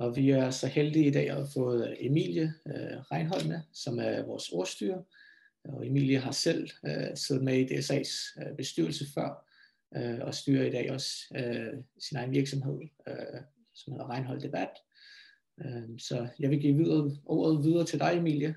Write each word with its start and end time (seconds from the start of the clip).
Og 0.00 0.16
vi 0.16 0.30
er 0.30 0.50
så 0.50 0.66
heldige 0.66 1.06
i 1.06 1.10
dag 1.10 1.30
at 1.30 1.48
få 1.54 1.74
øh, 1.74 1.96
Emilie 1.98 2.54
øh, 2.66 2.98
Reinhold 3.12 3.48
med, 3.48 3.60
som 3.72 3.98
er 3.98 4.22
vores 4.22 4.48
ordstyre. 4.48 5.04
Og 5.64 5.86
Emilie 5.86 6.18
har 6.18 6.32
selv 6.32 6.70
øh, 6.86 7.16
siddet 7.16 7.44
med 7.44 7.58
i 7.58 7.64
DSA's 7.64 8.40
øh, 8.40 8.56
bestyrelse 8.56 9.04
før, 9.14 9.46
øh, 9.96 10.18
og 10.22 10.34
styrer 10.34 10.66
i 10.66 10.70
dag 10.70 10.92
også 10.92 11.10
øh, 11.36 11.82
sin 11.98 12.16
egen 12.16 12.30
virksomhed, 12.30 12.80
øh, 13.08 13.40
som 13.74 13.92
hedder 13.92 14.10
Reinhold 14.10 14.40
Debat. 14.40 14.70
Øh, 15.60 15.98
så 15.98 16.28
jeg 16.38 16.50
vil 16.50 16.60
give 16.60 16.76
videre, 16.76 17.16
ordet 17.26 17.64
videre 17.64 17.86
til 17.86 18.00
dig, 18.00 18.16
Emilie. 18.16 18.54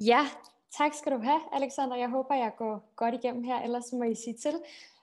Ja, 0.00 0.26
tak 0.78 0.94
skal 0.94 1.12
du 1.12 1.18
have, 1.18 1.40
Alexander. 1.52 1.96
Jeg 1.96 2.10
håber, 2.10 2.34
jeg 2.34 2.52
går 2.58 2.92
godt 2.96 3.14
igennem 3.14 3.44
her, 3.44 3.62
ellers 3.62 3.92
må 3.92 4.04
I 4.04 4.14
sige 4.14 4.36
til. 4.36 4.54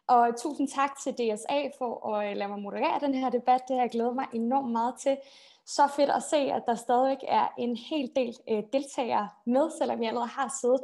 Og 0.08 0.36
tusind 0.38 0.68
tak 0.68 0.92
til 1.04 1.14
DSA 1.14 1.70
for 1.78 2.16
at 2.16 2.30
øh, 2.30 2.38
lade 2.38 2.50
mig 2.50 2.60
moderere 2.60 3.00
den 3.00 3.14
her 3.14 3.30
debat. 3.30 3.62
Det 3.68 3.76
har 3.76 3.84
jeg 3.84 3.92
glædet 3.92 4.16
mig 4.16 4.26
enormt 4.34 4.72
meget 4.72 4.96
til. 5.00 5.18
Så 5.66 5.88
fedt 5.96 6.10
at 6.10 6.24
se, 6.24 6.38
at 6.38 6.64
der 6.68 6.76
stadigvæk 6.76 7.18
er 7.28 7.48
en 7.58 7.76
hel 7.76 8.12
del 8.16 8.36
øh, 8.50 8.64
deltagere 8.74 9.30
med, 9.46 9.70
selvom 9.80 10.02
jeg 10.02 10.08
allerede 10.08 10.30
har 10.30 10.56
siddet 10.62 10.82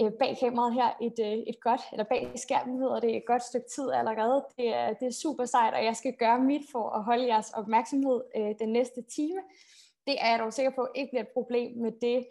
øh, 0.00 0.12
bag 0.12 0.36
kameraet 0.40 0.74
her 0.74 0.88
et, 1.00 1.18
øh, 1.20 1.38
et 1.46 1.60
godt, 1.60 1.80
eller 1.92 2.04
bag 2.04 2.32
skærmen 2.36 2.78
hedder 2.78 3.00
det, 3.00 3.16
et 3.16 3.26
godt 3.26 3.42
stykke 3.42 3.66
tid 3.74 3.90
allerede. 3.90 4.44
Det 4.56 4.68
er, 4.74 4.92
det 4.92 5.08
er 5.08 5.12
super 5.12 5.44
sejt, 5.44 5.74
og 5.74 5.84
jeg 5.84 5.96
skal 5.96 6.12
gøre 6.12 6.38
mit 6.38 6.62
for 6.72 6.90
at 6.90 7.04
holde 7.04 7.26
jeres 7.26 7.50
opmærksomhed 7.50 8.20
øh, 8.36 8.54
den 8.58 8.68
næste 8.72 9.02
time. 9.02 9.40
Det 10.06 10.16
er 10.20 10.30
jeg 10.30 10.38
dog 10.38 10.52
sikker 10.52 10.72
på 10.74 10.88
ikke 10.94 11.10
bliver 11.10 11.22
et 11.22 11.34
problem 11.34 11.76
med 11.76 11.92
det 11.92 12.26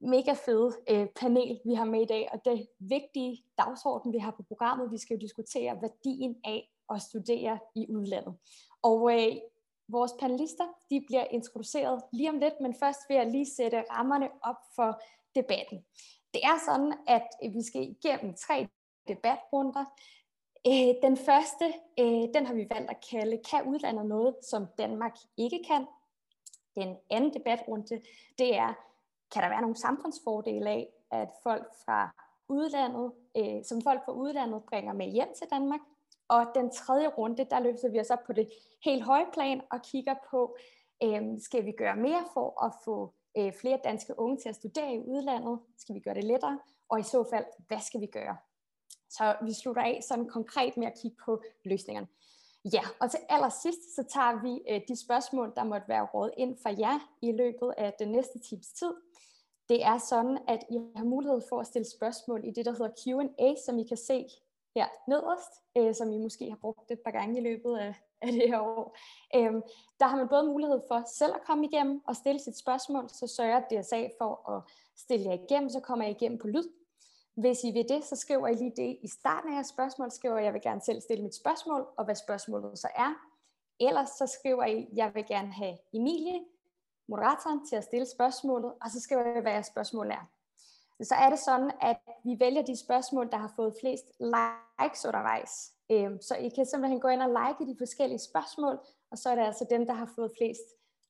mega 0.00 0.32
fede 0.32 0.72
øh, 0.90 1.06
panel, 1.20 1.60
vi 1.64 1.74
har 1.74 1.84
med 1.84 2.02
i 2.02 2.04
dag, 2.04 2.28
og 2.32 2.44
det 2.44 2.68
vigtige 2.78 3.44
dagsorden, 3.58 4.12
vi 4.12 4.18
har 4.18 4.30
på 4.30 4.42
programmet. 4.42 4.92
Vi 4.92 4.98
skal 4.98 5.14
jo 5.14 5.20
diskutere 5.20 5.82
værdien 5.82 6.36
af 6.44 6.72
at 6.90 7.02
studere 7.02 7.58
i 7.74 7.86
udlandet. 7.90 8.34
Og 8.82 9.12
øh, 9.12 9.36
vores 9.88 10.12
panelister, 10.20 10.64
de 10.90 11.04
bliver 11.06 11.24
introduceret 11.24 12.02
lige 12.12 12.30
om 12.30 12.38
lidt, 12.38 12.54
men 12.60 12.74
først 12.74 13.00
vil 13.08 13.14
jeg 13.14 13.26
lige 13.26 13.46
sætte 13.46 13.84
rammerne 13.90 14.28
op 14.42 14.56
for 14.76 15.00
debatten. 15.34 15.84
Det 16.34 16.40
er 16.44 16.58
sådan, 16.66 16.92
at 17.06 17.28
vi 17.52 17.62
skal 17.62 17.82
igennem 17.82 18.34
tre 18.34 18.68
debatrunder. 19.08 19.84
Øh, 20.66 20.94
den 21.02 21.16
første, 21.16 21.64
øh, 21.98 22.34
den 22.34 22.46
har 22.46 22.54
vi 22.54 22.66
valgt 22.70 22.90
at 22.90 23.06
kalde, 23.10 23.40
kan 23.50 23.66
udlandet 23.66 24.06
noget, 24.06 24.34
som 24.42 24.66
Danmark 24.78 25.16
ikke 25.36 25.64
kan? 25.66 25.86
Den 26.76 26.96
anden 27.10 27.34
debatrunde, 27.34 28.02
det 28.38 28.56
er, 28.56 28.74
kan 29.32 29.42
der 29.42 29.48
være 29.48 29.60
nogle 29.60 29.76
samfundsfordele 29.76 30.70
af, 30.70 30.88
at 31.10 31.28
folk 31.42 31.66
fra 31.84 32.14
udlandet, 32.48 33.12
øh, 33.36 33.64
som 33.64 33.82
folk 33.82 34.04
fra 34.04 34.12
udlandet 34.12 34.62
bringer 34.64 34.92
med 34.92 35.06
hjem 35.06 35.28
til 35.38 35.46
Danmark. 35.50 35.80
Og 36.28 36.46
den 36.54 36.70
tredje 36.70 37.08
runde, 37.08 37.46
der 37.50 37.60
løfter 37.60 37.90
vi 37.90 38.00
os 38.00 38.10
op 38.10 38.24
på 38.26 38.32
det 38.32 38.48
helt 38.84 39.02
høje 39.02 39.26
plan 39.32 39.60
og 39.70 39.82
kigger 39.82 40.14
på, 40.30 40.56
øh, 41.02 41.22
skal 41.40 41.64
vi 41.64 41.72
gøre 41.72 41.96
mere 41.96 42.24
for 42.34 42.64
at 42.64 42.72
få 42.84 43.14
øh, 43.38 43.52
flere 43.60 43.80
danske 43.84 44.18
unge 44.18 44.36
til 44.36 44.48
at 44.48 44.54
studere 44.54 44.94
i 44.94 44.98
udlandet? 44.98 45.58
Skal 45.78 45.94
vi 45.94 46.00
gøre 46.00 46.14
det 46.14 46.24
lettere? 46.24 46.58
Og 46.88 47.00
i 47.00 47.02
så 47.02 47.24
fald, 47.30 47.44
hvad 47.66 47.80
skal 47.80 48.00
vi 48.00 48.06
gøre? 48.06 48.36
Så 49.10 49.36
vi 49.42 49.52
slutter 49.62 49.82
af 49.82 50.00
sådan 50.08 50.28
konkret 50.28 50.76
med 50.76 50.86
at 50.86 50.98
kigge 51.02 51.16
på 51.24 51.42
løsningerne. 51.64 52.08
Ja, 52.72 52.80
og 53.00 53.10
til 53.10 53.20
allersidst, 53.28 53.94
så 53.96 54.02
tager 54.02 54.42
vi 54.42 54.62
øh, 54.70 54.80
de 54.88 54.96
spørgsmål, 54.96 55.52
der 55.56 55.64
måtte 55.64 55.88
være 55.88 56.06
råd 56.14 56.30
ind 56.36 56.56
for 56.62 56.68
jer 56.68 56.98
i 57.22 57.32
løbet 57.32 57.74
af 57.78 57.92
den 57.98 58.08
næste 58.08 58.38
times 58.38 58.72
tid. 58.72 58.94
Det 59.68 59.84
er 59.84 59.98
sådan, 59.98 60.38
at 60.48 60.64
I 60.70 60.78
har 60.96 61.04
mulighed 61.04 61.42
for 61.48 61.60
at 61.60 61.66
stille 61.66 61.90
spørgsmål 61.90 62.40
i 62.44 62.50
det, 62.50 62.64
der 62.64 62.72
hedder 62.72 62.92
Q&A, 63.02 63.54
som 63.66 63.78
I 63.78 63.82
kan 63.82 63.96
se 63.96 64.26
her 64.76 64.86
nederst, 65.08 65.52
øh, 65.76 65.94
som 65.94 66.12
I 66.12 66.18
måske 66.18 66.50
har 66.50 66.56
brugt 66.56 66.90
et 66.90 67.00
par 67.04 67.10
gange 67.10 67.40
i 67.40 67.42
løbet 67.42 67.76
af, 67.76 67.94
af 68.22 68.32
det 68.32 68.48
her 68.48 68.60
år. 68.60 68.96
Øhm, 69.34 69.62
der 70.00 70.06
har 70.06 70.16
man 70.16 70.28
både 70.28 70.46
mulighed 70.46 70.80
for 70.88 71.02
selv 71.18 71.34
at 71.34 71.44
komme 71.46 71.66
igennem 71.66 72.02
og 72.06 72.16
stille 72.16 72.40
sit 72.40 72.58
spørgsmål, 72.58 73.08
så 73.08 73.26
sørger 73.26 73.60
DSA 73.60 73.96
altså 73.96 74.16
for 74.18 74.50
at 74.50 74.62
stille 74.96 75.26
jer 75.30 75.38
igennem, 75.44 75.70
så 75.70 75.80
kommer 75.80 76.04
I 76.04 76.10
igennem 76.10 76.38
på 76.38 76.46
lyd. 76.46 76.68
Hvis 77.36 77.64
I 77.64 77.70
vil 77.70 77.88
det, 77.88 78.04
så 78.04 78.16
skriver 78.16 78.48
I 78.48 78.54
lige 78.54 78.72
det 78.76 78.98
i 79.02 79.08
starten 79.08 79.50
af 79.50 79.54
jeres 79.54 79.66
spørgsmål, 79.66 80.10
skriver 80.10 80.38
jeg 80.38 80.52
vil 80.52 80.62
gerne 80.62 80.80
selv 80.80 81.00
stille 81.00 81.24
mit 81.24 81.34
spørgsmål, 81.34 81.86
og 81.96 82.04
hvad 82.04 82.14
spørgsmålet 82.14 82.78
så 82.78 82.88
er. 82.96 83.14
Ellers 83.80 84.08
så 84.08 84.26
skriver 84.26 84.64
I, 84.64 84.88
jeg 84.94 85.14
vil 85.14 85.26
gerne 85.26 85.52
have 85.52 85.78
Emilie 85.92 86.40
moderatoren 87.08 87.66
til 87.66 87.76
at 87.76 87.84
stille 87.84 88.06
spørgsmålet, 88.06 88.72
og 88.82 88.90
så 88.90 89.00
skriver 89.00 89.26
jeg, 89.26 89.42
hvad 89.42 89.52
jeres 89.52 89.66
spørgsmål 89.66 90.10
er. 90.10 90.30
Så 91.02 91.14
er 91.14 91.30
det 91.30 91.38
sådan, 91.38 91.70
at 91.80 91.96
vi 92.24 92.36
vælger 92.38 92.62
de 92.62 92.76
spørgsmål, 92.76 93.30
der 93.30 93.36
har 93.36 93.52
fået 93.56 93.74
flest 93.80 94.04
likes 94.20 95.04
undervejs. 95.04 95.72
Øhm, 95.90 96.20
så 96.20 96.34
I 96.36 96.48
kan 96.48 96.66
simpelthen 96.66 97.00
gå 97.00 97.08
ind 97.08 97.22
og 97.22 97.28
like 97.28 97.72
de 97.72 97.78
forskellige 97.78 98.18
spørgsmål, 98.18 98.78
og 99.10 99.18
så 99.18 99.30
er 99.30 99.34
det 99.34 99.42
altså 99.42 99.66
dem, 99.70 99.86
der 99.86 99.92
har 99.92 100.12
fået 100.14 100.32
flest 100.38 100.68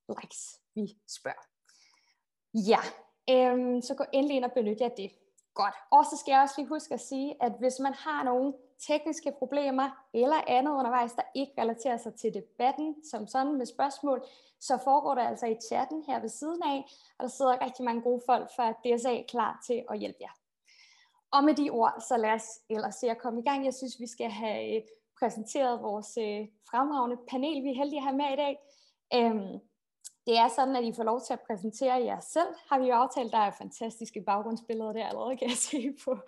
likes, 0.09 0.61
vi 0.75 0.99
spørger. 1.09 1.45
Ja, 2.55 2.81
øhm, 3.31 3.83
så 3.83 3.95
gå 3.95 4.05
endelig 4.13 4.37
ind 4.37 4.45
og 4.45 4.53
benyt 4.53 4.81
jer 4.81 4.89
det. 4.89 5.11
Godt. 5.57 5.75
Og 5.91 6.05
så 6.05 6.17
skal 6.17 6.33
jeg 6.33 6.43
også 6.43 6.55
lige 6.59 6.69
huske 6.69 6.95
at 6.95 7.01
sige, 7.01 7.37
at 7.41 7.53
hvis 7.59 7.77
man 7.81 7.95
har 7.95 8.25
nogle 8.25 8.55
tekniske 8.89 9.33
problemer 9.39 9.89
eller 10.15 10.41
andet 10.47 10.73
undervejs, 10.73 11.13
der 11.13 11.23
ikke 11.35 11.53
relaterer 11.59 11.97
sig 11.97 12.15
til 12.15 12.35
debatten 12.35 13.05
som 13.11 13.27
sådan 13.27 13.59
med 13.59 13.67
spørgsmål, 13.67 14.25
så 14.61 14.79
foregår 14.85 15.15
det 15.15 15.23
altså 15.23 15.47
i 15.47 15.57
chatten 15.69 16.05
her 16.09 16.21
ved 16.21 16.29
siden 16.29 16.63
af, 16.63 16.85
og 17.19 17.23
der 17.23 17.29
sidder 17.29 17.65
rigtig 17.65 17.85
mange 17.85 18.03
gode 18.03 18.23
folk 18.27 18.49
fra 18.57 18.73
DSA 18.73 19.23
klar 19.29 19.63
til 19.67 19.85
at 19.91 19.99
hjælpe 19.99 20.19
jer. 20.21 20.35
Og 21.33 21.45
med 21.45 21.55
de 21.55 21.71
ord, 21.71 21.95
så 22.09 22.17
lad 22.17 22.33
os 22.33 22.49
ellers 22.71 22.95
se 22.95 23.11
at 23.11 23.19
komme 23.19 23.41
i 23.41 23.45
gang. 23.45 23.65
Jeg 23.65 23.75
synes, 23.75 24.01
vi 24.01 24.07
skal 24.07 24.31
have 24.31 24.77
øh, 24.77 24.83
præsenteret 25.19 25.83
vores 25.83 26.19
øh, 26.19 26.49
fremragende 26.71 27.17
panel, 27.31 27.65
vi 27.65 27.71
er 27.71 27.81
heldige 27.83 27.99
at 27.99 28.05
have 28.05 28.17
med 28.17 28.33
i 28.33 28.37
dag. 28.37 28.55
Øhm, 29.15 29.61
det 30.27 30.39
er 30.39 30.49
sådan, 30.49 30.77
at 30.77 30.85
I 30.85 30.93
får 30.97 31.03
lov 31.03 31.21
til 31.21 31.33
at 31.33 31.41
præsentere 31.41 32.05
jer 32.05 32.21
selv, 32.21 32.49
har 32.69 32.79
vi 32.79 32.87
jo 32.87 32.95
aftalt. 32.95 33.33
Der 33.33 33.39
er 33.39 33.51
fantastiske 33.51 34.21
baggrundsbilleder 34.21 34.93
der 34.93 35.07
allerede, 35.07 35.37
kan 35.37 35.49
jeg 35.49 35.57
se 35.57 35.97
på, 36.05 36.19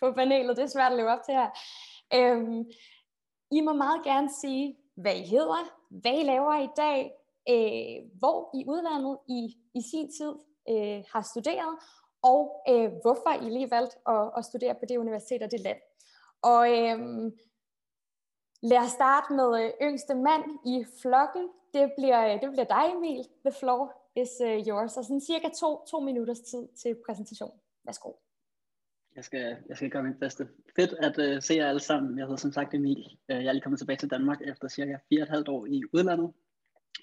på 0.00 0.12
panelet. 0.12 0.56
Det 0.56 0.62
er 0.62 0.66
svært 0.66 0.92
at 0.92 0.98
leve 0.98 1.10
op 1.10 1.22
til 1.24 1.34
her. 1.34 1.50
Øhm, 2.14 2.64
I 3.50 3.60
må 3.60 3.72
meget 3.72 4.04
gerne 4.04 4.30
sige, 4.40 4.76
hvad 4.94 5.16
I 5.16 5.22
hedder, 5.22 5.72
hvad 5.90 6.12
I 6.12 6.22
laver 6.22 6.54
i 6.54 6.68
dag, 6.76 7.12
øh, 7.48 8.10
hvor 8.18 8.50
i 8.58 8.64
udlandet 8.68 9.18
I 9.28 9.56
i 9.74 9.82
sin 9.90 10.10
tid 10.18 10.34
øh, 10.68 11.04
har 11.12 11.22
studeret, 11.22 11.74
og 12.22 12.62
øh, 12.68 12.90
hvorfor 13.02 13.32
I 13.42 13.50
lige 13.50 13.70
valgt 13.70 13.94
at, 14.08 14.30
at 14.36 14.44
studere 14.44 14.74
på 14.74 14.84
det 14.88 14.96
universitet 14.96 15.42
og 15.42 15.50
det 15.50 15.60
land. 15.60 15.78
Og 16.42 16.62
øh, 16.78 16.98
lad 18.62 18.78
os 18.78 18.90
starte 18.90 19.28
med 19.38 19.48
øh, 19.60 19.88
yngste 19.88 20.14
mand 20.14 20.44
i 20.66 20.84
flokken. 21.02 21.48
Det 21.74 21.92
bliver, 21.98 22.20
øh, 22.28 22.40
det 22.40 22.48
bliver 22.50 22.68
dig, 22.76 22.84
Emil. 22.96 23.24
The 23.46 23.54
floor 23.60 23.84
is 24.22 24.32
uh, 24.40 24.68
yours. 24.68 24.96
Og 24.96 25.04
sådan 25.04 25.20
cirka 25.20 25.48
to, 25.60 25.84
to 25.90 26.00
minutters 26.00 26.40
tid 26.40 26.68
til 26.82 26.96
præsentation. 27.06 27.60
Værsgo. 27.84 28.12
Jeg 29.16 29.24
skal, 29.24 29.56
jeg 29.68 29.76
skal 29.76 29.90
gøre 29.90 30.02
mit 30.02 30.20
bedste. 30.20 30.48
Fedt 30.76 30.92
at 30.92 31.36
uh, 31.36 31.42
se 31.42 31.54
jer 31.54 31.68
alle 31.68 31.80
sammen. 31.80 32.18
Jeg 32.18 32.24
hedder 32.26 32.36
som 32.36 32.52
sagt 32.52 32.74
Emil. 32.74 33.18
Uh, 33.28 33.36
jeg 33.36 33.46
er 33.46 33.52
lige 33.52 33.62
kommet 33.62 33.80
tilbage 33.80 33.96
til 33.96 34.10
Danmark 34.10 34.40
efter 34.44 34.68
cirka 34.68 34.96
4,5 35.14 35.44
år 35.48 35.66
i 35.66 35.82
udlandet. 35.92 36.32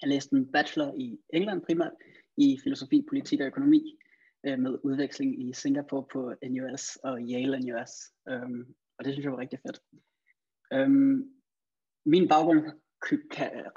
Jeg 0.02 0.08
læste 0.08 0.36
en 0.36 0.52
bachelor 0.52 0.94
i 0.96 1.18
England 1.28 1.62
primært, 1.62 1.92
i 2.36 2.58
filosofi, 2.64 3.04
politik 3.08 3.40
og 3.40 3.46
økonomi, 3.46 3.98
uh, 4.48 4.58
med 4.58 4.78
udveksling 4.82 5.48
i 5.48 5.52
Singapore 5.52 6.04
på 6.12 6.34
NUS 6.50 6.96
og 6.96 7.18
Yale 7.20 7.60
NUS. 7.60 7.92
Um, 8.26 8.32
øhm, 8.32 8.74
og 8.98 9.04
det 9.04 9.12
synes 9.12 9.24
jeg 9.24 9.32
var 9.32 9.38
rigtig 9.38 9.58
fedt. 9.66 9.80
Um, 10.74 11.39
min 12.04 12.28
baggrund 12.28 12.64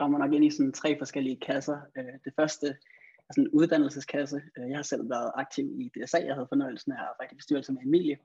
rammer 0.01 0.19
nok 0.19 0.33
ind 0.33 0.45
i 0.45 0.49
sådan 0.49 0.71
tre 0.71 0.97
forskellige 0.97 1.39
kasser. 1.39 1.77
Øh, 1.97 2.13
det 2.25 2.33
første 2.35 2.67
er 3.29 3.33
sådan 3.33 3.43
en 3.43 3.51
uddannelseskasse. 3.51 4.41
Øh, 4.57 4.69
jeg 4.69 4.77
har 4.77 4.83
selv 4.83 5.09
været 5.09 5.31
aktiv 5.35 5.65
i 5.79 5.91
DSA. 5.95 6.17
Jeg 6.25 6.33
havde 6.33 6.47
fornøjelsen 6.49 6.91
af 6.91 6.95
at 6.95 7.07
arbejde 7.09 7.33
i 7.33 7.35
bestyrelse 7.35 7.73
med 7.73 7.81
Emilie. 7.81 8.17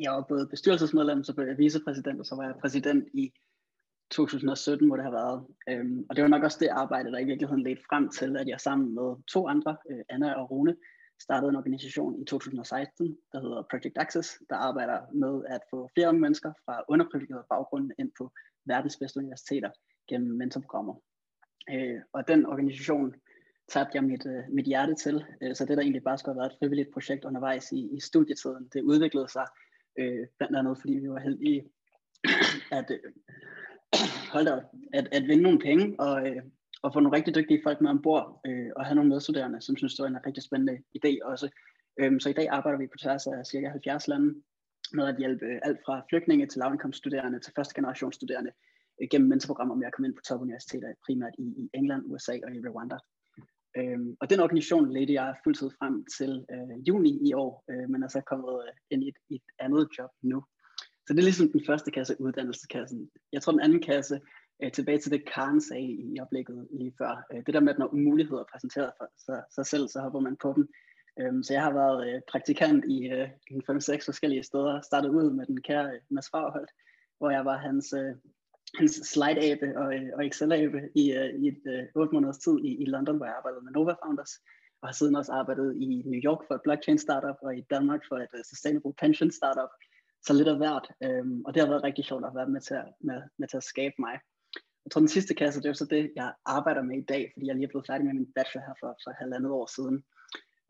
Jeg 0.00 0.12
var 0.12 0.24
både 0.28 0.46
bestyrelsesmedlem, 0.46 1.24
så 1.24 1.34
blev 1.34 1.46
jeg 1.46 1.58
vicepræsident, 1.58 2.20
og 2.20 2.26
så 2.26 2.34
var 2.34 2.44
jeg 2.44 2.54
præsident 2.60 3.08
i 3.14 3.32
2017, 4.10 4.86
hvor 4.86 4.96
det 4.96 5.04
har 5.04 5.10
været. 5.10 5.46
Øhm, 5.68 6.06
og 6.08 6.16
det 6.16 6.22
var 6.22 6.28
nok 6.28 6.42
også 6.42 6.58
det 6.60 6.68
arbejde, 6.68 7.12
der 7.12 7.18
i 7.18 7.24
virkeligheden 7.24 7.64
ledte 7.64 7.82
frem 7.88 8.08
til, 8.08 8.36
at 8.36 8.48
jeg 8.48 8.60
sammen 8.60 8.94
med 8.94 9.16
to 9.26 9.48
andre, 9.48 9.76
øh, 9.90 10.00
Anna 10.08 10.32
og 10.32 10.50
Rune, 10.50 10.76
startede 11.20 11.48
en 11.50 11.56
organisation 11.56 12.22
i 12.22 12.24
2016, 12.24 13.18
der 13.32 13.40
hedder 13.40 13.62
Project 13.70 13.98
Access, 13.98 14.28
der 14.50 14.56
arbejder 14.56 14.98
med 15.14 15.44
at 15.48 15.60
få 15.70 15.88
flere 15.94 16.12
mennesker 16.12 16.52
fra 16.64 16.82
underprivilegerede 16.88 17.46
baggrunde 17.50 17.94
ind 17.98 18.10
på 18.18 18.32
verdens 18.68 18.96
bedste 18.96 19.18
universiteter 19.18 19.70
gennem 20.08 20.36
mentorprogrammer. 20.36 20.94
Øh, 21.72 22.00
og 22.12 22.28
den 22.28 22.46
organisation 22.46 23.14
tabte 23.68 23.96
jeg 23.96 24.04
mit, 24.04 24.26
øh, 24.26 24.42
mit 24.52 24.66
hjerte 24.66 24.94
til, 24.94 25.24
øh, 25.42 25.54
så 25.54 25.64
det 25.64 25.76
der 25.76 25.82
egentlig 25.82 26.02
bare 26.02 26.18
skulle 26.18 26.34
have 26.34 26.40
været 26.40 26.52
et 26.52 26.58
frivilligt 26.58 26.92
projekt 26.92 27.24
undervejs 27.24 27.72
i, 27.72 27.96
i 27.96 28.00
studietiden, 28.00 28.68
det 28.72 28.82
udviklede 28.82 29.28
sig 29.28 29.46
øh, 29.98 30.26
blandt 30.38 30.56
andet 30.56 30.78
fordi 30.80 30.92
vi 30.92 31.10
var 31.10 31.20
heldige 31.20 31.62
at, 32.78 32.90
øh, 32.90 33.12
hold 34.34 34.48
op, 34.48 34.62
at, 34.92 35.08
at 35.12 35.22
vinde 35.28 35.42
nogle 35.42 35.58
penge 35.58 36.00
og, 36.00 36.28
øh, 36.28 36.42
og 36.82 36.92
få 36.92 37.00
nogle 37.00 37.16
rigtig 37.16 37.34
dygtige 37.34 37.60
folk 37.64 37.80
med 37.80 37.90
ombord 37.90 38.40
øh, 38.46 38.70
og 38.76 38.84
have 38.86 38.94
nogle 38.94 39.10
medstuderende, 39.10 39.60
som 39.60 39.76
synes, 39.76 39.94
det 39.94 40.02
var 40.02 40.08
en 40.08 40.26
rigtig 40.26 40.42
spændende 40.42 40.78
idé 40.98 41.18
også. 41.24 41.48
Øhm, 42.00 42.20
så 42.20 42.28
i 42.28 42.32
dag 42.32 42.48
arbejder 42.48 42.78
vi 42.78 42.86
på 42.86 42.98
tværs 43.02 43.26
af 43.26 43.46
cirka 43.46 43.68
70 43.68 44.08
lande 44.08 44.42
med 44.92 45.06
at 45.06 45.16
hjælpe 45.18 45.46
alt 45.62 45.78
fra 45.86 46.02
flygtninge 46.10 46.46
til 46.46 46.58
lavindkomststuderende 46.58 47.40
til 47.40 47.52
første 47.56 47.74
generation 47.74 48.12
studerende 48.12 48.50
øh, 49.02 49.08
gennem 49.10 49.28
mentorprogrammer 49.28 49.74
med 49.74 49.86
at 49.86 49.92
komme 49.92 50.08
ind 50.08 50.16
på 50.16 50.22
topuniversiteter, 50.28 50.88
primært 51.06 51.34
i, 51.38 51.46
i 51.62 51.70
England, 51.74 52.02
USA 52.06 52.32
og 52.44 52.54
i 52.54 52.60
Rwanda. 52.68 52.98
Øhm, 53.76 54.16
og 54.20 54.30
den 54.30 54.40
organisation 54.40 54.92
ledte 54.92 55.12
jeg 55.12 55.34
fuldtid 55.44 55.70
frem 55.78 56.04
til 56.18 56.44
øh, 56.52 56.88
juni 56.88 57.28
i 57.28 57.32
år, 57.32 57.64
øh, 57.70 57.90
men 57.90 58.02
er 58.02 58.08
så 58.08 58.20
kommet 58.20 58.54
øh, 58.66 58.72
ind 58.90 59.02
i 59.04 59.08
et, 59.08 59.18
et 59.30 59.46
andet 59.58 59.88
job 59.98 60.10
nu. 60.22 60.44
Så 61.06 61.14
det 61.14 61.18
er 61.18 61.30
ligesom 61.30 61.52
den 61.52 61.64
første 61.66 61.90
kasse, 61.90 62.20
uddannelseskassen. 62.20 63.10
Jeg 63.32 63.42
tror, 63.42 63.52
den 63.52 63.60
anden 63.60 63.82
kasse, 63.82 64.20
øh, 64.62 64.72
tilbage 64.72 64.98
til 64.98 65.10
det 65.10 65.28
Karen 65.34 65.60
sagde 65.60 65.90
i 65.90 66.20
oplægget 66.20 66.68
lige 66.70 66.94
før, 66.98 67.26
øh, 67.32 67.42
det 67.46 67.54
der 67.54 67.60
med, 67.60 67.72
at 67.72 67.78
når 67.78 67.94
muligheder 67.94 68.40
er 68.40 68.50
præsenteret 68.52 68.92
for 68.98 69.06
sig, 69.24 69.42
sig 69.54 69.66
selv, 69.66 69.88
så 69.88 70.00
hopper 70.00 70.20
man 70.20 70.36
på 70.42 70.52
dem. 70.56 70.68
Øhm, 71.20 71.42
så 71.42 71.52
jeg 71.52 71.62
har 71.62 71.72
været 71.72 72.08
øh, 72.08 72.20
praktikant 72.30 72.84
i 72.84 73.08
øh, 73.08 73.28
5-6 73.50 74.04
forskellige 74.10 74.42
steder, 74.42 74.80
startet 74.80 75.08
ud 75.08 75.30
med 75.30 75.46
den 75.46 75.62
kære 75.62 75.86
øh, 75.94 76.00
Mads 76.10 76.30
Farholt, 76.30 76.70
hvor 77.18 77.30
jeg 77.30 77.44
var 77.44 77.56
hans, 77.56 77.92
øh, 77.92 78.14
hans 78.78 78.94
slide-abe 79.12 79.78
og, 79.80 79.94
øh, 79.94 80.08
og 80.16 80.26
Excel-abe 80.26 80.80
i, 80.94 81.12
øh, 81.12 81.30
i 81.42 81.48
et 81.48 81.62
øh, 81.66 82.02
8 82.02 82.14
måneders 82.14 82.38
tid 82.38 82.56
i, 82.64 82.70
i 82.82 82.84
London, 82.84 83.16
hvor 83.16 83.26
jeg 83.26 83.36
arbejdede 83.36 83.64
med 83.64 83.72
Nova 83.72 83.94
Founders, 84.02 84.32
og 84.80 84.88
har 84.88 84.92
siden 84.92 85.16
også 85.16 85.32
arbejdet 85.32 85.76
i 85.76 85.86
New 86.12 86.20
York 86.28 86.40
for 86.46 86.54
et 86.54 86.62
blockchain 86.64 86.98
startup, 86.98 87.38
og 87.42 87.56
i 87.56 87.66
Danmark 87.70 88.00
for 88.08 88.16
et 88.16 88.32
uh, 88.34 88.40
sustainable 88.50 88.94
pension 89.02 89.30
startup, 89.30 89.72
så 90.26 90.32
lidt 90.32 90.48
af 90.48 90.56
hvert, 90.56 90.86
øhm, 91.04 91.42
og 91.46 91.54
det 91.54 91.62
har 91.62 91.68
været 91.68 91.84
rigtig 91.84 92.04
sjovt 92.04 92.24
at 92.26 92.34
være 92.34 92.48
med 92.48 92.60
til, 92.60 92.74
at, 92.74 92.88
med, 93.00 93.22
med 93.38 93.48
til 93.48 93.56
at 93.56 93.68
skabe 93.72 93.94
mig. 93.98 94.14
Jeg 94.84 94.90
tror, 94.90 95.00
den 95.00 95.16
sidste 95.16 95.34
kasse, 95.34 95.60
det 95.60 95.66
er 95.66 95.70
jo 95.70 95.82
så 95.82 95.84
det, 95.84 96.12
jeg 96.16 96.32
arbejder 96.44 96.82
med 96.82 96.96
i 96.98 97.08
dag, 97.12 97.30
fordi 97.34 97.46
jeg 97.46 97.54
lige 97.54 97.64
er 97.64 97.74
blevet 97.74 97.86
færdig 97.86 98.04
med 98.06 98.14
min 98.14 98.32
bachelor 98.36 98.64
her 98.66 98.74
for, 98.80 98.90
for 99.04 99.10
halvandet 99.20 99.50
år 99.50 99.66
siden. 99.76 100.04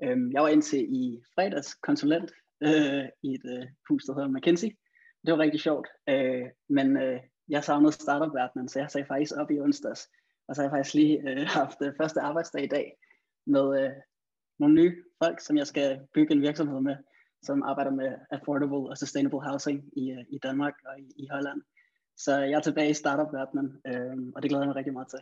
Øhm, 0.04 0.32
jeg 0.32 0.42
var 0.42 0.48
indtil 0.48 0.94
i 0.94 1.22
fredags 1.34 1.74
konsulent 1.74 2.30
øh, 2.62 3.04
i 3.22 3.34
et 3.34 3.46
øh, 3.56 3.66
hus, 3.88 4.04
der 4.04 4.14
hedder 4.14 4.28
McKinsey. 4.28 4.68
Det 5.26 5.32
var 5.32 5.38
rigtig 5.38 5.60
sjovt, 5.60 5.88
øh, 6.08 6.46
men 6.68 6.96
øh, 6.96 7.20
jeg 7.48 7.64
savnede 7.64 7.92
startup-verdenen, 7.92 8.68
så 8.68 8.78
jeg 8.78 8.90
sagde 8.90 9.06
faktisk 9.06 9.32
op 9.36 9.50
i 9.50 9.60
onsdags. 9.60 10.08
Og 10.48 10.54
så 10.54 10.62
har 10.62 10.66
jeg 10.66 10.76
faktisk 10.76 10.94
lige 10.94 11.30
øh, 11.30 11.46
haft 11.58 11.78
øh, 11.82 11.92
første 12.00 12.20
arbejdsdag 12.20 12.64
i 12.64 12.68
dag 12.76 12.96
med 13.46 13.82
øh, 13.82 13.90
nogle 14.58 14.74
nye 14.74 14.96
folk, 15.22 15.40
som 15.40 15.56
jeg 15.56 15.66
skal 15.66 16.00
bygge 16.14 16.34
en 16.34 16.42
virksomhed 16.42 16.80
med, 16.80 16.96
som 17.42 17.62
arbejder 17.62 17.90
med 17.90 18.14
affordable 18.30 18.90
og 18.90 18.98
sustainable 18.98 19.42
housing 19.48 19.84
i, 19.96 20.10
øh, 20.10 20.24
i 20.30 20.38
Danmark 20.38 20.74
og 20.86 21.00
i, 21.00 21.12
i 21.16 21.28
Holland. 21.30 21.62
Så 22.16 22.38
jeg 22.38 22.52
er 22.52 22.60
tilbage 22.60 22.90
i 22.90 22.94
startup-verdenen, 22.94 23.80
øh, 23.86 24.32
og 24.34 24.42
det 24.42 24.48
glæder 24.50 24.62
jeg 24.62 24.68
mig 24.68 24.76
rigtig 24.76 24.92
meget 24.92 25.08
til. 25.08 25.18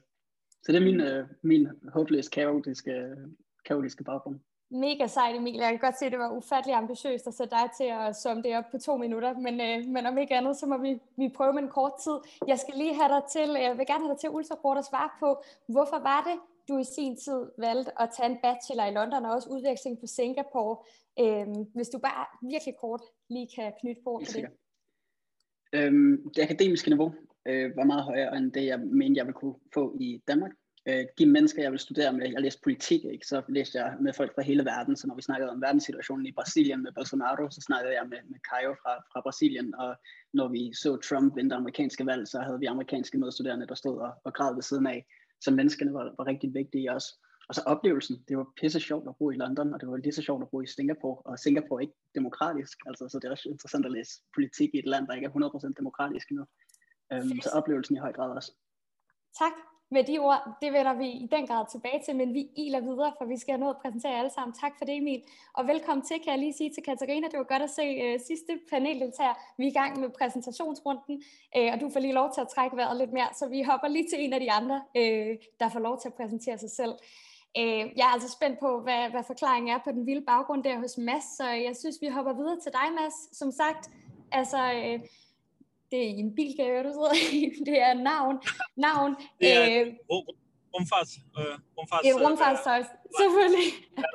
Så 0.62 0.72
det 0.72 0.78
er 0.78 0.84
min, 0.84 1.00
øh, 1.00 1.28
min 1.42 1.68
håbløst 1.92 2.30
kaotiske, 2.30 3.16
kaotiske 3.64 4.04
baggrund. 4.04 4.40
Mega 4.70 5.06
sejt, 5.06 5.36
Emil. 5.36 5.54
Jeg 5.54 5.70
kan 5.70 5.78
godt 5.78 5.98
se, 5.98 6.06
at 6.06 6.12
det 6.12 6.18
var 6.18 6.30
ufattelig 6.30 6.74
ambitiøst 6.76 7.26
at 7.26 7.34
sætte 7.34 7.56
dig 7.56 7.70
til 7.76 7.84
at 7.84 8.16
summe 8.16 8.42
det 8.42 8.56
op 8.56 8.64
på 8.70 8.78
to 8.78 8.96
minutter, 8.96 9.38
men, 9.38 9.60
øh, 9.60 9.88
men 9.94 10.06
om 10.06 10.18
ikke 10.18 10.34
andet, 10.34 10.56
så 10.56 10.66
må 10.66 10.78
vi, 10.78 11.00
vi 11.16 11.28
prøve 11.28 11.52
med 11.52 11.62
en 11.62 11.68
kort 11.68 11.92
tid. 12.04 12.46
Jeg 12.46 12.58
skal 12.58 12.74
lige 12.76 12.94
have 12.94 13.12
dig 13.14 13.22
til, 13.32 13.48
øh, 13.56 13.62
jeg 13.62 13.78
vil 13.78 13.86
gerne 13.86 14.04
have 14.04 14.12
dig 14.12 14.20
til 14.20 14.30
ultrakort 14.30 14.78
at 14.78 14.84
svare 14.84 15.10
på, 15.20 15.42
hvorfor 15.66 15.98
var 15.98 16.20
det, 16.28 16.36
du 16.68 16.78
i 16.78 16.84
sin 16.84 17.16
tid 17.16 17.40
valgte 17.58 18.00
at 18.02 18.10
tage 18.16 18.30
en 18.30 18.38
bachelor 18.42 18.84
i 18.84 18.94
London 18.98 19.24
og 19.24 19.32
også 19.32 19.48
udveksling 19.50 20.00
på 20.00 20.06
Singapore. 20.06 20.76
Øh, 21.20 21.46
hvis 21.74 21.88
du 21.88 21.98
bare 21.98 22.26
virkelig 22.42 22.74
kort 22.80 23.02
lige 23.28 23.48
kan 23.56 23.72
knytte 23.80 24.02
på 24.04 24.22
det. 24.26 24.46
Øhm, 25.72 26.30
det 26.34 26.42
akademiske 26.42 26.90
niveau 26.90 27.14
øh, 27.46 27.76
var 27.76 27.84
meget 27.84 28.04
højere 28.04 28.36
end 28.36 28.52
det, 28.52 28.66
jeg 28.66 28.80
mente, 28.80 29.18
jeg 29.18 29.26
ville 29.26 29.40
kunne 29.40 29.54
få 29.74 29.96
i 30.00 30.22
Danmark 30.28 30.52
øh, 30.88 31.04
de 31.18 31.26
mennesker, 31.26 31.62
jeg 31.62 31.72
vil 31.72 31.78
studere 31.78 32.12
med. 32.12 32.32
Jeg 32.32 32.42
læste 32.42 32.60
politik, 32.64 33.04
ikke? 33.04 33.26
så 33.26 33.42
læste 33.48 33.78
jeg 33.78 33.96
med 34.00 34.12
folk 34.12 34.34
fra 34.34 34.42
hele 34.42 34.64
verden. 34.64 34.96
Så 34.96 35.06
når 35.06 35.14
vi 35.14 35.22
snakkede 35.22 35.50
om 35.50 35.60
verdenssituationen 35.62 36.26
i 36.26 36.32
Brasilien 36.32 36.82
med 36.82 36.92
Bolsonaro, 36.92 37.50
så 37.50 37.60
snakkede 37.60 37.94
jeg 37.94 38.06
med, 38.08 38.18
med 38.30 38.38
Caio 38.50 38.74
fra, 38.82 38.94
fra 39.12 39.20
Brasilien. 39.20 39.74
Og 39.74 39.96
når 40.32 40.48
vi 40.48 40.74
så 40.74 40.96
Trump 40.96 41.36
vinde 41.36 41.54
amerikanske 41.54 42.06
valg, 42.06 42.28
så 42.28 42.40
havde 42.40 42.58
vi 42.58 42.66
amerikanske 42.66 43.18
medstuderende, 43.18 43.66
der 43.66 43.74
stod 43.74 43.98
og, 43.98 44.12
og 44.24 44.32
græd 44.34 44.54
ved 44.54 44.62
siden 44.62 44.86
af. 44.86 45.06
Så 45.40 45.50
menneskene 45.50 45.94
var, 45.94 46.14
var 46.18 46.26
rigtig 46.26 46.54
vigtige 46.54 46.92
også. 46.92 47.08
Og 47.48 47.54
så 47.54 47.62
oplevelsen, 47.66 48.24
det 48.28 48.36
var 48.38 48.46
pisse 48.60 48.80
sjovt 48.80 49.08
at 49.08 49.16
bo 49.18 49.30
i 49.30 49.36
London, 49.36 49.74
og 49.74 49.80
det 49.80 49.88
var 49.88 49.96
lige 49.96 50.12
så 50.12 50.22
sjovt 50.22 50.42
at 50.42 50.50
bo 50.50 50.60
i 50.60 50.66
Singapore, 50.66 51.18
og 51.24 51.38
Singapore 51.38 51.78
er 51.78 51.82
ikke 51.86 51.98
demokratisk, 52.14 52.78
altså, 52.86 53.08
så 53.08 53.18
det 53.18 53.24
er 53.24 53.30
også 53.30 53.48
interessant 53.48 53.86
at 53.86 53.92
læse 53.92 54.12
politik 54.34 54.70
i 54.74 54.78
et 54.78 54.86
land, 54.86 55.06
der 55.06 55.14
ikke 55.14 55.26
er 55.26 55.70
100% 55.70 55.72
demokratisk 55.78 56.30
endnu. 56.30 56.44
Um, 57.14 57.40
så 57.42 57.50
oplevelsen 57.54 57.96
i 57.96 57.98
høj 57.98 58.12
grad 58.12 58.30
også. 58.30 58.52
Tak 59.38 59.52
med 59.90 60.04
de 60.04 60.18
ord, 60.18 60.42
det 60.62 60.72
vender 60.72 60.94
vi 60.94 61.08
i 61.08 61.28
den 61.30 61.46
grad 61.46 61.64
tilbage 61.70 62.02
til, 62.04 62.16
men 62.16 62.34
vi 62.34 62.48
iler 62.56 62.80
videre, 62.80 63.12
for 63.18 63.24
vi 63.24 63.36
skal 63.38 63.52
have 63.52 63.60
noget 63.60 63.74
at 63.74 63.80
præsentere 63.82 64.18
alle 64.18 64.30
sammen. 64.30 64.54
Tak 64.62 64.72
for 64.78 64.84
det, 64.84 64.96
Emil. 64.96 65.22
Og 65.54 65.66
velkommen 65.66 66.06
til, 66.06 66.16
kan 66.20 66.30
jeg 66.32 66.38
lige 66.38 66.52
sige 66.52 66.70
til 66.74 66.82
Katarina. 66.82 67.26
Det 67.28 67.38
var 67.38 67.44
godt 67.44 67.62
at 67.62 67.70
se 67.70 67.86
uh, 68.04 68.20
sidste 68.26 68.52
paneldeltager. 68.70 69.34
Vi 69.58 69.64
er 69.64 69.70
i 69.70 69.78
gang 69.80 70.00
med 70.00 70.08
præsentationsrunden, 70.18 71.22
uh, 71.58 71.72
og 71.72 71.80
du 71.80 71.90
får 71.92 72.00
lige 72.00 72.12
lov 72.20 72.28
til 72.34 72.40
at 72.40 72.48
trække 72.48 72.76
vejret 72.76 72.96
lidt 72.96 73.12
mere, 73.12 73.28
så 73.38 73.48
vi 73.48 73.62
hopper 73.62 73.88
lige 73.88 74.08
til 74.08 74.24
en 74.24 74.32
af 74.32 74.40
de 74.40 74.52
andre, 74.52 74.76
uh, 75.00 75.32
der 75.60 75.68
får 75.68 75.80
lov 75.80 76.00
til 76.00 76.08
at 76.08 76.14
præsentere 76.14 76.58
sig 76.58 76.70
selv. 76.70 76.94
Øh, 77.58 77.84
jeg 77.98 78.04
er 78.08 78.14
altså 78.16 78.30
spændt 78.30 78.58
på, 78.60 78.80
hvad, 78.80 79.10
hvad 79.10 79.24
forklaringen 79.26 79.74
er 79.74 79.78
på 79.84 79.90
den 79.90 80.06
vilde 80.06 80.24
baggrund 80.26 80.64
der 80.64 80.78
hos 80.78 80.98
Mads, 80.98 81.36
så 81.36 81.48
jeg 81.48 81.76
synes, 81.76 81.96
vi 82.00 82.08
hopper 82.08 82.32
videre 82.32 82.60
til 82.60 82.72
dig, 82.72 82.88
Mads. 83.00 83.36
Som 83.38 83.50
sagt, 83.52 83.90
altså... 84.32 84.72
øh, 84.72 85.00
det 85.90 85.98
er 86.06 86.10
en 86.24 86.34
bil, 86.34 86.56
kan 86.56 86.64
jeg 86.66 86.84
du 86.84 86.92
sidder 86.96 87.14
Det 87.70 87.80
er 87.80 87.94
navn. 87.94 88.36
navn 88.76 89.16
det 89.40 89.52
er 89.52 89.80
øh, 89.80 89.86
rumfart. 90.74 91.08
Øh, 91.38 91.58
rumfart. 91.78 92.00
Det 92.04 92.10
er 92.10 92.28
rumfartstøj, 92.28 92.78
øh, 92.78 92.84
selvfølgelig. 93.20 93.68
ja, 94.02 94.10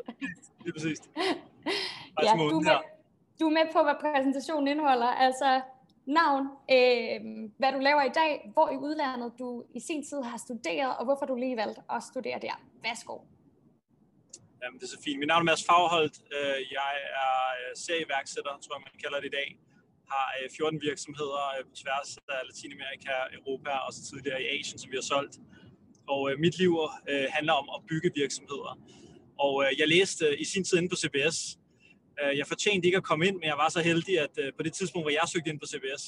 det 0.61 0.67
er 0.69 0.73
præcis. 0.77 0.99
ja, 2.23 2.31
du, 2.51 2.57
er 2.59 2.63
med, 2.69 2.79
du 3.39 3.45
er 3.49 3.53
med 3.59 3.65
på, 3.73 3.79
hvad 3.83 3.97
præsentationen 4.03 4.67
indeholder. 4.67 5.11
Altså 5.25 5.61
navn, 6.05 6.43
øh, 6.75 7.17
hvad 7.59 7.71
du 7.75 7.79
laver 7.79 8.03
i 8.11 8.13
dag, 8.21 8.31
hvor 8.53 8.67
i 8.75 8.77
udlandet 8.85 9.33
du 9.39 9.63
i 9.77 9.79
sin 9.79 10.01
tid 10.09 10.21
har 10.21 10.37
studeret, 10.37 10.97
og 10.97 11.03
hvorfor 11.05 11.25
du 11.25 11.35
lige 11.35 11.57
valgte 11.57 11.81
at 11.95 12.03
studere 12.11 12.39
der. 12.41 12.55
Værsgo. 12.83 13.17
Jamen, 14.61 14.77
det 14.79 14.85
er 14.85 14.93
så 14.97 15.01
fint. 15.05 15.19
Mit 15.19 15.27
navn 15.27 15.41
er 15.41 15.49
Mads 15.51 15.65
Fagholdt. 15.65 16.15
Øh, 16.35 16.57
jeg 16.77 16.91
er 17.25 17.35
serieværksætter, 17.85 18.51
tror 18.63 18.75
jeg, 18.75 18.83
man 18.89 18.97
kalder 19.03 19.19
det 19.19 19.27
i 19.27 19.35
dag 19.39 19.49
har 20.13 20.27
øh, 20.37 20.49
14 20.57 20.81
virksomheder 20.89 21.43
øh, 21.55 21.63
på 21.69 21.73
tværs 21.81 22.09
af 22.35 22.41
Latinamerika, 22.49 23.15
Europa 23.37 23.71
og 23.85 23.91
så 23.95 23.99
tidligere 24.09 24.39
i 24.43 24.47
Asien, 24.55 24.79
som 24.79 24.91
vi 24.91 24.97
har 25.01 25.07
solgt. 25.13 25.35
Og 26.13 26.21
øh, 26.31 26.33
mit 26.45 26.55
liv 26.61 26.71
handler 27.37 27.53
om 27.61 27.67
at 27.75 27.79
bygge 27.89 28.09
virksomheder. 28.21 28.73
Og 29.45 29.53
jeg 29.79 29.87
læste 29.95 30.25
i 30.43 30.45
sin 30.53 30.63
tid 30.63 30.77
inde 30.77 30.89
på 30.93 30.99
CBS. 31.03 31.37
Jeg 32.39 32.47
fortjente 32.47 32.85
ikke 32.87 32.97
at 32.97 33.03
komme 33.03 33.23
ind, 33.27 33.35
men 33.35 33.47
jeg 33.51 33.57
var 33.63 33.69
så 33.69 33.81
heldig, 33.89 34.19
at 34.25 34.35
på 34.57 34.63
det 34.63 34.73
tidspunkt, 34.73 35.03
hvor 35.05 35.15
jeg 35.19 35.25
søgte 35.33 35.49
ind 35.51 35.59
på 35.59 35.67
CBS, 35.73 36.03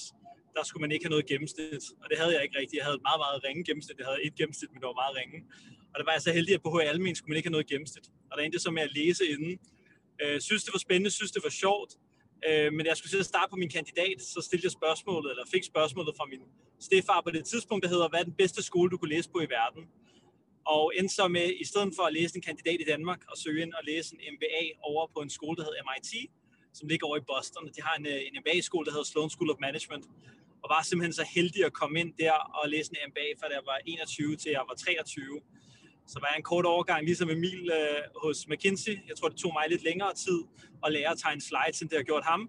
der 0.55 0.63
skulle 0.63 0.81
man 0.81 0.91
ikke 0.91 1.05
have 1.05 1.15
noget 1.15 1.25
gennemsnit. 1.31 1.83
Og 2.01 2.05
det 2.10 2.17
havde 2.22 2.33
jeg 2.36 2.43
ikke 2.45 2.57
rigtigt. 2.60 2.77
Jeg 2.79 2.86
havde 2.88 2.98
et 3.01 3.05
meget, 3.10 3.22
meget 3.25 3.39
ringe 3.45 3.62
gennemsnit. 3.67 3.98
Jeg 4.01 4.07
havde 4.10 4.22
et 4.27 4.36
gennemsnit, 4.39 4.69
men 4.72 4.79
det 4.81 4.88
var 4.91 5.01
meget 5.03 5.15
ringe. 5.19 5.38
Og 5.91 5.95
der 6.00 6.05
var 6.07 6.13
jeg 6.17 6.24
så 6.27 6.31
heldig, 6.38 6.53
at 6.57 6.62
på 6.65 6.69
HL 6.75 6.89
Almen 6.93 7.15
skulle 7.15 7.31
man 7.31 7.38
ikke 7.38 7.48
have 7.50 7.57
noget 7.57 7.67
gennemsnit. 7.74 8.07
Og 8.29 8.33
der 8.38 8.43
endte 8.43 8.60
så 8.60 8.72
med 8.77 8.83
at 8.88 8.93
læse 9.00 9.24
inden. 9.33 9.53
Øh, 10.22 10.38
synes 10.48 10.63
det 10.65 10.74
var 10.74 10.81
spændende, 10.88 11.12
synes 11.19 11.31
det 11.31 11.43
var 11.48 11.53
sjovt. 11.63 11.91
Øh, 12.50 12.73
men 12.73 12.85
jeg 12.85 12.97
skulle 12.97 13.12
sidde 13.12 13.21
og 13.21 13.31
starte 13.33 13.50
på 13.50 13.55
min 13.55 13.69
kandidat, 13.69 14.21
så 14.21 14.41
stillede 14.41 14.65
jeg 14.65 14.71
spørgsmålet, 14.71 15.29
eller 15.31 15.45
fik 15.55 15.63
spørgsmålet 15.63 16.13
fra 16.17 16.25
min 16.25 16.41
stefar 16.79 17.21
på 17.21 17.31
det 17.31 17.45
tidspunkt, 17.45 17.83
der 17.83 17.89
hedder, 17.89 18.09
hvad 18.09 18.19
er 18.19 18.23
den 18.23 18.39
bedste 18.43 18.63
skole, 18.63 18.89
du 18.89 18.97
kunne 18.97 19.13
læse 19.15 19.29
på 19.29 19.39
i 19.39 19.50
verden? 19.59 19.83
Og 20.65 20.93
endte 20.97 21.15
så 21.15 21.27
med, 21.27 21.47
i 21.63 21.65
stedet 21.65 21.93
for 21.97 22.03
at 22.03 22.13
læse 22.13 22.35
en 22.35 22.41
kandidat 22.41 22.77
i 22.81 22.83
Danmark, 22.83 23.21
og 23.31 23.38
søge 23.38 23.62
ind 23.62 23.73
og 23.73 23.83
læse 23.83 24.15
en 24.15 24.33
MBA 24.33 24.63
over 24.81 25.07
på 25.15 25.19
en 25.19 25.29
skole, 25.29 25.55
der 25.57 25.63
hedder 25.63 25.83
MIT, 25.89 26.12
som 26.73 26.88
ligger 26.88 27.07
over 27.07 27.17
i 27.17 27.25
Boston. 27.31 27.67
De 27.75 27.81
har 27.81 27.95
en, 28.00 28.05
øh, 28.05 28.19
en 28.27 28.33
MBA-skole, 28.41 28.85
der 28.85 28.91
hedder 28.91 29.09
Sloan 29.12 29.29
School 29.29 29.50
of 29.51 29.57
Management, 29.67 30.05
og 30.63 30.67
var 30.69 30.81
simpelthen 30.83 31.13
så 31.13 31.25
heldig 31.35 31.65
at 31.65 31.73
komme 31.73 32.00
ind 32.00 32.13
der 32.19 32.33
og 32.59 32.69
læse 32.69 32.91
en 32.91 32.97
MBA, 33.09 33.27
fra 33.39 33.47
da 33.50 33.53
jeg 33.53 33.65
var 33.65 33.79
21 33.85 34.35
til 34.35 34.51
jeg 34.51 34.65
var 34.69 34.75
23. 34.75 35.41
Så 36.07 36.17
var 36.19 36.27
jeg 36.31 36.38
en 36.38 36.43
kort 36.43 36.65
overgang, 36.65 37.05
ligesom 37.05 37.29
Emil 37.29 37.72
øh, 37.79 38.01
hos 38.24 38.48
McKinsey. 38.48 38.95
Jeg 39.10 39.15
tror, 39.17 39.29
det 39.29 39.38
tog 39.38 39.53
mig 39.53 39.65
lidt 39.69 39.83
længere 39.83 40.13
tid 40.13 40.39
at 40.86 40.91
lære 40.91 41.12
at 41.12 41.19
tegne 41.24 41.41
slides, 41.41 41.81
end 41.81 41.89
det 41.89 41.98
har 41.98 42.03
gjort 42.03 42.25
ham. 42.25 42.41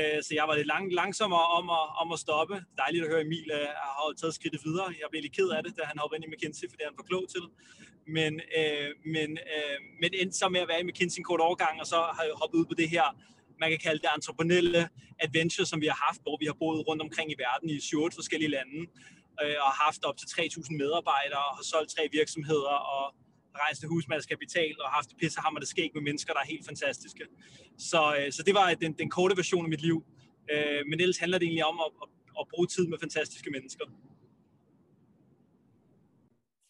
Øh, 0.00 0.18
så 0.26 0.30
jeg 0.38 0.44
var 0.48 0.54
lidt 0.56 0.66
lang, 0.74 0.84
langsommere 0.92 1.46
om 1.58 1.64
at, 1.78 1.84
om 2.02 2.12
at 2.12 2.18
stoppe. 2.18 2.54
Dejligt 2.82 3.04
at 3.04 3.10
høre, 3.10 3.20
Emil 3.20 3.50
øh, 3.60 3.68
har 3.86 4.12
taget 4.20 4.34
skridtet 4.34 4.60
videre. 4.64 4.88
Jeg 5.00 5.06
blev 5.10 5.22
lidt 5.22 5.36
ked 5.38 5.48
af 5.56 5.62
det, 5.64 5.72
da 5.78 5.82
han 5.90 5.98
hoppede 5.98 6.16
ind 6.16 6.24
i 6.28 6.30
McKinsey, 6.32 6.66
for 6.70 6.76
det 6.76 6.84
er 6.84 6.90
han 6.90 6.98
for 7.00 7.08
klog 7.10 7.24
til. 7.34 7.44
Men, 8.16 8.32
øh, 8.58 8.90
men, 9.14 9.30
øh, 9.54 9.76
men 10.00 10.10
endte 10.20 10.36
så 10.38 10.48
med 10.54 10.60
at 10.64 10.68
være 10.68 10.80
i 10.80 10.86
McKinsey 10.88 11.18
en 11.18 11.24
kort 11.30 11.40
overgang, 11.40 11.74
og 11.82 11.86
så 11.92 11.98
har 12.16 12.22
jeg 12.28 12.34
hoppet 12.42 12.58
ud 12.60 12.66
på 12.72 12.76
det 12.80 12.88
her, 12.96 13.06
man 13.60 13.70
kan 13.70 13.78
kalde 13.86 14.00
det 14.02 14.08
entreprenelle 14.16 14.88
adventure, 15.24 15.66
som 15.66 15.80
vi 15.80 15.86
har 15.86 16.00
haft, 16.06 16.20
hvor 16.22 16.36
vi 16.40 16.46
har 16.46 16.56
boet 16.62 16.88
rundt 16.88 17.02
omkring 17.02 17.28
i 17.30 17.36
verden 17.46 17.70
i 17.70 17.80
7 17.80 18.10
forskellige 18.20 18.50
lande 18.50 18.78
øh, 19.42 19.56
og 19.66 19.70
haft 19.84 20.02
op 20.08 20.16
til 20.20 20.26
3.000 20.26 20.76
medarbejdere, 20.82 21.44
og 21.48 21.54
har 21.58 21.64
solgt 21.72 21.90
tre 21.94 22.02
virksomheder, 22.18 22.76
og 22.94 23.04
rejst 23.62 23.80
til 23.80 23.88
husmandskapital, 23.88 24.74
og 24.84 24.88
haft 24.96 25.08
det 25.10 25.16
pissehammer, 25.16 25.60
det 25.60 25.68
skæg 25.68 25.90
med 25.94 26.02
mennesker, 26.02 26.32
der 26.32 26.40
er 26.40 26.46
helt 26.54 26.66
fantastiske. 26.66 27.24
Så, 27.90 28.00
øh, 28.18 28.32
så 28.32 28.42
det 28.46 28.54
var 28.54 28.74
den, 28.74 28.92
den 28.92 29.10
korte 29.10 29.36
version 29.36 29.64
af 29.64 29.70
mit 29.74 29.82
liv. 29.82 29.98
Øh, 30.52 30.80
men 30.88 31.00
ellers 31.00 31.18
handler 31.18 31.38
det 31.38 31.46
egentlig 31.46 31.66
om 31.72 31.80
at, 31.86 31.90
at, 32.02 32.08
at 32.40 32.44
bruge 32.52 32.66
tid 32.66 32.86
med 32.88 32.98
fantastiske 32.98 33.50
mennesker. 33.50 33.84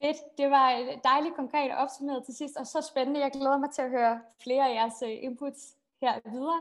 Fedt. 0.03 0.21
Det 0.39 0.47
var 0.57 0.69
dejligt 1.11 1.35
konkret 1.41 1.71
opsummeret 1.83 2.25
til 2.27 2.35
sidst, 2.41 2.57
og 2.57 2.67
så 2.67 2.89
spændende. 2.91 3.21
Jeg 3.21 3.31
glæder 3.33 3.59
mig 3.59 3.71
til 3.75 3.83
at 3.83 3.91
høre 3.91 4.15
flere 4.45 4.65
af 4.69 4.75
jeres 4.79 4.99
øh, 5.09 5.17
inputs 5.27 5.63
her 6.03 6.15
videre. 6.35 6.61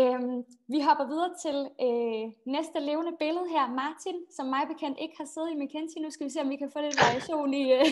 Øhm, 0.00 0.36
vi 0.72 0.78
hopper 0.86 1.06
videre 1.12 1.32
til 1.44 1.56
øh, 1.86 2.24
næste 2.56 2.78
levende 2.88 3.14
billede 3.22 3.48
her. 3.54 3.64
Martin, 3.82 4.16
som 4.36 4.46
mig 4.54 4.64
bekendt 4.72 4.98
ikke 5.04 5.16
har 5.18 5.28
siddet 5.34 5.50
i 5.52 5.58
McKinsey. 5.60 5.98
Nu 6.02 6.10
skal 6.10 6.26
vi 6.26 6.32
se, 6.32 6.40
om 6.40 6.50
vi 6.50 6.56
kan 6.56 6.70
få 6.72 6.80
lidt 6.80 7.00
variation 7.04 7.54
i, 7.54 7.64
øh, 7.72 7.86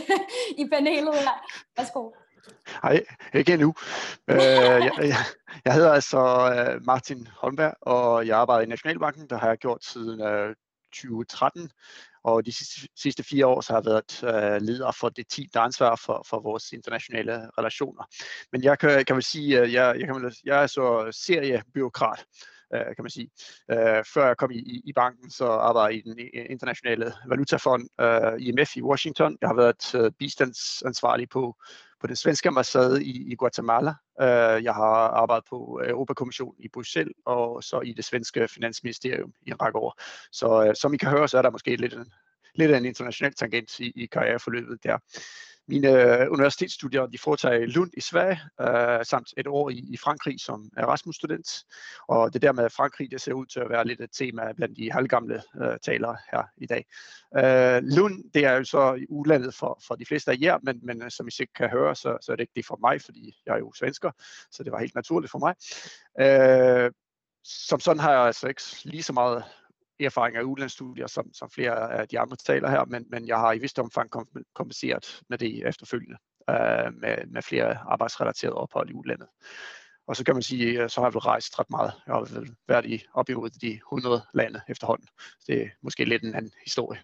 i 0.60 0.64
panelet 0.72 1.14
her. 1.26 1.36
Værsgo. 1.76 2.02
Hej, 2.82 3.04
ikke 3.34 3.52
endnu. 3.52 3.74
Øh, 4.28 4.36
jeg, 4.86 4.92
jeg, 5.12 5.20
jeg 5.64 5.74
hedder 5.74 5.92
altså 5.92 6.20
øh, 6.54 6.84
Martin 6.90 7.28
Holmberg, 7.40 7.74
og 7.80 8.26
jeg 8.26 8.38
arbejder 8.38 8.64
i 8.64 8.68
Nationalbanken. 8.68 9.30
Der 9.30 9.38
har 9.38 9.48
jeg 9.48 9.58
gjort 9.58 9.84
siden 9.84 10.20
øh, 10.20 10.54
2013. 10.92 11.70
Og 12.26 12.46
de 12.46 12.52
sidste, 12.52 12.88
sidste 12.96 13.22
fire 13.24 13.46
år 13.46 13.60
så 13.60 13.72
har 13.72 13.80
jeg 13.80 13.86
været 13.92 14.12
øh, 14.24 14.62
leder 14.62 14.92
for 14.92 15.08
det 15.08 15.26
team, 15.30 15.48
der 15.54 15.60
er 15.60 15.64
ansvar 15.64 15.96
for, 16.04 16.26
for 16.30 16.40
vores 16.40 16.72
internationale 16.72 17.50
relationer. 17.58 18.04
Men 18.52 18.64
jeg 18.64 18.78
kan, 18.78 19.04
kan 19.04 19.16
vel 19.16 19.22
sige, 19.22 19.60
at 19.60 19.72
jeg, 19.72 19.96
jeg, 20.00 20.06
kan, 20.06 20.32
jeg 20.44 20.62
er 20.62 20.66
så 20.66 21.08
seriebyråkrat 21.10 22.24
øh, 22.74 22.86
kan 22.96 23.02
man 23.02 23.10
sige. 23.10 23.30
Øh, 23.70 24.04
før 24.14 24.26
jeg 24.26 24.36
kom 24.36 24.50
i, 24.50 24.82
i 24.84 24.92
banken, 24.92 25.30
så 25.30 25.46
arbejdede 25.46 25.94
jeg 25.94 26.06
i 26.06 26.10
den 26.10 26.20
øh, 26.34 26.46
internationale 26.50 27.12
valutafond, 27.28 27.88
øh, 28.00 28.46
IMF 28.46 28.76
i 28.76 28.82
Washington. 28.82 29.38
Jeg 29.40 29.48
har 29.48 29.56
været 29.56 29.94
øh, 29.94 30.12
bistandsansvarlig 30.18 31.28
på, 31.28 31.56
på 32.06 32.08
den 32.08 32.16
svenske 32.16 32.48
ambassade 32.48 33.04
i, 33.04 33.32
i 33.32 33.34
Guatemala. 33.34 33.94
Øh, 34.20 34.64
jeg 34.64 34.74
har 34.74 34.94
arbejdet 35.22 35.44
på 35.50 35.80
øh, 35.82 35.90
Europakommissionen 35.90 36.64
i 36.64 36.68
Bruxelles 36.68 37.14
og 37.26 37.64
så 37.64 37.80
i 37.80 37.92
det 37.92 38.04
svenske 38.04 38.48
finansministerium 38.48 39.32
i 39.46 39.50
en 39.50 39.62
række 39.62 39.78
år. 39.78 40.00
Så 40.32 40.64
øh, 40.64 40.74
som 40.74 40.94
I 40.94 40.96
kan 40.96 41.10
høre, 41.10 41.28
så 41.28 41.38
er 41.38 41.42
der 41.42 41.50
måske 41.50 41.76
lidt 41.76 41.94
en, 41.94 42.12
lidt 42.54 42.70
af 42.70 42.78
en 42.78 42.84
international 42.84 43.34
tangent 43.34 43.80
i, 43.80 43.92
i 43.96 44.06
karriereforløbet 44.06 44.78
der. 44.84 44.98
Mine 45.68 45.88
øh, 45.88 46.30
universitetsstudier 46.30 47.06
de 47.06 47.18
foretager 47.18 47.54
i 47.54 47.66
Lund 47.66 47.90
i 47.96 48.00
Sverige, 48.00 48.40
øh, 48.60 49.04
samt 49.04 49.28
et 49.36 49.46
år 49.46 49.70
i, 49.70 49.84
i 49.88 49.96
Frankrig 49.96 50.40
som 50.40 50.70
Erasmus-student. 50.76 51.64
Og 52.08 52.32
det 52.34 52.42
der 52.42 52.52
med 52.52 52.70
Frankrig, 52.70 53.10
det 53.10 53.20
ser 53.20 53.32
ud 53.32 53.46
til 53.46 53.60
at 53.60 53.70
være 53.70 53.86
lidt 53.86 54.00
et 54.00 54.10
tema 54.12 54.52
blandt 54.52 54.76
de 54.76 54.92
halvgamle 54.92 55.42
øh, 55.62 55.78
talere 55.82 56.16
her 56.32 56.42
i 56.56 56.66
dag. 56.66 56.86
Øh, 57.36 57.82
Lund, 57.82 58.30
det 58.34 58.44
er 58.44 58.52
jo 58.52 58.64
så 58.64 59.06
udlandet 59.08 59.54
for, 59.54 59.80
for 59.86 59.94
de 59.94 60.06
fleste 60.06 60.30
af 60.30 60.36
jer, 60.40 60.58
men, 60.62 60.80
men 60.82 61.02
øh, 61.02 61.10
som 61.10 61.28
I 61.28 61.30
sikkert 61.30 61.56
kan 61.56 61.70
høre, 61.70 61.96
så, 61.96 62.18
så 62.22 62.32
er 62.32 62.36
det 62.36 62.42
ikke 62.42 62.56
det 62.56 62.66
for 62.66 62.78
mig, 62.80 63.02
fordi 63.02 63.36
jeg 63.46 63.54
er 63.54 63.58
jo 63.58 63.72
svensker, 63.72 64.10
så 64.50 64.62
det 64.62 64.72
var 64.72 64.80
helt 64.80 64.94
naturligt 64.94 65.30
for 65.30 65.38
mig. 65.38 65.54
Øh, 66.20 66.90
som 67.44 67.80
sådan 67.80 68.00
har 68.00 68.12
jeg 68.12 68.20
altså 68.20 68.48
ikke 68.48 68.62
lige 68.84 69.02
så 69.02 69.12
meget 69.12 69.44
erfaring 70.04 70.36
af 70.36 70.42
udlandsstudier, 70.42 71.06
som, 71.06 71.32
som 71.32 71.50
flere 71.50 71.92
af 71.92 72.08
de 72.08 72.20
andre 72.20 72.36
taler 72.36 72.70
her, 72.70 72.84
men, 72.84 73.06
men 73.08 73.26
jeg 73.26 73.38
har 73.38 73.52
i 73.52 73.58
vist 73.58 73.78
omfang 73.78 74.10
kompenseret 74.54 75.20
med 75.28 75.38
det 75.38 75.68
efterfølgende, 75.68 76.16
øh, 76.50 76.94
med, 76.94 77.26
med 77.26 77.42
flere 77.42 77.78
arbejdsrelaterede 77.78 78.56
ophold 78.56 78.90
i 78.90 78.94
udlandet. 78.94 79.28
Og 80.06 80.16
så 80.16 80.24
kan 80.24 80.34
man 80.34 80.42
sige, 80.42 80.82
øh, 80.82 80.90
så 80.90 81.00
har 81.00 81.06
jeg 81.06 81.14
vel 81.14 81.20
rejst 81.20 81.58
ret 81.58 81.70
meget. 81.70 81.92
Jeg 82.06 82.14
har 82.14 82.20
vel 82.20 82.56
været 82.68 82.86
i 82.86 83.02
op 83.14 83.28
imod 83.28 83.50
de 83.50 83.72
100 83.72 84.22
lande 84.34 84.60
efterhånden. 84.68 85.08
Det 85.46 85.62
er 85.62 85.68
måske 85.82 86.04
lidt 86.04 86.22
en 86.22 86.34
anden 86.34 86.52
historie. 86.64 87.00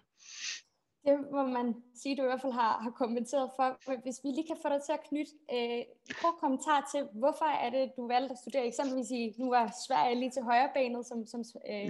Det 1.05 1.15
må 1.31 1.43
man 1.47 1.75
sige, 2.01 2.17
du 2.17 2.21
i 2.21 2.25
hvert 2.25 2.41
fald 2.41 2.53
har, 2.53 2.73
har 2.85 2.91
kommenteret 2.91 3.49
for. 3.55 3.67
Hvis 4.03 4.19
vi 4.23 4.29
lige 4.29 4.47
kan 4.47 4.57
få 4.61 4.69
dig 4.69 4.81
til 4.85 4.93
at 4.93 5.03
knytte 5.09 5.31
øh, 5.55 5.81
kort 6.21 6.37
kommentar 6.43 6.89
til, 6.91 7.01
hvorfor 7.13 7.45
er 7.45 7.69
det, 7.69 7.91
du 7.97 8.07
valgte 8.07 8.31
at 8.33 8.41
studere 8.43 8.67
eksempelvis 8.67 9.11
i, 9.11 9.35
nu 9.39 9.49
var 9.49 9.65
Sverige 9.87 10.19
lige 10.19 10.31
til 10.31 10.43
højre 10.43 10.69
benet, 10.75 11.05
som, 11.05 11.25
som 11.25 11.41
øh, 11.71 11.89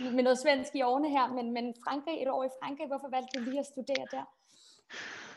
med 0.00 0.22
noget 0.22 0.38
svensk 0.38 0.70
i 0.74 0.82
årene 0.82 1.10
her, 1.10 1.26
men, 1.26 1.52
men 1.52 1.74
Frankrig, 1.84 2.22
et 2.22 2.28
år 2.28 2.44
i 2.44 2.48
Frankrig, 2.62 2.86
hvorfor 2.86 3.10
valgte 3.10 3.38
du 3.38 3.44
lige 3.44 3.60
at 3.60 3.66
studere 3.66 4.06
der? 4.10 4.24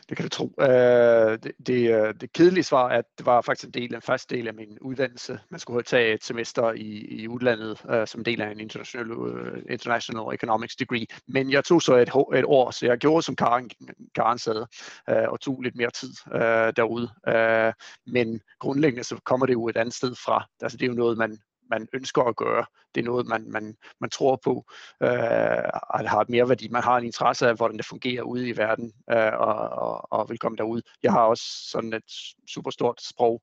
Det 0.08 0.16
kan 0.16 0.24
du 0.24 0.28
tro. 0.28 0.54
Øh, 0.60 1.38
det, 1.42 1.52
det, 1.66 1.90
øh, 1.94 2.14
det 2.20 2.32
kedelige 2.32 2.64
svar 2.64 2.88
er, 2.88 2.98
at 2.98 3.04
det 3.18 3.26
var 3.26 3.40
faktisk 3.40 3.66
en 3.66 3.82
del, 3.82 3.94
en 3.94 4.02
første 4.02 4.36
del 4.36 4.48
af 4.48 4.54
min 4.54 4.78
uddannelse. 4.80 5.40
Man 5.50 5.60
skulle 5.60 5.82
tage 5.82 6.14
et 6.14 6.24
semester 6.24 6.72
i, 6.72 7.06
i 7.08 7.28
udlandet 7.28 7.84
uh, 7.84 8.06
som 8.06 8.24
del 8.24 8.40
af 8.40 8.50
en 8.50 8.60
international, 8.60 9.12
uh, 9.12 9.58
international 9.70 10.34
economics 10.34 10.76
degree. 10.76 11.06
Men 11.28 11.50
jeg 11.50 11.64
tog 11.64 11.82
så 11.82 11.94
et, 11.94 12.08
et 12.38 12.44
år, 12.44 12.70
så 12.70 12.86
jeg 12.86 12.98
gjorde 12.98 13.22
som 13.22 13.36
Karen, 13.36 13.70
Karen 14.14 14.38
sagde, 14.38 14.66
uh, 15.10 15.32
og 15.32 15.40
tog 15.40 15.60
lidt 15.60 15.76
mere 15.76 15.90
tid 15.90 16.12
uh, 16.26 16.72
derude. 16.76 17.08
Uh, 17.28 17.72
men 18.12 18.40
grundlæggende 18.58 19.04
så 19.04 19.20
kommer 19.24 19.46
det 19.46 19.52
jo 19.52 19.68
et 19.68 19.76
andet 19.76 19.94
sted 19.94 20.14
fra. 20.14 20.44
Altså 20.62 20.78
det 20.78 20.84
er 20.84 20.90
jo 20.90 20.94
noget, 20.94 21.18
man 21.18 21.38
man 21.70 21.88
ønsker 21.92 22.22
at 22.22 22.36
gøre. 22.36 22.64
Det 22.94 23.00
er 23.00 23.04
noget, 23.04 23.26
man, 23.26 23.50
man, 23.50 23.76
man 24.00 24.10
tror 24.10 24.36
på, 24.36 24.64
øh, 25.02 25.64
at 25.94 26.08
har 26.08 26.24
mere 26.28 26.48
værdi. 26.48 26.68
Man 26.68 26.82
har 26.82 26.96
en 26.96 27.04
interesse 27.04 27.48
af, 27.48 27.56
hvordan 27.56 27.76
det 27.76 27.86
fungerer 27.86 28.22
ude 28.22 28.48
i 28.48 28.56
verden, 28.56 28.92
øh, 29.10 29.32
og, 29.32 29.54
og, 29.54 30.12
og 30.12 30.28
vil 30.28 30.38
komme 30.38 30.56
derud. 30.56 30.82
Jeg 31.02 31.12
har 31.12 31.24
også 31.24 31.44
sådan 31.70 31.92
et 31.92 32.12
super 32.48 32.70
stort 32.70 33.02
sprog 33.02 33.42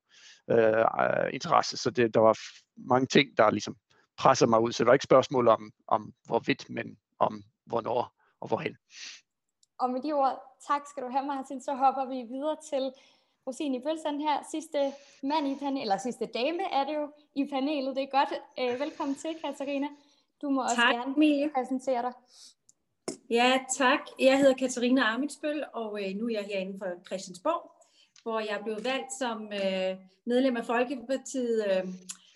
øh, 0.50 0.84
interesse, 1.32 1.76
så 1.76 1.90
det, 1.90 2.14
der 2.14 2.20
var 2.20 2.38
mange 2.76 3.06
ting, 3.06 3.36
der 3.36 3.50
ligesom 3.50 3.76
presser 4.18 4.46
mig 4.46 4.60
ud. 4.60 4.72
Så 4.72 4.84
det 4.84 4.86
var 4.86 4.92
ikke 4.92 5.04
spørgsmål 5.04 5.48
om, 5.48 5.72
om 5.88 6.12
hvorvidt, 6.26 6.70
men 6.70 6.98
om 7.18 7.42
hvornår 7.66 8.12
og 8.40 8.48
hvorhen. 8.48 8.76
Og 9.80 9.90
med 9.90 10.02
de 10.02 10.12
ord, 10.12 10.34
tak 10.68 10.82
skal 10.90 11.02
du 11.02 11.08
have, 11.08 11.26
Martin. 11.26 11.60
Så 11.60 11.74
hopper 11.74 12.04
vi 12.04 12.22
videre 12.34 12.56
til 12.70 12.92
rosin 13.48 13.74
i 13.74 13.80
pølsen 13.80 14.20
her. 14.20 14.36
Sidste 14.50 14.78
mand 15.22 15.48
i 15.48 15.54
panelet, 15.54 15.82
eller 15.82 15.98
sidste 15.98 16.26
dame 16.26 16.62
er 16.72 16.84
det 16.84 16.94
jo 16.94 17.08
i 17.34 17.44
panelet. 17.52 17.96
Det 17.96 18.02
er 18.02 18.12
godt. 18.18 18.32
Øh, 18.60 18.80
velkommen 18.80 19.16
til, 19.16 19.30
Katarina. 19.44 19.88
Du 20.42 20.50
må 20.50 20.62
også 20.62 20.74
tak, 20.74 20.94
gerne 20.94 21.14
Emilie. 21.16 21.50
præsentere 21.56 22.02
dig. 22.02 22.12
Ja, 23.30 23.60
tak. 23.76 24.00
Jeg 24.20 24.38
hedder 24.38 24.54
Katarina 24.54 25.02
Armitsbøl, 25.02 25.64
og 25.74 25.90
øh, 26.02 26.16
nu 26.16 26.26
er 26.26 26.30
jeg 26.30 26.44
herinde 26.44 26.78
for 26.78 26.86
Christiansborg, 27.06 27.72
hvor 28.22 28.40
jeg 28.40 28.60
blev 28.64 28.76
valgt 28.84 29.12
som 29.18 29.52
øh, 29.52 29.96
medlem 30.24 30.56
af 30.56 30.64
Folkepartiet 30.64 31.64
øh, 31.70 31.88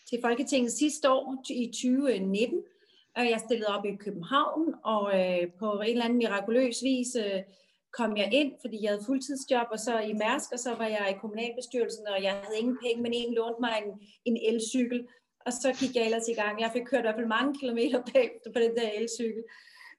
til 0.09 0.19
Folketinget 0.23 0.73
sidste 0.73 1.11
år 1.11 1.45
i 1.51 1.67
2019. 1.67 2.63
Og 3.17 3.31
jeg 3.31 3.41
stillede 3.41 3.69
op 3.77 3.85
i 3.85 3.97
København, 3.97 4.75
og 4.85 5.21
øh, 5.21 5.53
på 5.59 5.81
en 5.81 5.91
eller 5.91 6.05
anden 6.05 6.19
mirakuløs 6.19 6.83
vis 6.83 7.17
øh, 7.17 7.43
kom 7.99 8.17
jeg 8.17 8.29
ind, 8.33 8.53
fordi 8.61 8.83
jeg 8.83 8.91
havde 8.91 9.05
fuldtidsjob, 9.07 9.67
og 9.71 9.79
så 9.79 9.99
i 9.99 10.13
Mærsk, 10.13 10.53
og 10.53 10.59
så 10.59 10.75
var 10.75 10.87
jeg 10.87 11.11
i 11.11 11.21
kommunalbestyrelsen, 11.21 12.07
og 12.09 12.23
jeg 12.23 12.33
havde 12.33 12.59
ingen 12.59 12.79
penge, 12.85 13.03
men 13.03 13.13
en 13.15 13.35
lånte 13.35 13.61
mig 13.61 13.75
en, 13.85 13.93
en 14.25 14.55
elcykel, 14.55 15.01
og 15.47 15.53
så 15.53 15.69
gik 15.81 15.97
jeg 15.97 16.05
ellers 16.05 16.29
i 16.29 16.39
gang. 16.41 16.61
Jeg 16.61 16.71
fik 16.73 16.85
kørt 16.87 17.05
i 17.05 17.07
hvert 17.07 17.19
fald 17.19 17.37
mange 17.39 17.59
kilometer 17.61 18.03
bag 18.13 18.31
på 18.55 18.59
den 18.65 18.75
der 18.77 18.89
elcykel. 18.99 19.43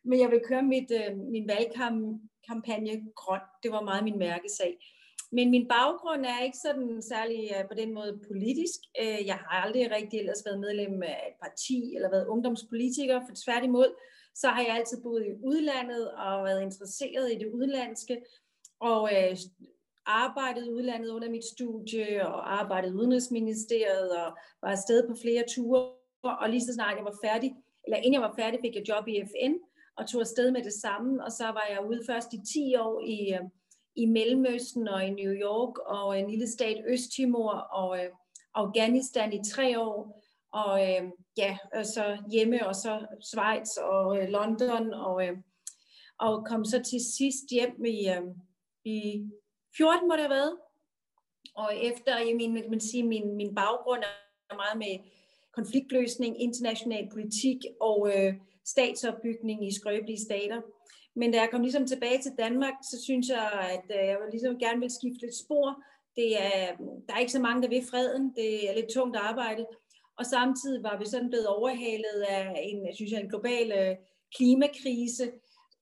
Men 0.05 0.19
jeg 0.19 0.29
vil 0.31 0.41
køre 0.49 0.63
mit, 0.63 0.91
øh, 0.99 1.17
min 1.17 1.47
valgkampagne 1.53 2.93
grønt. 3.15 3.49
Det 3.63 3.71
var 3.71 3.81
meget 3.81 4.03
min 4.03 4.19
mærkesag. 4.19 4.73
Men 5.31 5.51
min 5.51 5.67
baggrund 5.67 6.25
er 6.25 6.39
ikke 6.47 6.57
sådan 6.57 7.01
særlig 7.01 7.41
øh, 7.55 7.63
på 7.69 7.75
den 7.81 7.93
måde 7.93 8.19
politisk. 8.27 8.79
Øh, 9.01 9.19
jeg 9.29 9.35
har 9.35 9.49
aldrig 9.63 9.91
rigtig 9.97 10.19
ellers 10.19 10.45
været 10.45 10.59
medlem 10.59 11.03
af 11.03 11.19
et 11.29 11.37
parti 11.43 11.95
eller 11.95 12.09
været 12.09 12.27
ungdomspolitiker, 12.27 13.19
for 13.27 13.35
tværtimod 13.45 13.89
så 14.35 14.47
har 14.47 14.61
jeg 14.61 14.75
altid 14.75 15.01
boet 15.03 15.25
i 15.25 15.45
udlandet 15.45 16.11
og 16.11 16.43
været 16.43 16.61
interesseret 16.61 17.31
i 17.31 17.37
det 17.37 17.47
udlandske, 17.53 18.21
og 18.79 19.09
øh, 19.13 19.37
arbejdet 20.05 20.65
i 20.65 20.69
udlandet 20.69 21.09
under 21.09 21.29
mit 21.29 21.45
studie, 21.45 22.27
og 22.27 22.59
arbejdet 22.59 22.89
i 22.89 22.93
Udenrigsministeriet, 22.93 24.11
og 24.11 24.37
var 24.61 24.69
afsted 24.69 25.07
på 25.07 25.15
flere 25.21 25.43
ture, 25.49 25.89
og 26.23 26.49
lige 26.49 26.65
så 26.65 26.73
snart 26.73 26.97
jeg 26.97 27.05
var 27.05 27.17
færdig, 27.23 27.55
eller 27.85 27.97
inden 27.97 28.13
jeg 28.13 28.21
var 28.21 28.35
færdig, 28.35 28.59
fik 28.61 28.75
jeg 28.75 28.89
job 28.89 29.07
i 29.07 29.21
FN, 29.21 29.53
og 29.97 30.07
tog 30.07 30.21
afsted 30.21 30.51
med 30.51 30.63
det 30.63 30.73
samme, 30.73 31.23
og 31.25 31.31
så 31.31 31.43
var 31.43 31.67
jeg 31.69 31.85
ude 31.89 32.01
først 32.05 32.33
i 32.33 32.37
10 32.53 32.75
år 32.75 33.01
i, 33.01 33.33
øh, 33.33 33.41
i 33.95 34.05
Mellemøsten 34.05 34.87
og 34.87 35.05
i 35.05 35.09
New 35.09 35.33
York, 35.33 35.77
og 35.77 36.19
en 36.19 36.29
lille 36.29 36.51
stat 36.51 36.83
Østtimor, 36.87 37.51
og 37.51 37.97
øh, 37.99 38.09
Afghanistan 38.55 39.33
i 39.33 39.39
tre 39.51 39.79
år, 39.79 40.22
og 40.53 40.81
øh, 40.81 41.03
ja, 41.37 41.57
og 41.73 41.85
så 41.85 42.17
hjemme, 42.31 42.67
og 42.67 42.75
så 42.75 43.05
Schweiz 43.21 43.77
og 43.77 44.17
øh, 44.17 44.29
London, 44.29 44.93
og, 44.93 45.27
øh, 45.27 45.37
og 46.19 46.45
kom 46.45 46.65
så 46.65 46.83
til 46.83 46.99
sidst 47.17 47.45
hjem 47.51 47.85
i, 47.85 48.09
øh, 48.09 48.23
i 48.85 49.25
14 49.77 50.07
må 50.07 50.13
det 50.13 50.21
have 50.21 50.29
været. 50.29 50.57
Og 51.55 51.69
efter, 51.77 52.17
jeg 52.17 52.35
min, 52.35 52.53
man 52.53 52.79
sige, 52.79 53.03
min, 53.03 53.35
min 53.35 53.55
baggrund 53.55 54.03
er 54.49 54.55
meget 54.55 54.77
med 54.77 55.09
konfliktløsning, 55.53 56.41
international 56.41 57.09
politik 57.11 57.57
og 57.81 58.11
øh, 58.15 58.33
statsopbygning 58.65 59.67
i 59.67 59.75
skrøbelige 59.79 60.25
stater. 60.25 60.61
Men 61.15 61.31
da 61.31 61.37
jeg 61.39 61.49
kom 61.51 61.61
ligesom 61.61 61.87
tilbage 61.87 62.21
til 62.21 62.31
Danmark, 62.37 62.73
så 62.91 63.03
synes 63.03 63.29
jeg, 63.29 63.51
at 63.75 63.97
øh, 63.97 64.07
jeg 64.07 64.17
ligesom 64.31 64.59
gerne 64.59 64.79
vil 64.79 64.91
skifte 64.91 65.21
lidt 65.25 65.37
spor. 65.45 65.83
Det 66.15 66.43
er, 66.43 66.75
der 67.07 67.13
er 67.13 67.19
ikke 67.19 67.31
så 67.31 67.41
mange, 67.41 67.61
der 67.61 67.69
vil 67.69 67.87
freden. 67.91 68.33
Det 68.35 68.69
er 68.69 68.75
lidt 68.75 68.93
tungt 68.93 69.17
arbejde 69.17 69.65
og 70.19 70.25
samtidig 70.25 70.83
var 70.83 70.99
vi 70.99 71.05
sådan 71.05 71.29
blevet 71.29 71.47
overhalet 71.47 72.19
af 72.29 72.59
en, 72.63 72.87
jeg 72.87 72.95
synes 72.95 73.11
jeg, 73.11 73.21
en 73.21 73.29
global 73.29 73.71
øh, 73.71 73.95
klimakrise, 74.35 75.31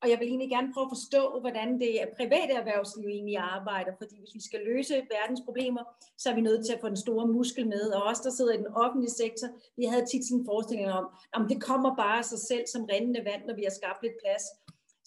og 0.02 0.10
jeg 0.10 0.20
vil 0.20 0.28
egentlig 0.28 0.50
gerne 0.50 0.74
prøve 0.74 0.88
at 0.88 0.96
forstå, 0.98 1.40
hvordan 1.40 1.80
det 1.80 1.92
private 2.20 2.54
erhvervsliv 2.62 3.08
egentlig 3.08 3.38
arbejder, 3.38 3.92
fordi 4.02 4.16
hvis 4.20 4.36
vi 4.38 4.44
skal 4.48 4.62
løse 4.70 4.96
verdens 5.16 5.42
problemer, 5.46 5.84
så 6.18 6.30
er 6.30 6.36
vi 6.36 6.42
nødt 6.42 6.66
til 6.66 6.74
at 6.74 6.82
få 6.82 6.88
den 6.88 7.04
store 7.06 7.28
muskel 7.28 7.68
med, 7.68 7.84
og 7.98 8.04
os, 8.04 8.20
der 8.20 8.30
sidder 8.30 8.54
i 8.54 8.64
den 8.64 8.74
offentlige 8.84 9.18
sektor, 9.24 9.48
vi 9.78 9.86
havde 9.86 10.06
tit 10.06 10.26
sådan 10.26 10.40
en 10.40 10.46
forestilling 10.46 10.90
om, 11.00 11.06
om 11.34 11.48
det 11.48 11.64
kommer 11.70 11.96
bare 11.96 12.18
af 12.18 12.26
sig 12.26 12.40
selv 12.50 12.66
som 12.68 12.88
rendende 12.92 13.26
vand, 13.30 13.44
når 13.46 13.56
vi 13.56 13.64
har 13.64 13.76
skabt 13.80 14.04
lidt 14.04 14.18
plads. 14.24 14.46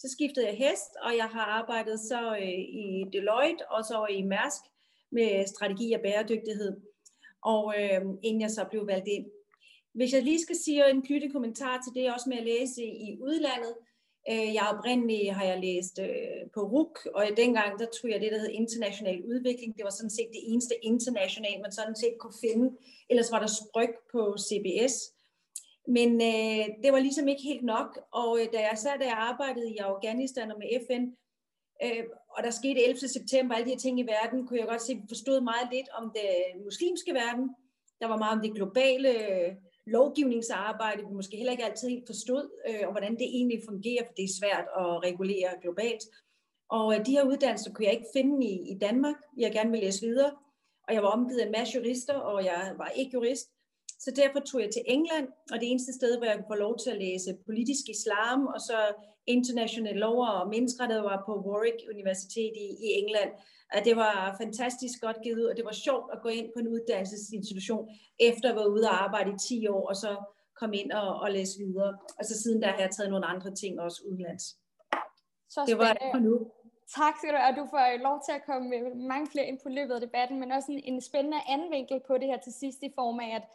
Så 0.01 0.07
skiftede 0.15 0.47
jeg 0.47 0.57
hest, 0.63 0.91
og 1.05 1.11
jeg 1.21 1.29
har 1.35 1.45
arbejdet 1.59 1.99
så 1.99 2.21
øh, 2.41 2.59
i 2.83 2.87
Deloitte, 3.13 3.63
og 3.71 3.81
så 3.89 3.97
i 4.17 4.21
Mærsk 4.21 4.61
med 5.11 5.47
strategi 5.47 5.93
og 5.93 6.01
bæredygtighed 6.01 6.71
og 7.53 7.73
øh, 7.79 8.01
inden 8.23 8.41
jeg 8.41 8.51
så 8.51 8.65
blev 8.71 8.87
valgt 8.87 9.07
ind. 9.07 9.25
Hvis 9.93 10.13
jeg 10.13 10.23
lige 10.23 10.41
skal 10.41 10.55
sige 10.55 10.89
en 10.89 11.01
knytte 11.01 11.29
kommentar 11.29 11.81
til 11.81 11.93
det, 11.95 12.13
også 12.13 12.29
med 12.29 12.37
at 12.37 12.43
læse 12.53 12.83
i 12.83 13.17
udlandet. 13.21 13.73
Øh, 14.31 14.53
jeg 14.57 14.65
oprindeligt 14.73 15.33
har 15.33 15.45
jeg 15.45 15.59
læst 15.59 15.99
øh, 15.99 16.43
på 16.53 16.61
RUK, 16.73 16.95
og 17.15 17.23
dengang 17.37 17.79
der 17.79 17.85
tog 17.85 18.11
jeg 18.11 18.21
det, 18.21 18.31
der 18.31 18.39
hed 18.39 18.49
international 18.49 19.25
udvikling. 19.31 19.77
Det 19.77 19.83
var 19.83 19.95
sådan 19.95 20.15
set 20.17 20.29
det 20.33 20.43
eneste 20.51 20.75
international, 20.81 21.61
man 21.61 21.71
sådan 21.71 21.95
set 21.95 22.15
kunne 22.19 22.39
finde. 22.45 22.67
Ellers 23.09 23.31
var 23.31 23.39
der 23.39 23.51
spryg 23.61 23.93
på 24.11 24.21
CBS. 24.47 24.95
Men 25.87 26.09
øh, 26.31 26.65
det 26.83 26.89
var 26.93 26.99
ligesom 26.99 27.27
ikke 27.27 27.43
helt 27.51 27.65
nok, 27.75 27.89
og 28.11 28.39
øh, 28.39 28.47
da 28.53 28.59
jeg 28.69 28.77
sad, 28.77 28.99
da 28.99 29.05
jeg 29.05 29.19
arbejdede 29.31 29.69
i 29.71 29.77
Afghanistan 29.77 30.51
og 30.51 30.57
med 30.59 30.69
FN, 30.87 31.03
øh, 31.85 32.03
og 32.35 32.43
der 32.43 32.51
skete 32.51 32.83
11. 32.83 33.07
september, 33.07 33.55
alle 33.55 33.65
de 33.65 33.71
her 33.71 33.77
ting 33.77 33.99
i 33.99 34.07
verden, 34.15 34.47
kunne 34.47 34.59
jeg 34.59 34.67
godt 34.67 34.81
se, 34.81 34.95
vi 34.95 35.07
forstod 35.07 35.41
meget 35.41 35.67
lidt 35.71 35.89
om 35.99 36.11
det 36.15 36.29
muslimske 36.63 37.13
verden. 37.13 37.49
Der 38.01 38.07
var 38.07 38.17
meget 38.17 38.35
om 38.37 38.41
det 38.41 38.55
globale 38.55 39.09
øh, 39.09 39.55
lovgivningsarbejde, 39.87 41.03
vi 41.07 41.13
måske 41.13 41.37
heller 41.37 41.51
ikke 41.51 41.65
altid 41.65 41.89
helt 41.89 42.07
forstod, 42.07 42.43
øh, 42.69 42.83
og 42.87 42.91
hvordan 42.91 43.13
det 43.13 43.27
egentlig 43.37 43.61
fungerer, 43.69 44.03
for 44.05 44.13
det 44.13 44.25
er 44.25 44.37
svært 44.39 44.65
at 44.81 45.03
regulere 45.07 45.51
globalt. 45.61 46.03
Og 46.69 46.85
øh, 46.93 47.05
de 47.05 47.11
her 47.11 47.23
uddannelser 47.23 47.73
kunne 47.73 47.85
jeg 47.85 47.93
ikke 47.93 48.13
finde 48.17 48.45
i, 48.45 48.53
i 48.73 48.77
Danmark. 48.85 49.15
Jeg 49.37 49.51
gerne 49.51 49.71
ville 49.71 49.85
læse 49.85 50.05
videre, 50.05 50.31
og 50.87 50.93
jeg 50.93 51.03
var 51.03 51.09
omgivet 51.09 51.39
af 51.39 51.45
en 51.45 51.51
masse 51.51 51.77
jurister, 51.77 52.13
og 52.13 52.45
jeg 52.45 52.73
var 52.77 52.89
ikke 52.89 53.11
jurist. 53.13 53.47
Så 53.99 54.11
derfor 54.15 54.39
tog 54.39 54.61
jeg 54.61 54.71
til 54.71 54.83
England, 54.85 55.27
og 55.51 55.59
det 55.59 55.71
eneste 55.71 55.93
sted, 55.93 56.17
hvor 56.17 56.25
jeg 56.25 56.35
kunne 56.35 56.53
få 56.53 56.59
lov 56.65 56.77
til 56.77 56.89
at 56.89 57.01
læse 57.05 57.37
politisk 57.45 57.85
islam, 57.89 58.47
og 58.47 58.59
så 58.61 58.77
international 59.27 59.95
lov 59.95 60.17
og 60.19 60.49
menneskerettigheder 60.49 61.09
var 61.09 61.23
på 61.25 61.33
Warwick 61.45 61.79
Universitet 61.93 62.53
i, 62.65 62.67
i 62.85 62.89
England. 63.01 63.31
Det 63.85 63.95
var 63.95 64.35
fantastisk 64.41 65.01
godt 65.01 65.17
givet 65.23 65.39
ud, 65.39 65.45
og 65.51 65.57
det 65.57 65.65
var 65.65 65.71
sjovt 65.71 66.07
at 66.13 66.19
gå 66.23 66.29
ind 66.29 66.47
på 66.53 66.59
en 66.59 66.67
uddannelsesinstitution, 66.67 67.89
efter 68.19 68.49
at 68.49 68.55
været 68.55 68.73
ude 68.75 68.85
og 68.89 69.03
arbejde 69.03 69.31
i 69.31 69.37
10 69.47 69.67
år, 69.67 69.89
og 69.89 69.95
så 69.95 70.11
komme 70.59 70.77
ind 70.77 70.91
og, 70.91 71.15
og 71.23 71.31
læse 71.31 71.59
videre. 71.59 71.97
Og 72.19 72.25
så 72.25 72.41
siden 72.41 72.61
der 72.61 72.67
har 72.67 72.79
jeg 72.79 72.91
taget 72.91 73.11
nogle 73.11 73.25
andre 73.25 73.55
ting 73.55 73.79
også 73.79 74.01
udenlands. 74.07 74.43
Så 75.49 75.63
det 75.67 75.77
var 75.77 75.93
det 75.93 76.07
for 76.13 76.19
nu. 76.19 76.51
Tak 76.99 77.13
skal 77.17 77.29
du 77.33 77.37
og 77.47 77.53
du 77.59 77.63
får 77.73 78.03
lov 78.07 78.17
til 78.25 78.33
at 78.37 78.45
komme 78.45 78.69
med 78.69 78.79
mange 78.95 79.27
flere 79.31 79.45
ind 79.45 79.59
på 79.63 79.69
løbet 79.69 79.93
af 79.93 80.01
debatten, 80.01 80.39
men 80.39 80.51
også 80.51 80.71
en, 80.71 80.81
en 80.83 81.01
spændende 81.01 81.37
anden 81.49 81.71
vinkel 81.71 82.01
på 82.07 82.13
det 82.17 82.27
her 82.27 82.39
til 82.39 82.53
sidst 82.53 82.79
i 82.83 82.91
form 82.95 83.19
af, 83.19 83.35
at 83.35 83.45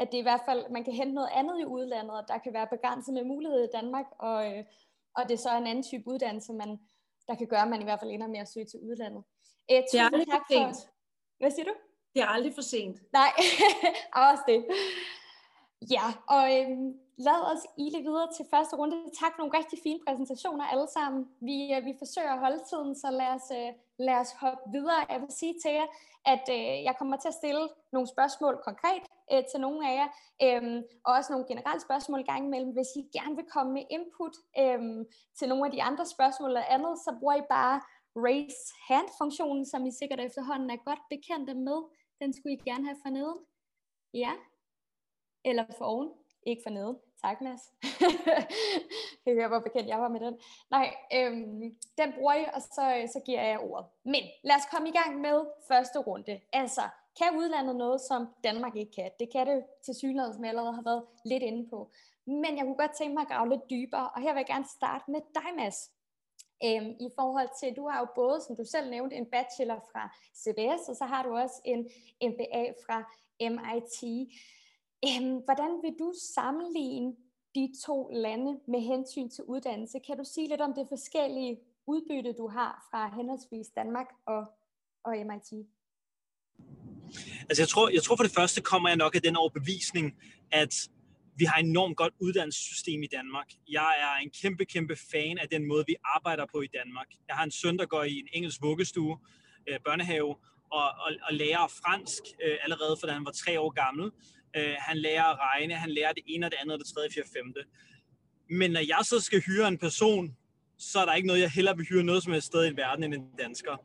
at 0.00 0.08
det 0.12 0.18
i 0.18 0.26
hvert 0.28 0.40
fald, 0.48 0.70
man 0.70 0.84
kan 0.84 0.92
hente 0.92 1.14
noget 1.14 1.30
andet 1.34 1.60
i 1.60 1.64
udlandet, 1.64 2.14
og 2.18 2.28
der 2.28 2.38
kan 2.38 2.52
være 2.52 2.66
begrænset 2.66 3.14
med 3.14 3.24
mulighed 3.24 3.64
i 3.64 3.72
Danmark, 3.72 4.06
og, 4.18 4.38
øh, 4.52 4.64
og 5.16 5.22
det 5.28 5.34
er 5.34 5.38
så 5.38 5.56
en 5.56 5.66
anden 5.66 5.84
type 5.84 6.04
uddannelse, 6.06 6.52
man, 6.52 6.80
der 7.28 7.34
kan 7.34 7.46
gøre, 7.46 7.62
at 7.62 7.68
man 7.68 7.80
i 7.80 7.84
hvert 7.84 8.00
fald 8.00 8.10
ender 8.10 8.26
med 8.28 8.38
at 8.38 8.48
søge 8.48 8.66
til 8.66 8.80
udlandet. 8.80 9.24
Æ, 9.68 9.80
det 9.92 10.00
er 10.00 10.04
aldrig 10.04 10.26
for 10.30 10.44
sent. 10.52 10.76
For... 10.76 10.90
Hvad 11.38 11.50
siger 11.50 11.64
du? 11.64 11.74
Det 12.14 12.22
er 12.22 12.26
aldrig 12.26 12.54
for 12.54 12.62
sent. 12.62 12.96
Nej, 13.12 13.30
også 14.30 14.42
det. 14.46 14.66
Ja, 15.94 16.06
og 16.28 16.44
øhm, 16.56 16.88
lad 17.16 17.40
os 17.52 17.62
ile 17.78 17.98
videre 17.98 18.28
til 18.36 18.44
første 18.50 18.76
runde. 18.76 18.96
Tak 19.20 19.32
for 19.32 19.38
nogle 19.38 19.58
rigtig 19.58 19.78
fine 19.82 20.00
præsentationer 20.06 20.64
alle 20.64 20.88
sammen. 20.96 21.28
Vi, 21.40 21.74
øh, 21.74 21.84
vi 21.84 21.94
forsøger 21.98 22.32
at 22.32 22.38
holde 22.38 22.60
tiden, 22.70 22.94
så 23.02 23.10
lad 23.10 23.30
os, 23.38 23.48
øh, 23.60 23.72
lad 23.98 24.18
os 24.24 24.32
hoppe 24.32 24.64
videre. 24.72 25.06
Jeg 25.12 25.20
vil 25.20 25.32
sige 25.40 25.54
til 25.62 25.72
jer, 25.78 25.88
at 26.32 26.44
øh, 26.56 26.84
jeg 26.88 26.94
kommer 26.98 27.16
til 27.16 27.28
at 27.28 27.38
stille 27.40 27.68
nogle 27.92 28.08
spørgsmål 28.14 28.54
konkret 28.68 29.02
øh, 29.32 29.42
til 29.50 29.60
nogle 29.60 29.80
af 29.88 29.94
jer, 30.00 30.08
øh, 30.44 30.82
og 31.04 31.10
også 31.18 31.32
nogle 31.32 31.48
generelle 31.50 31.80
spørgsmål 31.80 32.24
gang 32.30 32.42
imellem. 32.46 32.72
Hvis 32.72 32.90
I 33.00 33.02
gerne 33.18 33.36
vil 33.36 33.50
komme 33.54 33.72
med 33.72 33.84
input 33.90 34.34
øh, 34.62 34.80
til 35.38 35.48
nogle 35.48 35.66
af 35.66 35.72
de 35.72 35.82
andre 35.82 36.06
spørgsmål 36.06 36.50
eller 36.50 36.72
andet, 36.76 36.98
så 37.04 37.10
bruger 37.20 37.36
I 37.36 37.44
bare 37.56 37.80
raise 38.16 38.66
hand-funktionen, 38.88 39.66
som 39.66 39.86
I 39.86 39.92
sikkert 40.00 40.20
efterhånden 40.20 40.70
er 40.70 40.84
godt 40.88 41.02
bekendte 41.10 41.54
med. 41.54 41.78
Den 42.20 42.32
skulle 42.32 42.54
I 42.56 42.68
gerne 42.70 42.84
have 42.88 43.00
forneden. 43.06 43.38
Ja, 44.14 44.32
eller 45.44 45.64
for 45.78 45.84
oven, 45.84 46.10
ikke 46.46 46.62
for 46.66 46.70
nede. 46.70 47.07
Tak, 47.22 47.40
Mads. 47.40 47.62
jeg 49.26 49.34
høre, 49.34 49.48
hvor 49.48 49.58
bekendt 49.58 49.88
jeg 49.88 50.00
var 50.00 50.08
med 50.08 50.20
den. 50.20 50.38
Nej, 50.70 50.94
øhm, 51.14 51.60
den 51.98 52.12
bruger 52.16 52.34
jeg, 52.34 52.50
og 52.54 52.62
så, 52.62 52.96
øh, 52.96 53.08
så 53.08 53.20
giver 53.26 53.42
jeg 53.42 53.60
ordet. 53.60 53.86
Men 54.04 54.22
lad 54.44 54.56
os 54.56 54.70
komme 54.72 54.88
i 54.88 54.92
gang 54.92 55.20
med 55.20 55.46
første 55.68 55.98
runde. 55.98 56.40
Altså, 56.52 56.82
kan 57.18 57.36
udlandet 57.38 57.76
noget, 57.76 58.00
som 58.00 58.26
Danmark 58.44 58.76
ikke 58.76 58.92
kan? 58.92 59.10
Det 59.20 59.28
kan 59.32 59.46
det 59.46 59.64
til 59.84 59.94
synligheden, 59.94 60.34
som 60.34 60.44
jeg 60.44 60.50
allerede 60.50 60.74
har 60.74 60.82
været 60.82 61.04
lidt 61.24 61.42
inde 61.42 61.68
på. 61.70 61.90
Men 62.26 62.56
jeg 62.56 62.64
kunne 62.64 62.82
godt 62.84 62.96
tænke 62.98 63.14
mig 63.14 63.22
at 63.22 63.28
grave 63.28 63.48
lidt 63.48 63.70
dybere, 63.70 64.10
og 64.10 64.20
her 64.20 64.32
vil 64.32 64.40
jeg 64.40 64.46
gerne 64.54 64.68
starte 64.76 65.10
med 65.10 65.20
dig, 65.34 65.50
Mads. 65.56 65.90
Øhm, 66.64 66.90
I 67.06 67.08
forhold 67.18 67.50
til, 67.60 67.76
du 67.76 67.88
har 67.88 67.98
jo 68.00 68.06
både, 68.14 68.40
som 68.40 68.56
du 68.56 68.64
selv 68.64 68.90
nævnte, 68.90 69.16
en 69.16 69.30
bachelor 69.30 69.80
fra 69.92 70.02
CBS, 70.40 70.88
og 70.88 70.96
så 70.96 71.04
har 71.04 71.22
du 71.22 71.36
også 71.36 71.60
en 71.64 71.80
MBA 72.30 72.62
fra 72.86 72.98
MIT. 73.40 74.28
Øhm, 75.06 75.36
hvordan 75.44 75.72
vil 75.82 75.94
du 75.98 76.12
sammenligne 76.34 77.12
de 77.54 77.72
to 77.86 78.10
lande 78.12 78.60
med 78.68 78.80
hensyn 78.80 79.30
til 79.30 79.44
uddannelse? 79.44 79.98
Kan 80.06 80.16
du 80.18 80.24
sige 80.24 80.48
lidt 80.48 80.60
om 80.60 80.74
det 80.74 80.86
forskellige 80.88 81.58
udbytte, 81.86 82.32
du 82.32 82.48
har 82.48 82.86
fra 82.90 83.16
henholdsvis 83.16 83.66
Danmark 83.76 84.06
og, 84.26 84.44
og 85.04 85.12
MIT? 85.28 85.66
Altså 87.48 87.62
jeg 87.62 87.68
tror, 87.68 87.88
jeg 87.88 88.02
tror 88.02 88.16
for 88.16 88.22
det 88.22 88.34
første 88.34 88.60
kommer 88.60 88.88
jeg 88.88 88.96
nok 88.96 89.14
af 89.14 89.22
den 89.22 89.36
overbevisning, 89.36 90.16
at 90.50 90.88
vi 91.36 91.44
har 91.44 91.60
enormt 91.60 91.96
godt 91.96 92.14
uddannelsessystem 92.20 93.02
i 93.02 93.06
Danmark. 93.06 93.48
Jeg 93.68 93.94
er 94.00 94.22
en 94.22 94.30
kæmpe, 94.42 94.64
kæmpe 94.64 94.96
fan 94.96 95.38
af 95.38 95.48
den 95.48 95.68
måde, 95.68 95.84
vi 95.86 95.96
arbejder 96.04 96.46
på 96.46 96.60
i 96.60 96.66
Danmark. 96.66 97.06
Jeg 97.28 97.36
har 97.36 97.44
en 97.44 97.50
søn, 97.50 97.78
der 97.78 97.86
går 97.86 98.02
i 98.02 98.18
en 98.18 98.28
engelsk 98.32 98.62
vuggestue, 98.62 99.18
øh, 99.68 99.78
børnehave, 99.84 100.36
og, 100.70 100.88
og, 101.04 101.10
og 101.22 101.34
lærer 101.34 101.66
fransk 101.82 102.22
øh, 102.44 102.56
allerede, 102.62 102.96
fra 103.00 103.06
da 103.06 103.12
han 103.12 103.24
var 103.24 103.30
tre 103.30 103.60
år 103.60 103.70
gammel. 103.70 104.12
Øh, 104.56 104.74
han 104.78 104.98
lærer 104.98 105.24
at 105.24 105.38
regne, 105.38 105.74
han 105.74 105.90
lærer 105.90 106.12
det 106.12 106.22
ene 106.26 106.46
og 106.46 106.50
det 106.50 106.58
andet 106.62 106.74
og 106.74 106.78
det 106.78 106.94
tredje, 106.94 107.10
fjerde, 107.10 107.28
femte. 107.36 107.60
Men 108.50 108.70
når 108.70 108.80
jeg 108.80 109.00
så 109.04 109.20
skal 109.20 109.40
hyre 109.40 109.68
en 109.68 109.78
person, 109.78 110.36
så 110.78 110.98
er 110.98 111.04
der 111.04 111.14
ikke 111.14 111.26
noget, 111.26 111.40
jeg 111.40 111.50
hellere 111.50 111.76
vil 111.76 111.86
hyre 111.86 112.02
noget 112.02 112.22
som 112.22 112.32
helst 112.32 112.46
sted 112.46 112.72
i 112.72 112.76
verden 112.76 113.04
end 113.04 113.14
en 113.14 113.26
dansker. 113.38 113.76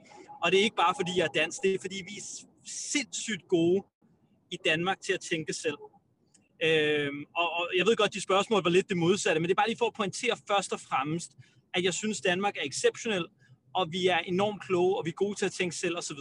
Og 0.43 0.51
det 0.51 0.59
er 0.59 0.63
ikke 0.63 0.75
bare 0.75 0.93
fordi 0.99 1.11
jeg 1.17 1.23
er 1.23 1.39
dansk, 1.41 1.61
det 1.63 1.73
er 1.73 1.79
fordi 1.79 1.95
vi 1.95 2.17
er 2.17 2.45
sindssygt 2.65 3.47
gode 3.47 3.83
i 4.51 4.57
Danmark 4.65 5.01
til 5.01 5.13
at 5.13 5.21
tænke 5.21 5.53
selv. 5.53 5.77
Øhm, 6.63 7.25
og, 7.35 7.51
og 7.51 7.69
jeg 7.77 7.85
ved 7.85 7.95
godt, 7.95 8.13
de 8.13 8.21
spørgsmål 8.21 8.63
var 8.63 8.69
lidt 8.69 8.89
det 8.89 8.97
modsatte, 8.97 9.39
men 9.39 9.47
det 9.49 9.53
er 9.53 9.61
bare 9.61 9.67
lige 9.67 9.77
for 9.77 9.85
at 9.85 9.93
pointere 9.93 10.37
først 10.47 10.73
og 10.73 10.79
fremmest, 10.79 11.31
at 11.73 11.83
jeg 11.83 11.93
synes, 11.93 12.21
Danmark 12.21 12.57
er 12.57 12.61
exceptionel, 12.65 13.25
og 13.73 13.91
vi 13.91 14.07
er 14.07 14.17
enormt 14.17 14.61
kloge, 14.63 14.97
og 14.97 15.05
vi 15.05 15.09
er 15.09 15.13
gode 15.13 15.35
til 15.39 15.45
at 15.45 15.51
tænke 15.51 15.75
selv 15.75 15.97
osv. 15.97 16.17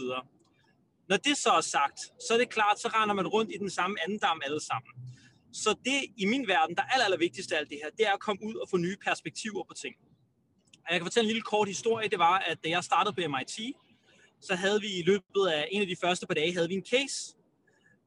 Når 1.09 1.17
det 1.17 1.37
så 1.37 1.51
er 1.51 1.61
sagt, 1.61 1.99
så 2.27 2.33
er 2.33 2.37
det 2.37 2.49
klart, 2.49 2.79
så 2.79 2.87
render 2.87 3.15
man 3.15 3.27
rundt 3.27 3.51
i 3.55 3.57
den 3.57 3.69
samme 3.69 3.97
andendam 4.03 4.41
alle 4.45 4.61
sammen. 4.61 4.91
Så 5.53 5.75
det 5.85 5.99
i 6.17 6.25
min 6.25 6.47
verden, 6.47 6.75
der 6.75 6.81
er 6.81 6.87
aller, 6.87 7.05
aller 7.05 7.17
vigtigst 7.17 7.51
af 7.51 7.57
alt 7.57 7.69
det 7.69 7.79
her, 7.83 7.89
det 7.97 8.07
er 8.07 8.13
at 8.13 8.19
komme 8.19 8.41
ud 8.45 8.55
og 8.55 8.69
få 8.69 8.77
nye 8.77 8.97
perspektiver 9.05 9.63
på 9.63 9.73
ting. 9.73 9.95
Og 10.85 10.87
jeg 10.91 10.99
kan 10.99 11.05
fortælle 11.05 11.25
en 11.25 11.33
lille 11.33 11.41
kort 11.41 11.67
historie. 11.67 12.09
Det 12.09 12.19
var, 12.19 12.39
at 12.39 12.63
da 12.63 12.69
jeg 12.69 12.83
startede 12.83 13.15
på 13.15 13.21
MIT, 13.27 13.75
så 14.41 14.55
havde 14.55 14.81
vi 14.81 14.87
i 14.99 15.03
løbet 15.03 15.47
af 15.47 15.67
en 15.71 15.81
af 15.81 15.87
de 15.87 15.95
første 16.01 16.27
par 16.27 16.33
dage, 16.33 16.53
havde 16.53 16.67
vi 16.67 16.73
en 16.73 16.85
case. 16.85 17.35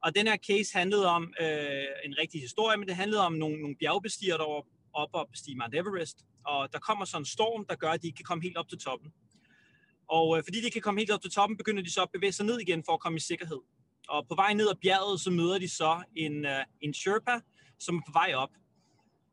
Og 0.03 0.15
den 0.15 0.27
her 0.27 0.37
case 0.37 0.77
handlede 0.77 1.07
om 1.07 1.33
øh, 1.39 1.85
en 2.05 2.13
rigtig 2.21 2.41
historie, 2.41 2.77
men 2.77 2.87
det 2.87 2.95
handlede 2.95 3.21
om 3.25 3.33
nogle, 3.33 3.61
nogle 3.61 3.75
bjergbestiger, 3.79 4.37
der 4.37 4.47
var 4.47 4.63
op 4.93 5.09
og 5.13 5.27
bestige 5.31 5.57
Mount 5.57 5.75
Everest. 5.75 6.17
Og 6.45 6.73
der 6.73 6.79
kommer 6.79 7.05
sådan 7.05 7.21
en 7.21 7.25
storm, 7.25 7.65
der 7.65 7.75
gør, 7.75 7.91
at 7.91 8.01
de 8.01 8.07
ikke 8.07 8.17
kan 8.17 8.25
komme 8.25 8.43
helt 8.43 8.57
op 8.57 8.69
til 8.69 8.77
toppen. 8.77 9.11
Og 10.09 10.37
øh, 10.37 10.43
fordi 10.43 10.61
de 10.61 10.71
kan 10.71 10.81
komme 10.81 10.99
helt 10.99 11.11
op 11.11 11.21
til 11.21 11.31
toppen, 11.31 11.57
begynder 11.57 11.83
de 11.83 11.91
så 11.91 12.01
at 12.01 12.09
bevæge 12.13 12.31
sig 12.31 12.45
ned 12.45 12.59
igen 12.59 12.83
for 12.85 12.93
at 12.93 12.99
komme 12.99 13.17
i 13.17 13.19
sikkerhed. 13.19 13.59
Og 14.09 14.27
på 14.29 14.35
vej 14.35 14.53
ned 14.53 14.69
ad 14.69 14.75
bjerget, 14.81 15.21
så 15.21 15.31
møder 15.31 15.57
de 15.59 15.69
så 15.69 16.03
en, 16.15 16.45
øh, 16.45 16.63
en 16.81 16.93
Sherpa, 16.93 17.39
som 17.79 17.95
er 17.95 18.01
på 18.07 18.11
vej 18.11 18.33
op. 18.35 18.49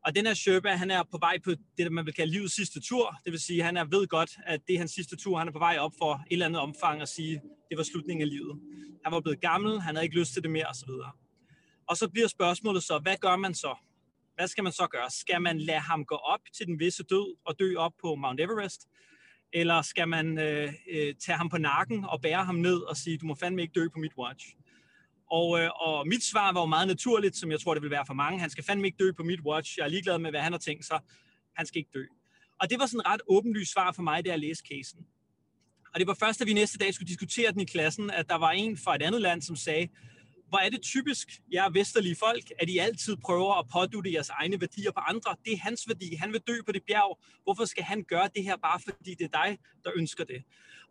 Og 0.07 0.15
den 0.15 0.27
her 0.27 0.35
Sherpa, 0.35 0.69
han 0.69 0.91
er 0.91 1.03
på 1.03 1.19
vej 1.19 1.39
på 1.45 1.51
det, 1.79 1.93
man 1.93 2.07
vil 2.07 2.15
kalde 2.15 2.33
livets 2.33 2.55
sidste 2.55 2.81
tur. 2.81 3.17
Det 3.25 3.33
vil 3.33 3.41
sige, 3.41 3.63
han 3.63 3.77
er 3.77 3.85
ved 3.85 4.07
godt, 4.07 4.31
at 4.47 4.61
det 4.67 4.75
er 4.75 4.79
hans 4.79 4.91
sidste 4.91 5.17
tur. 5.17 5.39
Han 5.39 5.49
er 5.49 5.53
på 5.53 5.59
vej 5.59 5.77
op 5.79 5.93
for 5.99 6.13
et 6.15 6.21
eller 6.31 6.47
andet 6.47 6.61
omfang 6.61 7.03
at 7.03 7.09
sige, 7.09 7.41
det 7.71 7.79
var 7.79 7.85
slutningen 7.85 8.23
af 8.23 8.29
livet. 8.29 8.61
Han 9.05 9.13
var 9.13 9.21
blevet 9.21 9.41
gammel, 9.41 9.81
han 9.81 9.95
havde 9.95 10.05
ikke 10.05 10.19
lyst 10.19 10.33
til 10.33 10.43
det 10.43 10.51
mere 10.51 10.67
osv. 10.67 10.91
Og 11.89 11.97
så 11.97 12.09
bliver 12.09 12.29
spørgsmålet 12.29 12.83
så, 12.83 12.99
hvad 12.99 13.17
gør 13.17 13.37
man 13.37 13.55
så? 13.55 13.75
Hvad 14.35 14.49
skal 14.49 14.65
man 14.65 14.73
så 14.73 14.87
gøre? 14.87 15.11
Skal 15.11 15.43
man 15.43 15.59
lade 15.59 15.79
ham 15.79 16.05
gå 16.05 16.15
op 16.15 16.41
til 16.57 16.67
den 16.67 16.79
visse 16.79 17.03
død 17.03 17.37
og 17.45 17.59
dø 17.59 17.77
op 17.77 17.93
på 18.03 18.15
Mount 18.15 18.41
Everest? 18.41 18.89
Eller 19.55 19.83
skal 19.83 20.09
man 20.09 20.39
øh, 20.39 20.73
øh, 20.91 21.15
tage 21.15 21.37
ham 21.37 21.49
på 21.49 21.59
nakken 21.59 22.05
og 22.05 22.21
bære 22.23 22.45
ham 22.45 22.55
ned 22.55 22.77
og 22.77 22.97
sige, 22.97 23.19
du 23.19 23.27
må 23.27 23.35
fandme 23.35 23.63
ikke 23.63 23.73
dø 23.81 23.89
på 23.89 23.99
mit 23.99 24.13
watch? 24.19 24.47
Og, 25.31 25.61
øh, 25.61 25.71
og 25.81 26.09
mit 26.09 26.25
svar 26.25 26.53
var 26.53 26.61
jo 26.61 26.67
meget 26.67 26.89
naturligt, 26.89 27.37
som 27.37 27.51
jeg 27.51 27.61
tror, 27.61 27.75
det 27.75 27.83
vil 27.83 27.91
være 27.91 28.07
for 28.07 28.15
mange. 28.15 28.41
Han 28.41 28.51
skal 28.51 28.65
fandme 28.65 28.87
ikke 28.87 28.97
dø 29.05 29.13
på 29.13 29.23
mit 29.23 29.41
watch. 29.41 29.79
Jeg 29.79 29.85
er 29.85 29.89
ligeglad 29.89 30.19
med, 30.19 30.31
hvad 30.31 30.41
han 30.41 30.53
har 30.53 30.59
tænkt 30.59 30.85
sig. 30.85 31.01
Han 31.57 31.67
skal 31.67 31.79
ikke 31.79 31.91
dø. 31.95 32.05
Og 32.61 32.71
det 32.71 32.79
var 32.79 32.87
sådan 32.87 33.01
et 33.01 33.07
ret 33.07 33.21
åbenlyst 33.29 33.73
svar 33.73 33.93
for 33.93 34.03
mig, 34.03 34.25
da 34.25 34.31
jeg 34.31 34.39
læste 34.39 34.65
casen. 34.69 35.07
Og 35.95 36.01
det 36.01 36.07
var 36.07 36.15
først, 36.15 36.41
da 36.41 36.45
vi 36.45 36.53
næste 36.53 36.79
dag 36.79 36.95
skulle 36.95 37.09
diskutere 37.09 37.53
den 37.53 37.61
i 37.61 37.65
klassen, 37.65 38.11
at 38.11 38.29
der 38.29 38.35
var 38.35 38.51
en 38.51 38.79
fra 38.79 38.95
et 38.95 39.03
andet 39.03 39.21
land, 39.21 39.43
som 39.43 39.57
sagde, 39.57 39.89
hvor 40.55 40.61
er 40.61 40.69
det 40.69 40.83
typisk, 40.83 41.29
jer 41.53 41.71
vesterlige 41.71 42.17
folk, 42.17 42.45
at 42.59 42.69
I 42.69 42.79
altid 42.79 43.17
prøver 43.17 43.55
at 43.55 43.69
pådute 43.73 44.13
jeres 44.13 44.29
egne 44.29 44.61
værdier 44.61 44.91
på 44.91 45.01
andre. 45.01 45.37
Det 45.45 45.53
er 45.53 45.59
hans 45.59 45.89
værdi. 45.89 46.15
Han 46.15 46.33
vil 46.33 46.41
dø 46.41 46.57
på 46.67 46.73
det 46.73 46.83
bjerg. 46.83 47.19
Hvorfor 47.45 47.65
skal 47.65 47.85
han 47.85 48.03
gøre 48.03 48.29
det 48.35 48.45
her, 48.45 48.57
bare 48.57 48.81
fordi 48.81 49.15
det 49.15 49.25
er 49.25 49.45
dig, 49.45 49.59
der 49.85 49.91
ønsker 49.97 50.25
det? 50.25 50.43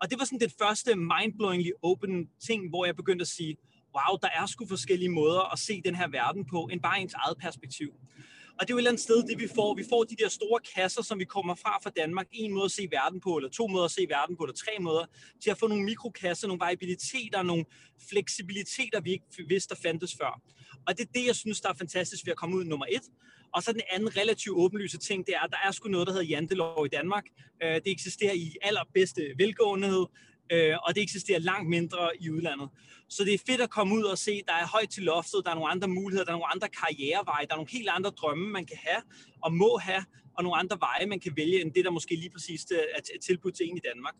Og 0.01 0.09
det 0.09 0.19
var 0.19 0.25
sådan 0.25 0.39
det 0.39 0.53
første 0.61 0.95
mindblowingly 0.95 1.71
open 1.81 2.29
ting, 2.47 2.69
hvor 2.69 2.85
jeg 2.85 2.95
begyndte 2.95 3.23
at 3.23 3.27
sige, 3.27 3.57
wow, 3.95 4.17
der 4.21 4.29
er 4.39 4.45
sgu 4.45 4.67
forskellige 4.67 5.09
måder 5.09 5.53
at 5.53 5.59
se 5.59 5.81
den 5.85 5.95
her 5.95 6.07
verden 6.07 6.45
på, 6.45 6.69
end 6.71 6.81
bare 6.81 7.01
ens 7.01 7.13
eget 7.13 7.37
perspektiv. 7.37 7.93
Og 8.59 8.67
det 8.67 8.69
er 8.69 8.73
jo 8.73 8.77
et 8.77 8.79
eller 8.79 8.91
andet 8.91 9.03
sted, 9.03 9.23
det 9.23 9.39
vi 9.39 9.47
får. 9.55 9.75
Vi 9.75 9.85
får 9.89 10.03
de 10.03 10.15
der 10.15 10.29
store 10.29 10.59
kasser, 10.75 11.01
som 11.01 11.19
vi 11.19 11.25
kommer 11.25 11.55
fra 11.55 11.79
fra 11.83 11.89
Danmark. 11.89 12.27
En 12.31 12.53
måde 12.53 12.65
at 12.65 12.71
se 12.71 12.87
verden 12.91 13.19
på, 13.19 13.37
eller 13.37 13.49
to 13.49 13.67
måder 13.67 13.85
at 13.85 13.91
se 13.91 14.05
verden 14.09 14.35
på, 14.37 14.43
eller 14.43 14.55
tre 14.55 14.71
måder. 14.79 15.05
Til 15.43 15.49
at 15.51 15.57
få 15.57 15.67
nogle 15.67 15.83
mikrokasser, 15.83 16.47
nogle 16.47 16.59
variabiliteter, 16.59 17.41
nogle 17.43 17.65
fleksibiliteter, 18.09 19.01
vi 19.01 19.11
ikke 19.11 19.25
vidste, 19.47 19.75
der 19.75 19.81
fandtes 19.81 20.15
før. 20.21 20.41
Og 20.87 20.97
det 20.97 21.03
er 21.07 21.11
det, 21.15 21.25
jeg 21.25 21.35
synes, 21.35 21.61
der 21.61 21.69
er 21.69 21.73
fantastisk 21.73 22.25
ved 22.25 22.31
at 22.31 22.37
komme 22.37 22.55
ud 22.55 22.63
nummer 22.63 22.85
et. 22.89 23.03
Og 23.55 23.63
så 23.63 23.73
den 23.73 23.81
anden 23.91 24.17
relativt 24.17 24.57
åbenlyse 24.57 24.97
ting, 24.97 25.27
det 25.27 25.35
er, 25.35 25.39
at 25.39 25.51
der 25.51 25.57
er 25.67 25.71
sgu 25.71 25.89
noget, 25.89 26.07
der 26.07 26.13
hedder 26.13 26.27
jantelov 26.27 26.85
i 26.85 26.89
Danmark. 26.89 27.23
Øh, 27.63 27.75
det 27.75 27.87
eksisterer 27.87 28.33
i 28.33 28.55
allerbedste 28.61 29.21
velgåenhed, 29.37 30.05
øh, 30.53 30.75
og 30.85 30.95
det 30.95 31.03
eksisterer 31.03 31.39
langt 31.39 31.69
mindre 31.69 32.09
i 32.19 32.29
udlandet. 32.29 32.69
Så 33.09 33.23
det 33.23 33.33
er 33.33 33.37
fedt 33.47 33.61
at 33.61 33.69
komme 33.69 33.95
ud 33.95 34.03
og 34.03 34.17
se, 34.17 34.41
der 34.47 34.53
er 34.53 34.67
højt 34.67 34.89
til 34.89 35.03
loftet, 35.03 35.41
der 35.45 35.51
er 35.51 35.55
nogle 35.55 35.71
andre 35.71 35.87
muligheder, 35.87 36.25
der 36.25 36.31
er 36.31 36.35
nogle 36.35 36.53
andre 36.53 36.69
karriereveje, 36.69 37.45
der 37.45 37.53
er 37.53 37.55
nogle 37.55 37.71
helt 37.71 37.89
andre 37.89 38.09
drømme, 38.09 38.47
man 38.49 38.65
kan 38.65 38.77
have 38.87 39.01
og 39.41 39.53
må 39.53 39.77
have, 39.77 40.05
og 40.37 40.43
nogle 40.43 40.57
andre 40.57 40.77
veje, 40.79 41.05
man 41.05 41.19
kan 41.19 41.33
vælge, 41.35 41.61
end 41.61 41.73
det, 41.73 41.85
der 41.85 41.91
måske 41.91 42.15
lige 42.15 42.29
præcis 42.29 42.65
er 42.71 43.19
tilbudt 43.21 43.55
til 43.55 43.69
en 43.69 43.77
i 43.77 43.81
Danmark. 43.89 44.15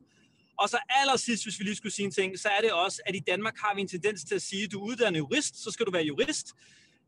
Og 0.58 0.69
så 0.69 0.78
allersidst, 0.89 1.46
hvis 1.46 1.60
vi 1.60 1.63
lige 1.63 1.76
skulle 1.76 1.93
sige 1.93 2.06
en 2.06 2.12
ting, 2.12 2.39
så 2.39 2.50
er 2.50 2.62
det 2.62 2.72
også, 2.72 3.02
at 3.06 3.15
i 3.15 3.19
Danmark 3.28 3.58
har 3.58 3.76
vi 3.76 3.82
en 3.82 3.88
tendens 3.88 4.24
til 4.24 4.36
at 4.36 4.41
sige, 4.41 4.63
at 4.63 4.72
du 4.72 4.80
er 4.80 4.88
uddannet 4.89 5.19
jurist, 5.19 5.63
så 5.63 5.72
skal 5.72 5.86
du 5.86 5.91
være 5.91 6.04
jurist. 6.04 6.48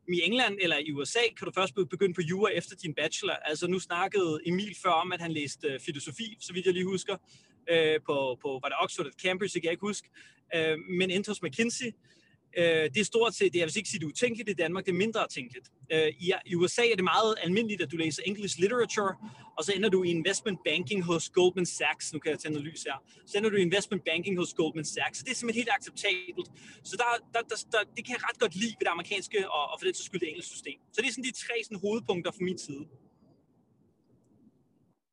I 0.07 0.21
England 0.23 0.57
eller 0.61 0.77
i 0.77 0.91
USA 0.91 1.19
kan 1.37 1.45
du 1.45 1.51
først 1.55 1.73
begynde 1.75 2.13
på 2.13 2.21
jura 2.21 2.49
efter 2.49 2.75
din 2.75 2.93
bachelor. 2.93 3.33
Altså 3.33 3.67
nu 3.67 3.79
snakkede 3.79 4.39
Emil 4.45 4.75
før 4.83 4.89
om, 4.89 5.11
at 5.11 5.21
han 5.21 5.31
læste 5.31 5.67
øh, 5.67 5.79
filosofi, 5.79 6.37
så 6.41 6.53
vidt 6.53 6.65
jeg 6.65 6.73
lige 6.73 6.85
husker, 6.85 7.17
øh, 7.69 7.99
på, 8.05 8.37
på 8.41 8.59
var 8.63 8.69
det 8.69 8.77
Oxford 8.83 9.11
Cambridge, 9.23 9.53
det 9.53 9.61
kan 9.61 9.67
jeg 9.67 9.71
ikke 9.71 9.87
huske, 9.91 10.09
øh, 10.55 10.77
men 10.99 11.11
endte 11.11 11.29
hos 11.29 11.41
McKinsey. 11.41 11.91
Øh, 12.57 12.85
det 12.93 12.97
er 12.97 13.05
stort 13.05 13.33
set, 13.35 13.53
det 13.53 13.59
jeg 13.59 13.67
vil 13.67 13.77
ikke 13.77 13.89
sige, 13.89 13.99
det 13.99 14.05
er 14.05 14.09
utænkeligt 14.09 14.49
i 14.49 14.53
Danmark, 14.53 14.85
det 14.85 14.91
er 14.91 14.95
mindre 15.05 15.27
tænkeligt. 15.27 15.67
Øh, 15.93 16.07
i, 16.07 16.31
I 16.45 16.55
USA 16.55 16.81
er 16.91 16.95
det 16.95 17.03
meget 17.03 17.35
almindeligt, 17.43 17.81
at 17.81 17.91
du 17.91 17.97
læser 17.97 18.23
English 18.25 18.59
Literature, 18.59 19.15
og 19.57 19.63
så 19.65 19.73
ender 19.75 19.89
du 19.89 20.03
i 20.03 20.09
investment 20.09 20.59
banking 20.65 21.03
hos 21.03 21.29
Goldman 21.29 21.65
Sachs. 21.65 22.13
Nu 22.13 22.19
kan 22.19 22.31
jeg 22.31 22.39
tænde 22.39 22.59
lys 22.59 22.83
her. 22.83 22.97
Så 23.25 23.37
ender 23.37 23.49
du 23.49 23.55
i 23.55 23.61
investment 23.61 24.03
banking 24.05 24.37
hos 24.37 24.53
Goldman 24.53 24.85
Sachs. 24.85 25.17
Så 25.17 25.23
det 25.25 25.31
er 25.31 25.35
simpelthen 25.35 25.61
helt 25.61 25.71
acceptabelt. 25.77 26.47
Så 26.83 26.93
der, 27.01 27.09
der, 27.33 27.41
der, 27.49 27.57
der, 27.71 27.81
det 27.95 28.05
kan 28.05 28.11
jeg 28.15 28.21
ret 28.29 28.39
godt 28.39 28.55
lide 28.55 28.75
ved 28.79 28.85
det 28.87 28.93
amerikanske, 28.97 29.51
og, 29.51 29.63
og 29.71 29.75
for 29.79 29.85
det 29.85 29.97
så 29.97 30.03
skyld 30.03 30.19
det 30.19 30.29
engelske 30.29 30.51
system. 30.51 30.79
Så 30.93 30.97
det 31.01 31.07
er 31.07 31.11
sådan 31.11 31.23
de 31.23 31.31
tre 31.45 31.55
sådan, 31.63 31.79
hovedpunkter 31.85 32.31
fra 32.31 32.43
min 32.49 32.57
side. 32.57 32.85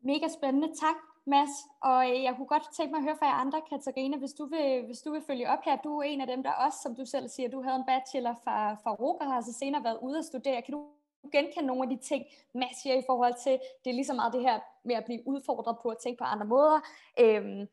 Mega 0.05 0.29
spændende. 0.39 0.69
Tak. 0.85 1.12
Mads, 1.25 1.51
og 1.81 2.11
øh, 2.11 2.23
jeg 2.23 2.35
kunne 2.37 2.47
godt 2.47 2.67
tænke 2.77 2.91
mig 2.93 2.99
at 2.99 3.05
høre 3.05 3.17
fra 3.19 3.27
jer 3.27 3.35
andre, 3.35 3.61
Katarina, 3.71 4.17
hvis 4.17 4.33
du 4.33 4.45
vil, 4.47 4.85
hvis 4.87 5.03
du 5.03 5.13
vil 5.13 5.23
følge 5.27 5.51
op 5.51 5.63
her. 5.65 5.77
Du 5.77 5.99
er 5.99 6.03
en 6.03 6.21
af 6.21 6.27
dem, 6.27 6.43
der 6.43 6.53
også, 6.53 6.79
som 6.83 6.95
du 6.95 7.05
selv 7.05 7.29
siger, 7.29 7.49
du 7.49 7.63
havde 7.63 7.77
en 7.77 7.87
bachelor 7.87 8.35
fra, 8.45 8.75
fra 8.75 8.95
Roger, 8.95 9.27
og 9.27 9.33
har 9.33 9.41
så 9.41 9.53
senere 9.53 9.85
været 9.85 9.99
ude 10.03 10.19
at 10.19 10.25
studere. 10.25 10.63
Kan 10.63 10.73
du 10.73 10.87
genkende 11.33 11.67
nogle 11.67 11.83
af 11.83 11.89
de 11.89 11.97
ting, 11.97 12.25
Mads 12.55 12.83
siger 12.83 12.97
i 12.97 13.03
forhold 13.07 13.35
til, 13.45 13.53
det 13.85 13.91
er 13.91 13.95
lige 13.95 14.05
så 14.05 14.15
meget 14.15 14.33
det 14.33 14.43
her 14.43 14.61
med 14.85 14.95
at 14.95 15.05
blive 15.05 15.23
udfordret 15.27 15.77
på 15.83 15.89
at 15.89 15.99
tænke 15.99 16.19
på 16.19 16.25
andre 16.25 16.47
måder. 16.47 16.81
Øhm, 17.21 17.69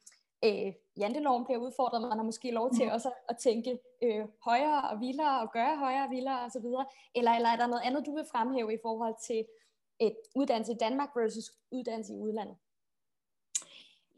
øh, 0.45 0.73
janteloven 0.97 1.45
bliver 1.45 1.59
udfordret, 1.59 2.01
man 2.01 2.17
har 2.17 2.23
måske 2.23 2.51
lov 2.51 2.73
til 2.73 2.85
mm. 2.85 2.91
også 2.91 3.12
at 3.29 3.38
tænke 3.38 3.79
øh, 4.03 4.25
højere 4.43 4.89
og 4.89 5.01
vildere, 5.01 5.41
og 5.41 5.51
gøre 5.51 5.77
højere 5.77 6.03
og 6.03 6.12
vildere 6.12 6.39
osv. 6.45 6.65
Eller, 7.15 7.31
eller 7.31 7.49
er 7.49 7.55
der 7.55 7.67
noget 7.67 7.83
andet, 7.85 8.05
du 8.05 8.15
vil 8.15 8.25
fremhæve 8.31 8.73
i 8.73 8.77
forhold 8.81 9.15
til 9.27 9.45
et 9.99 10.15
uddannelse 10.35 10.71
i 10.71 10.77
Danmark 10.79 11.09
versus 11.15 11.51
uddannelse 11.71 12.13
i 12.13 12.17
udlandet? 12.17 12.55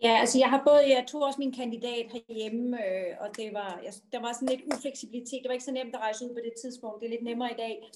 Ja, 0.04 0.20
altså 0.20 0.38
jeg 0.40 0.50
har 0.50 0.64
både, 0.66 0.90
jeg 0.90 1.06
tog 1.08 1.22
også 1.22 1.40
min 1.40 1.54
kandidat 1.54 2.06
herhjemme, 2.12 2.86
øh, 2.86 3.16
og 3.20 3.38
det 3.38 3.54
var, 3.54 3.80
jeg, 3.84 3.94
der 4.12 4.22
var 4.22 4.34
sådan 4.34 4.50
lidt 4.50 4.74
ufleksibilitet. 4.74 5.40
Det 5.42 5.48
var 5.48 5.54
ikke 5.54 5.66
så 5.66 5.72
nemt 5.72 5.96
at 5.96 6.02
rejse 6.02 6.26
ud 6.26 6.30
på 6.30 6.42
det 6.44 6.54
tidspunkt. 6.62 7.00
Det 7.00 7.06
er 7.06 7.10
lidt 7.10 7.24
nemmere 7.24 7.52
i 7.52 7.58
dag. 7.58 7.92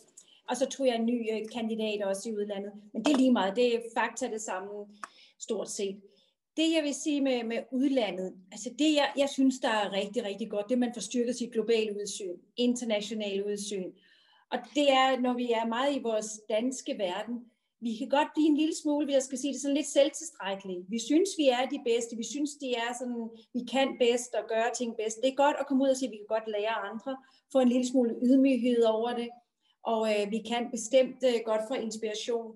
Og 0.50 0.58
så 0.58 0.66
tog 0.66 0.88
jeg 0.88 0.96
en 0.96 1.06
ny 1.06 1.32
øh, 1.34 1.42
kandidat 1.54 2.04
også 2.04 2.30
i 2.30 2.34
udlandet. 2.34 2.72
Men 2.94 3.06
det 3.06 3.14
er 3.14 3.18
lige 3.18 3.32
meget. 3.32 3.56
Det 3.56 3.76
er 3.76 3.80
fakta 3.98 4.28
det 4.28 4.42
samme 4.42 4.70
stort 5.40 5.70
set. 5.70 6.02
Det 6.58 6.74
jeg 6.76 6.84
vil 6.84 6.96
sige 6.96 7.22
med, 7.22 7.44
med 7.44 7.58
udlandet, 7.72 8.34
altså 8.52 8.70
det 8.80 8.96
jeg, 8.96 9.12
jeg 9.18 9.30
synes, 9.30 9.60
der 9.60 9.70
er 9.70 9.92
rigtig, 9.92 10.26
rigtig 10.26 10.50
godt, 10.50 10.70
det 10.70 10.78
man 10.78 10.94
får 10.94 11.02
styrket 11.02 11.36
sit 11.36 11.52
globale 11.52 11.96
udsyn, 12.02 12.38
internationale 12.58 13.46
udsyn. 13.46 13.92
Og 14.52 14.60
det 14.76 14.92
er, 14.92 15.20
når 15.20 15.34
vi 15.34 15.52
er 15.52 15.66
meget 15.66 15.96
i 15.96 16.00
vores 16.00 16.42
danske 16.50 16.98
verden, 16.98 17.46
vi 17.86 17.94
kan 18.00 18.10
godt 18.18 18.32
blive 18.36 18.50
en 18.52 18.58
lille 18.62 18.76
smule, 18.82 19.14
jeg 19.14 19.24
skal 19.24 19.38
sige 19.38 19.54
det 19.54 19.62
sådan 19.62 19.80
lidt 19.80 19.96
selvtilstrækkelige. 19.98 20.86
Vi 20.94 21.00
synes, 21.10 21.30
vi 21.42 21.46
er 21.58 21.64
de 21.74 21.80
bedste. 21.90 22.14
Vi 22.22 22.28
synes, 22.34 22.52
de 22.64 22.70
er 22.84 22.90
sådan, 23.00 23.30
vi 23.54 23.62
kan 23.74 23.88
bedst 24.04 24.32
og 24.40 24.46
gøre 24.54 24.70
ting 24.80 24.92
bedst. 25.02 25.18
Det 25.22 25.30
er 25.30 25.44
godt 25.46 25.58
at 25.60 25.68
komme 25.68 25.84
ud 25.84 25.90
og 25.90 25.98
sige, 25.98 26.10
at 26.10 26.16
vi 26.16 26.22
kan 26.22 26.34
godt 26.36 26.48
lære 26.56 26.76
andre, 26.90 27.18
få 27.52 27.60
en 27.60 27.70
lille 27.70 27.88
smule 27.92 28.16
ydmyghed 28.28 28.84
over 28.84 29.12
det, 29.22 29.30
og 29.84 30.02
øh, 30.14 30.32
vi 30.36 30.40
kan 30.50 30.64
bestemt 30.76 31.20
øh, 31.30 31.38
godt 31.50 31.64
få 31.70 31.74
inspiration. 31.74 32.48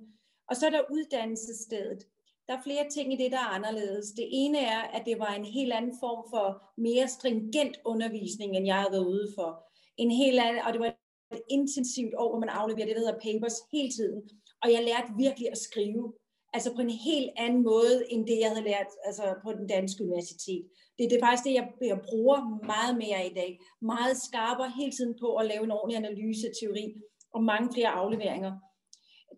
Og 0.49 0.55
så 0.55 0.65
er 0.65 0.69
der 0.69 0.91
uddannelsesstedet. 0.95 2.01
Der 2.47 2.53
er 2.57 2.67
flere 2.67 2.89
ting 2.89 3.13
i 3.13 3.17
det, 3.23 3.31
der 3.31 3.37
er 3.37 3.53
anderledes. 3.57 4.07
Det 4.11 4.27
ene 4.31 4.59
er, 4.59 4.81
at 4.95 5.03
det 5.05 5.19
var 5.19 5.31
en 5.33 5.45
helt 5.45 5.73
anden 5.73 5.95
form 6.03 6.21
for 6.33 6.47
mere 6.77 7.07
stringent 7.07 7.75
undervisning, 7.85 8.55
end 8.55 8.65
jeg 8.65 8.75
havde 8.75 8.91
været 8.91 9.11
ude 9.15 9.27
for. 9.37 9.49
En 9.97 10.11
helt 10.11 10.39
anden, 10.39 10.63
og 10.65 10.73
det 10.73 10.81
var 10.81 10.91
et 11.31 11.41
intensivt 11.49 12.13
år, 12.17 12.29
hvor 12.29 12.39
man 12.39 12.49
afleverer 12.49 12.87
det, 12.87 12.95
der 12.95 13.01
hedder 13.01 13.25
papers 13.27 13.57
hele 13.73 13.91
tiden. 13.91 14.21
Og 14.63 14.71
jeg 14.73 14.83
lærte 14.83 15.11
virkelig 15.17 15.51
at 15.51 15.57
skrive, 15.57 16.13
altså 16.53 16.69
på 16.75 16.81
en 16.81 16.89
helt 16.89 17.29
anden 17.37 17.63
måde, 17.63 18.11
end 18.11 18.27
det 18.27 18.39
jeg 18.39 18.49
havde 18.49 18.67
lært 18.71 18.91
altså 19.05 19.35
på 19.43 19.53
den 19.53 19.67
danske 19.67 20.03
universitet. 20.03 20.63
Det, 20.97 21.09
det 21.09 21.17
er 21.17 21.25
faktisk 21.25 21.45
det, 21.47 21.53
jeg, 21.53 21.67
jeg 21.81 21.99
bruger 22.09 22.65
meget 22.73 22.97
mere 23.03 23.27
i 23.31 23.33
dag. 23.33 23.59
Meget 23.81 24.17
skarpere 24.27 24.71
hele 24.79 24.91
tiden 24.91 25.15
på 25.21 25.35
at 25.35 25.45
lave 25.45 25.63
en 25.63 25.71
ordentlig 25.71 25.97
analyse, 25.97 26.47
teori 26.61 26.85
og 27.33 27.43
mange 27.43 27.73
flere 27.73 27.89
afleveringer. 27.89 28.53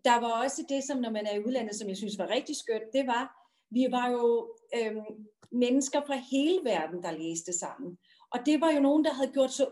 Der 0.04 0.20
var 0.20 0.42
også 0.44 0.64
det, 0.68 0.84
som 0.84 0.98
når 1.00 1.10
man 1.10 1.26
er 1.26 1.34
i 1.34 1.44
udlandet, 1.44 1.74
som 1.74 1.88
jeg 1.88 1.96
synes 1.96 2.18
var 2.18 2.28
rigtig 2.36 2.56
skønt, 2.56 2.92
det 2.92 3.06
var, 3.06 3.24
vi 3.70 3.86
var 3.90 4.06
jo 4.10 4.54
øhm, 4.78 5.04
mennesker 5.52 6.00
fra 6.06 6.16
hele 6.32 6.58
verden, 6.64 7.02
der 7.02 7.18
læste 7.22 7.52
sammen. 7.58 7.98
Og 8.32 8.38
det 8.46 8.60
var 8.60 8.70
jo 8.70 8.80
nogen, 8.80 9.04
der 9.04 9.12
havde 9.12 9.32
gjort 9.32 9.52
så 9.52 9.66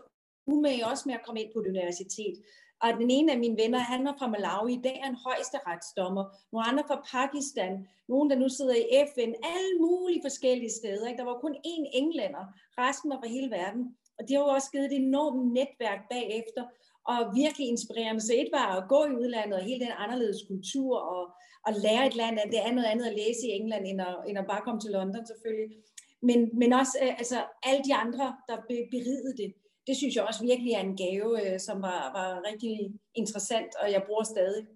umage 0.47 0.87
også 0.87 1.03
med 1.05 1.15
at 1.15 1.25
komme 1.25 1.41
ind 1.41 1.51
på 1.53 1.59
et 1.59 1.67
universitet. 1.67 2.35
Og 2.83 2.89
den 3.01 3.09
ene 3.11 3.31
af 3.31 3.39
mine 3.39 3.57
venner, 3.57 3.79
han 3.79 4.05
var 4.05 4.15
fra 4.19 4.27
Malawi, 4.27 4.73
i 4.73 4.81
dag 4.83 4.99
er 5.03 5.09
en 5.09 5.23
højesteretsdommer. 5.27 6.23
Nogle 6.51 6.67
andre 6.67 6.83
fra 6.87 7.03
Pakistan, 7.11 7.87
nogen 8.07 8.29
der 8.29 8.35
nu 8.35 8.49
sidder 8.49 8.75
i 8.75 8.85
FN, 9.13 9.31
alle 9.55 9.73
mulige 9.79 10.21
forskellige 10.27 10.71
steder. 10.79 11.07
Ikke? 11.07 11.17
Der 11.17 11.29
var 11.31 11.37
kun 11.39 11.55
én 11.55 11.85
englænder, 11.93 12.43
resten 12.77 13.09
var 13.11 13.19
fra 13.21 13.33
hele 13.35 13.51
verden. 13.51 13.83
Og 14.17 14.21
det 14.27 14.35
har 14.35 14.43
jo 14.43 14.49
også 14.57 14.71
givet 14.71 14.85
et 14.85 15.01
enormt 15.07 15.53
netværk 15.53 16.01
bagefter, 16.09 16.63
og 17.11 17.19
virkelig 17.35 17.67
inspirerende. 17.67 18.21
Så 18.21 18.33
et 18.33 18.49
var 18.53 18.67
at 18.77 18.89
gå 18.89 19.05
i 19.05 19.15
udlandet 19.21 19.59
og 19.59 19.63
hele 19.63 19.85
den 19.85 19.93
anderledes 20.03 20.41
kultur 20.47 20.97
og, 20.97 21.23
og 21.67 21.73
lære 21.83 22.07
et 22.07 22.15
land, 22.15 22.39
at 22.39 22.51
det 22.51 22.59
er 22.67 22.71
noget 22.71 22.91
andet 22.91 23.05
at 23.05 23.17
læse 23.21 23.43
i 23.47 23.55
England, 23.59 23.85
end 23.87 24.01
at, 24.01 24.15
end 24.27 24.37
at 24.37 24.47
bare 24.47 24.61
komme 24.65 24.81
til 24.81 24.91
London 24.91 25.25
selvfølgelig. 25.25 25.69
Men, 26.21 26.39
men 26.53 26.73
også 26.73 26.97
øh, 27.03 27.13
altså, 27.21 27.39
alle 27.63 27.83
de 27.83 27.93
andre, 27.95 28.35
der 28.49 28.57
berigede 28.69 29.33
det 29.37 29.53
det 29.87 29.97
synes 29.97 30.15
jeg 30.15 30.23
også 30.23 30.43
virkelig 30.43 30.73
er 30.73 30.79
en 30.79 30.97
gave, 30.97 31.29
øh, 31.43 31.59
som 31.59 31.81
var, 31.81 32.01
var 32.17 32.41
rigtig 32.49 32.93
interessant, 33.15 33.75
og 33.81 33.91
jeg 33.91 34.03
bruger 34.07 34.23
stadig. 34.23 34.67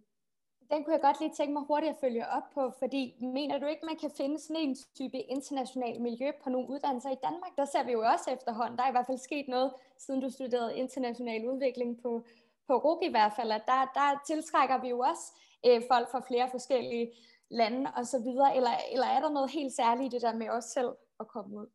Den 0.72 0.84
kunne 0.84 0.94
jeg 0.94 1.02
godt 1.02 1.20
lige 1.20 1.34
tænke 1.38 1.54
mig 1.54 1.64
hurtigt 1.68 1.94
at 1.94 2.02
følge 2.02 2.28
op 2.28 2.48
på, 2.54 2.72
fordi 2.80 3.16
mener 3.22 3.58
du 3.60 3.66
ikke, 3.66 3.86
man 3.86 3.98
kan 3.98 4.12
finde 4.18 4.40
sådan 4.40 4.62
en 4.64 4.76
type 4.96 5.20
international 5.20 6.02
miljø 6.02 6.32
på 6.44 6.50
nogle 6.50 6.70
uddannelser 6.70 7.12
i 7.12 7.22
Danmark? 7.24 7.52
Der 7.58 7.66
ser 7.66 7.84
vi 7.84 7.92
jo 7.92 8.02
også 8.14 8.32
efterhånden. 8.32 8.78
Der 8.78 8.84
er 8.84 8.90
i 8.90 8.92
hvert 8.92 9.06
fald 9.06 9.18
sket 9.18 9.48
noget, 9.48 9.74
siden 9.98 10.22
du 10.22 10.30
studerede 10.30 10.78
international 10.78 11.50
udvikling 11.50 12.02
på, 12.02 12.26
på 12.68 12.74
RUG 12.78 13.04
i 13.04 13.10
hvert 13.10 13.34
fald, 13.36 13.52
at 13.52 13.64
der, 13.66 13.92
der 13.94 14.24
tiltrækker 14.28 14.82
vi 14.82 14.90
jo 14.90 15.00
også 15.00 15.26
øh, 15.68 15.82
folk 15.92 16.12
fra 16.12 16.22
flere 16.28 16.50
forskellige 16.52 17.12
lande 17.50 17.92
og 17.96 18.06
så 18.06 18.20
videre, 18.20 18.56
eller, 18.56 18.72
eller 18.94 19.08
er 19.08 19.20
der 19.22 19.30
noget 19.30 19.52
helt 19.52 19.74
særligt 19.74 20.14
i 20.14 20.16
det 20.16 20.22
der 20.22 20.34
med 20.34 20.50
os 20.50 20.64
selv 20.64 20.92
at 21.20 21.28
komme 21.28 21.58
ud? 21.58 21.68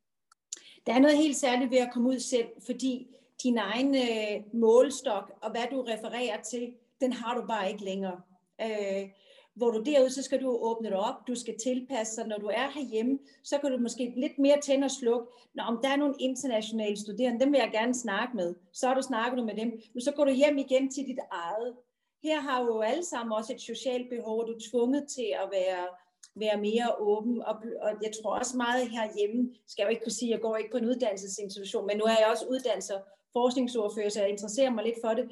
Der 0.87 0.95
er 0.95 0.99
noget 0.99 1.16
helt 1.16 1.37
særligt 1.37 1.71
ved 1.71 1.79
at 1.79 1.93
komme 1.93 2.09
ud 2.09 2.19
selv, 2.19 2.49
fordi 2.66 3.16
din 3.43 3.59
egen 3.59 3.95
øh, 3.95 4.61
målstok 4.61 5.33
og 5.43 5.51
hvad 5.51 5.64
du 5.71 5.83
refererer 5.83 6.43
til, 6.43 6.73
den 7.01 7.12
har 7.12 7.35
du 7.35 7.47
bare 7.47 7.71
ikke 7.71 7.85
længere. 7.85 8.21
Øh, 8.62 9.09
hvor 9.55 9.71
du 9.71 9.83
derude, 9.83 10.11
så 10.11 10.23
skal 10.23 10.43
du 10.43 10.49
åbne 10.51 10.88
det 10.88 10.97
op, 10.97 11.29
du 11.29 11.35
skal 11.35 11.55
tilpasse 11.62 12.16
dig. 12.16 12.29
Når 12.29 12.38
du 12.38 12.47
er 12.47 12.71
herhjemme, 12.75 13.19
så 13.45 13.59
kan 13.59 13.71
du 13.71 13.79
måske 13.79 14.14
lidt 14.16 14.38
mere 14.38 14.61
tænde 14.61 14.85
og 14.85 14.90
slukke. 14.90 15.27
Når 15.55 15.64
om 15.64 15.79
der 15.83 15.88
er 15.88 15.97
nogle 15.97 16.14
internationale 16.19 16.97
studerende, 16.97 17.40
dem 17.40 17.53
vil 17.53 17.59
jeg 17.59 17.71
gerne 17.73 17.95
snakke 17.95 18.37
med. 18.37 18.55
Så 18.73 18.87
har 18.87 18.95
du 18.95 19.03
snakket 19.03 19.38
du 19.38 19.45
med 19.45 19.57
dem. 19.57 19.81
Men 19.95 20.01
så 20.01 20.12
går 20.12 20.25
du 20.25 20.31
hjem 20.31 20.59
igen 20.59 20.90
til 20.90 21.07
dit 21.07 21.19
eget. 21.31 21.75
Her 22.23 22.40
har 22.40 22.64
jo 22.64 22.81
alle 22.81 23.05
sammen 23.05 23.33
også 23.33 23.53
et 23.53 23.61
socialt 23.61 24.09
behov, 24.11 24.40
og 24.40 24.47
du 24.47 24.53
er 24.53 24.69
tvunget 24.71 25.09
til 25.09 25.35
at 25.43 25.49
være 25.53 25.87
være 26.35 26.61
mere 26.61 26.95
åben, 26.99 27.43
og, 27.43 27.55
og 27.83 27.90
jeg 28.03 28.12
tror 28.23 28.38
også 28.38 28.57
meget 28.57 28.90
herhjemme, 28.90 29.55
skal 29.66 29.83
jeg 29.83 29.87
jo 29.87 29.90
ikke 29.90 30.03
kunne 30.03 30.21
sige, 30.21 30.31
at 30.31 30.37
jeg 30.37 30.40
går 30.40 30.57
ikke 30.57 30.71
på 30.71 30.77
en 30.77 30.87
uddannelsesinstitution, 30.87 31.87
men 31.87 31.97
nu 31.97 32.05
er 32.05 32.16
jeg 32.19 32.29
også 32.31 32.47
uddannelser 32.51 32.99
forskningsordfører, 33.33 34.09
så 34.09 34.21
jeg 34.21 34.31
interesserer 34.31 34.71
mig 34.71 34.85
lidt 34.85 35.01
for 35.05 35.09
det, 35.09 35.25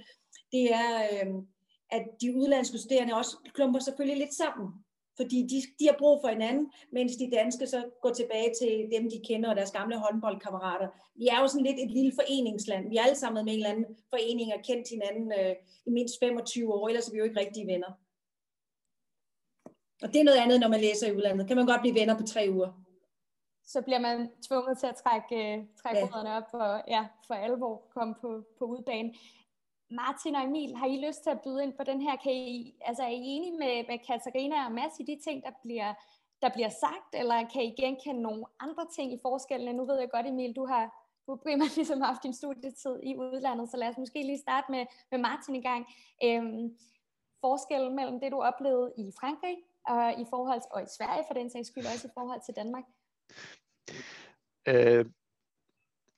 det 0.53 0.73
er, 0.73 0.93
øh, 1.13 1.35
at 1.91 2.05
de 2.21 2.37
udlandske 2.37 2.79
studerende 2.79 3.15
også 3.15 3.37
klumper 3.55 3.81
selvfølgelig 3.81 4.19
lidt 4.19 4.35
sammen. 4.35 4.69
fordi 5.21 5.39
de, 5.53 5.59
de 5.79 5.87
har 5.91 5.97
brug 5.99 6.21
for 6.23 6.29
hinanden, 6.29 6.71
mens 6.93 7.13
de 7.17 7.31
danske 7.31 7.67
så 7.67 7.81
går 8.03 8.13
tilbage 8.13 8.51
til 8.61 8.73
dem, 8.95 9.11
de 9.11 9.21
kender 9.29 9.51
og 9.51 9.57
deres 9.57 9.71
gamle 9.71 9.97
håndboldkammerater. 9.99 10.89
Vi 11.21 11.27
er 11.27 11.41
jo 11.41 11.49
sådan 11.49 11.67
lidt 11.67 11.81
et 11.81 11.91
lille 11.91 12.13
foreningsland. 12.21 12.89
Vi 12.89 12.97
er 12.97 13.03
alle 13.03 13.17
sammen 13.17 13.45
med 13.45 13.53
en 13.53 13.59
eller 13.59 13.71
anden 13.71 13.87
forening 14.11 14.55
og 14.55 14.61
kendt 14.69 14.89
hinanden 14.95 15.33
øh, 15.41 15.55
i 15.87 15.91
mindst 15.91 16.15
25 16.23 16.75
år, 16.75 16.89
ellers 16.89 17.09
er 17.09 17.13
vi 17.13 17.19
jo 17.19 17.25
ikke 17.25 17.41
rigtige 17.41 17.67
venner. 17.67 17.93
Og 20.03 20.09
det 20.13 20.21
er 20.21 20.25
noget 20.25 20.39
andet, 20.39 20.61
når 20.61 20.69
man 20.69 20.81
læser 20.81 21.07
i 21.09 21.17
udlandet. 21.17 21.47
Kan 21.47 21.57
man 21.57 21.67
godt 21.67 21.81
blive 21.81 21.95
venner 21.95 22.17
på 22.19 22.23
tre 22.23 22.49
uger. 22.51 22.73
Så 23.65 23.83
bliver 23.83 23.99
man 23.99 24.31
tvunget 24.49 24.79
til 24.79 24.87
at 24.87 24.97
trække, 24.97 25.59
uh, 25.59 25.65
trække 25.83 26.01
ja. 26.15 26.37
op 26.37 26.49
og 26.53 26.83
ja, 26.89 27.07
for 27.27 27.35
alvor 27.35 27.83
komme 27.95 28.15
på, 28.21 28.43
på 28.59 28.65
udbanen. 28.65 29.15
Martin 29.91 30.35
og 30.35 30.45
Emil, 30.45 30.77
har 30.77 30.87
I 30.87 31.07
lyst 31.07 31.23
til 31.23 31.31
at 31.31 31.41
byde 31.41 31.63
ind 31.63 31.73
på 31.73 31.85
den 31.85 32.01
her? 32.03 32.17
Kan 32.17 32.33
I, 32.33 32.75
altså, 32.81 33.03
er 33.03 33.09
I 33.09 33.21
enige 33.35 33.59
med, 33.59 33.85
med 33.89 33.99
Katarina 34.07 34.67
og 34.67 34.73
Mads 34.73 35.01
i 35.01 35.03
de 35.03 35.19
ting, 35.25 35.43
der 35.43 35.51
bliver, 35.63 35.95
der 36.43 36.49
bliver 36.49 36.69
sagt, 36.69 37.11
eller 37.15 37.49
kan 37.53 37.63
I 37.63 37.75
genkende 37.81 38.23
nogle 38.23 38.45
andre 38.61 38.87
ting 38.95 39.13
i 39.13 39.19
forskellene? 39.23 39.73
Nu 39.73 39.85
ved 39.85 39.99
jeg 39.99 40.11
godt, 40.11 40.27
Emil, 40.27 40.57
du 40.57 40.67
har 40.67 41.09
du 41.27 41.33
har 41.33 41.41
primært 41.47 41.77
ligesom 41.77 42.01
haft 42.01 42.23
din 42.23 42.35
studietid 42.35 42.97
i 43.03 43.17
udlandet, 43.17 43.71
så 43.71 43.77
lad 43.77 43.89
os 43.89 43.99
måske 43.99 44.23
lige 44.23 44.39
starte 44.39 44.71
med, 44.71 44.87
med 45.11 45.19
Martin 45.19 45.55
i 45.55 45.63
gang. 45.63 45.87
Øhm, 46.25 46.79
forskellen 47.41 47.97
mellem 47.97 48.21
det, 48.21 48.33
du 48.33 48.43
oplevede 48.43 48.93
i 48.99 49.13
Frankrig 49.21 49.57
og 49.89 50.21
i 50.21 50.25
forhold 50.31 50.61
og 50.71 50.83
i 50.83 50.87
Sverige 50.97 51.25
for 51.27 51.35
den 51.35 51.51
sags 51.51 51.69
skyld, 51.69 51.87
også 51.87 52.07
i 52.09 52.15
forhold 52.15 52.41
til 52.47 52.55
Danmark? 52.57 52.85
Øh, 54.69 55.05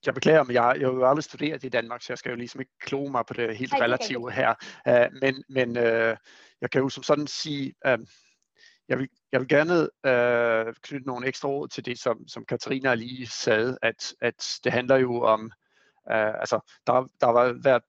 jeg 0.07 0.15
beklager, 0.15 0.45
men 0.45 0.55
jeg, 0.55 0.77
jeg 0.79 0.87
har 0.89 0.95
jo 0.95 1.09
aldrig 1.09 1.25
studeret 1.25 1.65
i 1.65 1.69
Danmark, 1.69 2.03
så 2.03 2.13
jeg 2.13 2.19
skal 2.19 2.31
jo 2.31 2.37
ligesom 2.37 2.61
ikke 2.61 2.79
kloge 2.81 3.11
mig 3.11 3.27
på 3.27 3.35
det 3.35 3.57
helt 3.57 3.73
Ej, 3.73 3.81
relative 3.81 4.33
her. 4.33 4.55
Uh, 4.89 5.15
men 5.21 5.45
men 5.49 5.69
uh, 5.69 6.17
jeg 6.61 6.71
kan 6.73 6.81
jo 6.81 6.89
som 6.89 7.03
sådan 7.03 7.27
sige, 7.27 7.75
uh, 7.87 7.99
jeg, 8.89 8.99
vil, 8.99 9.09
jeg 9.33 9.41
vil 9.41 9.49
gerne 9.49 9.81
uh, 9.81 10.75
knytte 10.83 11.07
nogle 11.07 11.27
ekstra 11.27 11.49
ord 11.49 11.69
til 11.69 11.85
det, 11.85 11.99
som, 11.99 12.29
som 12.29 12.45
Katarina 12.45 12.95
lige 12.95 13.27
sagde, 13.27 13.79
at, 13.83 14.15
at 14.21 14.59
det 14.65 14.73
handler 14.73 14.97
jo 14.97 15.23
om, 15.23 15.53
uh, 16.11 16.41
altså 16.41 16.61
der, 16.87 16.93
der 17.21 17.27
har 17.27 17.63
været 17.63 17.83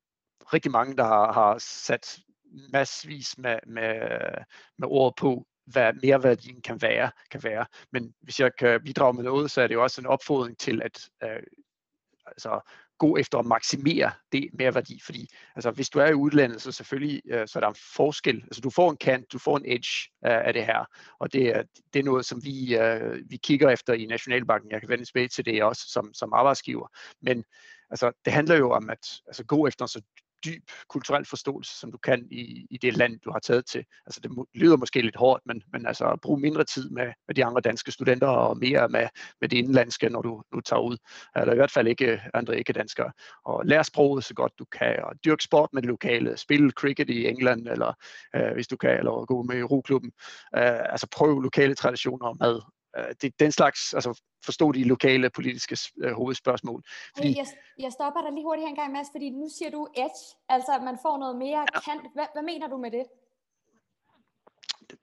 rigtig 0.53 0.71
mange, 0.71 0.97
der 0.97 1.03
har, 1.03 1.31
har 1.31 1.57
sat 1.57 2.19
massvis 2.73 3.37
med, 3.37 3.59
med, 3.67 3.99
med 4.77 4.87
ord 4.91 5.13
på, 5.17 5.45
hvad 5.71 5.93
merværdien 6.03 6.61
kan 6.61 6.81
være, 6.81 7.11
kan 7.31 7.43
være. 7.43 7.65
Men 7.91 8.13
hvis 8.21 8.39
jeg 8.39 8.51
kan 8.59 8.81
bidrage 8.85 9.13
med 9.13 9.23
noget, 9.23 9.51
så 9.51 9.61
er 9.61 9.67
det 9.67 9.75
jo 9.75 9.83
også 9.83 10.01
en 10.01 10.07
opfordring 10.07 10.57
til 10.57 10.81
at 10.81 11.09
øh, 11.23 11.43
altså, 12.27 12.59
gå 13.01 13.17
efter 13.17 13.37
at 13.37 13.45
maksimere 13.45 14.11
det 14.31 14.49
merværdi, 14.53 15.01
fordi 15.05 15.27
altså, 15.55 15.71
hvis 15.71 15.89
du 15.89 15.99
er 15.99 16.07
i 16.07 16.13
udlandet, 16.13 16.61
så 16.61 16.71
selvfølgelig 16.71 17.21
øh, 17.25 17.47
så 17.47 17.59
er 17.59 17.61
der 17.61 17.67
en 17.67 17.83
forskel. 17.95 18.35
Altså, 18.35 18.61
du 18.61 18.69
får 18.69 18.91
en 18.91 18.97
kant, 18.97 19.31
du 19.31 19.39
får 19.39 19.57
en 19.57 19.63
edge 19.65 20.09
øh, 20.25 20.47
af 20.47 20.53
det 20.53 20.65
her, 20.65 20.85
og 21.19 21.33
det 21.33 21.47
er, 21.55 21.63
det 21.93 21.99
er 21.99 22.03
noget, 22.03 22.25
som 22.25 22.43
vi, 22.43 22.77
øh, 22.77 23.29
vi 23.29 23.37
kigger 23.37 23.69
efter 23.69 23.93
i 23.93 24.05
Nationalbanken. 24.05 24.71
Jeg 24.71 24.79
kan 24.79 24.89
vende 24.89 25.05
tilbage 25.05 25.27
til 25.27 25.45
det 25.45 25.63
også 25.63 25.83
som, 25.87 26.13
som 26.13 26.33
arbejdsgiver. 26.33 26.87
Men 27.21 27.43
altså, 27.89 28.11
det 28.25 28.33
handler 28.33 28.55
jo 28.55 28.71
om 28.71 28.89
at 28.89 29.07
altså, 29.27 29.43
gå 29.45 29.67
efter 29.67 29.85
en 29.85 29.89
så 29.89 30.01
dyb 30.45 30.63
kulturel 30.89 31.25
forståelse, 31.25 31.79
som 31.79 31.91
du 31.91 31.97
kan 31.97 32.27
i, 32.31 32.67
i 32.69 32.77
det 32.77 32.97
land, 32.97 33.19
du 33.19 33.31
har 33.31 33.39
taget 33.39 33.65
til. 33.65 33.85
Altså 34.05 34.19
det 34.19 34.31
lyder 34.53 34.77
måske 34.77 35.01
lidt 35.01 35.15
hårdt, 35.15 35.43
men, 35.45 35.63
men 35.71 35.85
altså 35.85 36.17
brug 36.21 36.39
mindre 36.39 36.63
tid 36.63 36.89
med, 36.89 37.13
med 37.27 37.35
de 37.35 37.45
andre 37.45 37.61
danske 37.61 37.91
studenter 37.91 38.27
og 38.27 38.57
mere 38.57 38.89
med, 38.89 39.07
med 39.41 39.49
det 39.49 39.57
indlandske, 39.57 40.09
når 40.09 40.21
du, 40.21 40.43
nu 40.53 40.61
tager 40.61 40.81
ud. 40.81 40.97
Eller 41.35 41.53
i 41.53 41.55
hvert 41.55 41.71
fald 41.71 41.87
ikke 41.87 42.21
andre 42.33 42.57
ikke 42.57 42.73
danskere. 42.73 43.11
Og 43.45 43.65
lær 43.65 43.83
sproget 43.83 44.23
så 44.23 44.33
godt 44.33 44.53
du 44.59 44.65
kan, 44.65 44.99
og 45.03 45.15
dyrk 45.25 45.41
sport 45.41 45.69
med 45.73 45.81
det 45.81 45.87
lokale. 45.87 46.37
Spil 46.37 46.71
cricket 46.71 47.09
i 47.09 47.27
England, 47.27 47.67
eller 47.67 47.93
øh, 48.35 48.53
hvis 48.53 48.67
du 48.67 48.77
kan, 48.77 48.97
eller 48.97 49.25
gå 49.25 49.43
med 49.43 49.57
i 49.57 49.63
roklubben. 49.63 50.11
Øh, 50.55 50.91
altså 50.93 51.07
prøv 51.11 51.39
lokale 51.39 51.75
traditioner 51.75 52.27
og 52.27 52.37
mad 52.39 52.61
det, 53.21 53.39
den 53.39 53.51
slags, 53.51 53.93
altså 53.93 54.21
forstå 54.45 54.71
de 54.71 54.83
lokale 54.83 55.29
politiske 55.29 55.77
øh, 56.03 56.13
hovedspørgsmål. 56.13 56.83
Fordi, 57.15 57.37
jeg, 57.37 57.45
jeg 57.79 57.91
stopper 57.91 58.21
dig 58.21 58.31
lige 58.33 58.43
hurtigt 58.43 58.65
her 58.65 58.69
en 58.69 58.75
gang, 58.75 58.91
Mads, 58.93 59.07
fordi 59.11 59.29
nu 59.29 59.49
siger 59.57 59.71
du 59.71 59.87
edge, 59.95 60.23
altså 60.49 60.71
at 60.75 60.83
man 60.83 60.97
får 61.01 61.17
noget 61.17 61.37
mere 61.37 61.59
ja. 61.73 61.79
kant. 61.79 62.13
Hvad, 62.13 62.25
hvad 62.33 62.43
mener 62.43 62.67
du 62.67 62.77
med 62.77 62.91
det? 62.91 63.03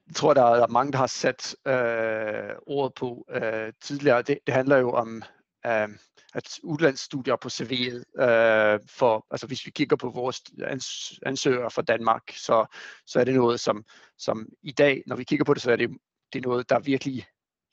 Jeg 0.06 0.14
tror, 0.14 0.34
der 0.34 0.42
er 0.42 0.66
mange, 0.66 0.92
der 0.92 0.98
har 0.98 1.06
sat 1.06 1.56
øh, 1.66 2.56
ordet 2.66 2.94
på 2.94 3.26
øh, 3.30 3.72
tidligere. 3.82 4.22
Det, 4.22 4.38
det 4.46 4.54
handler 4.54 4.76
jo 4.76 4.92
om 4.92 5.22
øh, 5.66 5.88
at 6.34 6.60
udlandsstudier 6.62 7.36
på 7.36 7.48
CV'et. 7.48 8.22
Øh, 8.22 8.80
for, 8.90 9.26
altså 9.30 9.46
hvis 9.46 9.66
vi 9.66 9.70
kigger 9.70 9.96
på 9.96 10.10
vores 10.10 10.38
ans- 10.60 11.18
ansøgere 11.26 11.70
fra 11.70 11.82
Danmark, 11.82 12.22
så, 12.36 12.66
så 13.06 13.20
er 13.20 13.24
det 13.24 13.34
noget, 13.34 13.60
som, 13.60 13.84
som 14.18 14.48
i 14.62 14.72
dag, 14.72 15.02
når 15.06 15.16
vi 15.16 15.24
kigger 15.24 15.44
på 15.44 15.54
det, 15.54 15.62
så 15.62 15.72
er 15.72 15.76
det, 15.76 15.90
det 16.32 16.38
er 16.38 16.48
noget, 16.48 16.68
der 16.68 16.78
virkelig 16.78 17.26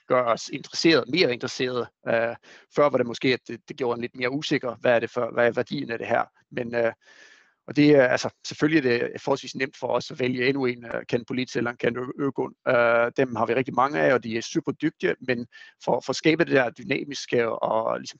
gør 0.08 0.24
os 0.24 0.50
interesseret, 0.50 1.04
mere 1.08 1.34
interesseret. 1.34 1.88
Uh, 2.08 2.36
før 2.76 2.90
var 2.90 2.98
det 2.98 3.08
måske, 3.08 3.34
at 3.34 3.40
det, 3.48 3.60
det 3.70 3.78
gjorde 3.78 3.98
en 3.98 4.02
lidt 4.02 4.16
mere 4.16 4.32
usikker, 4.32 4.76
hvad 4.76 4.92
er 4.92 5.00
det 5.00 5.10
for, 5.10 5.32
hvad 5.34 5.48
er 5.48 5.52
værdien 5.52 5.92
af 5.92 5.98
det 5.98 6.08
her. 6.08 6.24
Men 6.52 6.76
uh, 6.76 6.92
og 7.68 7.76
det 7.76 7.92
er 7.96 8.08
altså 8.08 8.30
selvfølgelig 8.48 8.92
er 8.92 9.08
det 9.08 9.22
forholdsvis 9.22 9.56
nemt 9.56 9.78
for 9.78 9.88
os 9.88 10.12
at 10.12 10.20
vælge 10.20 10.48
endnu 10.48 10.66
en 10.66 10.86
øh, 10.86 10.94
uh, 10.94 11.02
kendt 11.10 11.28
politisk 11.28 11.58
eller 11.58 11.72
en 11.72 11.78
kendt 11.78 11.98
øgon. 12.20 12.54
Uh, 12.70 13.12
dem 13.18 13.36
har 13.36 13.46
vi 13.46 13.54
rigtig 13.54 13.74
mange 13.74 14.00
af, 14.00 14.14
og 14.14 14.24
de 14.24 14.38
er 14.38 14.42
super 14.42 14.72
dygtige, 14.72 15.16
men 15.22 15.48
for, 15.84 16.02
for 16.06 16.10
at 16.10 16.16
skabe 16.16 16.46
det 16.46 16.54
der 16.54 16.70
dynamiske 16.70 17.50
og 17.50 18.00
ligesom, 18.00 18.20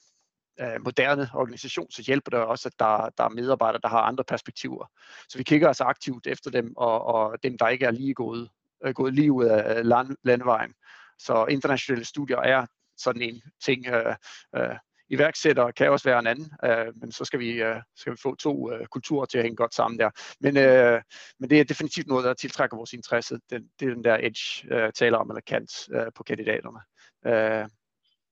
uh, 0.62 0.84
moderne 0.84 1.30
organisation, 1.34 1.92
så 1.92 2.02
hjælper 2.02 2.30
det 2.30 2.40
også, 2.40 2.68
at 2.68 2.80
der, 2.80 3.10
der 3.18 3.24
er 3.24 3.30
medarbejdere, 3.30 3.82
der 3.82 3.88
har 3.88 4.02
andre 4.02 4.24
perspektiver. 4.24 4.86
Så 5.30 5.38
vi 5.38 5.44
kigger 5.44 5.68
altså 5.68 5.84
aktivt 5.84 6.28
efter 6.28 6.52
dem, 6.52 6.74
og, 6.78 7.06
og 7.06 7.44
dem, 7.44 7.58
der 7.58 7.68
ikke 7.68 7.86
er 7.86 7.92
lige 7.92 8.14
gået, 8.14 8.50
uh, 8.88 8.92
gået 8.92 9.14
lige 9.14 9.32
ud 9.32 9.46
af 9.46 9.88
land, 9.88 10.16
landevejen. 10.24 10.74
Så 11.20 11.46
internationale 11.50 12.06
studier 12.06 12.38
er 12.38 12.66
sådan 12.98 13.22
en 13.22 13.42
ting. 13.66 13.88
Øh, 13.88 14.16
øh, 14.56 14.76
iværksætter 15.10 15.72
kan 15.72 15.92
også 15.92 16.10
være 16.10 16.20
en 16.20 16.28
anden, 16.28 16.52
øh, 16.64 16.94
men 16.96 17.12
så 17.12 17.26
skal 17.26 17.40
vi, 17.40 17.52
øh, 17.64 17.82
skal 17.96 18.12
vi 18.12 18.18
få 18.24 18.36
to 18.36 18.72
øh, 18.72 18.86
kulturer 18.86 19.26
til 19.26 19.38
at 19.38 19.44
hænge 19.44 19.56
godt 19.56 19.76
sammen 19.76 20.00
der. 20.00 20.10
Men, 20.40 20.58
øh, 20.58 21.02
men 21.40 21.50
det 21.50 21.60
er 21.60 21.64
definitivt 21.64 22.08
noget, 22.08 22.26
der 22.26 22.34
tiltrækker 22.34 22.78
vores 22.78 22.94
interesse. 22.94 23.36
Det, 23.50 23.70
det 23.80 23.90
er 23.90 23.94
den 23.94 24.04
der 24.04 24.18
edge, 24.22 24.74
øh, 24.76 24.94
taler 24.94 25.18
om, 25.18 25.30
eller 25.30 25.42
kant 25.42 25.72
øh, 25.92 26.12
på 26.16 26.24
kandidaterne. 26.24 26.80
Øh, 27.26 27.70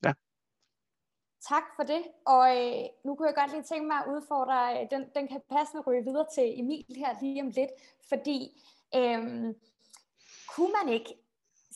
ja. 0.06 0.14
Tak 1.50 1.64
for 1.76 1.84
det, 1.84 2.04
og 2.26 2.58
øh, 2.58 2.84
nu 3.06 3.16
kunne 3.16 3.28
jeg 3.28 3.36
godt 3.36 3.52
lige 3.52 3.64
tænke 3.64 3.88
mig 3.88 3.98
at 3.98 4.08
udfordre, 4.08 4.60
øh, 4.74 4.88
den, 4.92 5.02
den 5.16 5.28
kan 5.28 5.42
passende 5.52 5.84
ryge 5.88 6.04
videre 6.04 6.28
til 6.36 6.60
Emil 6.60 6.86
her 6.98 7.12
lige 7.22 7.42
om 7.42 7.50
lidt, 7.50 7.72
fordi 8.10 8.40
øh, 8.96 9.22
kunne 10.54 10.74
man 10.80 10.94
ikke 10.94 11.23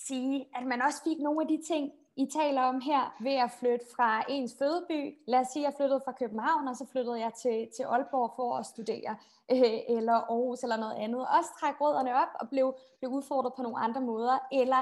sige, 0.07 0.47
at 0.55 0.65
man 0.67 0.81
også 0.81 1.03
fik 1.03 1.19
nogle 1.19 1.41
af 1.41 1.47
de 1.47 1.61
ting, 1.67 1.91
I 2.15 2.25
taler 2.25 2.61
om 2.61 2.81
her, 2.81 3.15
ved 3.21 3.33
at 3.33 3.51
flytte 3.59 3.85
fra 3.95 4.23
ens 4.29 4.55
fødeby. 4.59 5.17
Lad 5.27 5.39
os 5.39 5.47
sige, 5.47 5.67
at 5.67 5.71
jeg 5.71 5.77
flyttede 5.77 6.01
fra 6.05 6.11
København, 6.11 6.67
og 6.67 6.75
så 6.75 6.85
flyttede 6.91 7.19
jeg 7.19 7.33
til, 7.33 7.67
til 7.75 7.83
Aalborg 7.83 8.33
for 8.35 8.55
at 8.55 8.65
studere, 8.65 9.15
øh, 9.51 9.97
eller 9.97 10.13
Aarhus 10.13 10.63
eller 10.63 10.77
noget 10.77 10.95
andet. 10.95 11.27
Også 11.37 11.49
trække 11.59 11.79
rødderne 11.81 12.15
op 12.15 12.31
og 12.39 12.49
blev, 12.49 12.75
blev 12.99 13.11
udfordret 13.11 13.53
på 13.55 13.61
nogle 13.61 13.79
andre 13.79 14.01
måder. 14.01 14.37
Eller 14.51 14.81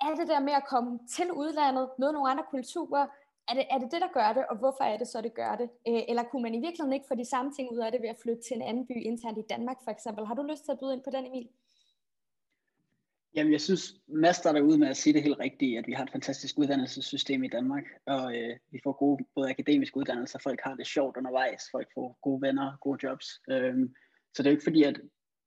er 0.00 0.14
det 0.14 0.28
der 0.28 0.40
med 0.40 0.52
at 0.52 0.66
komme 0.66 0.98
til 1.16 1.32
udlandet, 1.32 1.90
møde 1.98 2.12
nogle 2.12 2.30
andre 2.30 2.44
kulturer, 2.50 3.06
er 3.50 3.54
det, 3.54 3.64
er 3.70 3.78
det 3.78 3.92
det, 3.92 4.00
der 4.00 4.12
gør 4.12 4.32
det, 4.32 4.44
og 4.50 4.56
hvorfor 4.56 4.84
er 4.84 4.96
det 4.96 5.08
så, 5.08 5.20
det 5.20 5.34
gør 5.34 5.56
det? 5.56 5.68
Øh, 5.88 6.02
eller 6.08 6.22
kunne 6.22 6.42
man 6.42 6.54
i 6.54 6.60
virkeligheden 6.60 6.92
ikke 6.92 7.06
få 7.08 7.14
de 7.14 7.24
samme 7.24 7.52
ting 7.52 7.72
ud 7.72 7.78
af 7.78 7.92
det 7.92 8.02
ved 8.02 8.08
at 8.08 8.20
flytte 8.22 8.42
til 8.42 8.56
en 8.56 8.62
anden 8.62 8.86
by 8.86 8.96
internt 9.02 9.38
i 9.38 9.42
Danmark, 9.50 9.76
for 9.84 9.90
eksempel? 9.90 10.26
Har 10.26 10.34
du 10.34 10.42
lyst 10.42 10.64
til 10.64 10.72
at 10.72 10.78
byde 10.78 10.92
ind 10.92 11.02
på 11.02 11.10
den, 11.10 11.26
Emil? 11.26 11.48
Jamen, 13.34 13.52
jeg 13.52 13.60
synes, 13.60 13.94
Mads 14.08 14.36
starter 14.36 14.60
ud 14.60 14.76
med 14.76 14.88
at 14.88 14.96
sige 14.96 15.14
det 15.14 15.22
helt 15.22 15.38
rigtigt, 15.38 15.78
at 15.78 15.86
vi 15.86 15.92
har 15.92 16.04
et 16.04 16.12
fantastisk 16.12 16.58
uddannelsessystem 16.58 17.44
i 17.44 17.48
Danmark, 17.48 17.84
og 18.06 18.36
øh, 18.36 18.56
vi 18.70 18.80
får 18.84 18.92
gode 18.92 19.24
både 19.34 19.50
akademiske 19.50 19.96
uddannelser, 19.96 20.38
folk 20.42 20.60
har 20.64 20.74
det 20.74 20.86
sjovt 20.86 21.16
undervejs, 21.16 21.62
folk 21.72 21.88
får 21.94 22.18
gode 22.22 22.42
venner, 22.42 22.76
gode 22.80 23.06
jobs. 23.06 23.26
Øhm, 23.50 23.94
så 24.34 24.42
det 24.42 24.46
er 24.46 24.50
jo 24.50 24.54
ikke 24.54 24.64
fordi, 24.64 24.82
at 24.82 25.00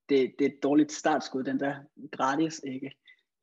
det, 0.10 0.34
det 0.40 0.46
er 0.46 0.50
et 0.50 0.64
dårligt 0.64 0.92
startskud, 0.92 1.44
den 1.44 1.60
der 1.60 1.76
gratis, 2.12 2.62
ikke? 2.68 2.92